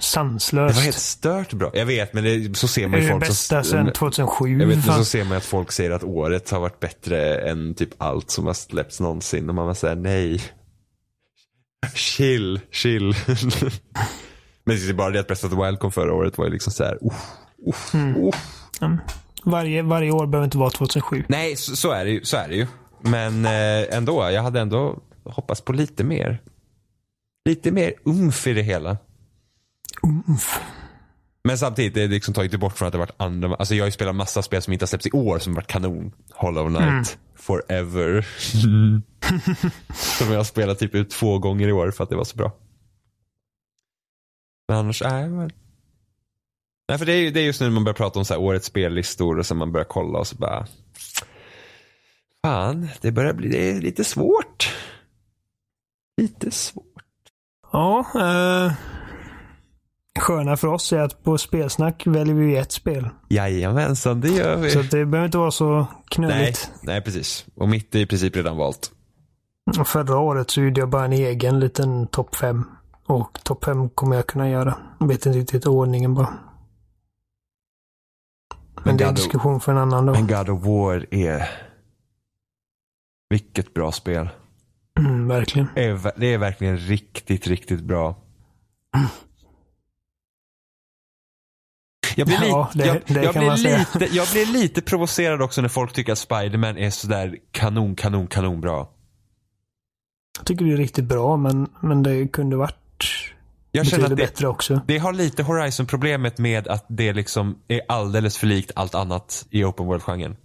sanslöst. 0.00 0.76
var 0.76 0.82
helt 0.82 0.96
stört 0.96 1.52
bra. 1.52 1.70
Jag 1.74 1.86
vet, 1.86 2.12
men 2.12 2.24
det, 2.24 2.58
så 2.58 2.68
ser 2.68 2.82
det 2.82 2.88
man 2.88 2.98
är 2.98 3.02
ju 3.02 3.06
det 3.06 3.12
folk 3.12 3.26
bästa 3.26 3.62
som... 3.62 3.70
sedan 3.70 3.92
2007. 3.92 4.58
Jag 4.58 4.66
vet, 4.66 4.84
så 4.84 5.04
ser 5.04 5.24
man 5.24 5.36
att 5.36 5.44
folk 5.44 5.72
säger 5.72 5.90
att 5.90 6.04
året 6.04 6.50
har 6.50 6.60
varit 6.60 6.80
bättre 6.80 7.34
än 7.50 7.74
typ 7.74 7.90
allt 7.98 8.30
som 8.30 8.46
har 8.46 8.54
släppts 8.54 9.00
någonsin. 9.00 9.48
Och 9.48 9.54
man 9.54 9.66
bara 9.66 9.74
säger 9.74 9.96
nej. 9.96 10.42
Chill, 11.94 12.60
chill. 12.70 13.14
men 14.64 14.76
det 14.76 14.88
är 14.88 14.92
bara 14.94 15.10
det 15.10 15.20
att 15.20 15.26
Breath 15.26 15.44
of 15.46 15.50
the 15.50 15.64
Wild 15.64 15.78
kom 15.78 15.92
förra 15.92 16.14
året 16.14 16.38
var 16.38 16.44
ju 16.44 16.50
liksom 16.52 16.72
så 16.72 16.84
här. 16.84 16.98
uff, 17.02 17.14
uff, 17.68 17.94
uff. 18.16 18.62
Mm. 18.80 18.98
Varje, 19.44 19.82
varje 19.82 20.10
år 20.10 20.26
behöver 20.26 20.44
inte 20.44 20.58
vara 20.58 20.70
2007. 20.70 21.24
Nej, 21.28 21.56
så, 21.56 21.76
så, 21.76 21.92
är 21.92 22.04
det 22.04 22.10
ju, 22.10 22.24
så 22.24 22.36
är 22.36 22.48
det 22.48 22.54
ju. 22.54 22.66
Men 23.00 23.44
eh, 23.44 23.96
ändå, 23.96 24.30
jag 24.30 24.42
hade 24.42 24.60
ändå 24.60 24.98
hoppats 25.24 25.60
på 25.60 25.72
lite 25.72 26.04
mer. 26.04 26.42
Lite 27.44 27.70
mer 27.70 27.94
umf 28.04 28.46
i 28.46 28.52
det 28.52 28.62
hela. 28.62 28.96
Umf. 30.02 30.60
Men 31.44 31.58
samtidigt, 31.58 31.94
det 31.94 32.02
är 32.02 32.08
liksom 32.08 32.34
tagit 32.34 32.60
bort 32.60 32.78
från 32.78 32.86
att 32.86 32.92
det 32.92 32.98
varit 32.98 33.14
andra. 33.20 33.54
Alltså 33.54 33.74
jag 33.74 33.82
har 33.84 33.88
ju 33.88 33.92
spelat 33.92 34.14
massa 34.14 34.42
spel 34.42 34.62
som 34.62 34.72
inte 34.72 34.82
har 34.82 34.86
släppts 34.88 35.06
i 35.06 35.10
år 35.10 35.38
som 35.38 35.54
varit 35.54 35.66
kanon. 35.66 36.12
Hollow 36.34 36.68
Knight, 36.76 37.18
Forever. 37.34 38.26
som 39.94 40.30
jag 40.32 40.36
har 40.36 40.44
spelat 40.44 40.78
typ 40.78 40.94
ut 40.94 41.10
två 41.10 41.38
gånger 41.38 41.68
i 41.68 41.72
år 41.72 41.90
för 41.90 42.04
att 42.04 42.10
det 42.10 42.16
var 42.16 42.24
så 42.24 42.36
bra. 42.36 42.52
Men 44.68 44.78
annars, 44.78 45.02
nej 45.02 45.28
men. 45.28 45.50
Nej 46.88 46.98
för 46.98 47.06
det 47.06 47.12
är, 47.12 47.16
ju- 47.20 47.30
det 47.30 47.40
är 47.40 47.44
just 47.44 47.60
nu 47.60 47.70
man 47.70 47.84
börjar 47.84 47.94
prata 47.94 48.18
om 48.18 48.24
så 48.24 48.34
här 48.34 48.40
årets 48.40 48.66
spellistor 48.66 49.38
och 49.38 49.46
sen 49.46 49.56
man 49.56 49.72
börjar 49.72 49.84
kolla 49.84 50.18
och 50.18 50.26
så 50.26 50.36
bara. 50.36 50.66
Fan, 52.46 52.88
det 53.00 53.12
börjar 53.12 53.32
bli, 53.32 53.48
det 53.48 53.70
är 53.70 53.80
lite 53.80 54.04
svårt. 54.04 54.74
Lite 56.16 56.50
svårt. 56.50 56.84
Ja, 57.72 58.06
eh, 58.14 58.72
sköna 60.18 60.56
för 60.56 60.68
oss 60.68 60.92
är 60.92 60.98
att 60.98 61.24
på 61.24 61.38
spelsnack 61.38 62.06
väljer 62.06 62.34
vi 62.34 62.56
ett 62.56 62.72
spel. 62.72 63.08
Jajamensan, 63.28 64.20
det 64.20 64.28
gör 64.28 64.56
vi. 64.56 64.70
Så 64.70 64.82
det 64.82 65.06
behöver 65.06 65.24
inte 65.24 65.38
vara 65.38 65.50
så 65.50 65.74
nej, 65.74 65.86
knöligt. 66.08 66.70
nej, 66.82 67.02
precis. 67.02 67.46
Och 67.54 67.68
mitt 67.68 67.94
är 67.94 67.98
i 67.98 68.06
princip 68.06 68.36
redan 68.36 68.56
valt. 68.56 68.90
Förra 69.84 70.18
året 70.18 70.50
så 70.50 70.60
gjorde 70.60 70.80
jag 70.80 70.90
bara 70.90 71.04
en 71.04 71.12
egen 71.12 71.60
liten 71.60 72.06
topp 72.06 72.36
fem. 72.36 72.64
Och 73.06 73.38
topp 73.42 73.64
fem 73.64 73.88
kommer 73.88 74.16
jag 74.16 74.26
kunna 74.26 74.50
göra. 74.50 74.78
Jag 75.00 75.06
vet 75.06 75.26
inte 75.26 75.38
riktigt 75.38 75.66
ordningen 75.66 76.14
bara. 76.14 76.34
Men 78.84 78.96
det 78.96 79.04
är 79.04 79.08
en 79.08 79.14
diskussion 79.14 79.60
för 79.60 79.72
en 79.72 79.78
annan 79.78 80.06
då. 80.06 80.12
Men 80.12 80.26
God 80.26 80.48
of 80.48 80.64
War 80.64 81.14
är... 81.14 81.65
Vilket 83.28 83.74
bra 83.74 83.92
spel. 83.92 84.28
Mm, 85.00 85.28
verkligen. 85.28 85.68
Det 85.74 85.84
är, 85.84 86.12
det 86.16 86.26
är 86.26 86.38
verkligen 86.38 86.76
riktigt, 86.76 87.46
riktigt 87.46 87.80
bra. 87.80 88.22
Jag 92.16 92.26
blir, 92.26 92.36
Ja, 92.42 92.70
lite, 92.74 92.84
det- 92.84 92.86
jag, 92.88 93.02
det 93.06 93.22
jag, 93.22 93.34
blir 93.34 93.56
lite, 93.78 94.16
jag 94.16 94.28
blir 94.32 94.46
lite 94.46 94.82
provocerad 94.82 95.42
också 95.42 95.62
när 95.62 95.68
folk 95.68 95.92
tycker 95.92 96.12
att 96.12 96.18
Spider-Man 96.18 96.78
är 96.78 96.90
sådär 96.90 97.36
kanon, 97.50 97.94
kanon, 97.96 98.26
kanon 98.26 98.60
bra. 98.60 98.90
Jag 100.38 100.46
tycker 100.46 100.64
det 100.64 100.72
är 100.72 100.76
riktigt 100.76 101.04
bra 101.04 101.36
men, 101.36 101.68
men 101.80 102.02
det 102.02 102.28
kunde 102.28 102.56
varit 102.56 103.04
Jag 103.72 103.86
känner 103.86 104.04
att 104.04 104.10
det, 104.10 104.16
bättre 104.16 104.48
också. 104.48 104.80
det 104.86 104.98
har 104.98 105.12
lite 105.12 105.42
Horizon-problemet 105.42 106.38
med 106.38 106.68
att 106.68 106.84
det 106.88 107.12
liksom 107.12 107.58
är 107.68 107.80
alldeles 107.88 108.38
för 108.38 108.46
likt 108.46 108.70
allt 108.74 108.94
annat 108.94 109.46
i 109.50 109.64
open 109.64 109.86
world-genren. 109.86 110.36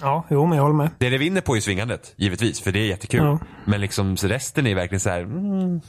Ja, 0.00 0.24
jo 0.30 0.46
men 0.46 0.56
jag 0.56 0.62
håller 0.62 0.76
med. 0.76 0.90
Det 0.98 1.10
det 1.10 1.18
vinner 1.18 1.40
på 1.40 1.56
är 1.56 1.60
svingandet, 1.60 2.14
givetvis, 2.16 2.60
för 2.60 2.72
det 2.72 2.78
är 2.78 2.86
jättekul. 2.86 3.20
Ja. 3.24 3.38
Men 3.64 3.80
liksom 3.80 4.16
resten 4.16 4.66
är 4.66 4.74
verkligen 4.74 5.00
så 5.00 5.10
här. 5.10 5.20
Mm, 5.20 5.80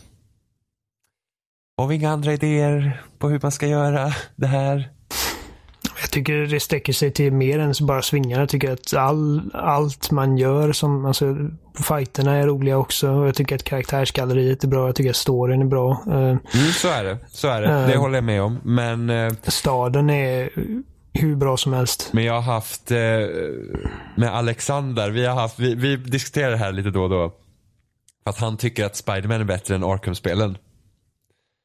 har 1.78 1.88
vi 1.88 1.96
inga 1.96 2.12
andra 2.12 2.34
idéer 2.34 3.02
på 3.20 3.30
hur 3.30 3.40
man 3.44 3.52
ska 3.52 3.68
göra 3.68 4.14
det 4.36 4.48
här? 4.48 4.90
Jag 6.02 6.12
tycker 6.12 6.34
det 6.34 6.60
sträcker 6.60 6.94
sig 6.94 7.12
till 7.12 7.34
mer 7.34 7.60
än 7.60 7.74
bara 7.82 8.02
svingarna. 8.02 8.42
Jag 8.42 8.50
tycker 8.50 8.72
att 8.72 8.94
all, 8.94 9.52
allt 9.54 10.12
man 10.12 10.38
gör 10.38 10.72
som, 10.72 11.06
alltså 11.06 11.36
fighterna 11.88 12.36
är 12.36 12.48
roliga 12.48 12.78
också. 12.78 13.08
Jag 13.08 13.36
tycker 13.36 13.56
att 13.56 13.64
karaktärsgalleriet 13.64 14.64
är 14.64 14.68
bra. 14.68 14.86
Jag 14.88 14.96
tycker 14.96 15.10
att 15.10 15.16
storyn 15.16 15.62
är 15.62 15.66
bra. 15.66 15.92
Eh, 16.08 16.16
Mm, 16.16 16.40
så 16.74 16.88
är 16.88 17.04
det. 17.04 17.18
Så 17.28 17.48
är 17.48 17.62
det. 17.62 17.68
Eh. 17.68 17.88
Det 17.88 17.98
håller 17.98 18.16
jag 18.16 18.24
med 18.24 18.42
om. 18.42 18.60
Men, 18.64 19.10
eh, 19.10 19.34
staden 19.44 20.10
är 20.10 20.50
hur 21.16 21.36
bra 21.36 21.58
som 21.58 21.74
helst. 21.74 22.10
men 22.14 22.24
jag 22.24 22.34
har 22.34 22.54
haft 22.54 22.92
eh, 22.92 22.98
med 24.18 24.30
Alexander, 24.36 25.10
vi 25.12 25.26
har 25.26 25.36
haft, 25.36 25.60
vi, 25.60 25.76
vi 25.76 25.96
diskuterar 25.98 26.52
det 26.52 26.58
här 26.58 26.72
lite 26.72 26.90
då 26.90 27.04
och 27.04 27.10
då. 27.10 27.34
Att 28.26 28.38
han 28.38 28.58
tycker 28.58 28.86
att 28.86 28.96
Spider-Man 28.96 29.42
är 29.42 29.46
bättre 29.46 29.76
än 29.76 29.84
Arkham-spelen. 29.84 30.58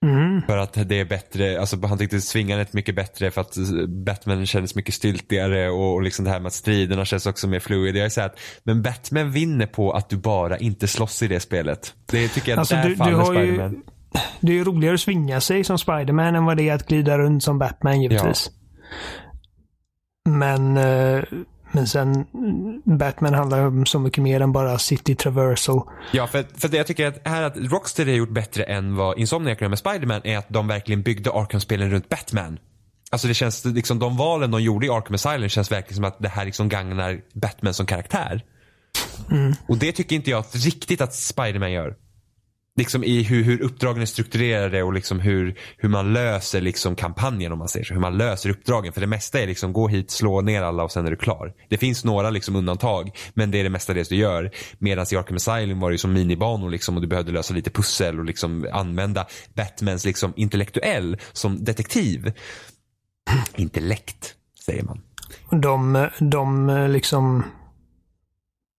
Mm. 0.06 0.42
För 0.42 0.56
att 0.56 0.72
det 0.88 1.00
är 1.00 1.04
bättre, 1.04 1.60
alltså 1.60 1.86
han 1.86 1.98
tyckte 1.98 2.20
svingandet 2.20 2.72
mycket 2.72 2.94
bättre 2.94 3.30
för 3.30 3.40
att 3.40 3.56
Batman 3.88 4.46
kändes 4.46 4.74
mycket 4.74 4.94
styltigare 4.94 5.70
och, 5.70 5.94
och 5.94 6.02
liksom 6.02 6.24
det 6.24 6.30
här 6.30 6.40
med 6.40 6.46
att 6.46 6.52
striderna 6.52 7.04
känns 7.04 7.26
också 7.26 7.48
mer 7.48 7.60
fluid. 7.60 7.96
Jag 7.96 8.12
säger 8.12 8.28
att, 8.28 8.38
men 8.64 8.82
Batman 8.82 9.30
vinner 9.30 9.66
på 9.66 9.92
att 9.92 10.08
du 10.08 10.16
bara 10.16 10.58
inte 10.58 10.88
slåss 10.88 11.22
i 11.22 11.28
det 11.28 11.40
spelet. 11.40 11.94
Det 12.06 12.28
tycker 12.28 12.50
jag, 12.52 12.58
Alltså, 12.58 12.74
där 12.74 12.88
du- 12.88 12.96
faller 12.96 13.12
har 13.12 13.34
ju- 13.34 13.46
Spiderman. 13.46 13.82
Det 14.40 14.52
är 14.52 14.56
ju 14.56 14.64
roligare 14.64 14.94
att 14.94 15.00
svinga 15.00 15.40
sig 15.40 15.64
som 15.64 15.78
Spiderman 15.78 16.34
än 16.34 16.44
vad 16.44 16.56
det 16.56 16.68
är 16.68 16.74
att 16.74 16.86
glida 16.88 17.18
runt 17.18 17.42
som 17.42 17.58
Batman 17.58 18.02
givetvis. 18.02 18.50
Men, 20.38 20.76
eh, 20.76 21.22
men 21.72 21.86
sen 21.86 22.26
Batman 22.84 23.34
handlar 23.34 23.66
om 23.66 23.86
så 23.86 23.98
mycket 23.98 24.22
mer 24.22 24.40
än 24.40 24.52
bara 24.52 24.78
city 24.78 25.14
traversal. 25.14 25.82
Ja, 26.12 26.26
för, 26.26 26.44
för 26.56 26.68
det 26.68 26.76
jag 26.76 26.86
tycker 26.86 27.06
att 27.06 27.20
här 27.24 27.42
att 27.42 27.56
Rocksteady 27.56 28.10
har 28.10 28.18
gjort 28.18 28.30
bättre 28.30 28.64
än 28.64 28.96
vad 28.96 29.18
Insomniac 29.18 29.60
gör 29.60 29.68
med 29.68 29.78
Spiderman 29.78 30.20
är 30.24 30.38
att 30.38 30.48
de 30.48 30.68
verkligen 30.68 31.02
byggde 31.02 31.30
Arkham-spelen 31.30 31.90
runt 31.90 32.08
Batman. 32.08 32.58
Alltså 33.10 33.28
det 33.28 33.34
känns, 33.34 33.64
liksom 33.64 33.98
de 33.98 34.16
valen 34.16 34.50
de 34.50 34.62
gjorde 34.62 34.86
i 34.86 34.90
Arkham 34.90 35.14
Asylum 35.14 35.48
känns 35.48 35.72
verkligen 35.72 35.96
som 35.96 36.04
att 36.04 36.18
det 36.18 36.28
här 36.28 36.44
liksom 36.44 36.68
gagnar 36.68 37.20
Batman 37.32 37.74
som 37.74 37.86
karaktär. 37.86 38.44
Och 39.68 39.76
det 39.76 39.92
tycker 39.92 40.16
inte 40.16 40.30
jag 40.30 40.44
riktigt 40.52 41.00
att 41.00 41.14
Spiderman 41.14 41.72
gör. 41.72 41.96
Liksom 42.80 43.04
i 43.04 43.22
hur, 43.22 43.42
hur 43.42 43.62
uppdragen 43.62 44.02
är 44.02 44.06
strukturerade 44.06 44.82
och 44.82 44.92
liksom 44.92 45.20
hur, 45.20 45.58
hur 45.76 45.88
man 45.88 46.12
löser 46.12 46.60
liksom 46.60 46.96
kampanjen 46.96 47.52
om 47.52 47.58
man 47.58 47.68
säger 47.68 47.86
så. 47.86 47.94
Hur 47.94 48.00
man 48.00 48.16
löser 48.16 48.50
uppdragen. 48.50 48.92
För 48.92 49.00
det 49.00 49.06
mesta 49.06 49.40
är 49.40 49.46
liksom 49.46 49.72
gå 49.72 49.88
hit, 49.88 50.10
slå 50.10 50.40
ner 50.40 50.62
alla 50.62 50.82
och 50.82 50.92
sen 50.92 51.06
är 51.06 51.10
du 51.10 51.16
klar. 51.16 51.52
Det 51.68 51.76
finns 51.76 52.04
några 52.04 52.30
liksom 52.30 52.56
undantag. 52.56 53.10
Men 53.34 53.50
det 53.50 53.58
är 53.58 53.64
det 53.64 53.70
mesta 53.70 53.94
det 53.94 54.08
du 54.08 54.16
gör. 54.16 54.50
Medan 54.78 55.06
i 55.12 55.16
Arkham 55.16 55.36
Asylum 55.36 55.80
var 55.80 55.90
det 55.90 55.94
ju 55.94 55.98
som 55.98 56.12
minibanor 56.12 56.70
liksom 56.70 56.96
och 56.96 57.00
du 57.00 57.08
behövde 57.08 57.32
lösa 57.32 57.54
lite 57.54 57.70
pussel 57.70 58.18
och 58.18 58.24
liksom 58.24 58.66
använda 58.72 59.26
Batmans 59.54 60.04
liksom 60.04 60.32
intellektuell 60.36 61.16
som 61.32 61.64
detektiv. 61.64 62.32
Intellekt 63.56 64.34
säger 64.66 64.82
man. 64.82 65.00
De, 65.60 66.08
de 66.18 66.66
liksom 66.90 67.44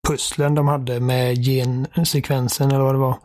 pusslen 0.08 0.54
de 0.54 0.68
hade 0.68 1.00
med 1.00 1.44
gensekvensen 1.44 2.70
eller 2.70 2.84
vad 2.84 2.94
det 2.94 2.98
var. 2.98 3.18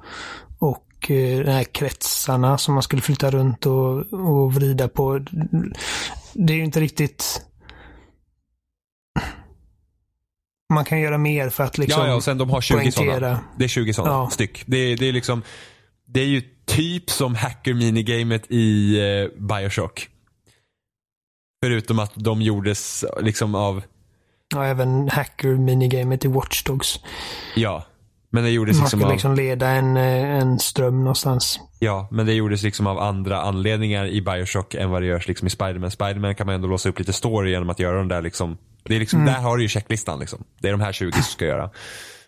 Och 0.97 1.11
eh, 1.11 1.39
de 1.45 1.51
här 1.51 1.63
kretsarna 1.63 2.57
som 2.57 2.73
man 2.73 2.83
skulle 2.83 3.01
flytta 3.01 3.31
runt 3.31 3.65
och, 3.65 4.13
och 4.13 4.53
vrida 4.53 4.87
på. 4.87 5.19
Det 6.33 6.53
är 6.53 6.57
ju 6.57 6.63
inte 6.63 6.79
riktigt... 6.79 7.41
Man 10.73 10.85
kan 10.85 10.99
göra 10.99 11.17
mer 11.17 11.49
för 11.49 11.63
att 11.63 11.77
liksom 11.77 12.01
ja, 12.01 12.07
ja, 12.09 12.15
och 12.15 12.23
sen 12.23 12.37
de 12.37 12.49
har 12.49 12.61
20 12.61 12.91
sådana. 12.91 13.39
Det 13.57 13.63
är 13.63 13.67
20 13.67 13.93
sådana 13.93 14.13
Ja. 14.13 14.29
styck. 14.29 14.63
Det, 14.65 14.95
det 14.95 15.05
är 15.09 15.13
liksom, 15.13 15.41
det 16.05 16.19
är 16.19 16.25
ju 16.25 16.41
typ 16.65 17.09
som 17.09 17.35
hacker 17.35 17.73
minigamet 17.73 18.51
i 18.51 18.99
eh, 18.99 19.41
Bioshock. 19.41 20.09
Förutom 21.63 21.99
att 21.99 22.11
de 22.15 22.41
gjordes 22.41 23.05
liksom 23.21 23.55
av, 23.55 23.83
Och 24.55 24.65
även 24.65 25.09
hacker-minigamet 25.09 26.25
i 26.25 26.27
Watch 26.27 26.63
Dogs. 26.63 26.99
ja. 27.55 27.85
Men 28.29 28.43
det 28.43 28.49
gjordes 28.49 28.77
Man 28.77 28.83
liksom 28.83 29.03
av, 29.03 29.11
liksom 29.11 29.35
leda 29.35 29.69
en, 29.69 29.97
eh, 29.97 30.39
en 30.39 30.59
ström 30.59 30.99
någonstans. 30.99 31.59
ja, 31.79 32.07
men 32.11 32.25
det 32.25 32.33
gjordes 32.33 32.63
liksom 32.63 32.87
av 32.87 32.99
andra 32.99 33.41
anledningar 33.41 34.05
i 34.05 34.21
Bioshock 34.21 34.75
än 34.75 34.89
vad 34.89 35.01
det 35.01 35.05
görs 35.05 35.27
liksom 35.27 35.47
i 35.47 35.49
Spiderman. 35.49 35.91
Spiderman 35.91 36.35
kan 36.35 36.45
man 36.45 36.55
ändå 36.55 36.67
låsa 36.67 36.89
upp 36.89 36.99
lite 36.99 37.13
story 37.13 37.51
genom 37.51 37.69
att 37.69 37.79
göra 37.79 37.97
de 37.97 38.07
där 38.07 38.21
liksom, 38.21 38.57
det 38.83 38.95
är 38.95 38.99
liksom, 38.99 39.25
där 39.25 39.39
har 39.39 39.57
du 39.57 39.63
ju 39.63 39.69
checklistan 39.69 40.19
liksom. 40.19 40.43
Det 40.61 40.67
är 40.67 40.71
de 40.71 40.81
här 40.81 40.91
20 40.91 41.11
som 41.11 41.23
ska 41.23 41.45
göra. 41.45 41.69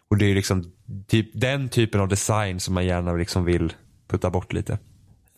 Och 0.10 0.18
det 0.18 0.26
är 0.26 0.36
liksom 0.36 0.72
typ 1.08 1.30
den 1.34 1.70
typen 1.70 2.02
av 2.02 2.08
design 2.08 2.60
som 2.60 2.74
man 2.74 2.86
gärna 2.86 3.14
liksom 3.14 3.46
vill 3.46 3.74
putta 4.10 4.30
bort 4.30 4.54
lite. 4.54 4.78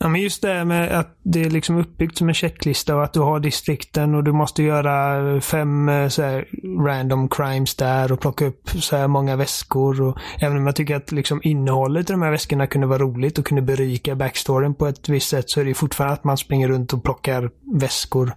Ja, 0.04 0.08
men 0.08 0.22
just 0.22 0.42
det 0.42 0.66
med 0.66 1.00
att 1.00 1.18
det 1.24 1.42
är 1.42 1.50
liksom 1.50 1.78
uppbyggt 1.78 2.18
som 2.18 2.28
en 2.28 2.34
checklista 2.34 2.96
och 2.96 3.04
att 3.04 3.14
du 3.14 3.20
har 3.20 3.40
distrikten 3.40 4.16
och 4.16 4.24
du 4.24 4.32
måste 4.32 4.64
göra 4.64 5.42
fem 5.42 5.90
eh, 5.90 6.08
så 6.08 6.22
här, 6.22 6.48
random 6.86 7.30
crimes 7.30 7.76
där 7.76 8.12
och 8.12 8.20
plocka 8.20 8.46
upp 8.46 8.70
så 8.70 8.98
här 8.98 9.08
många 9.08 9.36
väskor. 9.36 10.02
Och 10.02 10.18
även 10.40 10.58
om 10.58 10.66
jag 10.66 10.76
tycker 10.76 10.96
att 10.96 11.12
liksom 11.12 11.42
innehållet 11.44 12.10
i 12.10 12.14
de 12.14 12.22
här 12.22 12.32
väskorna 12.32 12.68
kunde 12.68 12.88
vara 12.88 13.00
roligt 13.00 13.40
och 13.40 13.46
kunde 13.46 13.62
berika 13.62 14.16
backstoryn 14.16 14.76
på 14.76 14.88
ett 14.88 15.10
visst 15.10 15.30
sätt 15.30 15.50
så 15.50 15.62
är 15.62 15.66
det 15.66 15.74
fortfarande 15.74 16.14
att 16.14 16.24
man 16.24 16.38
springer 16.38 16.68
runt 16.68 16.94
och 16.94 17.04
plockar 17.04 17.50
väskor. 17.80 18.34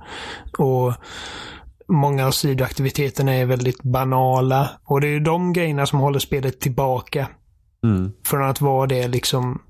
Och 0.59 0.93
Många 1.89 2.27
av 2.27 2.31
sidoaktiviteterna 2.31 3.35
är 3.35 3.47
väldigt 3.47 3.83
banala. 3.83 4.71
Och 4.85 5.01
det 5.01 5.09
är 5.09 5.21
de 5.21 5.53
grejerna 5.53 5.87
som 5.87 5.99
håller 5.99 6.19
spelet 6.19 6.61
tillbaka. 6.61 7.29
Mm. 7.85 8.13
Från 8.25 8.45
att 8.45 8.61
vara 8.61 8.87
det 8.87 9.09
liksom 9.09 9.61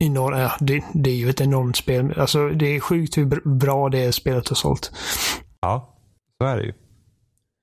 enorm, 0.00 0.38
ja, 0.38 0.52
det, 0.60 0.84
det 0.94 1.10
är 1.10 1.14
ju 1.14 1.30
ett 1.30 1.40
enormt 1.40 1.76
spel. 1.76 2.14
Alltså 2.20 2.48
det 2.48 2.76
är 2.76 2.80
sjukt 2.80 3.18
hur 3.18 3.26
br- 3.26 3.58
bra 3.58 3.88
det 3.88 4.12
spelet 4.12 4.48
har 4.48 4.56
sålt. 4.56 4.92
Ja, 5.60 5.96
så 6.40 6.46
är 6.46 6.56
det 6.56 6.62
ju. 6.62 6.72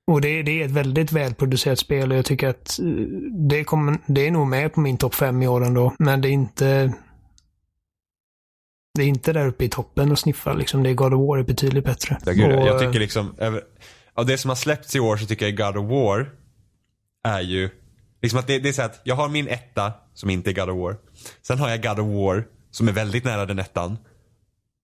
Och 0.06 0.20
det, 0.20 0.42
det 0.42 0.62
är 0.62 0.64
ett 0.64 0.70
väldigt 0.70 1.12
välproducerat 1.12 1.78
spel 1.78 2.12
och 2.12 2.18
jag 2.18 2.24
tycker 2.24 2.48
att 2.48 2.78
eh, 2.78 2.84
det, 3.48 3.64
kommer, 3.64 3.98
det 4.06 4.26
är 4.26 4.30
nog 4.30 4.46
med 4.46 4.72
på 4.72 4.80
min 4.80 4.96
topp 4.96 5.14
fem 5.14 5.42
i 5.42 5.48
år 5.48 5.64
ändå. 5.64 5.94
Men 5.98 6.20
det 6.20 6.28
är 6.28 6.32
inte 6.32 6.94
det 8.94 9.02
är 9.04 9.08
inte 9.08 9.32
där 9.32 9.46
uppe 9.46 9.64
i 9.64 9.68
toppen 9.68 10.12
och 10.12 10.18
sniffar 10.18 10.54
liksom. 10.54 10.82
Det 10.82 10.90
är 10.90 10.94
God 10.94 11.14
of 11.14 11.28
War 11.28 11.38
är 11.38 11.42
betydligt 11.42 11.84
bättre. 11.84 12.18
Ja, 12.24 12.32
gud, 12.32 12.54
och, 12.54 12.66
jag 12.66 12.78
tycker 12.80 13.00
liksom, 13.00 13.34
över- 13.38 13.62
av 14.14 14.26
det 14.26 14.38
som 14.38 14.48
har 14.48 14.56
släppts 14.56 14.96
i 14.96 15.00
år 15.00 15.16
så 15.16 15.26
tycker 15.26 15.46
jag 15.46 15.56
God 15.56 15.84
of 15.84 15.90
War 15.90 16.30
är 17.24 17.40
ju, 17.40 17.70
liksom 18.22 18.38
att 18.38 18.46
det, 18.46 18.58
det 18.58 18.68
är 18.68 18.72
så 18.72 18.82
att 18.82 19.00
jag 19.04 19.14
har 19.14 19.28
min 19.28 19.48
etta 19.48 19.92
som 20.14 20.30
inte 20.30 20.50
är 20.50 20.54
God 20.54 20.70
of 20.70 20.76
War. 20.78 20.96
Sen 21.42 21.58
har 21.58 21.68
jag 21.70 21.82
God 21.82 21.98
of 21.98 22.06
War 22.06 22.44
som 22.70 22.88
är 22.88 22.92
väldigt 22.92 23.24
nära 23.24 23.46
den 23.46 23.58
ettan. 23.58 23.98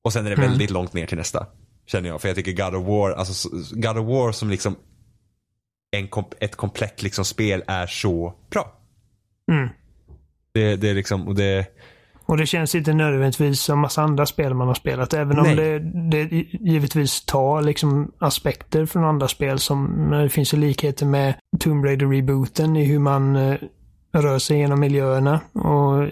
Och 0.04 0.12
sen 0.12 0.26
är 0.26 0.30
det 0.30 0.36
Mm. 0.36 0.50
väldigt 0.50 0.70
långt 0.70 0.92
ner 0.92 1.06
till 1.06 1.18
nästa. 1.18 1.46
Känner 1.86 2.08
jag. 2.08 2.20
För 2.20 2.28
jag 2.28 2.36
tycker 2.36 2.52
God 2.52 2.74
of 2.80 2.86
War, 2.86 3.10
alltså 3.10 3.48
God 3.72 3.98
of 3.98 4.06
War 4.06 4.32
som 4.32 4.50
liksom 4.50 4.76
en, 5.96 6.08
ett 6.40 6.56
komplett 6.56 7.02
liksom 7.02 7.24
spel 7.24 7.64
är 7.66 7.86
så 7.86 8.34
bra. 8.50 8.78
Mm. 9.52 9.68
Det, 10.54 10.76
det 10.76 10.88
är 10.90 10.94
liksom, 10.94 11.28
och 11.28 11.34
det, 11.34 11.66
Och 12.26 12.36
det 12.36 12.46
känns 12.46 12.74
inte 12.74 12.92
nödvändigtvis 12.92 13.60
som 13.60 13.78
massa 13.78 14.02
andra 14.02 14.26
spel 14.26 14.54
man 14.54 14.66
har 14.68 14.74
spelat. 14.74 15.14
Även 15.14 15.38
om 15.38 15.46
Nej. 15.46 15.56
det, 15.56 15.78
det 16.10 16.44
givetvis 16.60 17.24
tar 17.24 17.62
liksom 17.62 18.12
aspekter 18.18 18.86
från 18.86 19.04
andra 19.04 19.28
spel 19.28 19.58
som 19.58 20.10
det 20.10 20.28
finns 20.28 20.54
ju 20.54 20.58
likheter 20.58 21.06
med 21.06 21.34
Tomb 21.60 21.84
Raider-rebooten 21.84 22.76
i 22.76 22.84
hur 22.84 22.98
man 22.98 23.36
eh, 23.36 23.56
rör 24.22 24.38
sig 24.38 24.58
genom 24.58 24.80
miljöerna 24.80 25.40
och 25.52 26.04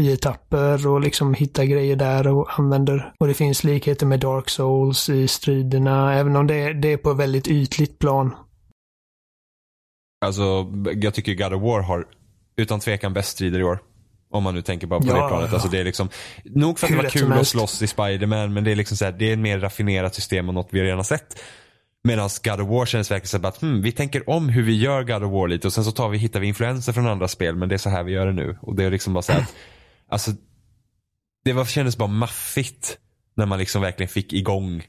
i 0.00 0.12
etapper 0.12 0.86
och 0.86 1.00
liksom 1.00 1.34
hittar 1.34 1.64
grejer 1.64 1.96
där 1.96 2.28
och 2.28 2.58
använder. 2.58 3.12
Och 3.20 3.26
det 3.26 3.34
finns 3.34 3.64
likheter 3.64 4.06
med 4.06 4.20
Dark 4.20 4.48
Souls 4.48 5.08
i 5.08 5.28
striderna, 5.28 6.14
även 6.14 6.36
om 6.36 6.46
det, 6.46 6.72
det 6.72 6.92
är 6.92 6.96
på 6.96 7.12
väldigt 7.14 7.48
ytligt 7.48 7.98
plan. 7.98 8.34
Alltså, 10.24 10.66
jag 10.94 11.14
tycker 11.14 11.34
God 11.34 11.52
of 11.52 11.62
War 11.62 11.80
har 11.80 12.06
utan 12.56 12.80
tvekan 12.80 13.12
bäst 13.12 13.28
strider 13.28 13.58
i 13.60 13.64
år. 13.64 13.78
Om 14.32 14.42
man 14.42 14.54
nu 14.54 14.62
tänker 14.62 14.86
bara 14.86 15.00
på 15.00 15.06
Ja, 15.06 15.22
det 15.22 15.28
planet. 15.28 15.48
ja. 15.48 15.54
Alltså 15.54 15.68
det 15.68 15.78
är 15.78 15.84
liksom, 15.84 16.08
nog 16.44 16.78
för 16.78 16.86
att 16.86 16.90
Hur 16.92 16.96
det 16.96 17.02
var 17.02 17.10
kul 17.10 17.32
att 17.32 17.46
slåss 17.46 17.82
i 17.82 17.86
Spider-Man 17.86 18.52
men 18.52 18.64
det 18.64 18.70
är 18.70 18.76
liksom 18.76 18.96
så 18.96 19.04
här, 19.04 19.12
det 19.12 19.28
är 19.28 19.32
ett 19.32 19.38
mer 19.38 19.58
raffinerat 19.58 20.14
system 20.14 20.48
och 20.48 20.54
något 20.54 20.68
vi 20.70 20.82
redan 20.82 20.98
har 20.98 21.04
sett. 21.04 21.42
Medan 22.04 22.30
God 22.44 22.60
of 22.60 22.68
War 22.68 22.86
känns 22.86 23.10
verkligen 23.10 23.28
så 23.28 23.38
här, 23.38 23.48
att 23.48 23.60
hmm, 23.60 23.82
vi 23.82 23.92
tänker 23.92 24.30
om 24.30 24.48
hur 24.48 24.62
vi 24.62 24.76
gör 24.76 25.02
God 25.02 25.22
of 25.22 25.32
War 25.32 25.48
lite 25.48 25.66
och 25.66 25.72
sen 25.72 25.84
så 25.84 25.92
tar 25.92 26.08
vi, 26.08 26.18
hittar 26.18 26.40
vi 26.40 26.46
influenser 26.46 26.92
från 26.92 27.06
andra 27.06 27.28
spel 27.28 27.56
men 27.56 27.68
det 27.68 27.74
är 27.74 27.78
så 27.78 27.90
här 27.90 28.04
vi 28.04 28.12
gör 28.12 28.26
det 28.26 28.32
nu. 28.32 28.58
Och 28.62 28.76
det 28.76 28.84
är 28.84 28.90
liksom 28.90 29.12
bara 29.12 29.22
så 29.22 29.32
här, 29.32 29.40
att, 29.40 29.54
alltså 30.08 30.30
det 31.44 31.52
var, 31.52 31.64
kändes 31.64 31.96
bara 31.96 32.08
maffigt 32.08 32.98
när 33.36 33.46
man 33.46 33.58
liksom 33.58 33.82
verkligen 33.82 34.08
fick 34.08 34.32
igång 34.32 34.82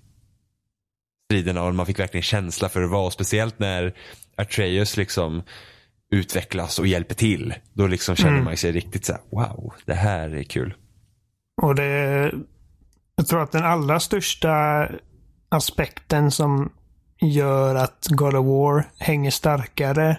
striderna 1.31 1.63
och 1.63 1.75
man 1.75 1.85
fick 1.85 1.99
verkligen 1.99 2.23
känsla 2.23 2.69
för 2.69 2.81
det 2.81 2.87
var. 2.87 3.05
Och 3.05 3.13
speciellt 3.13 3.59
när 3.59 3.93
Atreus 4.37 4.97
liksom 4.97 5.43
utvecklas 6.11 6.79
och 6.79 6.87
hjälper 6.87 7.15
till. 7.15 7.53
Då 7.73 7.87
liksom 7.87 8.15
känner 8.15 8.31
Mm. 8.33 8.45
man 8.45 8.57
sig 8.57 8.71
riktigt 8.71 9.05
så 9.05 9.13
här: 9.13 9.21
wow, 9.31 9.73
det 9.85 9.93
här 9.93 10.29
är 10.29 10.43
kul. 10.43 10.73
Och 11.61 11.75
det... 11.75 12.31
Jag 13.15 13.27
tror 13.27 13.43
att 13.43 13.51
den 13.51 13.63
allra 13.63 13.99
största 13.99 14.87
aspekten 15.49 16.31
som 16.31 16.71
gör 17.21 17.75
att 17.75 18.07
God 18.09 18.35
of 18.35 18.45
War 18.45 18.83
hänger 18.97 19.31
starkare 19.31 20.17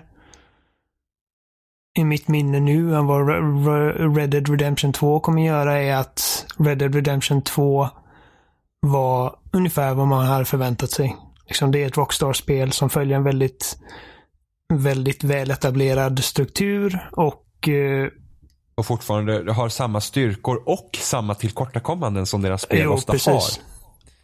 i 1.99 2.05
mitt 2.05 2.29
minne 2.29 2.61
nu 2.61 2.95
än 2.97 3.07
vad 3.07 3.21
Re- 3.29 3.65
Re- 3.65 4.17
Red 4.17 4.31
Dead 4.31 4.49
Redemption 4.49 4.93
2 4.93 5.21
kommer 5.21 5.43
göra 5.43 5.83
är 5.83 5.97
att 5.97 6.47
Red 6.59 6.79
Dead 6.79 6.95
Redemption 6.95 7.43
2 7.43 7.89
var 8.81 9.37
ungefär 9.53 9.95
vad 9.95 10.07
man 10.09 10.27
hade 10.27 10.45
förväntat 10.45 10.91
sig. 10.91 11.17
Liksom 11.47 11.71
det 11.73 11.83
är 11.83 11.87
ett 11.87 11.97
Rockstar-spel 11.97 12.73
som 12.73 12.91
följer 12.91 13.17
en 13.17 13.23
väldigt, 13.25 13.79
väldigt 14.75 15.25
väletablerad 15.25 16.25
struktur 16.25 17.09
och 17.13 17.69
eh, 17.69 18.09
Och 18.75 18.87
fortfarande 18.87 19.53
har 19.53 19.69
samma 19.69 20.01
styrkor 20.01 20.63
och 20.67 20.91
samma 21.01 21.35
tillkortakommanden 21.35 22.27
som 22.27 22.43
deras 22.43 22.63
spel 22.63 22.81
Jo, 22.85 22.93
ofta 22.93 23.13
precis. 23.13 23.61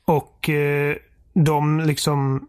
har. 0.07 0.15
Och 0.17 0.49
eh, 0.49 0.97
de 1.35 1.81
liksom 1.81 2.49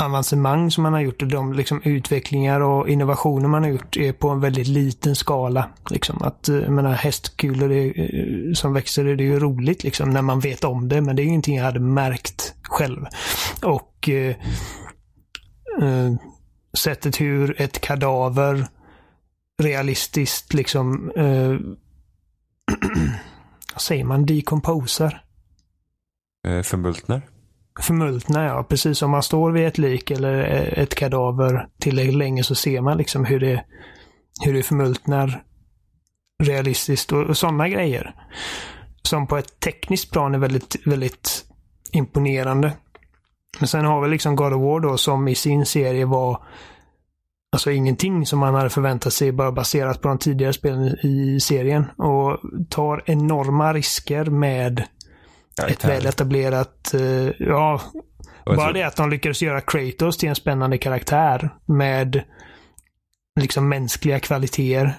avancemang 0.00 0.70
som 0.70 0.82
man 0.82 0.92
har 0.92 1.00
gjort 1.00 1.22
och 1.22 1.28
de 1.28 1.52
liksom 1.52 1.82
utvecklingar 1.84 2.60
och 2.60 2.88
innovationer 2.88 3.48
man 3.48 3.62
har 3.62 3.70
gjort 3.70 3.96
är 3.96 4.12
på 4.12 4.28
en 4.28 4.40
väldigt 4.40 4.68
liten 4.68 5.16
skala. 5.16 5.68
Liksom 5.90 6.22
att, 6.22 6.48
eh, 6.48 6.56
jag 6.56 6.72
menar 6.72 6.92
hästkulor 6.92 7.72
är, 7.72 8.00
eh, 8.00 8.52
som 8.54 8.72
växer, 8.72 9.04
det 9.04 9.22
är 9.22 9.26
ju 9.26 9.38
roligt 9.38 9.84
liksom 9.84 10.10
när 10.10 10.22
man 10.22 10.40
vet 10.40 10.64
om 10.64 10.88
det, 10.88 11.00
men 11.00 11.16
det 11.16 11.22
är 11.22 11.24
ingenting 11.24 11.56
jag 11.56 11.64
hade 11.64 11.80
märkt 11.80 12.54
själv. 12.62 13.06
Och 13.62 14.08
eh, 14.08 14.36
eh, 15.82 16.14
sättet 16.78 17.20
hur 17.20 17.60
ett 17.60 17.80
kadaver 17.80 18.66
realistiskt 19.62 20.54
liksom 20.54 21.10
eh, 21.16 21.52
vad 23.72 23.82
säger 23.82 24.04
man, 24.04 24.26
decomposer. 24.26 25.22
Eh, 26.48 26.62
Förmultnar? 26.62 27.22
Förmultnar. 27.78 28.46
Ja. 28.46 28.62
Precis 28.62 28.98
som 28.98 29.10
man 29.10 29.22
står 29.22 29.52
vid 29.52 29.66
ett 29.66 29.78
lik 29.78 30.10
eller 30.10 30.38
ett 30.78 30.94
kadaver 30.94 31.68
tillräckligt 31.80 32.16
länge 32.16 32.42
så 32.42 32.54
ser 32.54 32.80
man 32.80 32.98
liksom 32.98 33.24
hur 33.24 33.40
det, 33.40 33.64
hur 34.44 34.54
det 34.54 34.62
förmultnar 34.62 35.42
realistiskt 36.42 37.12
och, 37.12 37.22
och 37.22 37.36
sådana 37.36 37.68
grejer. 37.68 38.14
Som 39.02 39.26
på 39.26 39.36
ett 39.36 39.60
tekniskt 39.60 40.12
plan 40.12 40.34
är 40.34 40.38
väldigt, 40.38 40.76
väldigt 40.86 41.44
imponerande. 41.92 42.72
Men 43.58 43.68
sen 43.68 43.84
har 43.84 44.02
vi 44.02 44.08
liksom 44.08 44.36
God 44.36 44.52
of 44.52 44.62
War 44.62 44.80
då 44.80 44.96
som 44.96 45.28
i 45.28 45.34
sin 45.34 45.66
serie 45.66 46.04
var 46.04 46.42
Alltså 47.52 47.70
ingenting 47.70 48.26
som 48.26 48.38
man 48.38 48.54
hade 48.54 48.70
förväntat 48.70 49.12
sig 49.12 49.32
bara 49.32 49.52
baserat 49.52 50.02
på 50.02 50.08
de 50.08 50.18
tidigare 50.18 50.52
spelen 50.52 50.96
i 51.02 51.40
serien. 51.40 51.84
Och 51.96 52.40
tar 52.68 53.02
enorma 53.06 53.72
risker 53.72 54.24
med 54.24 54.84
ett 55.66 55.84
väl 55.84 56.06
etablerat, 56.06 56.94
eh, 56.94 57.30
ja, 57.38 57.80
bara 58.44 58.72
det 58.72 58.82
att 58.82 58.96
de 58.96 59.10
lyckades 59.10 59.42
göra 59.42 59.60
Kratos 59.60 60.16
till 60.16 60.28
en 60.28 60.34
spännande 60.34 60.78
karaktär 60.78 61.50
med 61.66 62.22
liksom 63.40 63.68
mänskliga 63.68 64.20
kvaliteter. 64.20 64.98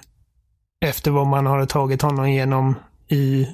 Efter 0.84 1.10
vad 1.10 1.26
man 1.26 1.46
har 1.46 1.66
tagit 1.66 2.02
honom 2.02 2.26
igenom 2.26 2.74
i 3.08 3.48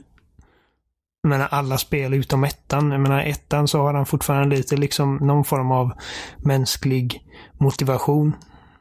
jag 1.23 1.31
menar, 1.31 1.49
alla 1.51 1.78
spel 1.78 2.15
utom 2.15 2.45
ettan. 2.45 2.91
Jag 2.91 3.01
menar, 3.01 3.23
ettan 3.23 3.69
så 3.69 3.83
har 3.83 3.95
han 3.95 4.07
fortfarande 4.07 4.57
lite 4.57 4.77
liksom 4.77 5.16
någon 5.16 5.45
form 5.45 5.73
av 5.73 5.93
mänsklig 6.37 7.20
motivation. 7.59 8.33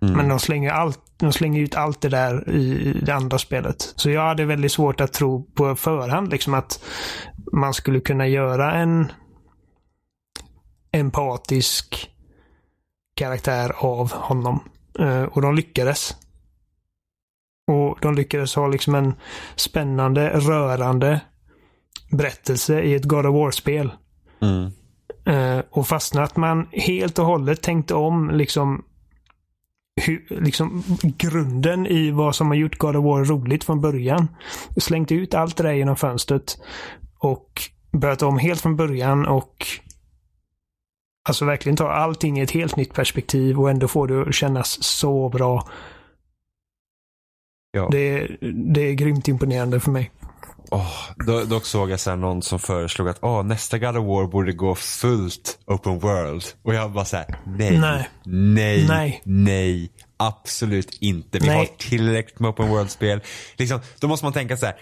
Mm. 0.05 0.17
Men 0.17 0.29
de 0.29 0.39
slänger, 0.39 0.71
allt, 0.71 0.99
de 1.17 1.33
slänger 1.33 1.61
ut 1.61 1.75
allt 1.75 2.01
det 2.01 2.09
där 2.09 2.49
i, 2.49 2.93
det 3.05 3.15
andra 3.15 3.37
spelet. 3.37 3.93
Så 3.95 4.09
jag 4.09 4.21
hade 4.21 4.45
väldigt 4.45 4.71
svårt 4.71 5.01
att 5.01 5.13
tro 5.13 5.43
på 5.43 5.75
förhand 5.75 6.31
liksom 6.31 6.53
att 6.53 6.83
man 7.51 7.73
skulle 7.73 7.99
kunna 7.99 8.27
göra 8.27 8.73
en 8.73 9.11
empatisk 10.91 12.09
karaktär 13.15 13.71
av 13.77 14.11
honom. 14.11 14.63
Eh, 14.99 15.23
och 15.23 15.41
de 15.41 15.55
lyckades. 15.55 16.15
Och 17.67 17.97
de 18.01 18.15
lyckades 18.15 18.55
ha 18.55 18.67
liksom 18.67 18.95
en 18.95 19.13
spännande, 19.55 20.29
rörande 20.29 21.21
berättelse 22.11 22.81
i 22.81 22.95
ett 22.95 23.05
God 23.05 23.25
of 23.25 23.33
War-spel. 23.33 23.91
Mm. 24.41 24.71
Eh, 25.25 25.63
och 25.71 25.87
fastän 25.87 26.23
att 26.23 26.37
man 26.37 26.67
helt 26.71 27.19
och 27.19 27.25
hållet 27.25 27.61
tänkte 27.61 27.93
om 27.93 28.29
liksom, 28.29 28.83
hur, 30.01 30.27
liksom 30.29 30.83
grunden 31.17 31.87
i 31.87 32.11
vad 32.11 32.35
som 32.35 32.47
har 32.47 32.55
gjort 32.55 32.77
God 32.77 32.95
of 32.95 33.05
War 33.05 33.25
roligt 33.25 33.63
från 33.63 33.81
början. 33.81 34.27
Slängt 34.77 35.11
ut 35.11 35.33
allt 35.33 35.57
det 35.57 35.63
där 35.63 35.73
genom 35.73 35.95
fönstret. 35.95 36.57
Och 37.19 37.61
börjat 37.91 38.21
om 38.21 38.39
helt 38.39 38.61
från 38.61 38.75
början 38.75 39.25
och 39.25 39.67
Alltså 41.29 41.45
verkligen 41.45 41.75
ta 41.75 41.91
allting 41.91 42.39
i 42.39 42.41
ett 42.41 42.51
helt 42.51 42.75
nytt 42.75 42.93
perspektiv 42.93 43.59
och 43.59 43.69
ändå 43.69 43.87
få 43.87 44.05
det 44.05 44.21
att 44.21 44.35
kännas 44.35 44.83
så 44.83 45.29
bra. 45.29 45.67
Ja. 47.71 47.87
Det, 47.91 48.27
det 48.73 48.81
är 48.81 48.93
grymt 48.93 49.27
imponerande 49.27 49.79
för 49.79 49.91
mig. 49.91 50.11
Oh, 50.71 50.91
då, 51.27 51.43
dock 51.43 51.65
såg 51.65 51.89
jag 51.91 51.99
sen 51.99 52.21
någon 52.21 52.41
som 52.41 52.59
föreslog 52.59 53.09
att 53.09 53.23
oh, 53.23 53.43
nästa 53.43 53.77
God 53.77 53.97
of 53.97 54.05
War 54.05 54.27
borde 54.27 54.53
gå 54.53 54.75
fullt 54.75 55.59
open 55.67 55.99
world. 55.99 56.43
Och 56.63 56.73
jag 56.73 56.91
bara 56.91 57.05
såhär, 57.05 57.39
nej, 57.45 57.77
Nej. 57.79 58.09
nej, 58.25 58.87
Nej. 58.87 59.21
nej, 59.25 59.89
absolut 60.17 60.97
inte. 61.01 61.39
Vi 61.39 61.47
Nej. 61.47 61.57
har 61.57 61.65
tillräckligt 61.77 62.39
med 62.39 62.49
open 62.49 62.69
world-spel. 62.69 63.21
Liksom, 63.57 63.79
då 63.99 64.07
måste 64.07 64.25
man 64.25 64.33
tänka 64.33 64.57
så 64.57 64.65
här. 64.65 64.75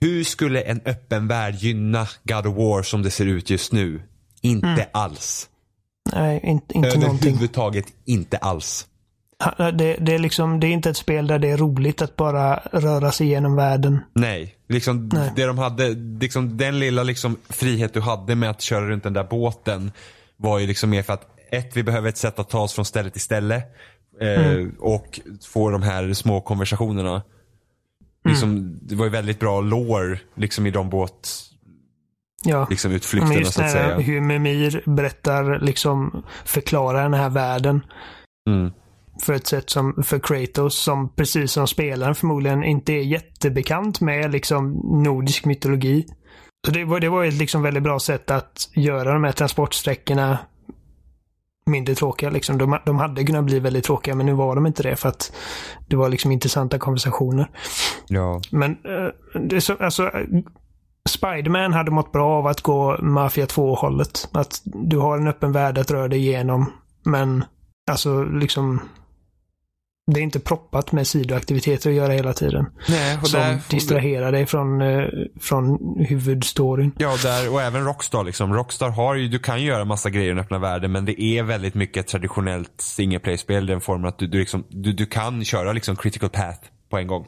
Hur 0.00 0.24
skulle 0.24 0.60
en 0.60 0.80
öppen 0.84 1.28
värld 1.28 1.54
gynna 1.54 2.08
God 2.24 2.46
of 2.46 2.56
War 2.56 2.82
som 2.82 3.02
det 3.02 3.10
ser 3.10 3.26
ut 3.26 3.50
just 3.50 3.72
nu? 3.72 4.02
Inte 4.40 4.66
Mm. 4.66 4.86
alls. 4.92 5.48
Nej, 6.12 6.40
inte, 6.44 6.74
inte 6.74 6.98
någonting. 6.98 7.28
Överhuvudtaget 7.28 7.86
inte 8.04 8.36
alls. 8.36 8.86
Ha- 9.44 9.70
Det, 9.70 9.96
det, 10.00 10.14
är 10.14 10.18
liksom, 10.18 10.60
det 10.60 10.66
är 10.66 10.70
inte 10.70 10.90
ett 10.90 10.96
spel 10.96 11.26
där 11.26 11.38
det 11.38 11.50
är 11.50 11.56
roligt 11.56 12.02
att 12.02 12.16
bara 12.16 12.56
röra 12.56 13.12
sig 13.12 13.26
genom 13.26 13.56
världen. 13.56 13.98
Nej, 14.14 14.54
liksom 14.68 15.08
Nej. 15.12 15.32
det 15.36 15.46
de 15.46 15.58
hade, 15.58 15.88
liksom 16.20 16.56
den 16.56 16.78
lilla 16.78 17.02
liksom 17.02 17.36
frihet 17.48 17.94
du 17.94 18.00
hade 18.00 18.34
med 18.34 18.50
att 18.50 18.60
köra 18.60 18.88
runt 18.88 19.02
den 19.04 19.12
där 19.12 19.24
båten 19.24 19.92
var 20.36 20.58
ju 20.58 20.66
liksom 20.66 20.90
mer 20.90 21.02
för 21.02 21.12
att 21.12 21.28
ett, 21.50 21.76
vi 21.76 21.82
behöver 21.82 22.08
ett 22.08 22.16
sätt 22.16 22.38
att 22.38 22.50
ta 22.50 22.60
oss 22.60 22.72
från 22.72 22.84
ställe 22.84 23.10
till 23.10 23.20
ställe. 23.20 23.56
Eh, 24.20 24.46
Mm. 24.52 24.76
Och 24.80 25.20
få 25.52 25.70
de 25.70 25.82
här 25.82 26.12
små 26.12 26.40
konversationerna. 26.40 27.22
Liksom, 28.24 28.78
det 28.82 28.94
var 28.94 29.04
ju 29.04 29.10
väldigt 29.10 29.40
bra 29.40 29.60
lore 29.60 30.18
liksom 30.34 30.66
i 30.66 30.70
de 30.70 30.90
båt, 30.90 31.28
Ja. 32.44 32.66
liksom 32.70 32.92
utflykterna 32.92 33.34
just 33.34 33.52
så 33.54 33.62
att 33.62 33.70
säga. 33.70 33.98
hur 33.98 34.20
Mimir 34.20 34.82
berättar, 34.86 35.58
liksom 35.58 36.22
förklarar 36.44 37.02
den 37.02 37.14
här 37.14 37.30
världen. 37.30 37.80
Mm. 38.50 38.72
För 39.22 39.32
ett 39.32 39.46
sätt 39.46 39.70
som, 39.70 40.02
för 40.02 40.18
Kratos 40.18 40.74
som 40.74 41.08
precis 41.14 41.52
som 41.52 41.66
spelaren 41.66 42.14
förmodligen 42.14 42.64
inte 42.64 42.92
är 42.92 43.02
jättebekant 43.02 44.00
med 44.00 44.32
liksom 44.32 44.72
nordisk 45.04 45.44
mytologi. 45.44 46.06
Så 46.66 46.72
det 46.72 46.84
var, 46.84 47.00
det 47.00 47.08
var 47.08 47.24
ett 47.24 47.34
liksom 47.34 47.62
väldigt 47.62 47.82
bra 47.82 47.98
sätt 47.98 48.30
att 48.30 48.68
göra 48.74 49.12
de 49.12 49.24
här 49.24 49.32
transportsträckorna 49.32 50.38
mindre 51.66 51.94
tråkiga. 51.94 52.30
Liksom. 52.30 52.58
De, 52.58 52.78
de 52.86 52.98
hade 52.98 53.24
kunnat 53.24 53.44
bli 53.44 53.60
väldigt 53.60 53.84
tråkiga 53.84 54.14
men 54.14 54.26
nu 54.26 54.32
var 54.32 54.54
de 54.54 54.66
inte 54.66 54.82
det 54.82 54.96
för 54.96 55.08
att 55.08 55.32
det 55.88 55.96
var 55.96 56.08
liksom 56.08 56.32
intressanta 56.32 56.78
konversationer. 56.78 57.50
Ja. 58.08 58.40
Men 58.50 58.70
eh, 58.70 59.40
det 59.40 59.56
är 59.56 59.60
så, 59.60 59.76
alltså, 59.80 60.10
Spiderman 61.08 61.72
hade 61.72 61.90
mått 61.90 62.12
bra 62.12 62.38
av 62.38 62.46
att 62.46 62.60
gå 62.60 62.98
Mafia 63.02 63.46
2-hållet. 63.46 64.28
Att 64.32 64.60
du 64.64 64.98
har 64.98 65.18
en 65.18 65.28
öppen 65.28 65.52
värld 65.52 65.78
att 65.78 65.90
röra 65.90 66.08
dig 66.08 66.18
igenom. 66.18 66.72
Men 67.04 67.44
alltså 67.90 68.22
liksom 68.22 68.80
det 70.06 70.20
är 70.20 70.24
inte 70.24 70.40
proppat 70.40 70.92
med 70.92 71.06
sidoaktiviteter 71.06 71.90
att 71.90 71.96
göra 71.96 72.12
hela 72.12 72.32
tiden. 72.32 72.66
Nej, 72.88 73.18
och 73.22 73.28
Som 73.28 73.40
där 73.40 73.58
distraherar 73.70 74.32
dig 74.32 74.46
från, 74.46 74.80
eh, 74.80 75.04
från 75.40 75.78
huvudstoryn. 76.08 76.92
Ja, 76.98 77.16
där, 77.22 77.52
och 77.52 77.62
även 77.62 77.84
Rockstar. 77.84 78.24
Liksom. 78.24 78.54
Rockstar 78.54 78.90
har 78.90 79.14
ju, 79.14 79.28
du 79.28 79.38
kan 79.38 79.60
ju 79.60 79.66
göra 79.66 79.84
massa 79.84 80.10
grejer 80.10 80.26
i 80.26 80.28
den 80.28 80.38
öppna 80.38 80.58
världen 80.58 80.92
men 80.92 81.04
det 81.04 81.22
är 81.22 81.42
väldigt 81.42 81.74
mycket 81.74 82.06
traditionellt 82.06 82.72
single 82.78 83.18
play-spel. 83.18 83.66
Den 83.66 83.80
formen 83.80 84.06
att 84.08 84.18
du, 84.18 84.26
du, 84.26 84.38
liksom, 84.38 84.64
du, 84.68 84.92
du 84.92 85.06
kan 85.06 85.44
köra 85.44 85.72
liksom 85.72 85.96
critical 85.96 86.30
path 86.30 86.60
på 86.90 86.98
en 86.98 87.06
gång. 87.06 87.26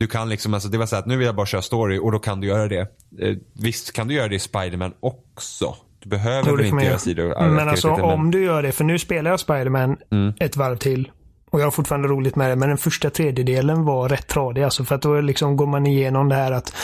Du 0.00 0.06
kan 0.06 0.28
liksom, 0.28 0.54
alltså 0.54 0.68
det 0.68 0.78
var 0.78 0.86
så 0.86 0.96
att 0.96 1.06
nu 1.06 1.16
vill 1.16 1.26
jag 1.26 1.36
bara 1.36 1.46
köra 1.46 1.62
story 1.62 1.98
och 1.98 2.12
då 2.12 2.18
kan 2.18 2.40
du 2.40 2.46
göra 2.46 2.68
det. 2.68 2.80
Eh, 3.20 3.36
visst 3.62 3.92
kan 3.92 4.08
du 4.08 4.14
göra 4.14 4.28
det 4.28 4.34
i 4.34 4.38
Spiderman 4.38 4.92
också. 5.00 5.76
Du 6.02 6.08
behöver 6.08 6.56
väl 6.56 6.66
inte 6.66 6.84
göra 6.84 6.98
sidor 6.98 7.50
Men 7.50 7.68
alltså 7.68 7.90
om 7.90 8.30
du 8.30 8.44
gör 8.44 8.62
det, 8.62 8.72
för 8.72 8.84
nu 8.84 8.98
spelar 8.98 9.30
jag 9.30 9.40
Spiderman 9.40 9.96
Mm. 10.12 10.34
ett 10.40 10.56
varv 10.56 10.76
till. 10.76 11.10
Och 11.50 11.60
jag 11.60 11.66
har 11.66 11.70
fortfarande 11.70 12.08
roligt 12.08 12.36
med 12.36 12.50
det, 12.50 12.56
men 12.56 12.68
den 12.68 12.78
första 12.78 13.10
tredjedelen 13.10 13.84
var 13.84 14.08
rätt 14.08 14.26
tradig. 14.28 14.62
Alltså 14.62 14.84
för 14.84 14.94
att 14.94 15.02
då 15.02 15.20
liksom 15.20 15.56
går 15.56 15.66
man 15.66 15.86
igenom 15.86 16.28
det 16.28 16.34
här 16.34 16.52
att 16.52 16.74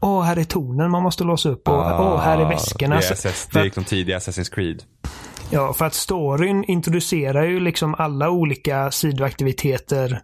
Åh, 0.00 0.22
här 0.22 0.36
är 0.38 0.44
tornen 0.44 0.90
man 0.90 1.02
måste 1.02 1.24
låsa 1.24 1.48
upp 1.48 1.68
och 1.68 1.74
åh, 1.74 2.20
här 2.20 2.38
är 2.38 2.48
väskorna. 2.48 2.94
Det 2.94 3.00
är, 3.00 3.02
Så- 3.02 3.12
SS, 3.14 3.48
det 3.52 3.58
att- 3.58 3.64
liksom 3.64 3.84
tidiga 3.84 4.18
Assassin's 4.18 4.54
Creed. 4.54 4.82
Ja, 5.50 5.72
för 5.72 5.84
att 5.84 5.94
storyn 5.94 6.64
introducerar 6.64 7.44
ju 7.44 7.60
liksom 7.60 7.94
alla 7.98 8.30
olika 8.30 8.90
sidoaktiviteter 8.90 10.20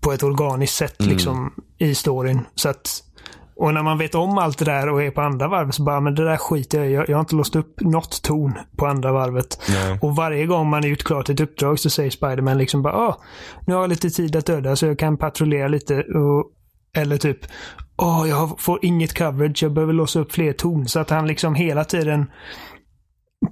på 0.00 0.12
ett 0.12 0.22
organiskt 0.22 0.74
sätt 0.76 1.00
Mm. 1.00 1.12
liksom 1.12 1.52
i 1.78 1.94
storyn. 1.94 2.40
Så 2.54 2.68
att, 2.68 3.02
och 3.62 3.74
när 3.74 3.82
man 3.82 3.98
vet 3.98 4.14
om 4.14 4.38
allt 4.38 4.58
det 4.58 4.64
där 4.64 4.88
och 4.88 5.02
är 5.02 5.10
på 5.10 5.20
andra 5.20 5.48
varvet 5.48 5.74
så 5.74 5.82
bara, 5.82 6.00
men 6.00 6.14
det 6.14 6.24
där 6.24 6.36
skiter 6.36 6.78
jag 6.78 6.88
i. 6.88 6.92
Jag, 6.92 7.08
jag 7.08 7.16
har 7.16 7.20
inte 7.20 7.34
låst 7.34 7.56
upp 7.56 7.80
något 7.80 8.22
torn 8.22 8.58
på 8.76 8.86
andra 8.86 9.12
varvet. 9.12 9.60
Nej. 9.68 9.98
Och 10.02 10.16
varje 10.16 10.46
gång 10.46 10.70
man 10.70 10.84
är 10.84 10.88
gjort 10.88 11.02
klart 11.02 11.28
ett 11.28 11.40
uppdrag 11.40 11.78
så 11.78 11.90
säger 11.90 12.10
Spiderman 12.10 12.58
liksom 12.58 12.82
bara, 12.82 12.94
ah, 12.94 13.20
nu 13.66 13.74
har 13.74 13.80
jag 13.80 13.90
lite 13.90 14.10
tid 14.10 14.36
att 14.36 14.46
döda 14.46 14.76
så 14.76 14.86
jag 14.86 14.98
kan 14.98 15.16
patrullera 15.16 15.68
lite. 15.68 15.94
Och, 16.02 16.50
eller 16.96 17.16
typ, 17.16 17.38
åh, 17.96 18.28
jag 18.28 18.60
får 18.60 18.78
inget 18.82 19.18
coverage, 19.18 19.62
jag 19.62 19.72
behöver 19.72 19.92
låsa 19.92 20.20
upp 20.20 20.32
fler 20.32 20.52
torn. 20.52 20.88
Så 20.88 21.00
att 21.00 21.10
han 21.10 21.26
liksom 21.26 21.54
hela 21.54 21.84
tiden 21.84 22.30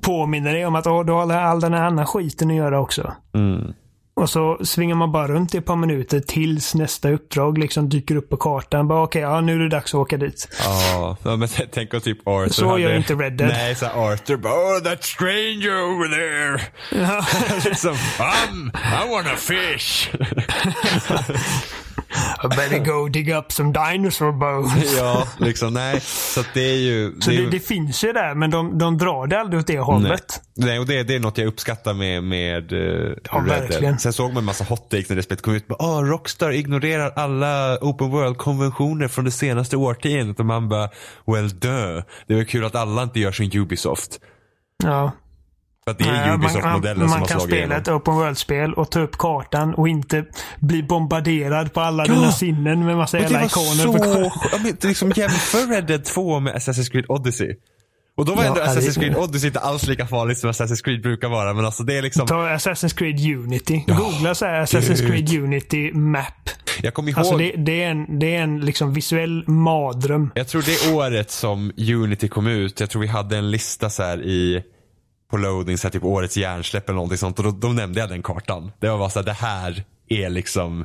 påminner 0.00 0.54
dig 0.54 0.66
om 0.66 0.74
att 0.74 0.86
åh, 0.86 1.04
du 1.04 1.12
har 1.12 1.32
all 1.32 1.60
den 1.60 1.74
här 1.74 1.86
andra 1.86 2.06
skiten 2.06 2.50
att 2.50 2.56
göra 2.56 2.80
också. 2.80 3.12
Mm. 3.34 3.72
Och 4.20 4.30
så 4.30 4.58
svingar 4.64 4.96
man 4.96 5.12
bara 5.12 5.28
runt 5.28 5.54
i 5.54 5.58
ett 5.58 5.64
par 5.64 5.76
minuter 5.76 6.20
tills 6.20 6.74
nästa 6.74 7.10
uppdrag 7.10 7.58
liksom 7.58 7.88
dyker 7.88 8.16
upp 8.16 8.28
på 8.28 8.36
kartan. 8.36 8.88
Bara 8.88 9.02
okej, 9.02 9.22
ja 9.22 9.40
nu 9.40 9.54
är 9.54 9.58
det 9.58 9.68
dags 9.68 9.94
att 9.94 10.00
åka 10.00 10.16
dit. 10.16 10.48
Ja, 10.58 11.16
ja, 11.22 11.36
men 11.36 11.48
tänk 11.72 11.94
om 11.94 12.00
typ 12.00 12.28
Arthur 12.28 12.52
Så 12.52 12.68
hade... 12.68 12.80
gör 12.80 12.96
inte 12.96 13.14
Red 13.14 13.32
Dead. 13.32 13.48
Nej, 13.48 13.74
så 13.74 13.86
Arthur 13.86 14.36
bara 14.36 14.52
oh 14.52 14.82
that 14.82 15.04
stranger 15.04 15.82
over 15.82 16.08
there. 16.08 16.62
liksom, 17.68 17.94
I'm, 18.18 18.70
I 18.74 19.10
want 19.10 19.26
a 19.26 19.36
fish. 19.36 20.10
I 22.44 22.48
better 22.48 22.78
go 22.78 23.08
dig 23.08 23.32
up 23.34 23.52
some 23.52 23.72
dinosaur 23.72 24.32
bones. 24.32 24.96
ja, 24.98 25.28
liksom 25.38 25.74
nej. 25.74 26.00
Så 26.00 26.42
det 26.54 26.60
är 26.60 26.76
ju... 26.76 27.20
Så 27.20 27.30
är 27.30 27.34
det, 27.36 27.42
ju- 27.42 27.50
det 27.50 27.60
finns 27.60 28.04
ju 28.04 28.12
där, 28.12 28.34
men 28.34 28.50
de, 28.50 28.78
de 28.78 28.98
drar 28.98 29.26
det 29.26 29.40
aldrig 29.40 29.60
åt 29.60 29.66
det 29.66 29.78
hållet. 29.78 30.40
Nej, 30.56 30.78
och 30.78 30.86
det, 30.86 31.02
det 31.02 31.14
är 31.14 31.20
något 31.20 31.38
jag 31.38 31.46
uppskattar 31.46 31.94
med, 31.94 32.24
med 32.24 32.72
uh, 32.72 33.12
Ja, 33.32 33.38
verkligen. 33.40 33.98
Sen 33.98 34.12
såg 34.12 34.28
man 34.28 34.36
en 34.38 34.44
massa 34.44 34.64
hot 34.64 34.90
takes 34.90 35.08
när 35.08 35.16
det 35.16 35.22
spelet 35.22 35.42
kom 35.42 35.54
ut. 35.54 35.66
Bara, 35.68 35.98
oh, 36.00 36.04
Rockstar 36.04 36.50
ignorerar 36.50 37.12
alla 37.16 37.78
open 37.80 38.10
world-konventioner 38.10 39.08
från 39.08 39.24
det 39.24 39.30
senaste 39.30 39.76
årtiondet. 39.76 40.40
Och 40.40 40.46
man 40.46 40.68
bara, 40.68 40.88
well 41.26 41.48
duh. 41.58 42.02
Det 42.26 42.32
är 42.32 42.36
väl 42.36 42.46
kul 42.46 42.64
att 42.64 42.74
alla 42.74 43.02
inte 43.02 43.20
gör 43.20 43.32
som 43.32 43.50
Ubisoft. 43.54 44.20
Ja. 44.84 45.12
För 45.98 46.10
att 46.10 46.14
det 46.14 46.28
är 46.30 46.34
Ubisoft-modellen 46.34 46.98
man, 46.98 47.08
som 47.08 47.10
man 47.10 47.20
har 47.20 47.26
kan 47.26 47.40
slagit 47.40 47.42
spela 47.42 47.56
igenom. 47.58 47.76
ett 47.82 47.88
open 47.88 48.14
world-spel 48.14 48.72
och 48.74 48.90
ta 48.90 49.00
upp 49.00 49.18
kartan 49.18 49.74
och 49.74 49.88
inte 49.88 50.24
bli 50.60 50.82
bombarderad 50.82 51.72
på 51.72 51.80
alla 51.80 52.04
dina 52.04 52.32
sinnen 52.32 52.84
med 52.86 52.96
massa 52.96 53.18
jävla 53.18 53.44
ikoner. 53.44 53.86
på 53.86 53.92
så... 53.92 53.98
kartan. 53.98 54.30
Ja, 54.52 54.58
men, 54.62 54.76
liksom, 54.82 55.12
jämför 55.16 55.66
Red 55.74 55.86
Dead 55.86 56.04
2 56.04 56.40
med 56.40 56.54
Assassin's 56.54 56.90
Creed 56.92 57.04
Odyssey. 57.08 57.54
Och 58.16 58.24
då 58.26 58.34
var 58.34 58.44
Ja, 58.44 58.48
ändå. 58.48 58.60
Assassin's 58.60 59.00
Creed 59.00 59.16
Odyssey 59.16 59.46
inte 59.48 59.60
alls 59.60 59.86
lika 59.86 60.06
farligt 60.06 60.38
som 60.38 60.50
Assassin's 60.50 60.84
Creed 60.84 61.02
brukar 61.02 61.28
vara. 61.28 61.54
Men 61.54 61.64
alltså 61.64 61.82
det 61.82 61.98
är 61.98 62.02
liksom... 62.02 62.26
Ta 62.26 62.34
Assassin's 62.48 62.96
Creed 62.96 63.36
Unity. 63.36 63.84
Googla 63.86 64.34
så 64.34 64.44
här 64.46 64.62
Assassin's 64.62 65.00
gud. 65.00 65.08
Creed 65.26 65.42
Unity 65.42 65.92
Map. 65.92 66.50
Jag 66.82 66.94
kommer 66.94 67.10
ihåg... 67.10 67.18
Alltså 67.18 67.36
det, 67.36 67.52
det 67.56 67.82
är 67.82 67.90
en, 67.90 68.18
det 68.18 68.36
är 68.36 68.42
en 68.42 68.60
liksom 68.60 68.92
visuell 68.92 69.44
mardröm. 69.48 70.30
Jag 70.34 70.48
tror 70.48 70.62
det 70.62 70.94
året 70.94 71.30
som 71.30 71.72
Unity 71.76 72.28
kom 72.28 72.46
ut, 72.46 72.80
jag 72.80 72.90
tror 72.90 73.02
vi 73.02 73.08
hade 73.08 73.36
en 73.36 73.50
lista 73.50 73.90
så 73.90 74.02
här 74.02 74.22
i 74.22 74.62
på 75.30 75.36
loading, 75.36 75.78
så 75.78 75.86
här 75.86 75.92
typ 75.92 76.04
årets 76.04 76.36
hjärnsläpp 76.36 76.88
eller 76.88 76.94
någonting 76.96 77.18
sånt. 77.18 77.38
Och 77.38 77.44
då, 77.44 77.50
då 77.50 77.68
nämnde 77.68 78.00
jag 78.00 78.08
den 78.08 78.22
kartan. 78.22 78.72
Det 78.78 78.88
var 78.88 78.98
bara 78.98 79.10
så 79.10 79.18
här, 79.18 79.26
det 79.26 79.32
här 79.32 79.84
är 80.08 80.30
liksom 80.30 80.84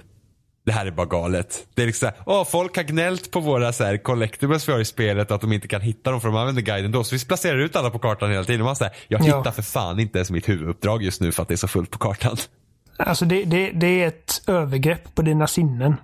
det 0.66 0.72
här 0.72 0.86
är 0.86 0.92
bara 0.92 1.06
galet. 1.08 1.68
Det 1.74 1.82
är 1.82 1.86
liksom 1.86 2.10
såhär, 2.10 2.24
åh 2.40 2.46
folk 2.46 2.76
har 2.76 2.84
gnällt 2.84 3.32
på 3.32 3.40
våra 3.40 3.74
så 3.74 3.84
här 3.84 3.98
collectibles 3.98 4.68
vi 4.70 4.74
har 4.74 4.80
i 4.80 4.86
spelet 4.86 5.32
att 5.32 5.42
de 5.42 5.54
inte 5.54 5.68
kan 5.68 5.82
hitta 5.82 6.12
dem 6.12 6.22
för 6.22 6.28
de 6.28 6.38
använder 6.38 6.62
guiden 6.62 6.92
då. 6.92 7.04
Så 7.04 7.16
vi 7.16 7.26
placerar 7.26 7.58
ut 7.58 7.76
alla 7.76 7.90
på 7.90 8.00
kartan 8.00 8.32
hela 8.32 8.44
tiden. 8.44 8.62
Och 8.62 8.66
Man 8.66 8.76
säger, 8.76 8.94
jag 9.08 9.22
Ja. 9.22 9.38
hittar 9.38 9.52
för 9.52 9.62
fan 9.62 10.00
inte 10.00 10.18
ens 10.18 10.32
mitt 10.32 10.50
huvuduppdrag 10.50 11.04
just 11.04 11.22
nu 11.22 11.32
för 11.32 11.42
att 11.42 11.48
det 11.48 11.54
är 11.56 11.58
så 11.58 11.68
fullt 11.68 11.92
på 11.92 11.98
kartan. 11.98 12.38
Alltså 12.98 13.26
det, 13.26 13.44
det, 13.44 13.72
det 13.72 13.88
är 14.04 14.08
ett 14.08 14.42
övergrepp 14.48 15.16
på 15.16 15.22
dina 15.22 15.48
sinnen. 15.48 15.96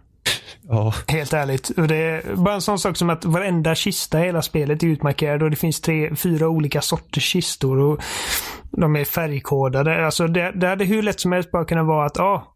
Ja. 0.62 0.94
Helt 1.08 1.34
ärligt. 1.34 1.70
Och 1.70 1.88
det 1.88 1.96
är 1.96 2.36
bara 2.36 2.56
en 2.56 2.62
sån 2.62 2.80
sak 2.80 2.98
som 2.98 3.10
att 3.10 3.26
varenda 3.26 3.76
kista 3.76 4.22
i 4.22 4.26
hela 4.26 4.42
spelet 4.42 4.84
är 4.84 4.88
utmarkerad 4.88 5.44
och 5.44 5.50
det 5.50 5.56
finns 5.56 5.82
tre, 5.82 6.16
fyra 6.16 6.48
olika 6.48 6.82
sorters 6.82 7.24
kistor. 7.24 7.78
och 7.80 8.02
De 8.72 8.96
är 8.96 9.06
färgkodade. 9.06 10.06
Alltså 10.06 10.28
det, 10.28 10.52
det 10.52 10.68
hade 10.68 10.86
hur 10.86 11.02
lätt 11.04 11.20
som 11.20 11.32
helst 11.32 11.52
bara 11.52 11.66
kunnat 11.66 11.88
vara 11.88 12.06
att 12.06 12.18
ja, 12.18 12.56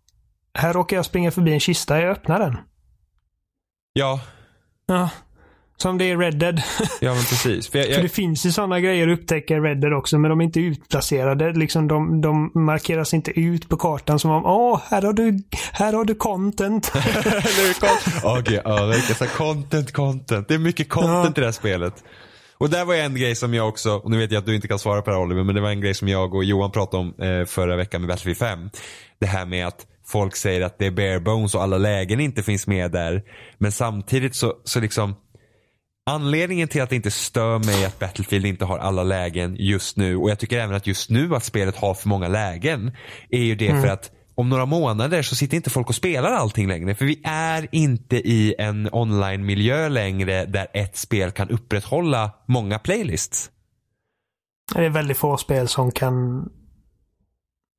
här 0.58 0.74
råkar 0.74 0.96
jag 0.98 1.06
springa 1.06 1.32
förbi 1.32 1.54
en 1.54 1.60
kista, 1.60 2.02
jag 2.02 2.12
öppnar 2.12 2.40
den. 2.40 2.58
ja, 3.94 4.20
Ja. 4.88 5.10
Som 5.78 5.98
det 5.98 6.06
är 6.12 6.18
Red 6.18 6.38
Dead. 6.38 6.62
Ja 7.02 7.14
men 7.14 7.24
precis. 7.24 7.68
För 7.68 7.78
jag, 7.80 7.88
För 7.88 7.94
jag, 7.94 8.04
det 8.04 8.10
finns 8.10 8.46
ju 8.46 8.52
sådana 8.52 8.80
grejer 8.80 9.08
att 9.08 9.20
upptäcka 9.20 9.56
i 9.56 9.60
Red 9.60 9.82
Dead 9.82 9.94
också, 9.94 10.18
men 10.18 10.30
de 10.30 10.42
är 10.42 10.46
inte 10.46 10.60
utplacerade. 10.60 11.54
Liksom 11.54 11.88
de, 11.88 12.22
de 12.22 12.52
markeras 12.54 13.14
inte 13.14 13.40
ut 13.40 13.70
på 13.70 13.78
kartan 13.78 14.20
som 14.20 14.32
om 14.32 14.46
åh, 14.46 14.82
här 14.90 15.02
har 15.02 15.14
du, 15.14 15.40
här 15.72 15.94
har 15.94 16.06
du 16.06 16.16
content. 16.16 16.92
Okej, 18.24 18.62
ja, 18.66 18.76
här, 18.76 19.38
content, 19.38 19.94
content. 19.94 20.48
Det 20.48 20.54
är 20.54 20.60
mycket 20.60 20.90
content 20.90 21.38
i 21.38 21.42
det 21.42 21.48
här 21.48 21.52
spelet. 21.52 22.04
Och 22.58 22.70
där 22.70 22.86
var 22.86 22.96
en 22.96 23.16
grej 23.16 23.36
som 23.36 23.54
jag 23.54 23.70
också, 23.70 23.92
och 23.96 24.12
nu 24.12 24.18
vet 24.18 24.32
jag 24.32 24.40
att 24.40 24.46
du 24.46 24.56
inte 24.56 24.68
kan 24.68 24.80
svara 24.80 25.02
på 25.02 25.10
det 25.10 25.16
här 25.16 25.24
Oliver, 25.24 25.44
men 25.44 25.56
det 25.56 25.62
var 25.62 25.70
en 25.70 25.82
grej 25.82 25.94
som 25.94 26.08
jag 26.08 26.36
och 26.36 26.44
Johan 26.44 26.72
pratade 26.72 27.02
om 27.02 27.14
eh, 27.20 27.46
förra 27.46 27.76
veckan 27.76 28.02
med 28.02 28.08
Battlefield 28.08 28.38
5. 28.38 28.70
Det 29.20 29.26
här 29.26 29.46
med 29.46 29.68
att 29.68 29.86
folk 30.06 30.36
säger 30.36 30.62
att 30.62 30.80
det 30.80 30.86
är 30.86 30.92
bare 30.92 31.20
bones 31.20 31.56
och 31.56 31.64
alla 31.64 31.78
lägen 31.78 32.20
inte 32.20 32.44
finns 32.44 32.68
med 32.68 32.92
där. 32.92 33.24
Men 33.58 33.72
samtidigt 33.72 34.36
så, 34.36 34.54
så 34.64 34.80
liksom 34.80 35.16
Anledningen 36.10 36.68
till 36.68 36.82
att 36.82 36.90
det 36.90 36.96
inte 36.96 37.12
stör 37.12 37.60
mig 37.60 37.86
att 37.86 38.00
Battlefield 38.00 38.46
inte 38.46 38.66
har 38.66 38.78
alla 38.78 39.04
lägen 39.04 39.56
just 39.60 39.98
nu 39.98 40.16
och 40.16 40.30
jag 40.30 40.40
tycker 40.40 40.60
även 40.60 40.76
att 40.76 40.88
just 40.88 41.10
nu 41.10 41.36
att 41.36 41.44
spelet 41.44 41.76
har 41.76 41.94
för 41.94 42.10
många 42.10 42.28
lägen 42.28 42.92
är 43.30 43.44
ju 43.44 43.56
det 43.56 43.82
för 43.82 43.88
att 43.88 44.12
om 44.36 44.50
några 44.50 44.66
månader 44.66 45.22
så 45.22 45.36
sitter 45.36 45.58
inte 45.58 45.70
folk 45.70 45.90
och 45.90 45.96
spelar 45.96 46.32
allting 46.32 46.68
längre. 46.68 46.96
För 46.96 47.06
vi 47.06 47.22
är 47.24 47.68
inte 47.72 48.16
i 48.16 48.56
en 48.60 48.90
online-miljö 48.92 49.90
längre 49.90 50.46
där 50.46 50.68
ett 50.74 50.98
spel 50.98 51.32
kan 51.32 51.50
upprätthålla 51.50 52.32
många 52.48 52.80
playlists. 52.80 53.52
det 54.76 54.86
är 54.86 54.90
väldigt 54.90 55.18
få 55.18 55.38
spel 55.38 55.68
som 55.68 55.92
kan 55.92 56.46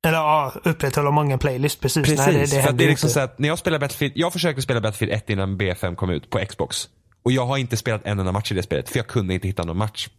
eller 0.07 0.17
ja, 0.17 0.53
upprätthålla 0.63 1.11
många 1.11 1.37
playlists. 1.37 1.81
Precis. 1.81 2.03
Precis, 2.03 2.25
Nej, 2.25 2.33
det, 2.35 2.39
det 2.39 2.63
för 2.63 2.73
det 2.73 2.83
är 2.83 2.89
liksom 2.89 3.07
inte. 3.07 3.13
så 3.13 3.19
att 3.19 3.39
när 3.39 3.47
jag 3.47 3.59
spelar 3.59 3.79
Battlefield, 3.79 4.13
jag 4.15 4.33
försökte 4.33 4.61
spela 4.61 4.81
Battlefield 4.81 5.13
1 5.13 5.29
innan 5.29 5.57
B5 5.57 5.95
kom 5.95 6.09
ut 6.09 6.29
på 6.29 6.45
Xbox. 6.45 6.89
Och 7.27 7.31
jag 7.31 7.45
har 7.45 7.57
inte 7.57 7.77
spelat 7.77 8.05
en 8.05 8.19
enda 8.19 8.31
match 8.31 8.51
i 8.51 8.55
det 8.55 8.63
spelet 8.63 8.89
för 8.89 8.99
jag 8.99 9.07
kunde 9.07 9.33
inte 9.33 9.47
hitta 9.47 9.63
någon 9.63 9.77
match. 9.77 10.09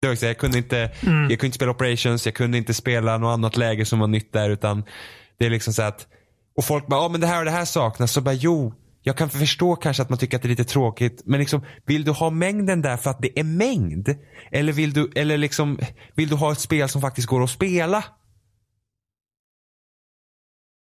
Det 0.00 0.08
var 0.08 0.14
så, 0.14 0.26
jag 0.26 0.38
kunde 0.38 0.58
inte, 0.58 0.92
Mm. 1.02 1.20
jag 1.22 1.30
kunde 1.30 1.46
inte 1.46 1.54
spela 1.56 1.70
operations, 1.70 2.26
jag 2.26 2.34
kunde 2.34 2.58
inte 2.58 2.74
spela 2.74 3.18
något 3.18 3.34
annat 3.34 3.56
läge 3.56 3.84
som 3.84 3.98
var 3.98 4.06
nytt 4.06 4.32
där 4.32 4.50
utan 4.50 4.84
det 5.38 5.46
är 5.46 5.50
liksom 5.50 5.72
så 5.72 5.82
att 5.82 6.06
och 6.56 6.64
folk 6.64 6.86
bara, 6.86 7.00
ja 7.02 7.08
men 7.08 7.20
det 7.20 7.26
här 7.26 7.38
och 7.38 7.44
det 7.44 7.50
här 7.50 7.64
saknas. 7.64 8.12
Så 8.12 8.20
bara, 8.20 8.34
jo, 8.34 8.74
jag 9.02 9.16
kan 9.16 9.30
förstå 9.30 9.76
kanske 9.76 10.02
att 10.02 10.08
man 10.08 10.18
tycker 10.18 10.36
att 10.36 10.42
det 10.42 10.46
är 10.46 10.50
lite 10.50 10.64
tråkigt. 10.64 11.22
Men 11.24 11.40
liksom, 11.40 11.64
vill 11.86 12.04
du 12.04 12.10
ha 12.10 12.30
mängden 12.30 12.82
där 12.82 12.96
för 12.96 13.10
att 13.10 13.22
det 13.22 13.38
är 13.38 13.44
mängd? 13.44 14.16
Eller 14.52 14.72
vill 14.72 14.92
du, 14.92 15.10
eller 15.14 15.38
liksom, 15.38 15.78
vill 16.14 16.28
du 16.28 16.34
ha 16.34 16.52
ett 16.52 16.60
spel 16.60 16.88
som 16.88 17.00
faktiskt 17.00 17.28
går 17.28 17.42
att 17.44 17.50
spela? 17.50 18.04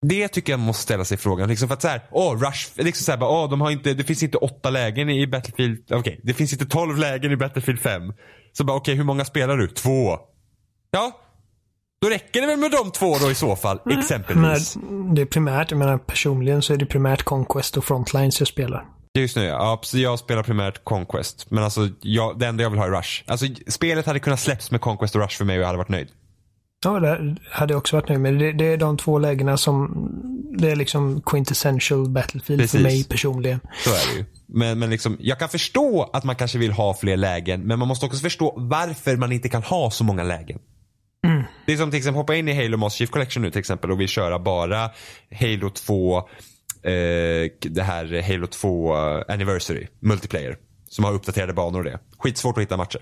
Det 0.07 0.27
tycker 0.27 0.53
jag 0.53 0.59
man 0.59 0.67
måste 0.67 0.83
ställa 0.83 1.05
sig 1.05 1.17
frågan. 1.17 1.49
Liksom 1.49 1.67
för 1.67 1.73
att 1.73 1.81
så 1.81 1.87
här, 1.87 2.01
åh, 2.11 2.33
Rush, 2.33 2.69
liksom 2.75 3.03
så 3.03 3.11
här, 3.11 3.17
bara, 3.19 3.29
åh, 3.29 3.49
de 3.49 3.61
har 3.61 3.71
inte, 3.71 3.93
det 3.93 4.03
finns 4.03 4.23
inte 4.23 4.37
åtta 4.37 4.69
lägen 4.69 5.09
i 5.09 5.27
Battlefield, 5.27 5.91
okej, 5.91 6.19
det 6.23 6.33
finns 6.33 6.53
inte 6.53 6.65
tolv 6.65 6.97
lägen 6.97 7.31
i 7.31 7.37
Battlefield 7.37 7.79
5. 7.79 8.13
Så 8.53 8.63
bara, 8.63 8.77
okej, 8.77 8.95
hur 8.95 9.03
många 9.03 9.25
spelar 9.25 9.57
du? 9.57 9.67
Två. 9.67 10.17
Ja, 10.91 11.11
då 12.01 12.09
räcker 12.09 12.41
det 12.41 12.47
väl 12.47 12.59
med 12.59 12.71
de 12.71 12.91
två 12.91 13.17
då 13.17 13.31
i 13.31 13.35
så 13.35 13.55
fall, 13.55 13.79
Men 13.85 13.99
exempelvis. 13.99 14.77
det 15.15 15.21
är 15.21 15.25
primärt, 15.25 15.71
jag 15.71 15.77
menar 15.77 15.97
personligen 15.97 16.61
så 16.61 16.73
är 16.73 16.77
det 16.77 16.85
primärt 16.85 17.23
Conquest 17.23 17.77
och 17.77 17.85
Frontlines 17.85 18.39
jag 18.39 18.47
spelar. 18.47 18.85
Just 19.17 19.35
nu 19.35 19.43
ja, 19.43 19.81
jag 19.93 20.19
spelar 20.19 20.43
primärt 20.43 20.83
Conquest. 20.83 21.51
Men 21.51 21.63
alltså, 21.63 21.89
jag, 22.01 22.39
det 22.39 22.47
enda 22.47 22.63
jag 22.63 22.69
vill 22.69 22.79
ha 22.79 22.85
är 22.85 22.91
Rush. 22.91 23.23
Alltså, 23.27 23.45
spelet 23.67 24.05
hade 24.05 24.19
kunnat 24.19 24.39
släpps 24.39 24.71
med 24.71 24.81
Conquest 24.81 25.15
och 25.15 25.21
Rush 25.21 25.37
för 25.37 25.45
mig 25.45 25.55
och 25.57 25.61
jag 25.61 25.67
hade 25.67 25.77
varit 25.77 25.89
nöjd. 25.89 26.07
Ja, 26.83 26.99
det 26.99 27.35
hade 27.51 27.73
jag 27.73 27.77
också 27.77 27.95
varit 27.95 28.09
nöjd 28.09 28.21
med. 28.21 28.33
Det, 28.33 28.51
det 28.51 28.65
är 28.65 28.77
de 28.77 28.97
två 28.97 29.19
lägena 29.19 29.57
som... 29.57 30.07
Det 30.57 30.71
är 30.71 30.75
liksom 30.75 31.21
quintessential 31.21 32.09
Battlefield 32.09 32.61
Precis. 32.61 32.71
för 32.71 32.83
mig 32.83 33.03
personligen. 33.03 33.59
Så 33.83 33.89
är 33.89 34.13
det 34.13 34.19
ju. 34.19 34.25
Men, 34.47 34.79
men 34.79 34.89
liksom, 34.89 35.17
jag 35.19 35.39
kan 35.39 35.49
förstå 35.49 36.09
att 36.13 36.23
man 36.23 36.35
kanske 36.35 36.57
vill 36.57 36.71
ha 36.71 36.93
fler 36.93 37.17
lägen, 37.17 37.61
men 37.61 37.79
man 37.79 37.87
måste 37.87 38.05
också 38.05 38.19
förstå 38.19 38.53
varför 38.57 39.17
man 39.17 39.31
inte 39.31 39.49
kan 39.49 39.63
ha 39.63 39.91
så 39.91 40.03
många 40.03 40.23
lägen. 40.23 40.59
Det 41.65 41.73
är 41.73 41.77
som 41.77 41.89
till 41.89 41.97
exempel 41.97 42.17
hoppa 42.17 42.35
in 42.35 42.47
i 42.47 42.63
Halo 42.63 42.77
Master 42.77 42.97
Chief 42.97 43.09
Collection 43.09 43.43
nu 43.43 43.51
till 43.51 43.59
exempel 43.59 43.91
och 43.91 43.99
vill 43.99 44.07
köra 44.07 44.39
bara 44.39 44.89
Halo 45.39 45.69
2, 45.69 46.17
eh, 46.17 46.23
det 47.59 47.83
här 47.83 48.21
Halo 48.21 48.47
2 48.47 48.93
Anniversary, 49.27 49.87
multiplayer. 49.99 50.57
Som 50.87 51.05
har 51.05 51.13
uppdaterade 51.13 51.53
banor 51.53 51.79
och 51.79 51.85
det. 51.85 51.99
Skitsvårt 52.17 52.57
att 52.57 52.61
hitta 52.61 52.77
matcher. 52.77 53.01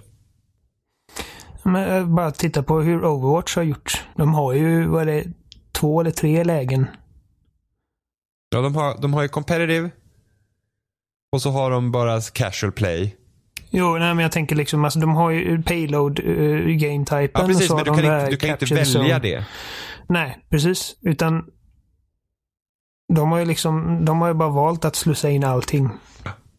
Men 1.64 1.98
eh, 1.98 2.06
bara 2.06 2.32
titta 2.32 2.64
på 2.64 2.82
hur 2.82 3.06
Overwatch 3.06 3.56
har 3.56 3.64
gjort. 3.64 4.04
De 4.16 4.34
har 4.34 4.54
ju, 4.54 4.88
vad 4.88 5.02
är 5.02 5.06
det, 5.06 5.26
två 5.72 6.02
eller 6.02 6.12
tre 6.12 6.44
lägen. 6.44 6.88
Ja, 8.50 8.62
de 8.62 8.76
har, 8.76 9.02
de 9.02 9.14
har 9.14 9.22
ju 9.22 9.28
competitive. 9.28 9.90
Och 11.32 11.42
så 11.42 11.52
har 11.52 11.72
de 11.72 11.92
bara 11.92 12.22
casual 12.22 12.72
play. 12.72 13.16
Jo, 13.70 13.98
nej, 13.98 14.14
men 14.14 14.24
jag 14.24 14.32
tänker 14.32 14.56
liksom, 14.56 14.84
alltså 14.84 15.00
de 15.00 15.16
har 15.16 15.32
ju 15.32 15.62
payload 15.64 16.20
uh, 16.20 16.68
game 16.68 17.06
typen 17.06 17.42
Ja, 17.42 17.48
precis, 17.48 17.70
men 17.70 17.78
du 17.78 17.84
kan, 17.84 17.98
inte, 17.98 18.30
du 18.30 18.38
kan 18.38 18.50
inte 18.50 18.66
välja 18.66 19.02
zone. 19.02 19.20
det. 19.20 19.46
Nej, 20.08 20.46
precis. 20.50 20.96
Utan 21.02 21.46
de 23.14 23.32
har 23.32 23.40
ju 23.40 23.46
liksom, 23.46 24.06
de 24.06 24.22
har 24.22 24.28
ju 24.28 24.34
bara 24.34 24.50
valt 24.50 24.86
att 24.86 24.96
slussa 24.96 25.30
in 25.30 25.44
allting. 25.44 25.90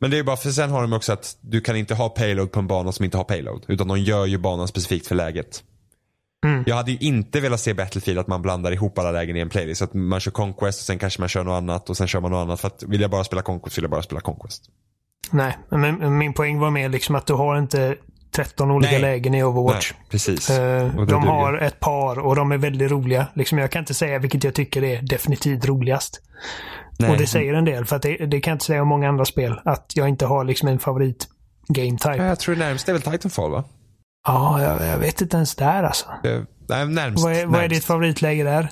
Men 0.00 0.10
det 0.10 0.18
är 0.18 0.22
bara 0.22 0.36
för 0.36 0.50
sen 0.50 0.70
har 0.70 0.82
de 0.82 0.92
också 0.92 1.12
att 1.12 1.36
du 1.40 1.60
kan 1.60 1.76
inte 1.76 1.94
ha 1.94 2.08
payload 2.08 2.52
på 2.52 2.58
en 2.60 2.66
bana 2.66 2.92
som 2.92 3.04
inte 3.04 3.16
har 3.16 3.24
payload. 3.24 3.64
Utan 3.68 3.88
de 3.88 3.98
gör 3.98 4.26
ju 4.26 4.38
banan 4.38 4.68
specifikt 4.68 5.06
för 5.06 5.14
läget. 5.14 5.62
Mm. 6.44 6.64
Jag 6.66 6.76
hade 6.76 6.90
ju 6.90 6.98
inte 7.00 7.40
velat 7.40 7.60
se 7.60 7.74
Battlefield 7.74 8.18
att 8.18 8.26
man 8.26 8.42
blandar 8.42 8.72
ihop 8.72 8.98
alla 8.98 9.12
lägen 9.12 9.36
i 9.36 9.40
en 9.40 9.48
playlist. 9.48 9.82
Att 9.82 9.94
man 9.94 10.20
kör 10.20 10.30
Conquest 10.30 10.80
och 10.80 10.86
sen 10.86 10.98
kanske 10.98 11.20
man 11.20 11.28
kör 11.28 11.44
något 11.44 11.52
annat 11.52 11.90
och 11.90 11.96
sen 11.96 12.08
kör 12.08 12.20
man 12.20 12.30
något 12.30 12.38
annat. 12.38 12.60
För 12.60 12.68
att 12.68 12.82
vill 12.82 13.00
jag 13.00 13.10
bara 13.10 13.24
spela 13.24 13.42
Conquest 13.42 13.78
vill 13.78 13.84
jag 13.84 13.90
bara 13.90 14.02
spela 14.02 14.20
Conquest. 14.20 14.64
Nej, 15.30 15.58
men 15.68 16.18
min 16.18 16.32
poäng 16.32 16.58
var 16.58 16.70
mer 16.70 16.88
liksom 16.88 17.14
att 17.14 17.26
du 17.26 17.32
har 17.32 17.58
inte 17.58 17.96
13 18.30 18.70
olika 18.70 18.92
Nej. 18.92 19.00
lägen 19.00 19.34
i 19.34 19.42
Overwatch. 19.42 19.92
Nej, 19.92 20.06
precis. 20.10 20.46
Det 20.46 21.06
de 21.08 21.26
har 21.26 21.58
ett 21.58 21.80
par 21.80 22.18
och 22.18 22.36
de 22.36 22.52
är 22.52 22.58
väldigt 22.58 22.90
roliga. 22.90 23.26
Liksom 23.34 23.58
jag 23.58 23.70
kan 23.70 23.80
inte 23.80 23.94
säga 23.94 24.18
vilket 24.18 24.44
jag 24.44 24.54
tycker 24.54 24.84
är 24.84 25.02
definitivt 25.02 25.64
roligast. 25.64 26.20
Nej. 27.00 27.10
Och 27.10 27.16
det 27.16 27.26
säger 27.26 27.54
en 27.54 27.64
del, 27.64 27.84
för 27.84 27.96
att 27.96 28.02
det, 28.02 28.16
det 28.16 28.40
kan 28.40 28.50
jag 28.50 28.54
inte 28.54 28.64
säga 28.64 28.82
om 28.82 28.88
många 28.88 29.08
andra 29.08 29.24
spel. 29.24 29.60
Att 29.64 29.92
jag 29.94 30.08
inte 30.08 30.26
har 30.26 30.44
liksom 30.44 30.68
en 30.68 30.78
favorit 30.78 31.28
game 31.68 31.98
type. 31.98 32.16
Ja, 32.16 32.24
Jag 32.24 32.38
tror 32.38 32.54
det 32.54 32.58
närmast 32.60 32.88
är 32.88 32.92
väl 32.92 33.02
Titanfall 33.02 33.50
va? 33.50 33.64
Ja, 34.26 34.62
jag, 34.62 34.88
jag 34.88 34.98
vet 34.98 35.20
inte 35.20 35.36
ens 35.36 35.54
där 35.54 35.82
alltså. 35.82 36.06
Eh, 36.24 36.40
Nej, 36.68 36.86
närmst. 36.88 37.24
Vad 37.24 37.32
är, 37.32 37.46
vad 37.46 37.54
är 37.54 37.58
närmst. 37.58 37.74
ditt 37.74 37.84
favoritläge 37.84 38.44
där? 38.44 38.68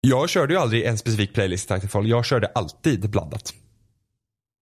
Jag 0.00 0.28
körde 0.28 0.54
ju 0.54 0.60
aldrig 0.60 0.84
en 0.84 0.98
specifik 0.98 1.34
playlist 1.34 1.70
i 1.70 1.74
Titanfall. 1.74 2.08
Jag 2.08 2.24
körde 2.24 2.46
alltid 2.54 3.10
blandat. 3.10 3.52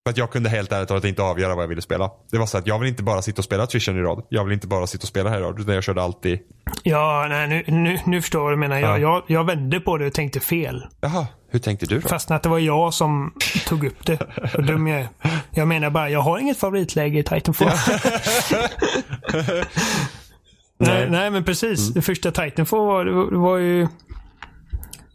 För 0.07 0.11
att 0.11 0.17
jag 0.17 0.31
kunde 0.31 0.49
helt 0.49 0.71
ärligt 0.71 0.87
talat 0.87 1.03
inte 1.05 1.21
avgöra 1.23 1.55
vad 1.55 1.63
jag 1.63 1.67
ville 1.67 1.81
spela. 1.81 2.11
Det 2.31 2.37
var 2.37 2.45
så 2.45 2.57
att 2.57 2.67
jag 2.67 2.79
vill 2.79 2.89
inte 2.89 3.03
bara 3.03 3.21
sitta 3.21 3.39
och 3.39 3.43
spela 3.45 3.63
Attrition 3.63 3.97
i 3.97 4.01
rad. 4.01 4.23
Jag 4.29 4.43
vill 4.43 4.53
inte 4.53 4.67
bara 4.67 4.87
sitta 4.87 5.01
och 5.01 5.07
spela 5.07 5.29
här 5.29 5.37
i 5.39 5.41
rad. 5.41 5.59
Utan 5.59 5.73
jag 5.75 5.83
körde 5.83 6.01
alltid. 6.03 6.39
Ja, 6.83 7.25
nej, 7.29 7.47
nu, 7.47 7.63
nu, 7.67 7.99
nu 8.05 8.21
förstår 8.21 8.39
jag 8.39 8.43
vad 8.43 8.53
du 8.53 8.57
menar. 8.57 8.79
Jag, 8.79 8.89
Ja. 8.89 8.97
jag, 8.99 9.23
jag 9.27 9.43
vände 9.43 9.79
på 9.79 9.97
det 9.97 10.07
och 10.07 10.13
tänkte 10.13 10.39
fel. 10.39 10.85
Jaha, 11.01 11.27
hur 11.51 11.59
tänkte 11.59 11.85
du 11.85 11.99
då? 11.99 12.07
Fastän 12.07 12.35
att 12.37 12.43
det 12.43 12.49
var 12.49 12.59
jag 12.59 12.93
som 12.93 13.33
tog 13.67 13.85
upp 13.85 14.05
det. 14.05 14.19
Vad 14.55 14.65
dum 14.67 14.87
jag 14.87 14.99
är. 14.99 15.07
Jag 15.51 15.67
menar 15.67 15.89
bara, 15.89 16.09
jag 16.09 16.19
har 16.19 16.39
inget 16.39 16.57
favoritläge 16.57 17.19
i 17.19 17.23
Titanfall. 17.23 17.67
nej, 20.79 21.09
nej, 21.09 21.29
men 21.29 21.43
precis. 21.43 21.93
Det 21.93 22.01
första 22.01 22.31
Titanfall 22.31 22.79
var, 22.79 23.05
det 23.05 23.37
var 23.37 23.57
ju... 23.57 23.87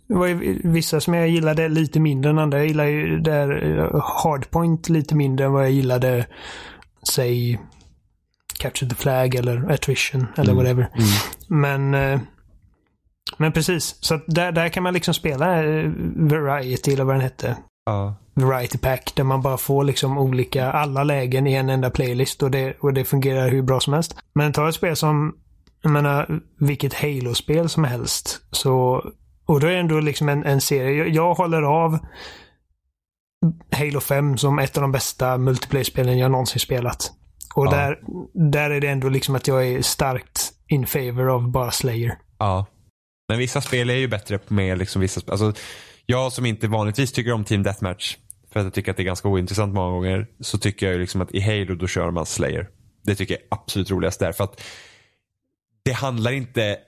Det 0.08 0.14
var 0.14 0.26
ju 0.26 0.60
vissa 0.64 1.00
som 1.00 1.14
jag 1.14 1.28
gillade 1.28 1.68
lite 1.68 2.00
mindre 2.00 2.30
än 2.30 2.38
andra. 2.38 2.58
Jag 2.58 2.66
gillar 2.66 2.86
ju 2.86 3.20
där 3.20 3.78
eh, 3.78 4.00
Hardpoint 4.24 4.88
lite 4.88 5.14
mindre 5.14 5.46
än 5.46 5.52
vad 5.52 5.64
jag 5.64 5.70
gillade, 5.70 6.26
säg 7.12 7.60
Capture 8.58 8.90
the 8.90 8.96
Flag 8.96 9.34
eller 9.34 9.72
Attrition 9.72 10.26
eller 10.36 10.52
whatever. 10.54 10.88
Men 11.48 11.94
eh, 11.94 12.20
men 13.36 13.52
precis, 13.52 13.96
så 14.00 14.20
där, 14.26 14.52
där 14.52 14.68
kan 14.68 14.82
man 14.82 14.94
liksom 14.94 15.14
spela 15.14 15.64
eh, 15.64 15.90
Variety 16.16 16.92
eller 16.92 17.04
vad 17.04 17.14
den 17.14 17.22
hette. 17.22 17.56
Ja. 17.86 18.14
Variety 18.34 18.78
Pack 18.78 19.12
där 19.16 19.24
man 19.24 19.42
bara 19.42 19.56
får 19.56 19.84
liksom 19.84 20.18
olika, 20.18 20.72
alla 20.72 21.04
lägen 21.04 21.46
i 21.46 21.54
en 21.54 21.68
enda 21.68 21.90
playlist 21.90 22.42
och 22.42 22.50
det, 22.50 22.76
och 22.80 22.94
det 22.94 23.04
fungerar 23.04 23.48
hur 23.48 23.62
bra 23.62 23.80
som 23.80 23.92
helst. 23.92 24.16
Men 24.34 24.52
ta 24.52 24.68
ett 24.68 24.74
spel 24.74 24.96
som, 24.96 25.34
jag 25.82 25.92
menar, 25.92 26.40
vilket 26.58 26.94
Halo-spel 26.94 27.68
som 27.68 27.84
helst. 27.84 28.40
Så, 28.50 29.04
och 29.52 29.60
då 29.60 29.66
är 29.66 29.70
det 29.72 29.78
ändå 29.78 30.00
liksom 30.00 30.28
en, 30.28 30.44
en 30.44 30.60
serie. 30.60 30.96
Jag, 30.98 31.08
jag 31.08 31.34
håller 31.34 31.62
av 31.62 31.98
Halo 33.72 34.00
5 34.00 34.36
som 34.38 34.58
ett 34.58 34.76
av 34.76 34.80
de 34.82 34.92
bästa 34.92 35.38
multiplayer-spelen 35.38 36.18
jag 36.18 36.30
någonsin 36.30 36.60
spelat. 36.60 37.12
Och 37.54 37.66
Ja. 37.66 37.70
där, 37.70 37.98
där 38.52 38.70
är 38.70 38.80
det 38.80 38.88
ändå 38.88 39.08
liksom 39.08 39.34
att 39.34 39.48
jag 39.48 39.66
är 39.68 39.82
starkt 39.82 40.52
in 40.68 40.86
favor 40.86 41.28
av 41.34 41.50
bara 41.50 41.70
Slayer. 41.70 42.18
Ja. 42.38 42.66
Men 43.28 43.38
vissa 43.38 43.60
spel 43.60 43.90
är 43.90 43.94
ju 43.94 44.08
bättre 44.08 44.38
med 44.48 44.78
liksom 44.78 45.00
vissa 45.02 45.20
sp- 45.20 45.30
alltså, 45.30 45.52
Jag 46.06 46.32
som 46.32 46.46
inte 46.46 46.68
vanligtvis 46.68 47.12
tycker 47.12 47.32
om 47.32 47.44
Team 47.44 47.62
Deathmatch. 47.62 48.16
För 48.52 48.60
att 48.60 48.64
jag 48.66 48.74
tycker 48.74 48.90
att 48.90 48.96
det 48.96 49.02
är 49.02 49.04
ganska 49.04 49.28
ointressant 49.28 49.74
många 49.74 49.90
gånger. 49.90 50.26
Så 50.40 50.58
tycker 50.58 50.86
jag 50.86 50.92
ju 50.94 51.00
liksom 51.00 51.20
att 51.20 51.32
i 51.32 51.40
Halo 51.40 51.74
då 51.74 51.86
kör 51.86 52.10
man 52.10 52.26
Slayer. 52.26 52.68
Det 53.04 53.14
tycker 53.14 53.34
jag 53.34 53.40
är 53.42 53.46
absolut 53.50 53.90
roligast 53.90 54.20
där. 54.20 54.32
För 54.32 54.44
att 54.44 54.60
det 55.84 55.92
handlar 55.92 56.32
inte 56.32 56.78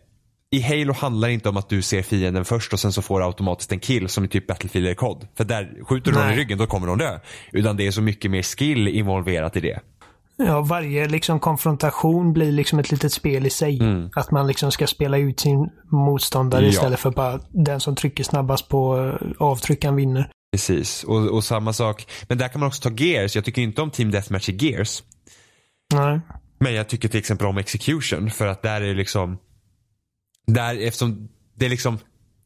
i 0.55 0.61
Halo 0.61 0.93
handlar 0.93 1.29
det 1.29 1.35
inte 1.35 1.49
om 1.49 1.57
att 1.57 1.69
du 1.69 1.83
ser 1.83 2.03
fienden 2.03 2.45
först 2.45 2.73
och 2.73 2.81
sen 2.81 2.93
så 2.93 3.03
får 3.03 3.21
du 3.21 3.27
automatiskt 3.27 3.73
en 3.73 3.81
kill 3.81 4.09
som 4.09 4.25
i 4.25 4.29
typ 4.29 4.47
Battlefield 4.47 4.87
eller 4.87 4.95
COD. 4.95 5.29
För 5.37 5.45
där 5.45 5.85
skjuter 5.85 6.13
du 6.13 6.19
någon 6.19 6.31
i 6.31 6.37
ryggen 6.37 6.59
då 6.59 6.67
kommer 6.67 6.87
de 6.87 6.99
dö. 6.99 7.19
Utan 7.53 7.77
det 7.77 7.87
är 7.87 7.91
så 7.91 8.03
mycket 8.03 8.31
mer 8.31 8.43
skill 8.43 8.89
involverat 8.89 9.57
i 9.57 9.61
det. 9.61 9.81
Ja, 10.37 10.61
varje 10.61 11.09
liksom 11.09 11.41
konfrontation 11.41 12.33
blir 12.33 12.53
liksom 12.53 12.79
ett 12.79 12.91
litet 12.91 13.13
spel 13.13 13.47
i 13.47 13.51
sig. 13.51 13.79
Mm. 13.79 14.11
Att 14.15 14.31
man 14.31 14.47
liksom 14.47 14.73
ska 14.73 14.87
spela 14.87 15.19
ut 15.19 15.41
sin 15.41 15.71
motståndare 15.91 16.63
ja. 16.63 16.69
istället 16.69 17.01
för 17.01 17.11
bara 17.11 17.41
den 17.51 17.81
som 17.81 17.97
trycker 17.97 18.25
snabbast 18.25 18.69
på 18.69 18.99
eh, 19.21 19.31
avtryckaren 19.39 19.97
vinner. 19.97 20.31
Precis, 20.53 21.05
och, 21.05 21.29
och 21.29 21.45
samma 21.45 21.73
sak. 21.73 22.07
Men 22.29 22.39
där 22.39 22.49
kan 22.49 22.61
man 22.61 22.67
också 22.67 22.91
ta 22.91 22.97
Gears. 22.97 23.37
Jag 23.37 23.45
tycker 23.45 23.63
inte 23.63 23.83
om 23.83 23.91
Team 23.91 24.11
Deathmatch 24.11 24.49
i 24.49 24.57
Gears. 24.57 25.03
Nej. 25.95 26.21
Men 26.59 26.75
jag 26.75 26.89
tycker 26.89 27.09
till 27.09 27.19
exempel 27.19 27.47
om 27.47 27.59
Execution 27.59 28.31
för 28.31 28.47
att 28.47 28.63
där 28.63 28.81
är 28.81 28.87
det 28.87 28.95
liksom 28.95 29.39
där 30.47 30.87
eftersom 30.87 31.29
det 31.55 31.66
är 31.66 31.71
liksom 31.71 31.99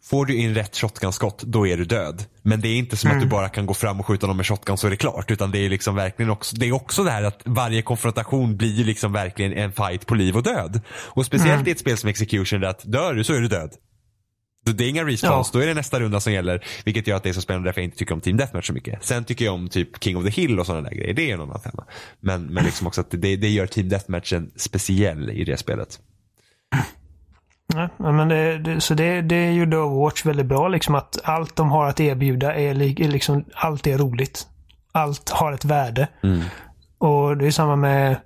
Får 0.05 0.27
du 0.27 0.37
in 0.37 0.55
rätt 0.55 0.77
shotgun-skott, 0.77 1.43
då 1.43 1.67
är 1.67 1.77
du 1.77 1.85
död. 1.85 2.25
Men 2.43 2.61
det 2.61 2.69
är 2.69 2.77
inte 2.77 2.97
som 2.97 3.11
mm. 3.11 3.17
att 3.17 3.21
du 3.21 3.25
mm. 3.27 3.31
bara 3.31 3.49
kan 3.49 3.67
gå 3.67 3.75
fram 3.75 4.01
och 4.01 4.07
skjuta 4.07 4.27
någon 4.27 4.37
med 4.37 4.47
shotgun 4.47 4.79
så 4.79 4.87
är 4.87 4.91
det 4.91 4.97
klart. 4.97 5.31
Utan 5.31 5.51
det 5.51 5.59
är 5.59 5.69
liksom 5.69 5.95
verkligen 5.95 6.31
också, 6.31 6.57
det 6.57 6.67
är 6.67 6.73
också 6.73 7.05
det 7.05 7.11
här 7.11 7.23
att 7.23 7.41
varje 7.45 7.83
konfrontation 7.83 8.57
blir 8.57 8.85
liksom 8.85 9.13
verkligen 9.13 9.53
en 9.53 9.73
fight 9.73 10.07
på 10.07 10.15
liv 10.15 10.37
och 10.37 10.43
död. 10.43 10.81
Och 10.91 11.27
speciellt 11.27 11.55
mm. 11.55 11.69
i 11.69 11.71
ett 11.71 11.79
spel 11.79 11.97
som 11.97 12.09
Execution 12.09 12.61
där 12.61 12.69
att 12.69 12.93
dör 12.93 13.15
du 13.15 13.25
så 13.25 13.35
är 13.35 13.41
du 13.41 13.49
död. 13.49 13.71
Det 14.65 14.85
är 14.85 14.89
inga 14.89 15.05
respawns, 15.05 15.51
ja. 15.53 15.59
då 15.59 15.63
är 15.63 15.67
det 15.67 15.75
nästa 15.75 16.01
runda 16.01 16.21
som 16.21 16.33
gäller. 16.33 16.65
Vilket 16.85 17.07
gör 17.07 17.17
att 17.17 17.23
det 17.23 17.29
är 17.29 17.33
så 17.33 17.41
spännande 17.41 17.69
därför 17.69 17.81
jag 17.81 17.87
inte 17.87 17.97
tycker 17.97 18.15
om 18.15 18.21
Team 18.21 18.37
Deathmatch 18.37 18.67
så 18.67 18.73
mycket. 18.73 19.05
Sen 19.05 19.25
tycker 19.25 19.45
jag 19.45 19.55
om 19.55 19.69
typ 19.69 20.05
King 20.05 20.17
of 20.17 20.25
the 20.25 20.31
Hill 20.31 20.61
och 20.61 20.67
sådana 20.67 20.89
där 20.89 20.97
grejer. 20.97 21.15
Det 21.15 21.31
är 21.31 21.35
en 21.35 21.41
annan 21.41 21.61
femma. 21.61 21.85
Men, 22.21 22.47
men 22.47 22.65
liksom 22.65 22.87
också 22.87 23.01
att 23.01 23.11
det, 23.11 23.37
det 23.37 23.49
gör 23.49 23.67
Team 23.67 23.89
Deathmatchen 23.89 24.51
speciell 24.57 25.31
i 25.31 25.45
det 25.45 25.57
spelet. 25.57 26.01
Ja, 27.75 28.13
men 28.13 28.29
det, 28.29 28.59
det, 28.59 28.81
så 28.81 28.95
det, 28.95 29.23
det 29.23 29.53
gjorde 29.53 29.79
Overwatch 29.79 30.27
väldigt 30.27 30.47
bra. 30.47 30.69
Liksom 30.69 30.95
att 30.95 31.19
allt 31.25 31.57
de 31.57 31.71
har 31.71 31.87
att 31.87 32.01
erbjuda 32.01 32.55
är, 32.55 32.75
liksom, 33.09 33.45
allt 33.55 33.87
är 33.87 33.99
roligt. 33.99 34.47
Allt 34.93 35.31
har 35.31 35.53
ett 35.53 35.65
värde. 35.65 36.09
Mm. 36.23 36.41
Och 36.99 37.37
det 37.37 37.47
är 37.47 37.51
samma 37.51 37.77
med 37.77 38.17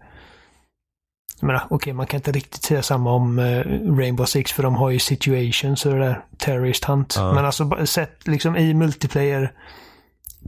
jag 1.41 1.47
menar, 1.47 1.61
okej, 1.65 1.77
okay, 1.77 1.93
man 1.93 2.07
kan 2.07 2.19
inte 2.19 2.33
riktigt 2.33 2.63
säga 2.63 2.83
samma 2.83 3.13
om 3.13 3.39
uh, 3.39 3.97
Rainbow 3.99 4.25
Six 4.25 4.53
för 4.53 4.63
de 4.63 4.75
har 4.75 4.91
ju 4.91 4.99
situations 4.99 5.87
och 5.87 5.93
det 5.93 5.99
där 5.99 6.25
Terrorist 6.39 6.85
Hunt. 6.85 7.15
Ja. 7.19 7.33
Men 7.33 7.45
alltså 7.45 7.87
sett 7.87 8.29
liksom 8.29 8.57
i 8.57 8.75
multiplayer 8.75 9.53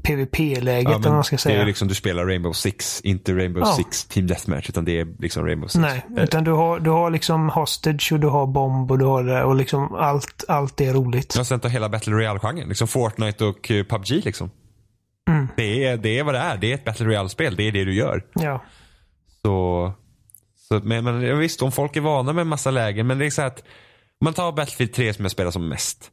PVP-läget, 0.03 0.99
ja, 1.05 1.13
man 1.13 1.25
ska 1.25 1.39
säga. 1.39 1.57
Det 1.57 1.63
är 1.63 1.67
liksom 1.67 1.89
du 1.89 1.95
spelar 1.95 2.27
Rainbow 2.27 2.53
Six, 2.53 3.01
inte 3.05 3.33
Rainbow 3.33 3.63
ja. 3.63 3.73
Six 3.73 4.05
Team 4.05 4.27
Deathmatch, 4.27 4.69
utan 4.69 4.85
det 4.85 5.01
är 5.01 5.07
liksom 5.19 5.47
Rainbow 5.47 5.69
Six. 5.69 5.81
Nej, 5.81 6.07
utan 6.17 6.45
du 6.45 6.51
har, 6.51 6.81
du 6.81 6.91
har 6.91 7.11
liksom 7.11 7.49
Hostage 7.49 8.13
och 8.13 8.21
du 8.21 8.27
har 8.27 8.47
Bomb 8.47 8.91
och 8.91 8.99
du 8.99 9.05
har 9.05 9.25
det 9.25 9.45
och 9.45 9.55
liksom 9.55 9.95
allt, 9.95 10.45
allt 10.49 10.81
är 10.81 10.93
roligt. 10.93 11.35
Ja, 11.37 11.45
sen 11.45 11.61
tar 11.61 11.69
hela 11.69 11.89
Battle 11.89 12.13
Royale-genren, 12.13 12.69
liksom 12.69 12.89
Fortnite 12.89 13.45
och 13.45 13.71
uh, 13.71 13.85
PubG 13.85 14.11
liksom. 14.25 14.51
Mm. 15.29 15.49
Det, 15.57 15.85
är, 15.85 15.97
det 15.97 16.19
är 16.19 16.25
vad 16.25 16.35
det 16.35 16.41
är, 16.41 16.57
det 16.57 16.71
är 16.71 16.75
ett 16.75 16.85
Battle 16.85 17.07
Royale-spel, 17.07 17.57
det 17.57 17.63
är 17.63 17.73
det 17.73 17.85
du 17.85 17.95
gör. 17.95 18.25
Ja. 18.35 18.65
Så, 19.43 19.93
så 20.69 20.81
men, 20.85 21.05
men 21.05 21.39
visst, 21.39 21.63
om 21.63 21.73
folk 21.73 21.97
är 21.97 22.01
vana 22.01 22.33
med 22.33 22.43
en 22.43 22.49
massa 22.49 22.71
lägen, 22.71 23.07
men 23.07 23.19
det 23.19 23.27
är 23.27 23.31
så 23.31 23.43
att 23.43 23.63
man 24.21 24.35
tar 24.35 24.53
Battlefield 24.53 24.93
3 24.93 25.15
som 25.15 25.25
jag 25.25 25.33
spelar 25.33 25.51
som 25.51 25.69
mest. 25.69 26.11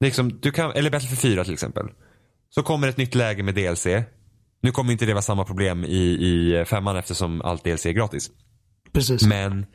Liksom, 0.00 0.38
du 0.40 0.52
kan, 0.52 0.72
eller 0.72 0.90
Battlefield 0.90 1.20
4 1.20 1.44
till 1.44 1.52
exempel. 1.52 1.88
Så 2.54 2.62
kommer 2.62 2.88
ett 2.88 2.96
nytt 2.96 3.14
läge 3.14 3.42
med 3.42 3.54
DLC. 3.54 3.86
Nu 4.62 4.72
kommer 4.72 4.92
inte 4.92 5.06
det 5.06 5.12
vara 5.12 5.22
samma 5.22 5.44
problem 5.44 5.84
i, 5.84 5.98
i 5.98 6.64
femman 6.64 6.96
eftersom 6.96 7.42
allt 7.42 7.64
DLC 7.64 7.86
är 7.86 7.92
gratis. 7.92 8.30
Precis. 8.92 9.22
Men... 9.22 9.66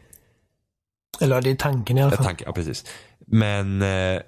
Eller 1.22 1.42
det 1.42 1.50
är 1.50 1.56
tanken 1.56 1.98
i 1.98 2.02
alla 2.02 2.12
fall. 2.12 2.26
Tanken, 2.26 2.46
ja, 2.48 2.54
precis. 2.54 2.86
Men 3.28 3.82
eh, 3.82 4.22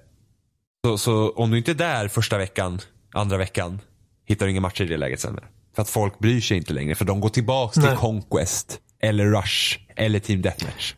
så, 0.86 0.98
så, 0.98 1.30
om 1.30 1.52
du 1.52 1.57
inte 1.57 1.72
är 1.72 1.76
där 1.76 2.07
första 2.07 2.38
veckan, 2.38 2.80
andra 3.14 3.38
veckan, 3.38 3.82
hittar 4.26 4.45
du 4.45 4.52
inga 4.52 4.61
matcher 4.61 4.84
i 4.84 4.88
det 4.88 4.98
läget 4.98 5.19
sen. 5.19 5.40
För 5.76 5.82
att 5.82 5.90
folk 5.90 6.19
bryr 6.19 6.41
sig 6.41 6.57
inte 6.57 6.74
längre. 6.74 6.95
För 6.95 7.06
de 7.06 7.19
går 7.19 7.30
tillbaka 7.30 7.82
till 7.82 7.98
Conquest, 7.98 8.80
eller 9.02 9.26
Rush, 9.26 9.80
eller 9.95 10.19
Team 10.19 10.41
Deathmatch. 10.41 10.94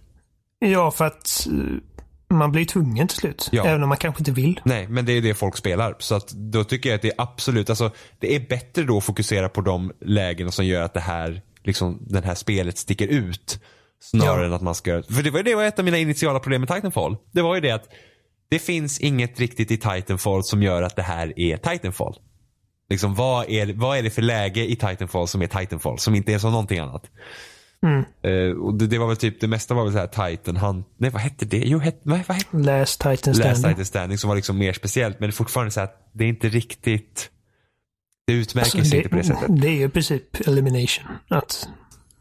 Ja, 0.60 0.92
för 0.92 1.06
att 1.06 1.48
man 2.30 2.52
blir 2.52 2.66
tvungen 2.66 3.08
till 3.08 3.18
slut. 3.18 3.50
Ja. 3.52 3.66
Även 3.66 3.84
om 3.84 3.90
man 3.90 3.98
kanske 3.98 4.22
inte 4.22 4.32
vill. 4.32 4.62
Nej, 4.64 4.88
men 4.88 5.06
det 5.06 5.14
är 5.14 5.22
det 5.22 5.34
folk 5.34 5.58
spelar. 5.58 5.96
Så 6.00 6.16
att 6.16 6.30
då 6.30 6.64
tycker 6.64 6.90
jag 6.90 6.96
att 6.96 7.02
det 7.02 7.08
är 7.08 7.22
absolut, 7.22 7.70
alltså 7.70 7.92
det 8.20 8.36
är 8.36 8.40
bättre 8.40 8.84
då 8.84 8.98
att 8.98 9.04
fokusera 9.04 9.50
på 9.50 9.62
de 9.62 9.92
lägen 10.02 10.52
som 10.52 10.66
gör 10.66 10.82
att 10.82 10.94
det 10.94 11.00
här, 11.00 11.42
liksom, 11.64 11.98
den 12.02 12.24
här 12.24 12.36
spelet 12.36 12.78
sticker 12.78 13.08
ut. 13.08 13.60
Snarare 14.02 14.42
ja. 14.42 14.46
än 14.46 14.54
att 14.54 14.62
man 14.62 14.76
ska, 14.76 15.04
för 15.04 15.24
det 15.24 15.32
var 15.32 15.40
ju 15.40 15.44
det 15.44 15.56
var 15.56 15.64
ett 15.64 15.80
av 15.80 15.86
mina 15.86 15.98
initiala 15.98 16.40
problem 16.40 16.62
med 16.62 16.70
Titanfall. 16.70 17.18
Det 17.32 17.42
var 17.42 17.56
ju 17.56 17.62
det 17.62 17.72
att 17.72 17.90
det 18.50 18.60
finns 18.60 19.00
inget 19.00 19.40
riktigt 19.40 19.72
i 19.72 19.78
Titanfall 19.78 20.44
som 20.44 20.64
gör 20.64 20.82
att 20.82 20.96
det 20.96 21.02
här 21.02 21.40
är 21.40 21.58
Titanfall. 21.58 22.16
Liksom 22.90 23.16
vad 23.16 23.50
är, 23.50 23.74
vad 23.74 23.98
är 23.98 24.04
det 24.04 24.10
för 24.10 24.22
läge 24.22 24.72
i 24.72 24.76
Titanfall 24.76 25.28
som 25.28 25.42
är 25.42 25.48
Titanfall 25.48 26.00
som 26.00 26.16
inte 26.16 26.34
är 26.34 26.40
som 26.40 26.52
någonting 26.52 26.80
annat? 26.80 27.10
Mm. 27.86 28.06
Uh, 28.26 28.58
och 28.58 28.74
det, 28.74 28.88
det, 28.88 28.98
var 28.98 29.08
väl 29.08 29.18
typ, 29.18 29.42
det 29.42 29.48
mesta 29.48 29.74
var 29.74 29.84
väl 29.84 29.94
så 29.94 30.00
här 30.00 30.30
Titan 30.30 30.58
Hunt, 30.58 30.88
nej 30.98 31.10
vad 31.10 31.22
hette 31.22 31.46
det? 31.46 31.64
Jo, 31.66 31.80
het, 31.80 32.00
vad, 32.04 32.20
vad 32.28 32.38
hette 32.38 32.58
Last 32.58 33.02
Titan 33.02 33.36
Standing. 33.36 33.44
Last 33.44 33.64
Titan 33.64 33.86
Standing 33.86 34.18
som 34.18 34.28
var 34.28 34.36
liksom 34.36 34.58
mer 34.58 34.74
speciellt. 34.74 35.20
Men 35.20 35.30
det 35.30 35.32
är 35.32 35.36
fortfarande 35.36 35.72
så 35.72 35.82
att 35.82 36.10
det 36.14 36.24
är 36.24 36.28
inte 36.28 36.50
riktigt, 36.50 37.30
det 38.28 38.34
utmärker 38.34 38.78
alltså, 38.78 38.90
sig 38.90 38.98
inte 38.98 39.10
på 39.10 39.16
det 39.16 39.24
sättet. 39.24 39.62
Det 39.62 39.68
är 39.68 39.74
ju 39.74 39.86
i 39.86 39.90
princip 39.90 40.48
elimination. 40.48 41.06
Att 41.28 41.68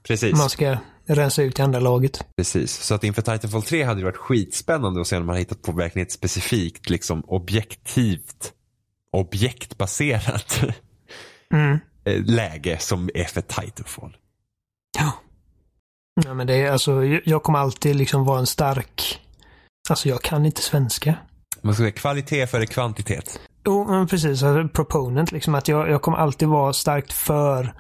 Precis. 0.03 0.39
man 0.39 0.51
ska 0.51 0.77
rensa 1.07 1.43
ut 1.43 1.59
i 1.59 1.63
andra 1.63 1.81
laget. 1.81 2.25
Precis, 2.37 2.73
så 2.73 2.95
att 2.95 3.05
inför 3.05 3.23
Titanfall 3.23 3.63
3 3.63 3.83
hade 3.83 4.01
det 4.01 4.05
varit 4.05 4.17
skitspännande 4.17 5.01
att 5.01 5.07
se 5.07 5.17
om 5.17 5.27
man 5.27 5.37
hittat 5.37 5.63
på 5.63 5.73
verkligen 5.73 6.07
ett 6.07 6.13
specifikt, 6.13 6.91
liksom 6.91 7.21
objektivt, 7.27 8.53
objektbaserat 9.13 10.61
mm. 11.53 11.79
Eh, 12.09 12.25
läge 12.25 12.79
som 12.81 13.11
är 13.15 13.25
för 13.25 13.41
Titanfall. 13.41 14.17
Ja. 16.25 16.35
Men 16.35 16.47
det 16.47 16.55
är 16.55 16.71
alltså, 16.73 17.05
jag 17.05 17.43
kommer 17.43 17.59
alltid 17.59 17.97
liksom 17.97 18.25
vara 18.25 18.39
en 18.39 18.47
stark... 18.47 19.21
Alltså 19.91 20.09
jag 20.09 20.23
kan 20.23 20.47
inte 20.47 20.63
svenska. 20.63 21.15
Man 21.63 21.75
ska 21.75 21.83
säga 21.83 21.93
kvalitet 21.93 22.47
före 22.47 22.67
kvantitet. 22.67 23.41
Jo, 23.67 23.85
men 23.89 24.07
precis. 24.07 24.43
Alltså, 24.43 24.69
proponent 24.69 25.33
liksom. 25.33 25.55
Att 25.55 25.69
jag, 25.69 25.91
jag 25.91 26.03
kommer 26.03 26.19
alltid 26.19 26.49
vara 26.49 26.73
starkt 26.73 27.13
för 27.13 27.75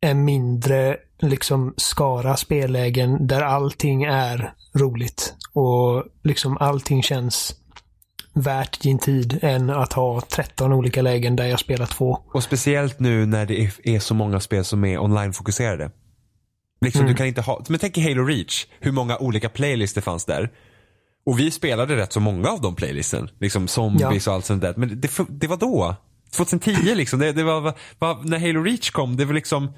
en 0.00 0.24
mindre 0.24 0.96
liksom 1.20 1.74
skara 1.76 2.36
spellägen 2.36 3.26
där 3.26 3.42
allting 3.42 4.04
är 4.04 4.52
roligt. 4.74 5.34
Och 5.52 6.04
liksom 6.22 6.56
allting 6.60 7.02
känns 7.02 7.56
värt 8.34 8.80
din 8.80 8.98
tid 8.98 9.38
än 9.42 9.70
att 9.70 9.92
ha 9.92 10.20
13 10.20 10.72
olika 10.72 11.02
lägen 11.02 11.36
där 11.36 11.46
jag 11.46 11.60
spelar 11.60 11.86
två. 11.86 12.18
Och 12.32 12.42
speciellt 12.42 13.00
nu 13.00 13.26
när 13.26 13.46
det 13.46 13.70
är 13.82 13.98
så 13.98 14.14
många 14.14 14.40
spel 14.40 14.64
som 14.64 14.84
är 14.84 14.98
online-fokuserade. 14.98 15.90
Liksom, 16.80 17.00
mm. 17.00 17.12
du 17.12 17.16
kan 17.16 17.26
inte 17.26 17.40
ha, 17.40 17.64
men 17.68 17.78
tänk 17.78 17.98
i 17.98 18.00
Halo 18.00 18.24
Reach, 18.24 18.66
hur 18.80 18.92
många 18.92 19.18
olika 19.18 19.48
playlists 19.48 19.94
det 19.94 20.00
fanns 20.00 20.24
där. 20.24 20.50
Och 21.26 21.38
vi 21.38 21.50
spelade 21.50 21.96
rätt 21.96 22.12
så 22.12 22.20
många 22.20 22.48
av 22.48 22.60
de 22.60 22.74
playlisten. 22.74 23.28
Liksom 23.40 23.68
zombies 23.68 24.26
ja. 24.26 24.32
och 24.32 24.36
allt 24.36 24.44
sånt 24.44 24.62
där. 24.62 24.74
Men 24.76 25.00
det, 25.00 25.10
det 25.28 25.46
var 25.46 25.56
då. 25.56 25.96
2010 26.36 26.94
liksom. 26.94 27.20
Det, 27.20 27.32
det 27.32 27.42
var, 27.42 27.74
var, 27.98 28.24
när 28.24 28.38
Halo 28.38 28.62
Reach 28.62 28.90
kom, 28.90 29.16
det 29.16 29.24
var 29.24 29.34
liksom 29.34 29.72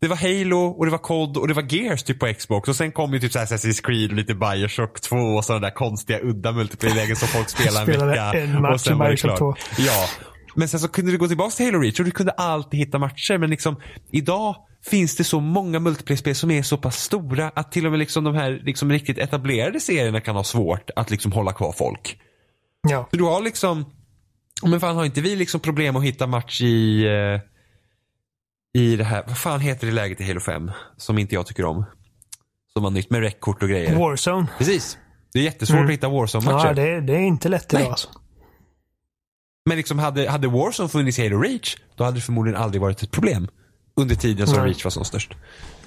det 0.00 0.08
var 0.08 0.16
Halo 0.16 0.58
och 0.58 0.84
det 0.84 0.90
var 0.90 0.98
COD 0.98 1.36
och 1.36 1.48
det 1.48 1.54
var 1.54 1.74
Gears 1.74 2.02
typ 2.02 2.18
på 2.18 2.34
Xbox 2.38 2.68
och 2.68 2.76
sen 2.76 2.92
kom 2.92 3.12
ju 3.12 3.20
typ 3.20 3.32
så 3.32 3.38
Assassin's 3.38 3.82
Creed 3.82 4.10
och 4.10 4.16
lite 4.16 4.34
Bioshock 4.34 5.00
2 5.00 5.16
och 5.16 5.44
sådana 5.44 5.66
där 5.66 5.74
konstiga 5.74 6.20
udda 6.22 6.52
multiplayer-lägen 6.52 7.16
som 7.16 7.28
folk 7.28 7.48
spelar 7.58 7.80
en 7.80 8.08
vecka. 8.08 8.32
En 8.32 8.62
match 8.62 8.74
och 8.74 8.80
sen 8.80 8.98
var 8.98 9.10
det 9.10 9.16
klart. 9.16 9.58
Ja. 9.78 10.06
Men 10.54 10.68
sen 10.68 10.80
så 10.80 10.88
kunde 10.88 11.12
du 11.12 11.18
gå 11.18 11.28
tillbaka 11.28 11.50
till 11.50 11.66
Halo 11.66 11.78
Reach 11.78 11.98
och 11.98 12.04
du 12.04 12.10
kunde 12.10 12.32
alltid 12.32 12.80
hitta 12.80 12.98
matcher 12.98 13.38
men 13.38 13.50
liksom 13.50 13.80
idag 14.12 14.56
finns 14.86 15.16
det 15.16 15.24
så 15.24 15.40
många 15.40 15.78
multiplayer-spel 15.78 16.34
som 16.34 16.50
är 16.50 16.62
så 16.62 16.76
pass 16.76 17.02
stora 17.02 17.52
att 17.54 17.72
till 17.72 17.86
och 17.86 17.92
med 17.92 17.98
liksom 17.98 18.24
de 18.24 18.34
här 18.34 18.60
liksom 18.64 18.92
riktigt 18.92 19.18
etablerade 19.18 19.80
serierna 19.80 20.20
kan 20.20 20.36
ha 20.36 20.44
svårt 20.44 20.90
att 20.96 21.10
liksom 21.10 21.32
hålla 21.32 21.52
kvar 21.52 21.72
folk. 21.72 22.18
Ja. 22.88 23.08
Så 23.10 23.16
du 23.16 23.24
har 23.24 23.42
liksom, 23.42 23.84
men 24.62 24.80
fan 24.80 24.96
har 24.96 25.04
inte 25.04 25.20
vi 25.20 25.36
liksom 25.36 25.60
problem 25.60 25.96
att 25.96 26.04
hitta 26.04 26.26
match 26.26 26.60
i 26.60 27.06
eh, 27.06 27.40
i 28.78 28.96
det 28.96 29.04
här, 29.04 29.24
vad 29.26 29.38
fan 29.38 29.60
heter 29.60 29.86
det 29.86 29.92
läget 29.92 30.20
i 30.20 30.24
Halo 30.24 30.40
5? 30.40 30.70
Som 30.96 31.18
inte 31.18 31.34
jag 31.34 31.46
tycker 31.46 31.64
om. 31.64 31.84
Som 32.72 32.82
var 32.82 32.90
nytt 32.90 33.10
med 33.10 33.20
räckkort 33.20 33.62
och 33.62 33.68
grejer. 33.68 33.98
Warzone. 33.98 34.46
Precis. 34.58 34.98
Det 35.32 35.38
är 35.38 35.42
jättesvårt 35.42 35.76
mm. 35.76 35.86
att 35.86 35.92
hitta 35.92 36.08
Warzone-matcher. 36.08 36.66
Ja, 36.66 36.72
det, 36.72 37.00
det, 37.00 37.12
är 37.12 37.20
inte 37.20 37.48
lätt 37.48 37.74
idag 37.74 37.86
alltså. 37.86 38.08
Men 39.66 39.76
liksom 39.76 39.98
hade, 39.98 40.30
hade 40.30 40.48
Warzone 40.48 40.88
funnits 40.88 41.18
i 41.18 41.28
Halo 41.28 41.40
Reach, 41.40 41.76
då 41.96 42.04
hade 42.04 42.16
det 42.16 42.20
förmodligen 42.20 42.60
aldrig 42.60 42.80
varit 42.80 43.02
ett 43.02 43.10
problem. 43.10 43.48
Under 43.98 44.14
tiden 44.14 44.46
som 44.46 44.56
Nej. 44.58 44.66
Reach 44.66 44.84
var 44.84 44.90
som 44.90 45.04
störst. 45.04 45.34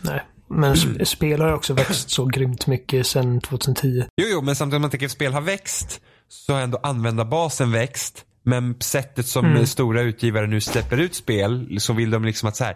Nej, 0.01 0.21
men 0.47 1.05
spel 1.05 1.41
har 1.41 1.53
också 1.53 1.73
växt 1.73 2.09
så 2.09 2.25
grymt 2.25 2.67
mycket 2.67 3.07
sedan 3.07 3.41
2010. 3.41 4.03
Jo, 4.21 4.27
jo, 4.31 4.41
men 4.41 4.55
samtidigt 4.55 4.75
om 4.75 4.81
man 4.81 4.91
tänker 4.91 5.05
att 5.05 5.11
spel 5.11 5.33
har 5.33 5.41
växt 5.41 6.01
så 6.27 6.53
har 6.53 6.61
ändå 6.61 6.79
användarbasen 6.83 7.71
växt. 7.71 8.25
Men 8.43 8.75
sättet 8.79 9.27
som 9.27 9.45
mm. 9.45 9.65
stora 9.65 10.01
utgivare 10.01 10.47
nu 10.47 10.61
släpper 10.61 10.97
ut 10.97 11.15
spel 11.15 11.77
så 11.79 11.93
vill 11.93 12.11
de 12.11 12.25
liksom 12.25 12.49
att 12.49 12.55
så 12.55 12.63
här, 12.63 12.75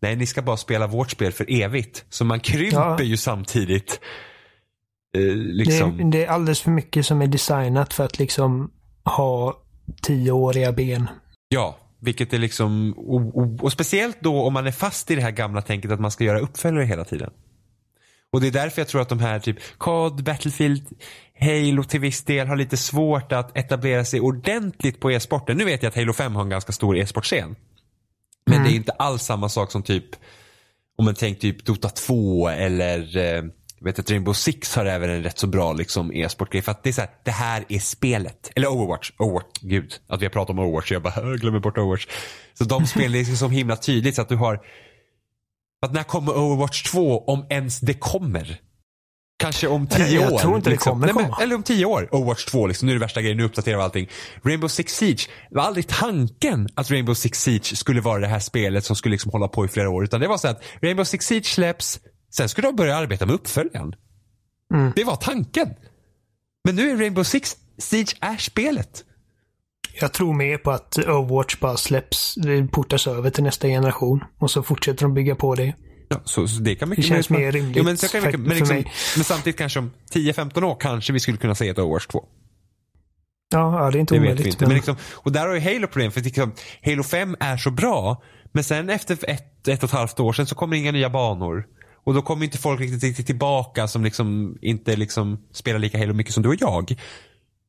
nej 0.00 0.16
ni 0.16 0.26
ska 0.26 0.42
bara 0.42 0.56
spela 0.56 0.86
vårt 0.86 1.10
spel 1.10 1.32
för 1.32 1.62
evigt. 1.62 2.04
Så 2.10 2.24
man 2.24 2.40
krymper 2.40 2.96
ja. 2.98 3.02
ju 3.02 3.16
samtidigt. 3.16 4.00
eh, 5.16 5.34
liksom. 5.34 5.96
Det, 5.96 6.02
är, 6.02 6.10
det 6.10 6.24
är 6.24 6.28
alldeles 6.28 6.60
för 6.60 6.70
mycket 6.70 7.06
som 7.06 7.22
är 7.22 7.26
designat 7.26 7.94
för 7.94 8.04
att 8.04 8.18
liksom 8.18 8.70
ha 9.04 9.62
tioåriga 10.02 10.72
ben. 10.72 11.08
Ja, 11.48 11.78
vilket 12.06 12.32
är 12.32 12.38
liksom, 12.38 12.92
och, 12.92 13.36
och, 13.38 13.64
och, 13.64 13.72
speciellt 13.72 14.16
då 14.20 14.42
om 14.42 14.52
man 14.52 14.66
är 14.66 14.72
fast 14.72 15.10
i 15.10 15.14
det 15.14 15.22
här 15.22 15.30
gamla 15.30 15.62
tänket 15.62 15.90
att 15.90 16.00
man 16.00 16.10
ska 16.10 16.24
göra 16.24 16.40
uppföljare 16.40 16.84
hela 16.84 17.04
tiden. 17.04 17.30
Och 18.32 18.40
det 18.40 18.46
är 18.46 18.52
därför 18.52 18.80
jag 18.80 18.88
tror 18.88 19.00
att 19.00 19.08
de 19.08 19.18
här 19.18 19.38
typ 19.38 19.58
COD, 19.78 20.24
Battlefield, 20.24 20.86
Halo 21.40 21.84
till 21.84 22.00
viss 22.00 22.24
del 22.24 22.46
har 22.46 22.56
lite 22.56 22.76
svårt 22.76 23.32
att 23.32 23.56
etablera 23.56 24.04
sig 24.04 24.20
ordentligt 24.20 25.00
på 25.00 25.10
e-sporten. 25.10 25.56
Nu 25.56 25.64
vet 25.64 25.82
jag 25.82 25.90
att 25.90 25.96
Halo 25.96 26.12
5 26.12 26.34
har 26.34 26.42
en 26.42 26.48
ganska 26.48 26.72
stor 26.72 26.96
e-sportscen. 26.96 27.56
Men 28.46 28.54
Mm. 28.54 28.64
det 28.64 28.74
är 28.74 28.76
inte 28.76 28.92
alls 28.92 29.22
samma 29.22 29.48
sak 29.48 29.72
som 29.72 29.82
typ, 29.82 30.04
om 30.98 31.04
man 31.04 31.14
tänker 31.14 31.40
typ 31.40 31.64
Dota 31.64 31.88
2 31.88 32.48
eller 32.48 33.16
eh, 33.16 33.42
vet 33.86 33.98
att 33.98 34.10
Rainbow 34.10 34.32
Six 34.32 34.76
har 34.76 34.84
även 34.86 35.10
en 35.10 35.22
rätt 35.22 35.38
så 35.38 35.46
bra 35.46 35.72
liksom 35.72 36.12
e-sportgrej. 36.12 36.62
För 36.62 36.72
att 36.72 36.82
det 36.82 36.88
är 36.88 36.92
så 36.92 37.00
här, 37.00 37.10
det 37.24 37.30
här 37.30 37.64
är 37.68 37.78
spelet. 37.78 38.50
Eller 38.56 38.68
Overwatch. 38.68 39.10
Overwatch, 39.18 39.46
gud. 39.60 39.92
Att 40.08 40.20
vi 40.20 40.24
har 40.24 40.30
pratat 40.30 40.50
om 40.50 40.58
Overwatch. 40.58 40.92
Jag 40.92 41.02
bara, 41.02 41.14
jag 41.30 41.38
glömmer 41.40 41.60
bort 41.60 41.78
Overwatch. 41.78 42.06
Så 42.54 42.64
de 42.64 42.86
spelen 42.92 43.14
är 43.14 43.24
liksom 43.24 43.50
himla 43.50 43.76
tydligt 43.76 44.14
så 44.14 44.22
att 44.22 44.28
du 44.28 44.36
har, 44.36 44.60
att 45.86 45.92
när 45.92 46.02
kommer 46.02 46.36
Overwatch 46.38 46.82
2 46.82 47.24
om 47.24 47.46
ens 47.50 47.80
det 47.80 47.94
kommer? 47.94 48.60
Kanske 49.38 49.68
om 49.68 49.86
tio 49.86 50.20
Jag 50.20 50.32
år. 50.32 50.38
tror 50.38 50.56
inte 50.56 50.70
det 50.70 50.74
liksom. 50.74 50.92
kommer 50.92 51.06
Nej, 51.06 51.14
men, 51.14 51.24
komma. 51.24 51.42
Eller 51.42 51.54
om 51.54 51.62
tio 51.62 51.84
år. 51.86 52.08
Overwatch 52.14 52.44
2 52.44 52.66
liksom. 52.66 52.86
Nu 52.86 52.92
är 52.92 52.96
det 52.96 53.00
värsta 53.00 53.22
grejen. 53.22 53.36
Nu 53.36 53.44
uppdaterar 53.44 53.76
vi 53.76 53.82
allting. 53.82 54.08
Rainbow 54.42 54.68
Six 54.68 54.96
Siege. 54.96 55.28
Det 55.50 55.56
var 55.56 55.62
aldrig 55.62 55.86
tanken 55.88 56.68
att 56.74 56.90
Rainbow 56.90 57.14
Six 57.14 57.42
Siege 57.42 57.76
skulle 57.76 58.00
vara 58.00 58.18
det 58.20 58.26
här 58.26 58.38
spelet 58.38 58.84
som 58.84 58.96
skulle 58.96 59.12
liksom 59.12 59.32
hålla 59.32 59.48
på 59.48 59.64
i 59.64 59.68
flera 59.68 59.90
år. 59.90 60.04
Utan 60.04 60.20
det 60.20 60.28
var 60.28 60.38
så 60.38 60.48
att 60.48 60.62
Rainbow 60.82 61.04
Six 61.04 61.26
Siege 61.26 61.44
släpps. 61.44 62.00
Sen 62.36 62.48
skulle 62.48 62.68
de 62.68 62.76
börja 62.76 62.96
arbeta 62.96 63.26
med 63.26 63.34
uppföljaren. 63.34 63.94
Mm. 64.74 64.92
Det 64.96 65.04
var 65.04 65.16
tanken. 65.16 65.74
Men 66.64 66.76
nu 66.76 66.90
är 66.90 66.96
Rainbow 66.96 67.22
Six 67.24 67.56
Siege 67.78 68.16
är 68.20 68.36
spelet. 68.36 69.04
Jag 70.00 70.12
tror 70.12 70.34
mer 70.34 70.58
på 70.58 70.70
att 70.70 70.98
Overwatch 70.98 71.56
bara 71.60 71.76
släpps, 71.76 72.34
portas 72.72 73.06
över 73.06 73.30
till 73.30 73.44
nästa 73.44 73.68
generation 73.68 74.24
och 74.38 74.50
så 74.50 74.62
fortsätter 74.62 75.02
de 75.02 75.14
bygga 75.14 75.34
på 75.36 75.54
det. 75.54 75.72
Ja, 76.08 76.20
så, 76.24 76.48
så 76.48 76.60
det 76.62 76.74
kan 76.74 76.88
mycket 76.88 77.04
Det 77.04 77.08
känns 77.08 77.30
mer 77.30 77.52
rimligt 77.52 77.76
Jo, 77.76 77.84
men, 77.84 77.96
för- 77.96 78.20
mycket, 78.22 78.40
men, 78.40 78.48
för 78.50 78.54
liksom, 78.56 78.76
mig. 78.76 78.92
men 79.16 79.24
samtidigt 79.24 79.58
kanske 79.58 79.78
om 79.78 79.90
10-15 80.12 80.62
år 80.64 80.76
kanske 80.80 81.12
vi 81.12 81.20
skulle 81.20 81.38
kunna 81.38 81.54
se 81.54 81.68
ett 81.68 81.78
Overwatch 81.78 82.06
2. 82.06 82.24
Ja, 83.52 83.84
ja 83.84 83.90
det 83.90 83.98
är 83.98 84.00
inte 84.00 84.14
Det 84.14 84.20
vet 84.20 84.26
omöjligt. 84.26 84.46
vi 84.46 84.50
inte. 84.50 84.66
Men 84.66 84.74
liksom, 84.76 84.96
och 85.12 85.32
där 85.32 85.46
har 85.46 85.54
ju 85.54 85.60
Halo 85.60 85.86
problem 85.86 86.12
för 86.12 86.20
liksom, 86.20 86.52
Halo 86.84 87.02
5 87.02 87.36
är 87.40 87.56
så 87.56 87.70
bra. 87.70 88.22
Men 88.52 88.64
sen 88.64 88.90
efter 88.90 89.14
ett, 89.30 89.68
ett 89.68 89.82
och 89.82 89.88
ett 89.88 89.94
halvt 89.94 90.20
år 90.20 90.32
sen 90.32 90.46
så 90.46 90.54
kommer 90.54 90.76
inga 90.76 90.92
nya 90.92 91.10
banor. 91.10 91.66
Och 92.06 92.14
då 92.14 92.22
kommer 92.22 92.44
inte 92.44 92.58
folk 92.58 92.80
riktigt, 92.80 93.02
riktigt 93.02 93.26
tillbaka 93.26 93.88
som 93.88 94.04
liksom 94.04 94.58
inte 94.62 94.96
liksom 94.96 95.46
spelar 95.52 95.78
lika 95.78 95.98
Halo 95.98 96.14
mycket 96.14 96.34
som 96.34 96.42
du 96.42 96.48
och 96.48 96.60
jag. 96.60 96.96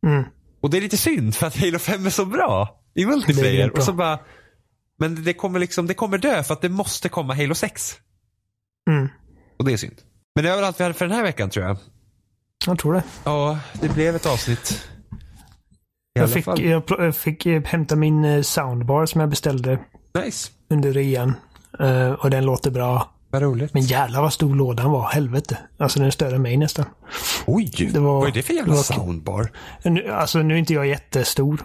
Mm. 0.08 0.24
Och 0.62 0.70
det 0.70 0.78
är 0.78 0.82
lite 0.82 0.98
synd 0.98 1.36
för 1.36 1.48
att 1.48 1.58
Halo 1.58 1.80
5 1.80 2.06
är 2.06 2.10
så 2.10 2.26
bra 2.26 2.80
i 2.96 3.06
multiplayer. 3.06 3.72
Och 3.78 3.84
så 3.84 3.94
bara, 3.94 4.20
men 5.00 5.24
det 5.24 5.34
kommer 5.34 5.60
liksom, 5.60 5.88
det 5.88 5.94
kommer 5.94 6.18
dö 6.18 6.44
för 6.44 6.54
att 6.54 6.62
det 6.62 6.70
måste 6.70 7.10
komma 7.10 7.34
Halo 7.34 7.56
6. 7.56 7.96
Mm. 8.90 9.10
Och 9.60 9.66
det 9.66 9.74
är 9.74 9.78
synd. 9.78 9.96
Men 10.36 10.44
det 10.44 10.56
var 10.56 10.64
allt 10.64 10.80
vi 10.80 10.84
hade 10.84 10.94
för 10.94 11.08
den 11.08 11.16
här 11.16 11.24
veckan 11.24 11.50
tror 11.50 11.66
jag. 11.66 11.78
Jag 12.66 12.80
tror 12.80 12.94
det. 12.94 13.04
Ja, 13.24 13.60
det 13.82 13.90
blev 13.90 14.16
ett 14.16 14.26
avsnitt. 14.26 14.88
Jag 16.14 16.30
fick, 16.30 16.48
jag, 16.48 16.84
jag 16.88 17.16
fick 17.16 17.46
hämta 17.46 17.96
min 17.96 18.26
eh, 18.26 18.42
soundbar 18.42 19.06
som 19.06 19.22
jag 19.22 19.30
beställde 19.30 19.80
Nice. 20.24 20.52
under 20.70 20.94
rean. 20.94 21.34
Eh, 21.80 22.12
och 22.12 22.30
den 22.30 22.46
låter 22.46 22.72
bra. 22.72 23.17
Vad 23.40 23.52
roligt. 23.52 23.74
Men 23.74 23.84
jävlar 23.84 24.22
vad 24.22 24.34
stor 24.34 24.56
lådan 24.56 24.92
var. 24.92 25.10
Helvete. 25.10 25.58
Alltså 25.78 26.00
den 26.00 26.08
är 26.08 26.12
större 26.12 26.36
än 26.36 26.42
mig 26.42 26.58
nästan. 26.58 26.86
Oj, 27.46 27.90
Det 27.94 28.00
var- 28.00 28.20
vad 28.20 28.28
är 28.30 28.32
det 28.34 28.42
för 28.44 28.54
jävla 28.54 28.72
det 28.72 28.78
var- 28.78 28.84
soundbar? 28.84 29.52
Nu, 29.84 30.08
alltså 30.12 30.40
nu 30.42 30.54
är 30.54 30.58
inte 30.58 30.74
jag 30.74 30.88
jättestor. 30.88 31.62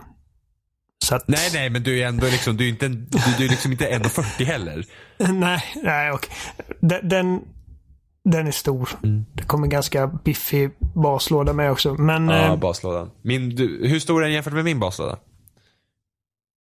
Så 1.05 1.15
att, 1.15 1.29
Nej, 1.29 1.51
nej, 1.53 1.71
men 1.71 1.83
du 1.83 2.01
är 2.03 2.07
ändå 2.09 2.27
liksom, 2.27 2.57
du 2.57 2.65
är 2.65 2.69
inte, 2.69 2.89
du, 2.89 3.19
du 3.39 3.45
är 3.45 3.49
liksom 3.49 3.73
inte 3.73 3.87
1,40 3.91 4.45
heller. 4.45 4.85
nej, 5.33 5.65
nej 5.83 6.13
okej. 6.13 6.31
Den, 6.81 7.09
den, 7.09 7.41
den 8.25 8.47
är 8.47 8.51
stor. 8.53 8.89
Mm. 9.03 9.25
Det 9.33 9.43
kommer 9.43 9.67
ganska 9.67 10.07
biffig 10.07 10.71
baslåda 10.95 11.53
med 11.53 11.71
också. 11.73 11.95
Men 11.95 12.29
Ja, 12.29 12.53
eh, 12.53 12.57
baslådan. 12.57 13.11
Min, 13.23 13.49
du, 13.57 13.89
hur 13.89 14.01
stor 14.01 14.21
är 14.21 14.25
den 14.25 14.33
jämfört 14.35 14.53
med 14.53 14.65
min 14.65 14.81
baslåda? 14.81 15.19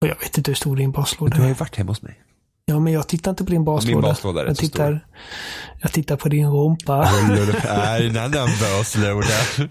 jag 0.01 0.19
vet 0.21 0.39
inte 0.39 0.51
hur 0.51 0.57
stor 0.57 0.77
din 0.77 0.93
baslåda 0.93 1.35
Du 1.35 1.41
har 1.41 1.45
är. 1.45 1.49
ju 1.49 1.55
varit 1.55 1.77
hemma 1.77 1.91
hos 1.91 2.03
mig. 2.03 2.21
Ja, 2.69 2.81
men 2.81 2.93
jag 2.93 3.09
tittar 3.09 3.31
inte 3.31 3.45
på 3.45 3.51
din 3.51 3.65
baslåda. 3.65 4.09
baslåda 4.09 4.43
är 4.43 4.47
jag 4.47 4.57
tittar, 4.57 5.07
Jag 5.81 5.93
tittar 5.93 6.17
på 6.17 6.29
din 6.29 6.51
rumpa. 6.51 7.11
Nej, 7.65 8.07
en 8.07 8.17
annan 8.17 8.49
baslåda. 8.61 9.69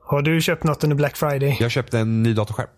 Har 0.00 0.22
du 0.22 0.40
köpt 0.40 0.64
något 0.64 0.84
under 0.84 0.96
Black 0.96 1.16
Friday? 1.16 1.56
Jag 1.60 1.70
köpte 1.70 1.98
en 1.98 2.22
ny 2.22 2.34
datorskärm. 2.34 2.68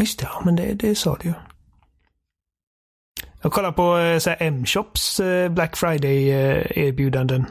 Just 0.00 0.18
det, 0.18 0.24
ja, 0.24 0.42
men 0.44 0.56
det, 0.56 0.74
det 0.74 0.94
sa 0.94 1.16
du 1.20 1.28
ju. 1.28 1.34
Jag 3.42 3.52
kollar 3.52 3.72
på 3.72 3.98
eh, 3.98 4.46
M-shops 4.46 5.20
eh, 5.20 5.48
Black 5.48 5.76
Friday-erbjudanden. 5.76 7.46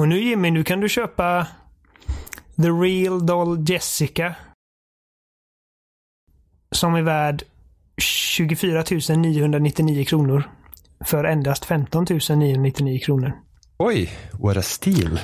Och 0.00 0.08
nu 0.08 0.20
Jimmy, 0.20 0.50
nu 0.50 0.64
kan 0.64 0.80
du 0.80 0.88
köpa 0.88 1.46
The 2.56 2.68
Real 2.68 3.26
Doll 3.26 3.70
Jessica. 3.70 4.34
Som 6.70 6.94
är 6.94 7.02
värd 7.02 7.44
24 7.98 8.84
999 9.16 10.04
kronor. 10.04 10.50
För 11.04 11.24
endast 11.24 11.64
15 11.64 12.06
999 12.28 12.98
kronor. 12.98 13.32
Oj, 13.78 14.10
what 14.32 14.56
a 14.56 14.62
steal. 14.62 15.20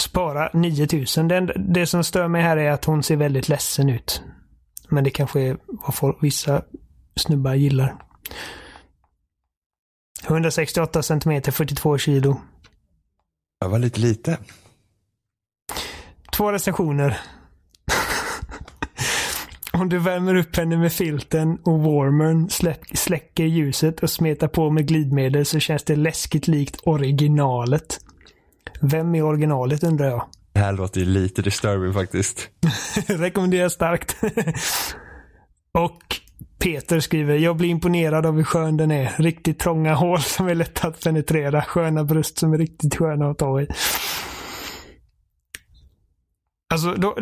Spara 0.00 0.50
9000. 0.52 1.28
Det, 1.28 1.52
det 1.56 1.86
som 1.86 2.04
stör 2.04 2.28
mig 2.28 2.42
här 2.42 2.56
är 2.56 2.70
att 2.70 2.84
hon 2.84 3.02
ser 3.02 3.16
väldigt 3.16 3.48
ledsen 3.48 3.88
ut. 3.88 4.22
Men 4.88 5.04
det 5.04 5.10
kanske 5.10 5.40
är 5.40 5.56
vad 5.66 5.94
folk, 5.94 6.16
vissa 6.22 6.62
snubbar 7.16 7.54
gillar. 7.54 7.96
168 10.26 11.02
centimeter, 11.02 11.52
42 11.52 11.98
kilo. 11.98 12.40
Jag 13.60 13.68
var 13.68 13.78
lite 13.78 14.00
lite. 14.00 14.38
Två 16.36 16.52
recensioner. 16.52 17.20
Om 19.78 19.88
du 19.88 19.98
värmer 19.98 20.34
upp 20.34 20.56
henne 20.56 20.76
med 20.76 20.92
filten 20.92 21.58
och 21.62 21.80
warmern 21.80 22.50
släck, 22.50 22.98
släcker 22.98 23.44
ljuset 23.44 24.02
och 24.02 24.10
smetar 24.10 24.48
på 24.48 24.70
med 24.70 24.88
glidmedel 24.88 25.46
så 25.46 25.58
känns 25.60 25.84
det 25.84 25.96
läskigt 25.96 26.48
likt 26.48 26.80
originalet. 26.84 28.00
Vem 28.80 29.14
är 29.14 29.22
originalet 29.22 29.84
undrar 29.84 30.06
jag? 30.06 30.26
Det 30.52 30.60
här 30.60 30.72
låter 30.72 31.00
ju 31.00 31.06
lite 31.06 31.42
disturbing 31.42 31.92
faktiskt. 31.92 32.48
Rekommenderar 33.06 33.68
starkt. 33.68 34.16
och 35.72 36.16
Peter 36.58 37.00
skriver, 37.00 37.34
jag 37.34 37.56
blir 37.56 37.68
imponerad 37.68 38.26
av 38.26 38.36
hur 38.36 38.44
skön 38.44 38.76
den 38.76 38.90
är. 38.90 39.14
Riktigt 39.18 39.58
trånga 39.58 39.94
hål 39.94 40.20
som 40.22 40.48
är 40.48 40.54
lätta 40.54 40.88
att 40.88 41.04
penetrera. 41.04 41.62
Sköna 41.62 42.04
bröst 42.04 42.38
som 42.38 42.52
är 42.52 42.58
riktigt 42.58 42.96
sköna 42.96 43.30
att 43.30 43.38
ta 43.38 43.60
i. 43.60 43.68
Alltså, 46.68 46.94
då... 46.94 47.16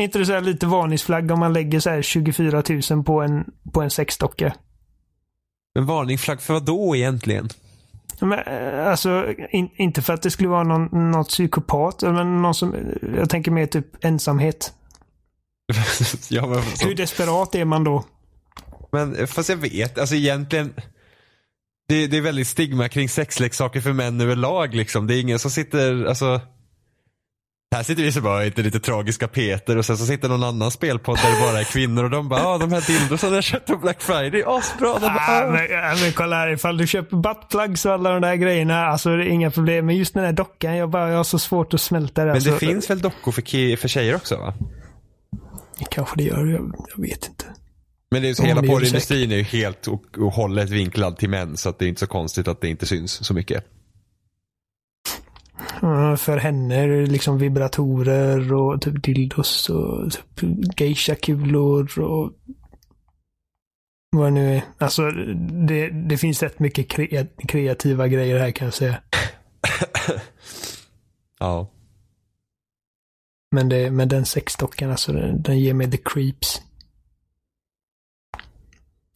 Är 0.00 0.04
inte 0.04 0.18
det 0.18 0.26
så 0.26 0.32
här 0.32 0.40
lite 0.40 0.66
varningsflagg 0.66 1.30
om 1.30 1.40
man 1.40 1.52
lägger 1.52 1.80
så 1.80 1.90
här 1.90 2.02
24 2.02 2.62
000 2.90 3.04
på 3.04 3.20
en, 3.20 3.44
på 3.72 3.82
en 3.82 3.90
sexdocka? 3.90 4.54
Men 5.74 5.86
varningsflagg 5.86 6.40
för 6.40 6.54
vad 6.54 6.64
då 6.64 6.96
egentligen? 6.96 7.48
Men, 8.20 8.38
eh, 8.38 8.86
alltså, 8.86 9.34
in, 9.50 9.70
inte 9.76 10.02
för 10.02 10.12
att 10.12 10.22
det 10.22 10.30
skulle 10.30 10.48
vara 10.48 10.62
någon, 10.62 11.10
något 11.10 11.28
psykopat, 11.28 12.02
men 12.02 12.42
någon 12.42 12.54
som... 12.54 12.74
Jag 13.16 13.30
tänker 13.30 13.50
mer 13.50 13.66
typ 13.66 14.04
ensamhet. 14.04 14.72
ja, 16.28 16.46
men, 16.46 16.62
så, 16.62 16.86
Hur 16.86 16.94
desperat 16.94 17.54
är 17.54 17.64
man 17.64 17.84
då? 17.84 18.04
men 18.92 19.26
fast 19.26 19.48
jag 19.48 19.56
vet, 19.56 19.98
alltså 19.98 20.14
egentligen. 20.14 20.74
Det, 21.88 22.06
det 22.06 22.16
är 22.16 22.20
väldigt 22.20 22.48
stigma 22.48 22.88
kring 22.88 23.08
sexleksaker 23.08 23.80
för 23.80 23.92
män 23.92 24.20
överlag 24.20 24.74
liksom. 24.74 25.06
Det 25.06 25.14
är 25.14 25.20
ingen 25.20 25.38
som 25.38 25.50
sitter, 25.50 26.04
alltså. 26.04 26.40
Här 27.74 27.82
sitter 27.82 28.02
vi 28.02 28.12
så 28.12 28.20
bara 28.20 28.46
inte 28.46 28.62
lite 28.62 28.80
tragiska 28.80 29.28
Peter 29.28 29.76
och 29.76 29.84
sen 29.86 29.96
så 29.98 30.06
sitter 30.06 30.28
någon 30.28 30.44
annan 30.44 30.70
spelpodd 30.70 31.16
där 31.16 31.34
det 31.34 31.40
bara 31.40 31.60
är 31.60 31.64
kvinnor 31.64 32.04
och 32.04 32.10
de 32.10 32.28
bara 32.28 32.46
ah, 32.46 32.58
de 32.58 32.72
här 32.72 32.86
dildosarna 32.86 33.34
jag 33.34 33.44
köpte 33.44 33.72
på 33.72 33.78
Black 33.78 34.02
Friday, 34.02 34.42
asbra. 34.46 34.94
De 34.94 35.00
bara, 35.00 35.10
Ah, 35.10 35.44
ah. 35.44 35.50
men, 35.50 35.70
ja, 35.70 35.94
men 36.02 36.12
kolla 36.12 36.36
här, 36.36 36.48
ifall 36.52 36.76
du 36.76 36.86
köper 36.86 37.16
buttplugs 37.16 37.86
och 37.86 37.92
alla 37.92 38.10
de 38.10 38.22
där 38.22 38.34
grejerna, 38.34 38.86
alltså 38.86 39.16
det 39.16 39.24
är 39.24 39.28
inga 39.28 39.50
problem. 39.50 39.86
Men 39.86 39.96
just 39.96 40.14
den 40.14 40.24
här 40.24 40.32
dockan, 40.32 40.76
jag, 40.76 40.90
bara, 40.90 41.10
jag 41.10 41.16
har 41.16 41.24
så 41.24 41.38
svårt 41.38 41.74
att 41.74 41.80
smälta 41.80 42.20
det. 42.20 42.26
Men 42.26 42.34
alltså. 42.34 42.50
det 42.50 42.58
finns 42.58 42.90
väl 42.90 43.00
dockor 43.00 43.32
för, 43.32 43.76
för 43.76 43.88
tjejer 43.88 44.14
också 44.14 44.36
va? 44.36 44.54
Kanske 45.90 46.16
det 46.16 46.24
gör, 46.24 46.46
jag, 46.46 46.74
jag 46.94 47.02
vet 47.02 47.28
inte. 47.28 47.44
Men 48.10 48.22
det 48.22 48.28
är, 48.28 48.34
så 48.34 48.42
hela 48.42 48.62
porrindustrin 48.62 49.32
är 49.32 49.36
ju 49.36 49.42
helt 49.42 49.86
och, 49.86 50.18
och 50.18 50.32
hållet 50.32 50.70
vinklad 50.70 51.16
till 51.16 51.30
män 51.30 51.56
så 51.56 51.68
att 51.68 51.78
det 51.78 51.84
är 51.84 51.88
inte 51.88 52.00
så 52.00 52.06
konstigt 52.06 52.48
att 52.48 52.60
det 52.60 52.68
inte 52.68 52.86
syns 52.86 53.24
så 53.26 53.34
mycket. 53.34 53.64
Ja, 55.80 56.16
för 56.16 56.36
henne 56.36 57.06
liksom 57.06 57.38
vibratorer 57.38 58.52
och 58.52 58.82
typ 58.82 59.02
dildos 59.02 59.70
och 59.70 60.12
typ 60.34 60.80
geisha-kulor 60.80 61.98
och 62.00 62.32
vad 64.10 64.26
det 64.26 64.30
nu 64.30 64.56
är. 64.56 64.62
Alltså 64.78 65.10
det, 65.68 65.90
det 65.90 66.18
finns 66.18 66.42
rätt 66.42 66.58
mycket 66.58 66.88
kre, 66.88 67.26
kreativa 67.48 68.08
grejer 68.08 68.38
här 68.38 68.50
kan 68.50 68.64
jag 68.64 68.74
säga. 68.74 69.00
ja. 71.38 71.70
Men, 73.50 73.68
det, 73.68 73.90
men 73.90 74.08
den 74.08 74.26
sexdockan, 74.26 74.90
alltså 74.90 75.12
den, 75.12 75.42
den 75.42 75.58
ger 75.58 75.74
mig 75.74 75.90
the 75.90 75.98
creeps. 76.04 76.62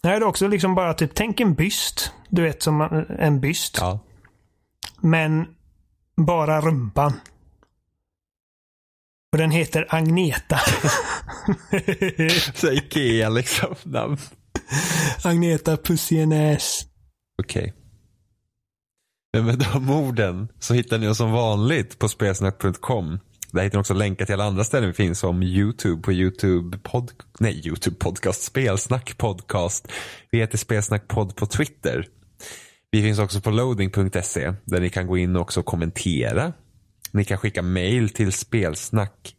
Nej, 0.03 0.19
det 0.19 0.24
är 0.24 0.28
också 0.28 0.49
liksom 0.49 0.74
bara 0.74 0.95
typ, 0.95 1.15
tänk 1.15 1.41
en 1.41 1.55
byst. 1.55 2.12
Du 2.28 2.43
vet 2.43 2.62
som 2.62 3.05
en 3.19 3.41
byst. 3.41 3.77
ja. 3.81 3.99
Men 5.01 5.53
bara 6.16 6.61
rumpan. 6.61 7.12
Och 9.32 9.39
den 9.39 9.51
heter 9.51 9.86
Agneta. 9.89 10.61
Så 12.55 12.70
Ikea 12.73 13.28
liksom. 13.28 13.74
namn. 13.82 14.16
Agneta 15.24 15.77
Pussy. 15.77 16.27
Okej. 17.43 17.74
Men 19.32 19.45
med 19.47 19.59
de 19.59 19.91
orden 19.91 20.49
så 20.59 20.74
hittar 20.74 20.99
ni 20.99 21.09
oss 21.09 21.16
som 21.16 21.32
vanligt 21.32 21.99
på 21.99 22.09
spelsnack.com. 22.09 23.19
Där 23.53 23.62
hittar 23.62 23.78
ni 23.78 23.81
också 23.81 23.95
länkar 23.95 24.27
till 24.27 24.35
alla 24.35 24.45
andra 24.45 24.65
ställen 24.65 24.89
vi 24.89 24.95
finns 24.95 25.19
som 25.19 25.43
YouTube 25.43 26.03
på 26.03 26.12
YouTube 26.12 26.78
pod, 26.78 27.12
nej 27.41 27.66
YouTube 27.66 27.97
podcast, 27.97 28.43
Spelsnack 28.43 29.19
podcast. 29.19 29.89
Vi 30.31 30.39
heter 30.39 30.59
Spelsnack 30.59 31.09
podd 31.09 31.36
på 31.36 31.47
Twitter. 31.47 32.07
Vi 32.94 33.02
finns 33.02 33.18
också 33.18 33.40
på 33.40 33.50
loading.se 33.50 34.52
där 34.64 34.80
ni 34.80 34.90
kan 34.90 35.06
gå 35.06 35.18
in 35.18 35.36
och 35.36 35.42
också 35.42 35.62
kommentera. 35.62 36.52
Ni 37.10 37.24
kan 37.24 37.38
skicka 37.38 37.62
mail 37.62 38.08
till 38.08 38.32
spelsnack, 38.32 39.36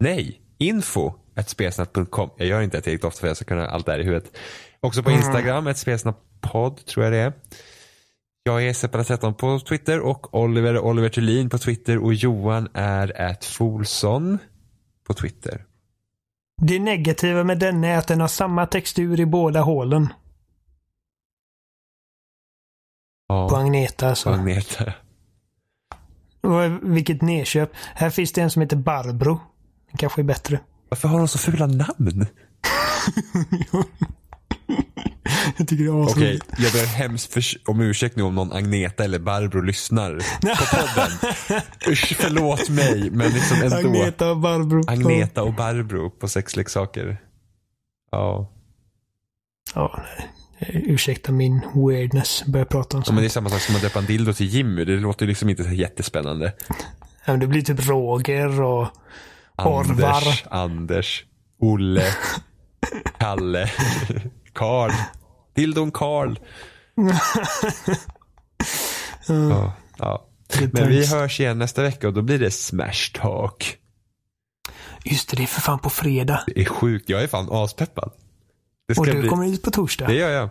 nej, 0.00 0.40
info 0.58 1.12
spelsnack.com. 1.46 2.30
Jag 2.36 2.48
gör 2.48 2.62
inte 2.62 2.76
det 2.76 2.80
tillräckligt 2.80 3.04
ofta 3.04 3.20
för 3.20 3.26
att 3.26 3.30
jag 3.30 3.36
ska 3.36 3.44
kunna 3.44 3.68
allt 3.68 3.86
det 3.86 3.92
här 3.92 3.98
i 3.98 4.04
huvudet. 4.04 4.36
Också 4.80 5.02
på 5.02 5.10
Instagram, 5.10 5.66
ett 5.66 5.78
spelsnackpodd 5.78 6.86
tror 6.86 7.04
jag 7.04 7.12
det 7.12 7.18
är. 7.18 7.32
Jag 8.42 8.64
är 8.64 8.72
Separat13 8.72 9.32
på 9.32 9.58
Twitter 9.58 10.00
och 10.00 10.34
Oliver 10.34 10.74
är 10.74 10.78
Oliver 10.78 11.08
Thulin 11.08 11.50
på 11.50 11.58
Twitter 11.58 11.98
och 11.98 12.14
Johan 12.14 12.68
är 12.74 13.20
at 13.20 13.44
Folson 13.44 14.38
på 15.06 15.14
Twitter. 15.14 15.64
Det 16.62 16.78
negativa 16.78 17.44
med 17.44 17.58
den 17.58 17.84
är 17.84 17.98
att 17.98 18.08
den 18.08 18.20
har 18.20 18.28
samma 18.28 18.66
textur 18.66 19.20
i 19.20 19.26
båda 19.26 19.60
hålen. 19.60 20.08
På 23.28 23.34
Ja, 23.34 23.58
Agneta 23.60 24.08
alltså. 24.08 24.30
Agneta. 24.30 24.92
Och 26.42 26.94
Vilket 26.96 27.22
nedköp. 27.22 27.70
Här 27.94 28.10
finns 28.10 28.32
det 28.32 28.40
en 28.40 28.50
som 28.50 28.62
heter 28.62 28.76
Barbro. 28.76 29.40
Den 29.90 29.98
kanske 29.98 30.20
är 30.20 30.24
bättre. 30.24 30.60
Varför 30.88 31.08
har 31.08 31.18
de 31.18 31.28
så 31.28 31.38
fula 31.38 31.66
namn? 31.66 32.26
Jag 35.58 35.68
tycker 35.68 35.84
det 35.84 35.90
är 35.90 36.02
Okej, 36.02 36.12
asroligt. 36.12 36.46
jag 36.58 36.72
ber 36.72 36.86
hemskt 36.86 37.32
för, 37.32 37.42
om 37.70 37.80
ursäkt 37.80 38.16
nu 38.16 38.22
om 38.22 38.34
någon 38.34 38.52
Agneta 38.52 39.04
eller 39.04 39.18
Barbro 39.18 39.60
lyssnar 39.60 40.14
på 40.40 40.76
podden. 40.76 41.10
Usch, 41.92 42.16
förlåt 42.20 42.68
mig, 42.68 43.10
men 43.10 43.30
liksom 43.32 43.56
ändå. 43.62 43.76
Agneta 43.76 44.30
och 44.30 44.36
Barbro. 44.38 44.82
Agneta 44.90 45.42
och 45.42 45.54
Barbro 45.54 46.10
på 46.10 46.28
sexleksaker. 46.28 47.20
Ja. 48.10 48.52
Ja, 49.74 49.94
nej. 50.18 50.30
Ursäkta 50.60 51.32
min 51.32 51.60
weirdness. 51.74 52.44
Börjar 52.46 52.66
prata 52.66 52.96
om 52.96 53.02
ja, 53.06 53.12
men 53.12 53.22
det 53.22 53.26
är 53.26 53.28
sånt. 53.28 53.32
samma 53.32 53.48
sak 53.48 53.60
som 53.60 53.76
att 53.76 53.82
döpa 53.82 53.98
en 53.98 54.06
dildo 54.06 54.32
till 54.32 54.46
Jimmy. 54.46 54.84
Det 54.84 54.96
låter 54.96 55.24
ju 55.26 55.28
liksom 55.28 55.48
inte 55.48 55.64
så 55.64 55.70
jättespännande. 55.70 56.52
Ja, 56.68 57.32
men 57.32 57.40
det 57.40 57.46
blir 57.46 57.62
typ 57.62 57.88
Roger 57.88 58.60
och 58.60 58.88
Orvar. 59.56 60.08
Anders, 60.08 60.44
Anders, 60.50 61.24
Olle, 61.60 62.04
Kalle, 63.18 63.70
Karl. 64.52 64.90
Dildon 65.54 65.90
Karl. 65.90 66.38
ja, 69.28 69.72
ja. 69.98 70.24
Men 70.72 70.88
vi 70.88 71.06
hörs 71.06 71.40
igen 71.40 71.58
nästa 71.58 71.82
vecka 71.82 72.08
och 72.08 72.14
då 72.14 72.22
blir 72.22 72.38
det 72.38 72.50
Smash 72.50 73.12
Talk. 73.14 73.76
Just 75.04 75.30
det, 75.30 75.36
det 75.36 75.42
är 75.42 75.46
för 75.46 75.60
fan 75.60 75.78
på 75.78 75.90
fredag. 75.90 76.44
Det 76.46 76.60
är 76.60 76.64
sjukt. 76.64 77.08
Jag 77.08 77.22
är 77.22 77.26
fan 77.26 77.48
aspeppad. 77.50 78.12
Det 78.88 78.98
Och 78.98 79.06
du 79.06 79.20
bli... 79.20 79.28
kommer 79.28 79.46
ut 79.48 79.62
på 79.62 79.70
torsdag. 79.70 80.06
Det 80.06 80.12
Det, 80.12 80.18
gör 80.18 80.30
jag. 80.30 80.48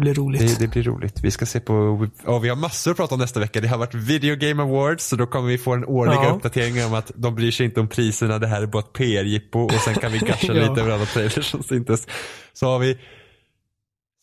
blir 0.00 0.14
roligt. 0.14 0.40
Det, 0.40 0.58
det 0.66 0.68
blir 0.68 0.82
roligt. 0.82 1.20
Vi 1.22 1.30
ska 1.30 1.46
se 1.46 1.60
på, 1.60 2.08
ja, 2.26 2.38
vi 2.38 2.48
har 2.48 2.56
massor 2.56 2.90
att 2.90 2.96
prata 2.96 3.14
om 3.14 3.20
nästa 3.20 3.40
vecka. 3.40 3.60
Det 3.60 3.68
har 3.68 3.78
varit 3.78 3.94
Video 3.94 4.36
Game 4.36 4.62
Awards 4.62 5.04
så 5.06 5.16
då 5.16 5.26
kommer 5.26 5.48
vi 5.48 5.58
få 5.58 5.72
en 5.74 5.84
årliga 5.84 6.14
Ja. 6.24 6.30
uppdatering 6.30 6.84
om 6.84 6.94
att 6.94 7.10
de 7.14 7.34
bryr 7.34 7.50
sig 7.50 7.66
inte 7.66 7.80
om 7.80 7.88
priserna. 7.88 8.38
Det 8.38 8.46
här 8.46 8.62
är 8.62 8.66
bara 8.66 8.78
ett 8.82 8.92
PR-jippo 8.92 9.58
och 9.60 9.72
sen 9.72 9.94
kan 9.94 10.12
vi 10.12 10.18
gasha 10.28 10.46
Ja. 10.54 10.68
lite 10.68 10.80
över 10.82 10.90
alla 10.90 11.04
trailers 11.06 11.46
som 11.50 11.62
syntes. 11.62 12.06
Så 12.52 12.66
har 12.66 12.78
vi 12.78 12.98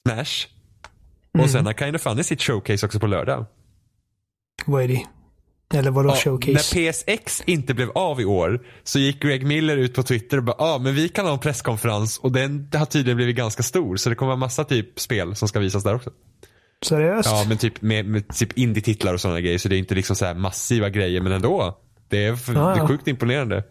Smash. 0.08 0.48
Och 1.34 1.40
Mm. 1.40 1.50
sen 1.50 1.66
har 1.66 1.74
Kind 1.74 1.96
of 1.96 2.02
Funny 2.02 2.24
sitt 2.24 2.42
showcase 2.42 2.86
också 2.86 3.00
på 3.00 3.08
lördag. 3.08 3.46
Vad 4.66 4.84
är 4.84 4.88
det? 4.88 5.06
Eller 5.74 5.92
vadå 5.92 6.10
Ja, 6.10 6.16
showcase? 6.16 6.52
När 6.78 6.92
PSX 6.92 7.44
inte 7.46 7.74
blev 7.74 7.92
av 7.96 8.22
i 8.22 8.26
år 8.26 8.66
så 8.84 9.00
gick 9.00 9.22
Greg 9.22 9.46
Miller 9.46 9.78
ut 9.78 9.94
på 9.94 10.04
Twitter 10.04 10.38
och 10.38 10.44
bara 10.44 10.56
ja 10.60 10.76
ah, 10.76 10.78
men 10.80 10.96
vi 10.96 11.10
kan 11.10 11.26
ha 11.26 11.34
en 11.34 11.40
presskonferens 11.40 12.18
och 12.18 12.32
den 12.32 12.70
har 12.74 12.86
tydligen 12.86 13.18
blivit 13.18 13.36
ganska 13.36 13.64
stor 13.64 13.96
så 13.96 14.10
det 14.10 14.16
kommer 14.16 14.28
vara 14.28 14.40
massa 14.40 14.64
typ 14.64 15.00
spel 15.00 15.36
som 15.36 15.48
ska 15.48 15.60
visas 15.60 15.84
där 15.84 15.96
också. 15.96 16.10
Seriöst? 16.86 17.30
Ja 17.32 17.46
men 17.48 17.58
typ 17.58 17.82
med, 17.82 18.06
med 18.06 18.36
typ 18.36 18.58
indie-titlar 18.58 19.14
och 19.14 19.22
sådana 19.22 19.42
grejer 19.42 19.58
så 19.58 19.70
det 19.70 19.76
är 19.76 19.80
inte 19.80 19.96
liksom 19.96 20.16
så 20.16 20.26
här 20.26 20.34
massiva 20.34 20.90
grejer 20.90 21.22
men 21.22 21.32
ändå. 21.32 21.78
Det 22.10 22.26
är, 22.26 22.40
Ja, 22.54 22.54
det 22.54 22.82
är 22.82 22.88
sjukt 22.88 23.08
imponerande. 23.08 23.64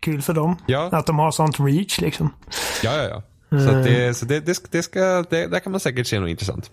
Kul 0.00 0.22
för 0.22 0.34
dem. 0.34 0.56
Ja. 0.66 0.88
Att 0.92 1.06
de 1.06 1.18
har 1.18 1.30
sånt 1.30 1.60
reach 1.60 2.00
liksom. 2.00 2.34
Ja 2.82 2.96
ja 2.96 3.08
ja. 3.08 3.22
Så, 3.58 3.68
att 3.70 3.84
det, 3.84 4.14
så 4.14 4.24
det, 4.24 4.70
det 4.70 4.82
ska, 4.82 5.00
det, 5.30 5.46
där 5.46 5.58
kan 5.58 5.72
man 5.72 5.80
säkert 5.80 6.06
se 6.06 6.20
något 6.20 6.28
intressant. 6.28 6.70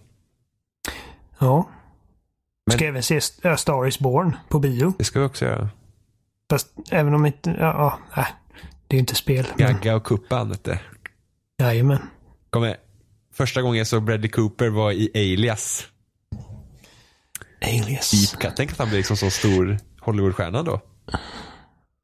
Ja. 1.39 1.69
Men- 2.67 2.77
Ska 2.77 2.85
även 2.85 3.03
se 3.03 3.17
St- 3.17 3.47
äh, 3.49 3.55
Star 3.55 3.87
is 3.87 3.99
Born 3.99 4.35
på 4.49 4.59
bio. 4.59 4.93
Det 4.97 5.03
ska 5.03 5.19
vi 5.19 5.25
också 5.25 5.45
göra. 5.45 5.69
Fast 6.49 6.67
även 6.91 7.13
om 7.13 7.25
inte... 7.25 7.49
Ja, 7.49 7.55
ja 7.65 7.99
nej. 8.15 8.25
Det 8.87 8.95
är 8.95 8.97
ju 8.97 8.99
inte 8.99 9.15
spel. 9.15 9.47
Men, 9.57 9.67
Gagga 9.73 9.95
och 9.95 10.03
Kuppan 10.03 10.49
vet 10.49 10.63
du. 10.63 10.77
jajamän. 11.59 11.99
Kommer, 12.49 12.77
första 13.33 13.61
gången 13.61 13.77
jag 13.77 13.87
såg 13.87 14.03
Bradley 14.03 14.29
Cooper 14.29 14.69
var 14.69 14.91
i 14.91 15.11
Alias. 15.15 15.87
Alias. 17.61 18.11
Deep. 18.41 18.55
Tänk 18.55 18.71
att 18.71 18.77
han 18.79 18.87
blir 18.87 18.97
liksom 18.97 19.17
så 19.17 19.29
stor 19.29 19.77
Hollywoodstjärna 20.01 20.63
då. 20.63 20.81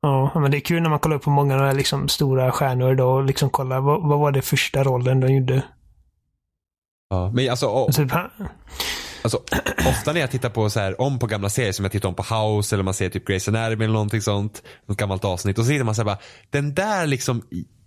Ja, 0.02 0.32
men 0.40 0.52
det 0.52 0.58
är 0.58 0.62
kul 0.62 0.82
när 0.82 0.90
man 0.90 1.00
kollar 1.00 1.16
upp 1.16 1.24
på 1.24 1.30
många 1.30 1.54
av 1.54 1.60
de 1.60 1.66
här 1.68 1.74
liksom 1.74 2.08
stora 2.08 2.52
stjärnor 2.52 2.92
idag 2.94 3.16
och 3.18 3.24
liksom 3.24 3.50
kollar 3.50 3.80
vad, 3.82 4.08
vad 4.10 4.20
var 4.20 4.32
det 4.32 4.42
första 4.42 4.84
rollen 4.84 5.20
de 5.20 5.34
gjorde. 5.34 5.64
Ja. 7.10 7.32
Men 7.34 7.50
alltså, 7.50 7.68
o- 7.68 7.90
Typ, 7.92 8.12
han- 8.12 8.30
alltså, 9.24 9.38
ofta 9.88 10.14
när 10.14 10.20
jag 10.22 10.32
tittar 10.32 10.50
på 10.50 10.70
så 10.70 10.80
här, 10.80 11.02
om 11.02 11.20
på 11.20 11.28
gamla 11.28 11.50
serier 11.50 11.72
som 11.72 11.86
jag 11.86 11.92
tittar 11.92 12.10
om 12.10 12.16
på 12.16 12.36
House 12.36 12.76
eller 12.76 12.84
man 12.84 12.94
ser 12.94 13.10
typ 13.10 13.30
Grey's 13.30 13.50
Anatomy 13.50 13.86
eller 13.86 13.94
någonting 13.94 14.22
sånt. 14.22 14.64
Något 14.86 14.98
gammalt 14.98 15.26
avsnitt. 15.26 15.58
Och 15.58 15.66
så 15.66 15.72
tittar 15.72 15.86
man 15.86 15.96
så 15.96 16.02
här 16.02 16.06
bara, 16.06 16.20
den 16.50 16.74
där 16.74 17.08
liksom 17.08 17.44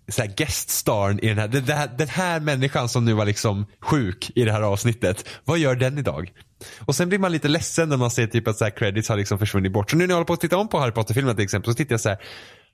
så 0.08 0.22
här 0.22 0.32
gueststarn 0.36 1.18
i 1.18 1.28
den 1.28 1.38
här, 1.38 1.48
den, 1.48 1.96
den 1.98 2.08
här 2.08 2.40
människan 2.40 2.88
som 2.88 3.04
nu 3.04 3.12
var 3.12 3.24
liksom 3.24 3.66
sjuk 3.80 4.30
i 4.34 4.44
det 4.44 4.52
här 4.52 4.62
avsnittet. 4.62 5.28
Vad 5.44 5.58
gör 5.58 5.74
den 5.74 5.98
idag? 5.98 6.32
Och 6.80 6.94
sen 6.94 7.08
blir 7.08 7.18
man 7.18 7.32
lite 7.32 7.48
ledsen 7.48 7.88
när 7.88 7.96
man 7.96 8.10
ser 8.10 8.26
typ 8.26 8.48
att 8.48 8.56
så 8.56 8.64
här 8.64 8.70
credits 8.70 9.08
har 9.08 9.16
liksom 9.16 9.38
försvunnit 9.38 9.72
bort. 9.72 9.90
Så 9.90 9.96
nu 9.96 10.06
när 10.06 10.10
jag 10.10 10.16
håller 10.16 10.26
på 10.26 10.32
att 10.32 10.40
titta 10.40 10.56
om 10.56 10.68
på 10.68 10.78
Harry 10.78 10.92
Potter-filmerna 10.92 11.34
till 11.34 11.44
exempel 11.44 11.72
så 11.72 11.76
tittar 11.76 11.92
jag 11.92 12.00
så 12.00 12.08
här. 12.08 12.18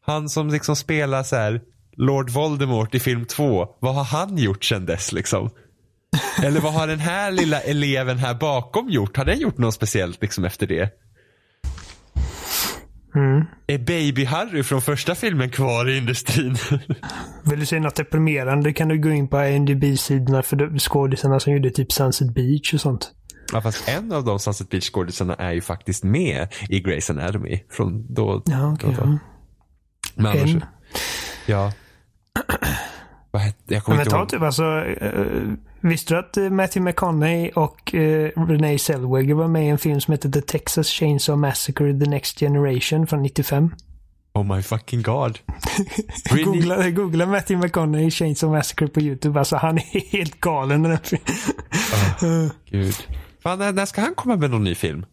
Han 0.07 0.29
som 0.29 0.49
liksom 0.49 0.77
spelar 0.77 1.23
så 1.23 1.37
här 1.37 1.61
Lord 1.97 2.31
Voldemort 2.31 2.95
i 2.95 3.01
film 3.01 3.25
två. 3.25 3.67
Vad 3.81 3.95
har 3.95 4.05
han 4.05 4.39
gjort 4.39 4.65
sen 4.65 4.87
dess 4.87 5.13
liksom? 5.13 5.51
Eller 6.45 6.61
vad 6.61 6.73
har 6.73 6.87
den 6.87 7.01
här 7.01 7.31
lilla 7.33 7.61
eleven 7.61 8.19
här 8.19 8.35
bakom 8.35 8.91
gjort? 8.91 9.17
Har 9.17 9.25
den 9.25 9.39
gjort 9.39 9.59
något 9.59 9.75
speciellt 9.75 10.23
liksom 10.23 10.45
efter 10.45 10.67
det? 10.67 10.91
mm. 13.15 13.45
Är 13.67 13.79
Baby-Harry 13.79 14.63
från 14.63 14.83
första 14.83 15.15
filmen 15.15 15.51
kvar 15.51 15.89
i 15.89 15.99
industrin? 15.99 16.57
Vill 17.45 17.61
du 17.61 17.67
se 17.67 17.81
något 17.81 17.95
deprimerande 17.97 18.73
kan 18.73 18.89
du 18.89 18.99
gå 18.99 19.11
in 19.11 19.29
på 19.29 19.37
IMDB-sidorna 19.37 20.43
för 20.43 20.79
skådisarna 20.79 21.41
som 21.41 21.53
gjorde 21.53 21.71
typ 21.71 21.93
Sunset 21.93 22.35
Beach 22.35 22.75
och 22.75 22.81
sånt. 22.81 23.11
ja, 23.53 23.61
fast 23.61 23.89
en 23.89 24.13
av 24.13 24.25
de 24.25 24.39
Sunset 24.39 24.69
Beach-skådisarna 24.71 25.35
är 25.35 25.53
ju 25.53 25.61
faktiskt 25.61 26.05
med 26.05 26.49
i 26.69 26.81
Grey's 26.83 27.11
Anatomy. 27.11 27.61
Från 27.71 28.15
då. 28.15 28.43
Ja, 28.47 28.73
okej. 28.73 28.95
då, 28.97 29.03
då. 29.05 29.09
ja. 29.13 29.19
Men 30.15 30.27
annars, 30.27 30.55
En. 30.55 30.65
ja. 31.47 31.73
Vad 33.31 33.43
hette, 33.43 33.59
jag 33.67 33.77
Ja, 33.77 33.81
kommer 33.81 33.97
men 33.99 34.07
inte 34.07 34.17
ihåg. 34.17 34.29
typ 34.29 34.43
alltså, 34.43 34.65
eh, 35.01 35.43
visste 35.83 36.15
du 36.15 36.19
att 36.21 36.37
eh, 36.37 36.51
Matthew 36.51 36.91
McConaughey 36.91 37.51
och 37.51 37.95
uh, 37.95 38.29
Renee 38.37 38.79
Zellweger 38.79 39.35
var 39.35 39.49
med 39.49 39.65
i 39.67 39.69
en 39.69 39.79
film 39.79 40.01
som 40.01 40.13
heter 40.13 40.29
The 40.29 40.41
Texas 40.41 40.89
Chainsaw 40.89 41.49
Massacre 41.49 42.01
The 42.01 42.11
Next 42.11 42.39
Generation 42.39 43.07
från 43.07 43.23
95? 43.23 43.75
Oh 44.35 44.57
my 44.57 44.63
fucking 44.63 45.03
god. 45.03 45.39
Googla, 46.45 46.91
googla 46.91 47.27
Matthew 47.27 47.67
McConaughey 47.67 48.11
Chainsaw 48.11 48.59
Massacre 48.59 48.89
på 48.89 49.01
YouTube. 49.01 49.39
Alltså 49.39 49.57
han 49.57 49.79
är 49.79 50.11
helt 50.13 50.41
galen 50.41 50.83
den 50.83 50.99
filmen. 51.03 52.51
Gud. 52.71 52.95
Fan, 53.43 53.59
när, 53.59 53.73
när 53.73 53.87
ska 53.87 54.01
han 54.01 54.15
komma 54.15 54.37
med 54.37 54.51
någon 54.51 54.65
ny 54.65 54.75
film? 54.75 55.07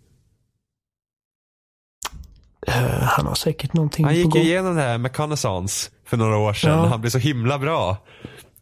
Eh, 2.68 2.74
han 3.02 3.26
har 3.26 3.36
säkert 3.36 3.74
någonting 3.74 4.06
Han 4.06 4.14
på 4.14 4.18
gick 4.18 4.26
gång. 4.30 4.42
ju 4.42 4.48
igenom 4.50 4.76
det 4.76 4.82
här 4.82 4.98
med 4.98 5.12
Reconnaissance 5.12 5.92
för 6.06 6.18
några 6.18 6.38
år 6.38 6.54
sedan. 6.54 6.72
Ja. 6.72 6.86
Han 6.86 7.02
blev 7.02 7.12
så 7.12 7.18
himla 7.18 7.60
bra. 7.60 7.98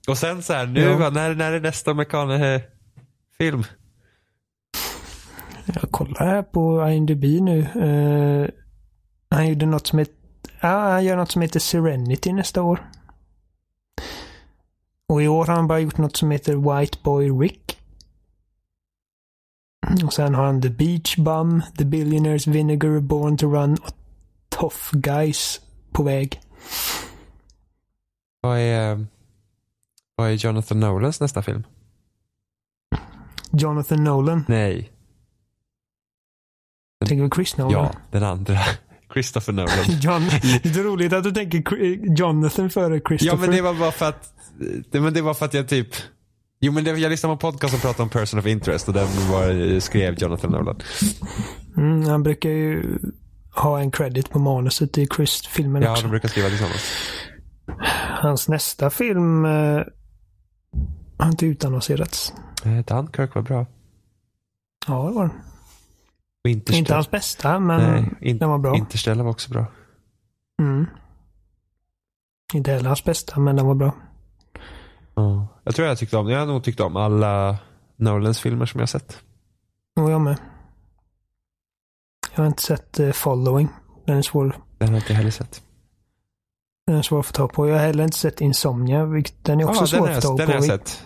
Och 0.07 0.17
sen 0.17 0.43
så 0.43 0.53
här, 0.53 0.65
nu, 0.67 0.81
Ja. 0.81 0.97
va, 0.97 1.09
när, 1.09 1.35
när 1.35 1.51
är 1.51 1.59
nästa 1.59 1.93
McConaughey-film? 1.93 3.63
Jag 5.65 5.91
kollar 5.91 6.25
här 6.25 6.43
på 6.43 6.89
IMDB 6.89 7.23
nu. 7.23 7.59
Uh, 7.75 8.49
han 9.29 9.47
gjorde 9.49 9.65
något 9.65 9.87
som 9.87 9.99
heter... 9.99 10.15
Ja, 10.61 10.79
han 10.91 11.05
gör 11.05 11.15
något 11.15 11.31
som 11.31 11.41
heter 11.41 11.59
Serenity 11.59 12.33
nästa 12.33 12.61
år. 12.61 12.89
Och 15.09 15.23
i 15.23 15.27
år 15.27 15.45
har 15.45 15.55
han 15.55 15.67
bara 15.67 15.79
gjort 15.79 15.97
något 15.97 16.15
som 16.17 16.31
heter 16.31 16.79
White 16.79 16.97
Boy 17.03 17.29
Rick. 17.29 17.79
Och 20.05 20.13
sen 20.13 20.35
har 20.35 20.45
han 20.45 20.61
The 20.61 20.69
Beach 20.69 21.17
Bum, 21.17 21.61
The 21.77 21.85
Billionaires 21.85 22.47
Vinegar, 22.47 22.99
Born 22.99 23.37
to 23.37 23.53
Run 23.53 23.73
och 23.73 23.93
Tough 24.49 24.91
Guys 24.91 25.61
på 25.91 26.03
väg. 26.03 26.41
Vad 28.41 28.57
är, 28.57 29.05
vad 30.17 30.29
är 30.29 30.33
Jonathan 30.33 30.79
Nolans 30.79 31.19
nästa 31.21 31.41
film? 31.41 31.63
Jonathan 33.51 34.03
Nolan. 34.03 34.45
Nej. 34.47 34.91
Tänker 37.05 37.23
du 37.23 37.29
Chris 37.35 37.57
Nolan? 37.57 37.71
Ja, 37.71 37.91
den 38.11 38.23
andra. 38.23 38.57
Christopher 39.13 39.53
Nolan. 39.53 39.69
John, 40.01 40.21
det 40.63 40.79
är 40.79 40.83
roligt 40.83 41.13
att 41.13 41.23
du 41.23 41.31
tänker 41.31 41.63
Jonathan 42.19 42.69
före 42.69 42.99
Christopher. 43.07 43.35
Ja 43.35 43.41
men 43.41 43.51
det 43.55 43.61
var 43.61 43.73
bara 43.73 43.91
för 43.91 44.09
att, 44.09 44.33
det, 44.91 45.01
men 45.01 45.13
det 45.13 45.21
var 45.21 45.33
för 45.33 45.45
att 45.45 45.53
jag 45.53 45.67
typ 45.67 45.87
Jo 46.59 46.71
men 46.71 46.83
det, 46.83 46.91
jag 46.91 47.09
lyssnade 47.09 47.37
på 47.37 47.47
en 47.47 47.51
podcast 47.53 47.73
som 47.73 47.81
pratade 47.81 48.03
om 48.03 48.09
person 48.09 48.39
of 48.39 48.45
interest 48.45 48.87
och 48.87 48.93
den 48.93 49.07
var, 49.31 49.79
skrev 49.79 50.15
Jonathan 50.19 50.51
Nolan. 50.51 50.79
Mm, 51.77 52.03
han 52.03 52.23
brukar 52.23 52.49
ju 52.49 52.99
ha 53.55 53.79
en 53.79 53.91
credit 53.91 54.29
på 54.29 54.39
manuset 54.39 54.97
i 54.97 55.07
Chris-filmen 55.15 55.81
Ja, 55.81 55.91
också. 55.91 56.03
de 56.03 56.09
brukar 56.09 56.29
skriva 56.29 56.49
tillsammans. 56.49 56.83
Hans 58.21 58.47
nästa 58.47 58.89
film 58.89 59.45
eh, 59.45 59.81
har 61.17 61.27
inte 61.27 61.45
utannonserats. 61.45 62.33
Eh, 62.65 62.85
Dunkirk 62.85 63.35
var 63.35 63.41
bra. 63.41 63.65
Ja, 64.87 65.03
det 65.03 65.11
var 65.11 65.21
den. 65.21 66.73
Inte 66.73 66.93
hans 66.93 67.11
bästa, 67.11 67.59
men 67.59 67.91
Nej, 67.91 68.13
in, 68.21 68.37
den 68.37 68.49
var 68.49 68.57
bra. 68.57 68.75
Interstellar 68.75 69.23
var 69.23 69.31
också 69.31 69.51
bra. 69.51 69.65
Mm. 70.59 70.85
Inte 72.53 72.71
heller 72.71 72.87
hans 72.87 73.03
bästa, 73.03 73.39
men 73.39 73.55
den 73.55 73.65
var 73.65 73.75
bra. 73.75 73.91
Ja. 75.15 75.47
Jag 75.63 75.75
tror 75.75 75.87
jag 75.87 75.97
tyckte 75.97 76.17
om, 76.17 76.29
jag 76.29 76.39
har 76.39 76.45
nog 76.45 76.63
tyckt 76.63 76.79
om 76.79 76.95
alla 76.95 77.57
Nolans 77.95 78.39
filmer 78.39 78.65
som 78.65 78.79
jag 78.79 78.89
sett. 78.89 79.21
Och 79.95 80.11
jag 80.11 80.21
med. 80.21 80.37
Jag 82.35 82.43
har 82.43 82.47
inte 82.47 82.63
sett 82.63 82.99
eh, 82.99 83.11
Following. 83.11 83.69
Den 84.05 84.17
är 84.17 84.21
svår. 84.21 84.57
Den 84.77 84.87
har 84.87 84.95
jag 84.95 85.01
inte 85.03 85.13
heller 85.13 85.31
sett. 85.31 85.61
Den 86.87 86.95
är 86.95 87.01
svår 87.01 87.19
att 87.19 87.25
få 87.25 87.31
tag 87.33 87.53
på. 87.53 87.67
Jag 87.67 87.75
har 87.75 87.85
heller 87.85 88.03
inte 88.03 88.17
sett 88.17 88.41
Insomnia, 88.41 89.05
vilket 89.05 89.43
den 89.43 89.59
är 89.59 89.69
också 89.69 89.81
Ja, 89.81 89.87
svår 89.87 90.07
den 90.07 90.17
att 90.17 90.23
få 90.23 90.29
tag 90.29 90.37
den 90.37 90.47
har 90.47 90.59
på. 90.59 90.65
jag 90.65 90.79
sett. 90.79 91.03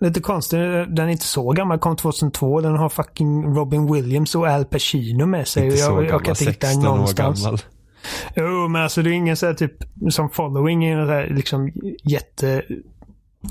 Lite 0.00 0.20
konstigt, 0.20 0.60
den 0.88 0.98
är 0.98 1.08
inte 1.08 1.24
så 1.24 1.50
gammal. 1.52 1.78
Kom 1.78 1.96
2002. 1.96 2.60
Den 2.60 2.76
har 2.76 2.88
fucking 2.88 3.54
Robin 3.54 3.92
Williams 3.92 4.34
och 4.34 4.46
Al 4.46 4.64
Pacino 4.64 5.26
med 5.26 5.48
sig. 5.48 5.64
Inte 5.64 5.76
så 5.76 5.82
jag, 5.84 5.90
gammal, 5.90 6.06
jag 6.06 6.24
kan 6.24 6.32
inte 6.32 6.44
hitta 6.44 6.66
den 6.66 6.74
16 6.74 6.86
år 6.92 6.96
någonstans. 6.96 7.44
gammal. 7.44 7.60
Jo, 8.36 8.68
men 8.68 8.82
alltså 8.82 9.02
det 9.02 9.10
är 9.10 9.12
ingen 9.12 9.36
så 9.36 9.46
här 9.46 9.54
typ 9.54 9.72
som 10.10 10.30
Following 10.30 10.84
är 10.84 10.98
en 10.98 11.06
så 11.06 11.12
här 11.12 11.26
liksom 11.26 11.72
jätte 12.04 12.62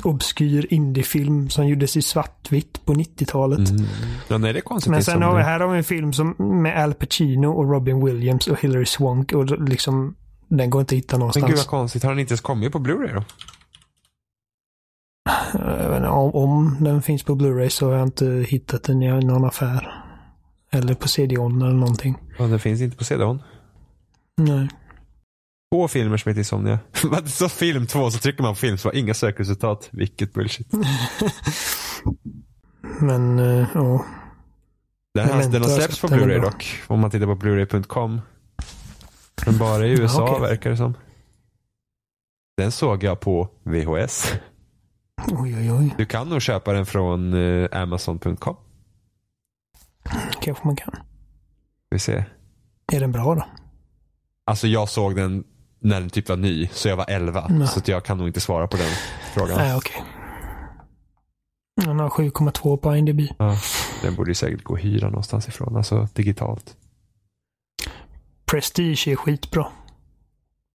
obskyr 0.03 0.67
indiefilm 0.69 1.49
som 1.49 1.67
gjordes 1.67 1.97
i 1.97 2.01
svartvitt 2.01 2.85
på 2.85 2.93
90-talet. 2.93 3.69
Mm. 3.69 3.85
Ja, 4.27 4.37
nej, 4.37 4.53
det 4.53 4.59
är 4.59 4.61
konstigt. 4.61 4.91
Men 4.91 4.97
är 4.97 5.03
sen 5.03 5.21
har 5.21 5.37
vi, 5.37 5.43
här 5.43 5.59
har 5.59 5.67
vi 5.67 5.77
en 5.77 5.83
film 5.83 6.13
som 6.13 6.35
med 6.39 6.83
Al 6.83 6.93
Pacino 6.93 7.47
och 7.47 7.71
Robin 7.71 8.05
Williams 8.05 8.47
och 8.47 8.59
Hilary 8.59 8.85
Swank 8.85 9.33
och 9.33 9.69
liksom 9.69 10.15
den 10.47 10.69
går 10.69 10.81
inte 10.81 10.95
att 10.95 10.97
hitta 10.97 11.15
Men 11.15 11.19
någonstans. 11.19 11.45
gud 11.45 11.57
vad 11.57 11.67
konstigt. 11.67 12.03
Har 12.03 12.09
den 12.09 12.19
inte 12.19 12.31
ens 12.31 12.41
kommit 12.41 12.71
på 12.71 12.79
Blu-ray 12.79 13.13
då? 13.13 13.23
Inte, 15.53 16.07
om, 16.07 16.35
om 16.35 16.77
den 16.79 17.01
finns 17.01 17.23
på 17.23 17.35
Blu-ray 17.35 17.69
så 17.69 17.87
har 17.87 17.93
jag 17.93 18.07
inte 18.07 18.45
hittat 18.47 18.83
den 18.83 19.03
i 19.03 19.25
någon 19.25 19.45
affär. 19.45 20.03
Eller 20.71 20.93
på 20.93 21.07
CD-ON 21.07 21.61
eller 21.61 21.73
någonting. 21.73 22.17
Ja, 22.37 22.47
den 22.47 22.59
finns 22.59 22.81
inte 22.81 22.97
på 22.97 23.03
CD-ON. 23.03 23.43
Nej. 24.37 24.69
Två 25.73 25.87
filmer 25.87 26.17
som 26.17 26.29
heter 26.29 26.39
Insomnia. 26.39 26.79
Vad 27.03 27.29
Så 27.29 27.49
film 27.49 27.87
två 27.87 28.11
så 28.11 28.19
trycker 28.19 28.43
man 28.43 28.53
på 28.53 28.59
film 28.59 28.77
så 28.77 28.87
var 28.87 28.95
inga 28.95 29.13
sökresultat. 29.13 29.89
Vilket 29.91 30.33
bullshit. 30.33 30.67
Men, 32.99 33.39
uh, 33.39 33.67
ja. 33.73 34.05
Den, 35.13 35.27
har, 35.27 35.35
Memento 35.35 35.51
den 35.51 35.61
har 35.61 35.69
släppts 35.69 36.01
på 36.01 36.07
den 36.07 36.19
Blu-ray 36.19 36.41
dock. 36.41 36.65
Om 36.87 36.99
man 36.99 37.11
tittar 37.11 37.25
på 37.25 37.35
blu-ray.com. 37.35 38.21
Men 39.45 39.57
bara 39.57 39.85
i 39.85 39.89
USA 39.91 40.23
okej. 40.23 40.41
verkar 40.41 40.69
det 40.69 40.77
som. 40.77 40.93
Den 42.57 42.71
såg 42.71 43.03
jag 43.03 43.19
på 43.19 43.49
VHS. 43.63 44.33
Oj, 45.31 45.55
oj, 45.57 45.71
oj. 45.71 45.95
Du 45.97 46.05
kan 46.05 46.29
nog 46.29 46.41
köpa 46.41 46.73
den 46.73 46.85
från 46.85 47.33
eh, 47.33 47.81
Amazon.com. 47.81 48.55
Kanske 50.41 50.67
man 50.67 50.75
kan. 50.75 50.95
Vi 51.89 51.99
ser. 51.99 52.33
Är 52.93 52.99
den 52.99 53.11
bra 53.11 53.35
då? 53.35 53.45
Alltså 54.45 54.67
jag 54.67 54.89
såg 54.89 55.15
den 55.15 55.43
när 55.79 55.99
den 55.99 56.09
typ 56.09 56.29
var 56.29 56.37
ny. 56.37 56.67
Så 56.67 56.87
jag 56.87 56.97
var 56.97 57.05
11. 57.09 57.47
Nej. 57.49 57.67
Så 57.67 57.81
jag 57.85 58.05
kan 58.05 58.17
nog 58.17 58.27
inte 58.27 58.39
svara 58.39 58.67
på 58.67 58.77
den 58.77 58.89
frågan. 59.33 59.57
Nej, 59.57 59.75
okej. 59.75 60.03
Den 61.85 61.99
har 61.99 62.09
7,2 62.09 62.77
på 62.77 62.95
IMDb. 62.95 63.21
Ja, 63.39 63.57
den 64.01 64.15
borde 64.15 64.31
ju 64.31 64.35
säkert 64.35 64.63
gå 64.63 64.73
att 64.75 64.83
hyra 64.83 65.09
någonstans 65.09 65.47
ifrån. 65.47 65.75
Alltså 65.75 66.07
digitalt. 66.13 66.77
Prestige 68.51 69.07
är 69.07 69.15
skitbra. 69.15 69.67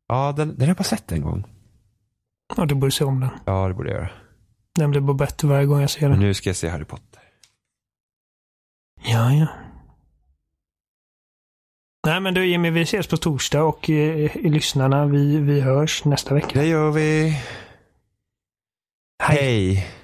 Ja, 0.08 0.32
den, 0.36 0.48
den 0.48 0.60
har 0.60 0.66
jag 0.66 0.76
bara 0.76 0.84
sett 0.84 1.12
en 1.12 1.22
gång. 1.22 1.44
Ja, 2.56 2.64
du 2.64 2.74
borde 2.74 2.92
se 2.92 3.04
om 3.04 3.20
den. 3.20 3.30
Ja, 3.44 3.68
det 3.68 3.74
borde 3.74 3.90
jag 3.90 3.98
göra. 3.98 4.10
Den 4.74 4.90
blir 4.90 5.00
bara 5.00 5.16
bättre 5.16 5.48
varje 5.48 5.66
gång 5.66 5.80
jag 5.80 5.90
ser 5.90 6.08
den. 6.08 6.20
nu 6.20 6.34
ska 6.34 6.48
jag 6.48 6.56
se 6.56 6.68
Harry 6.68 6.84
Potter. 6.84 7.22
Ja, 9.04 9.32
ja. 9.32 9.46
Nej, 12.06 12.20
men 12.20 12.34
du 12.34 12.46
Jimmy, 12.46 12.70
vi 12.70 12.82
ses 12.82 13.06
på 13.06 13.16
torsdag 13.16 13.62
och 13.62 13.90
eh, 13.90 14.30
lyssnarna, 14.34 15.06
vi, 15.06 15.38
vi 15.38 15.60
hörs 15.60 16.04
nästa 16.04 16.34
vecka. 16.34 16.60
Det 16.60 16.66
gör 16.66 16.90
vi. 16.90 17.38
Hej. 19.22 19.74
Baby 19.74 20.01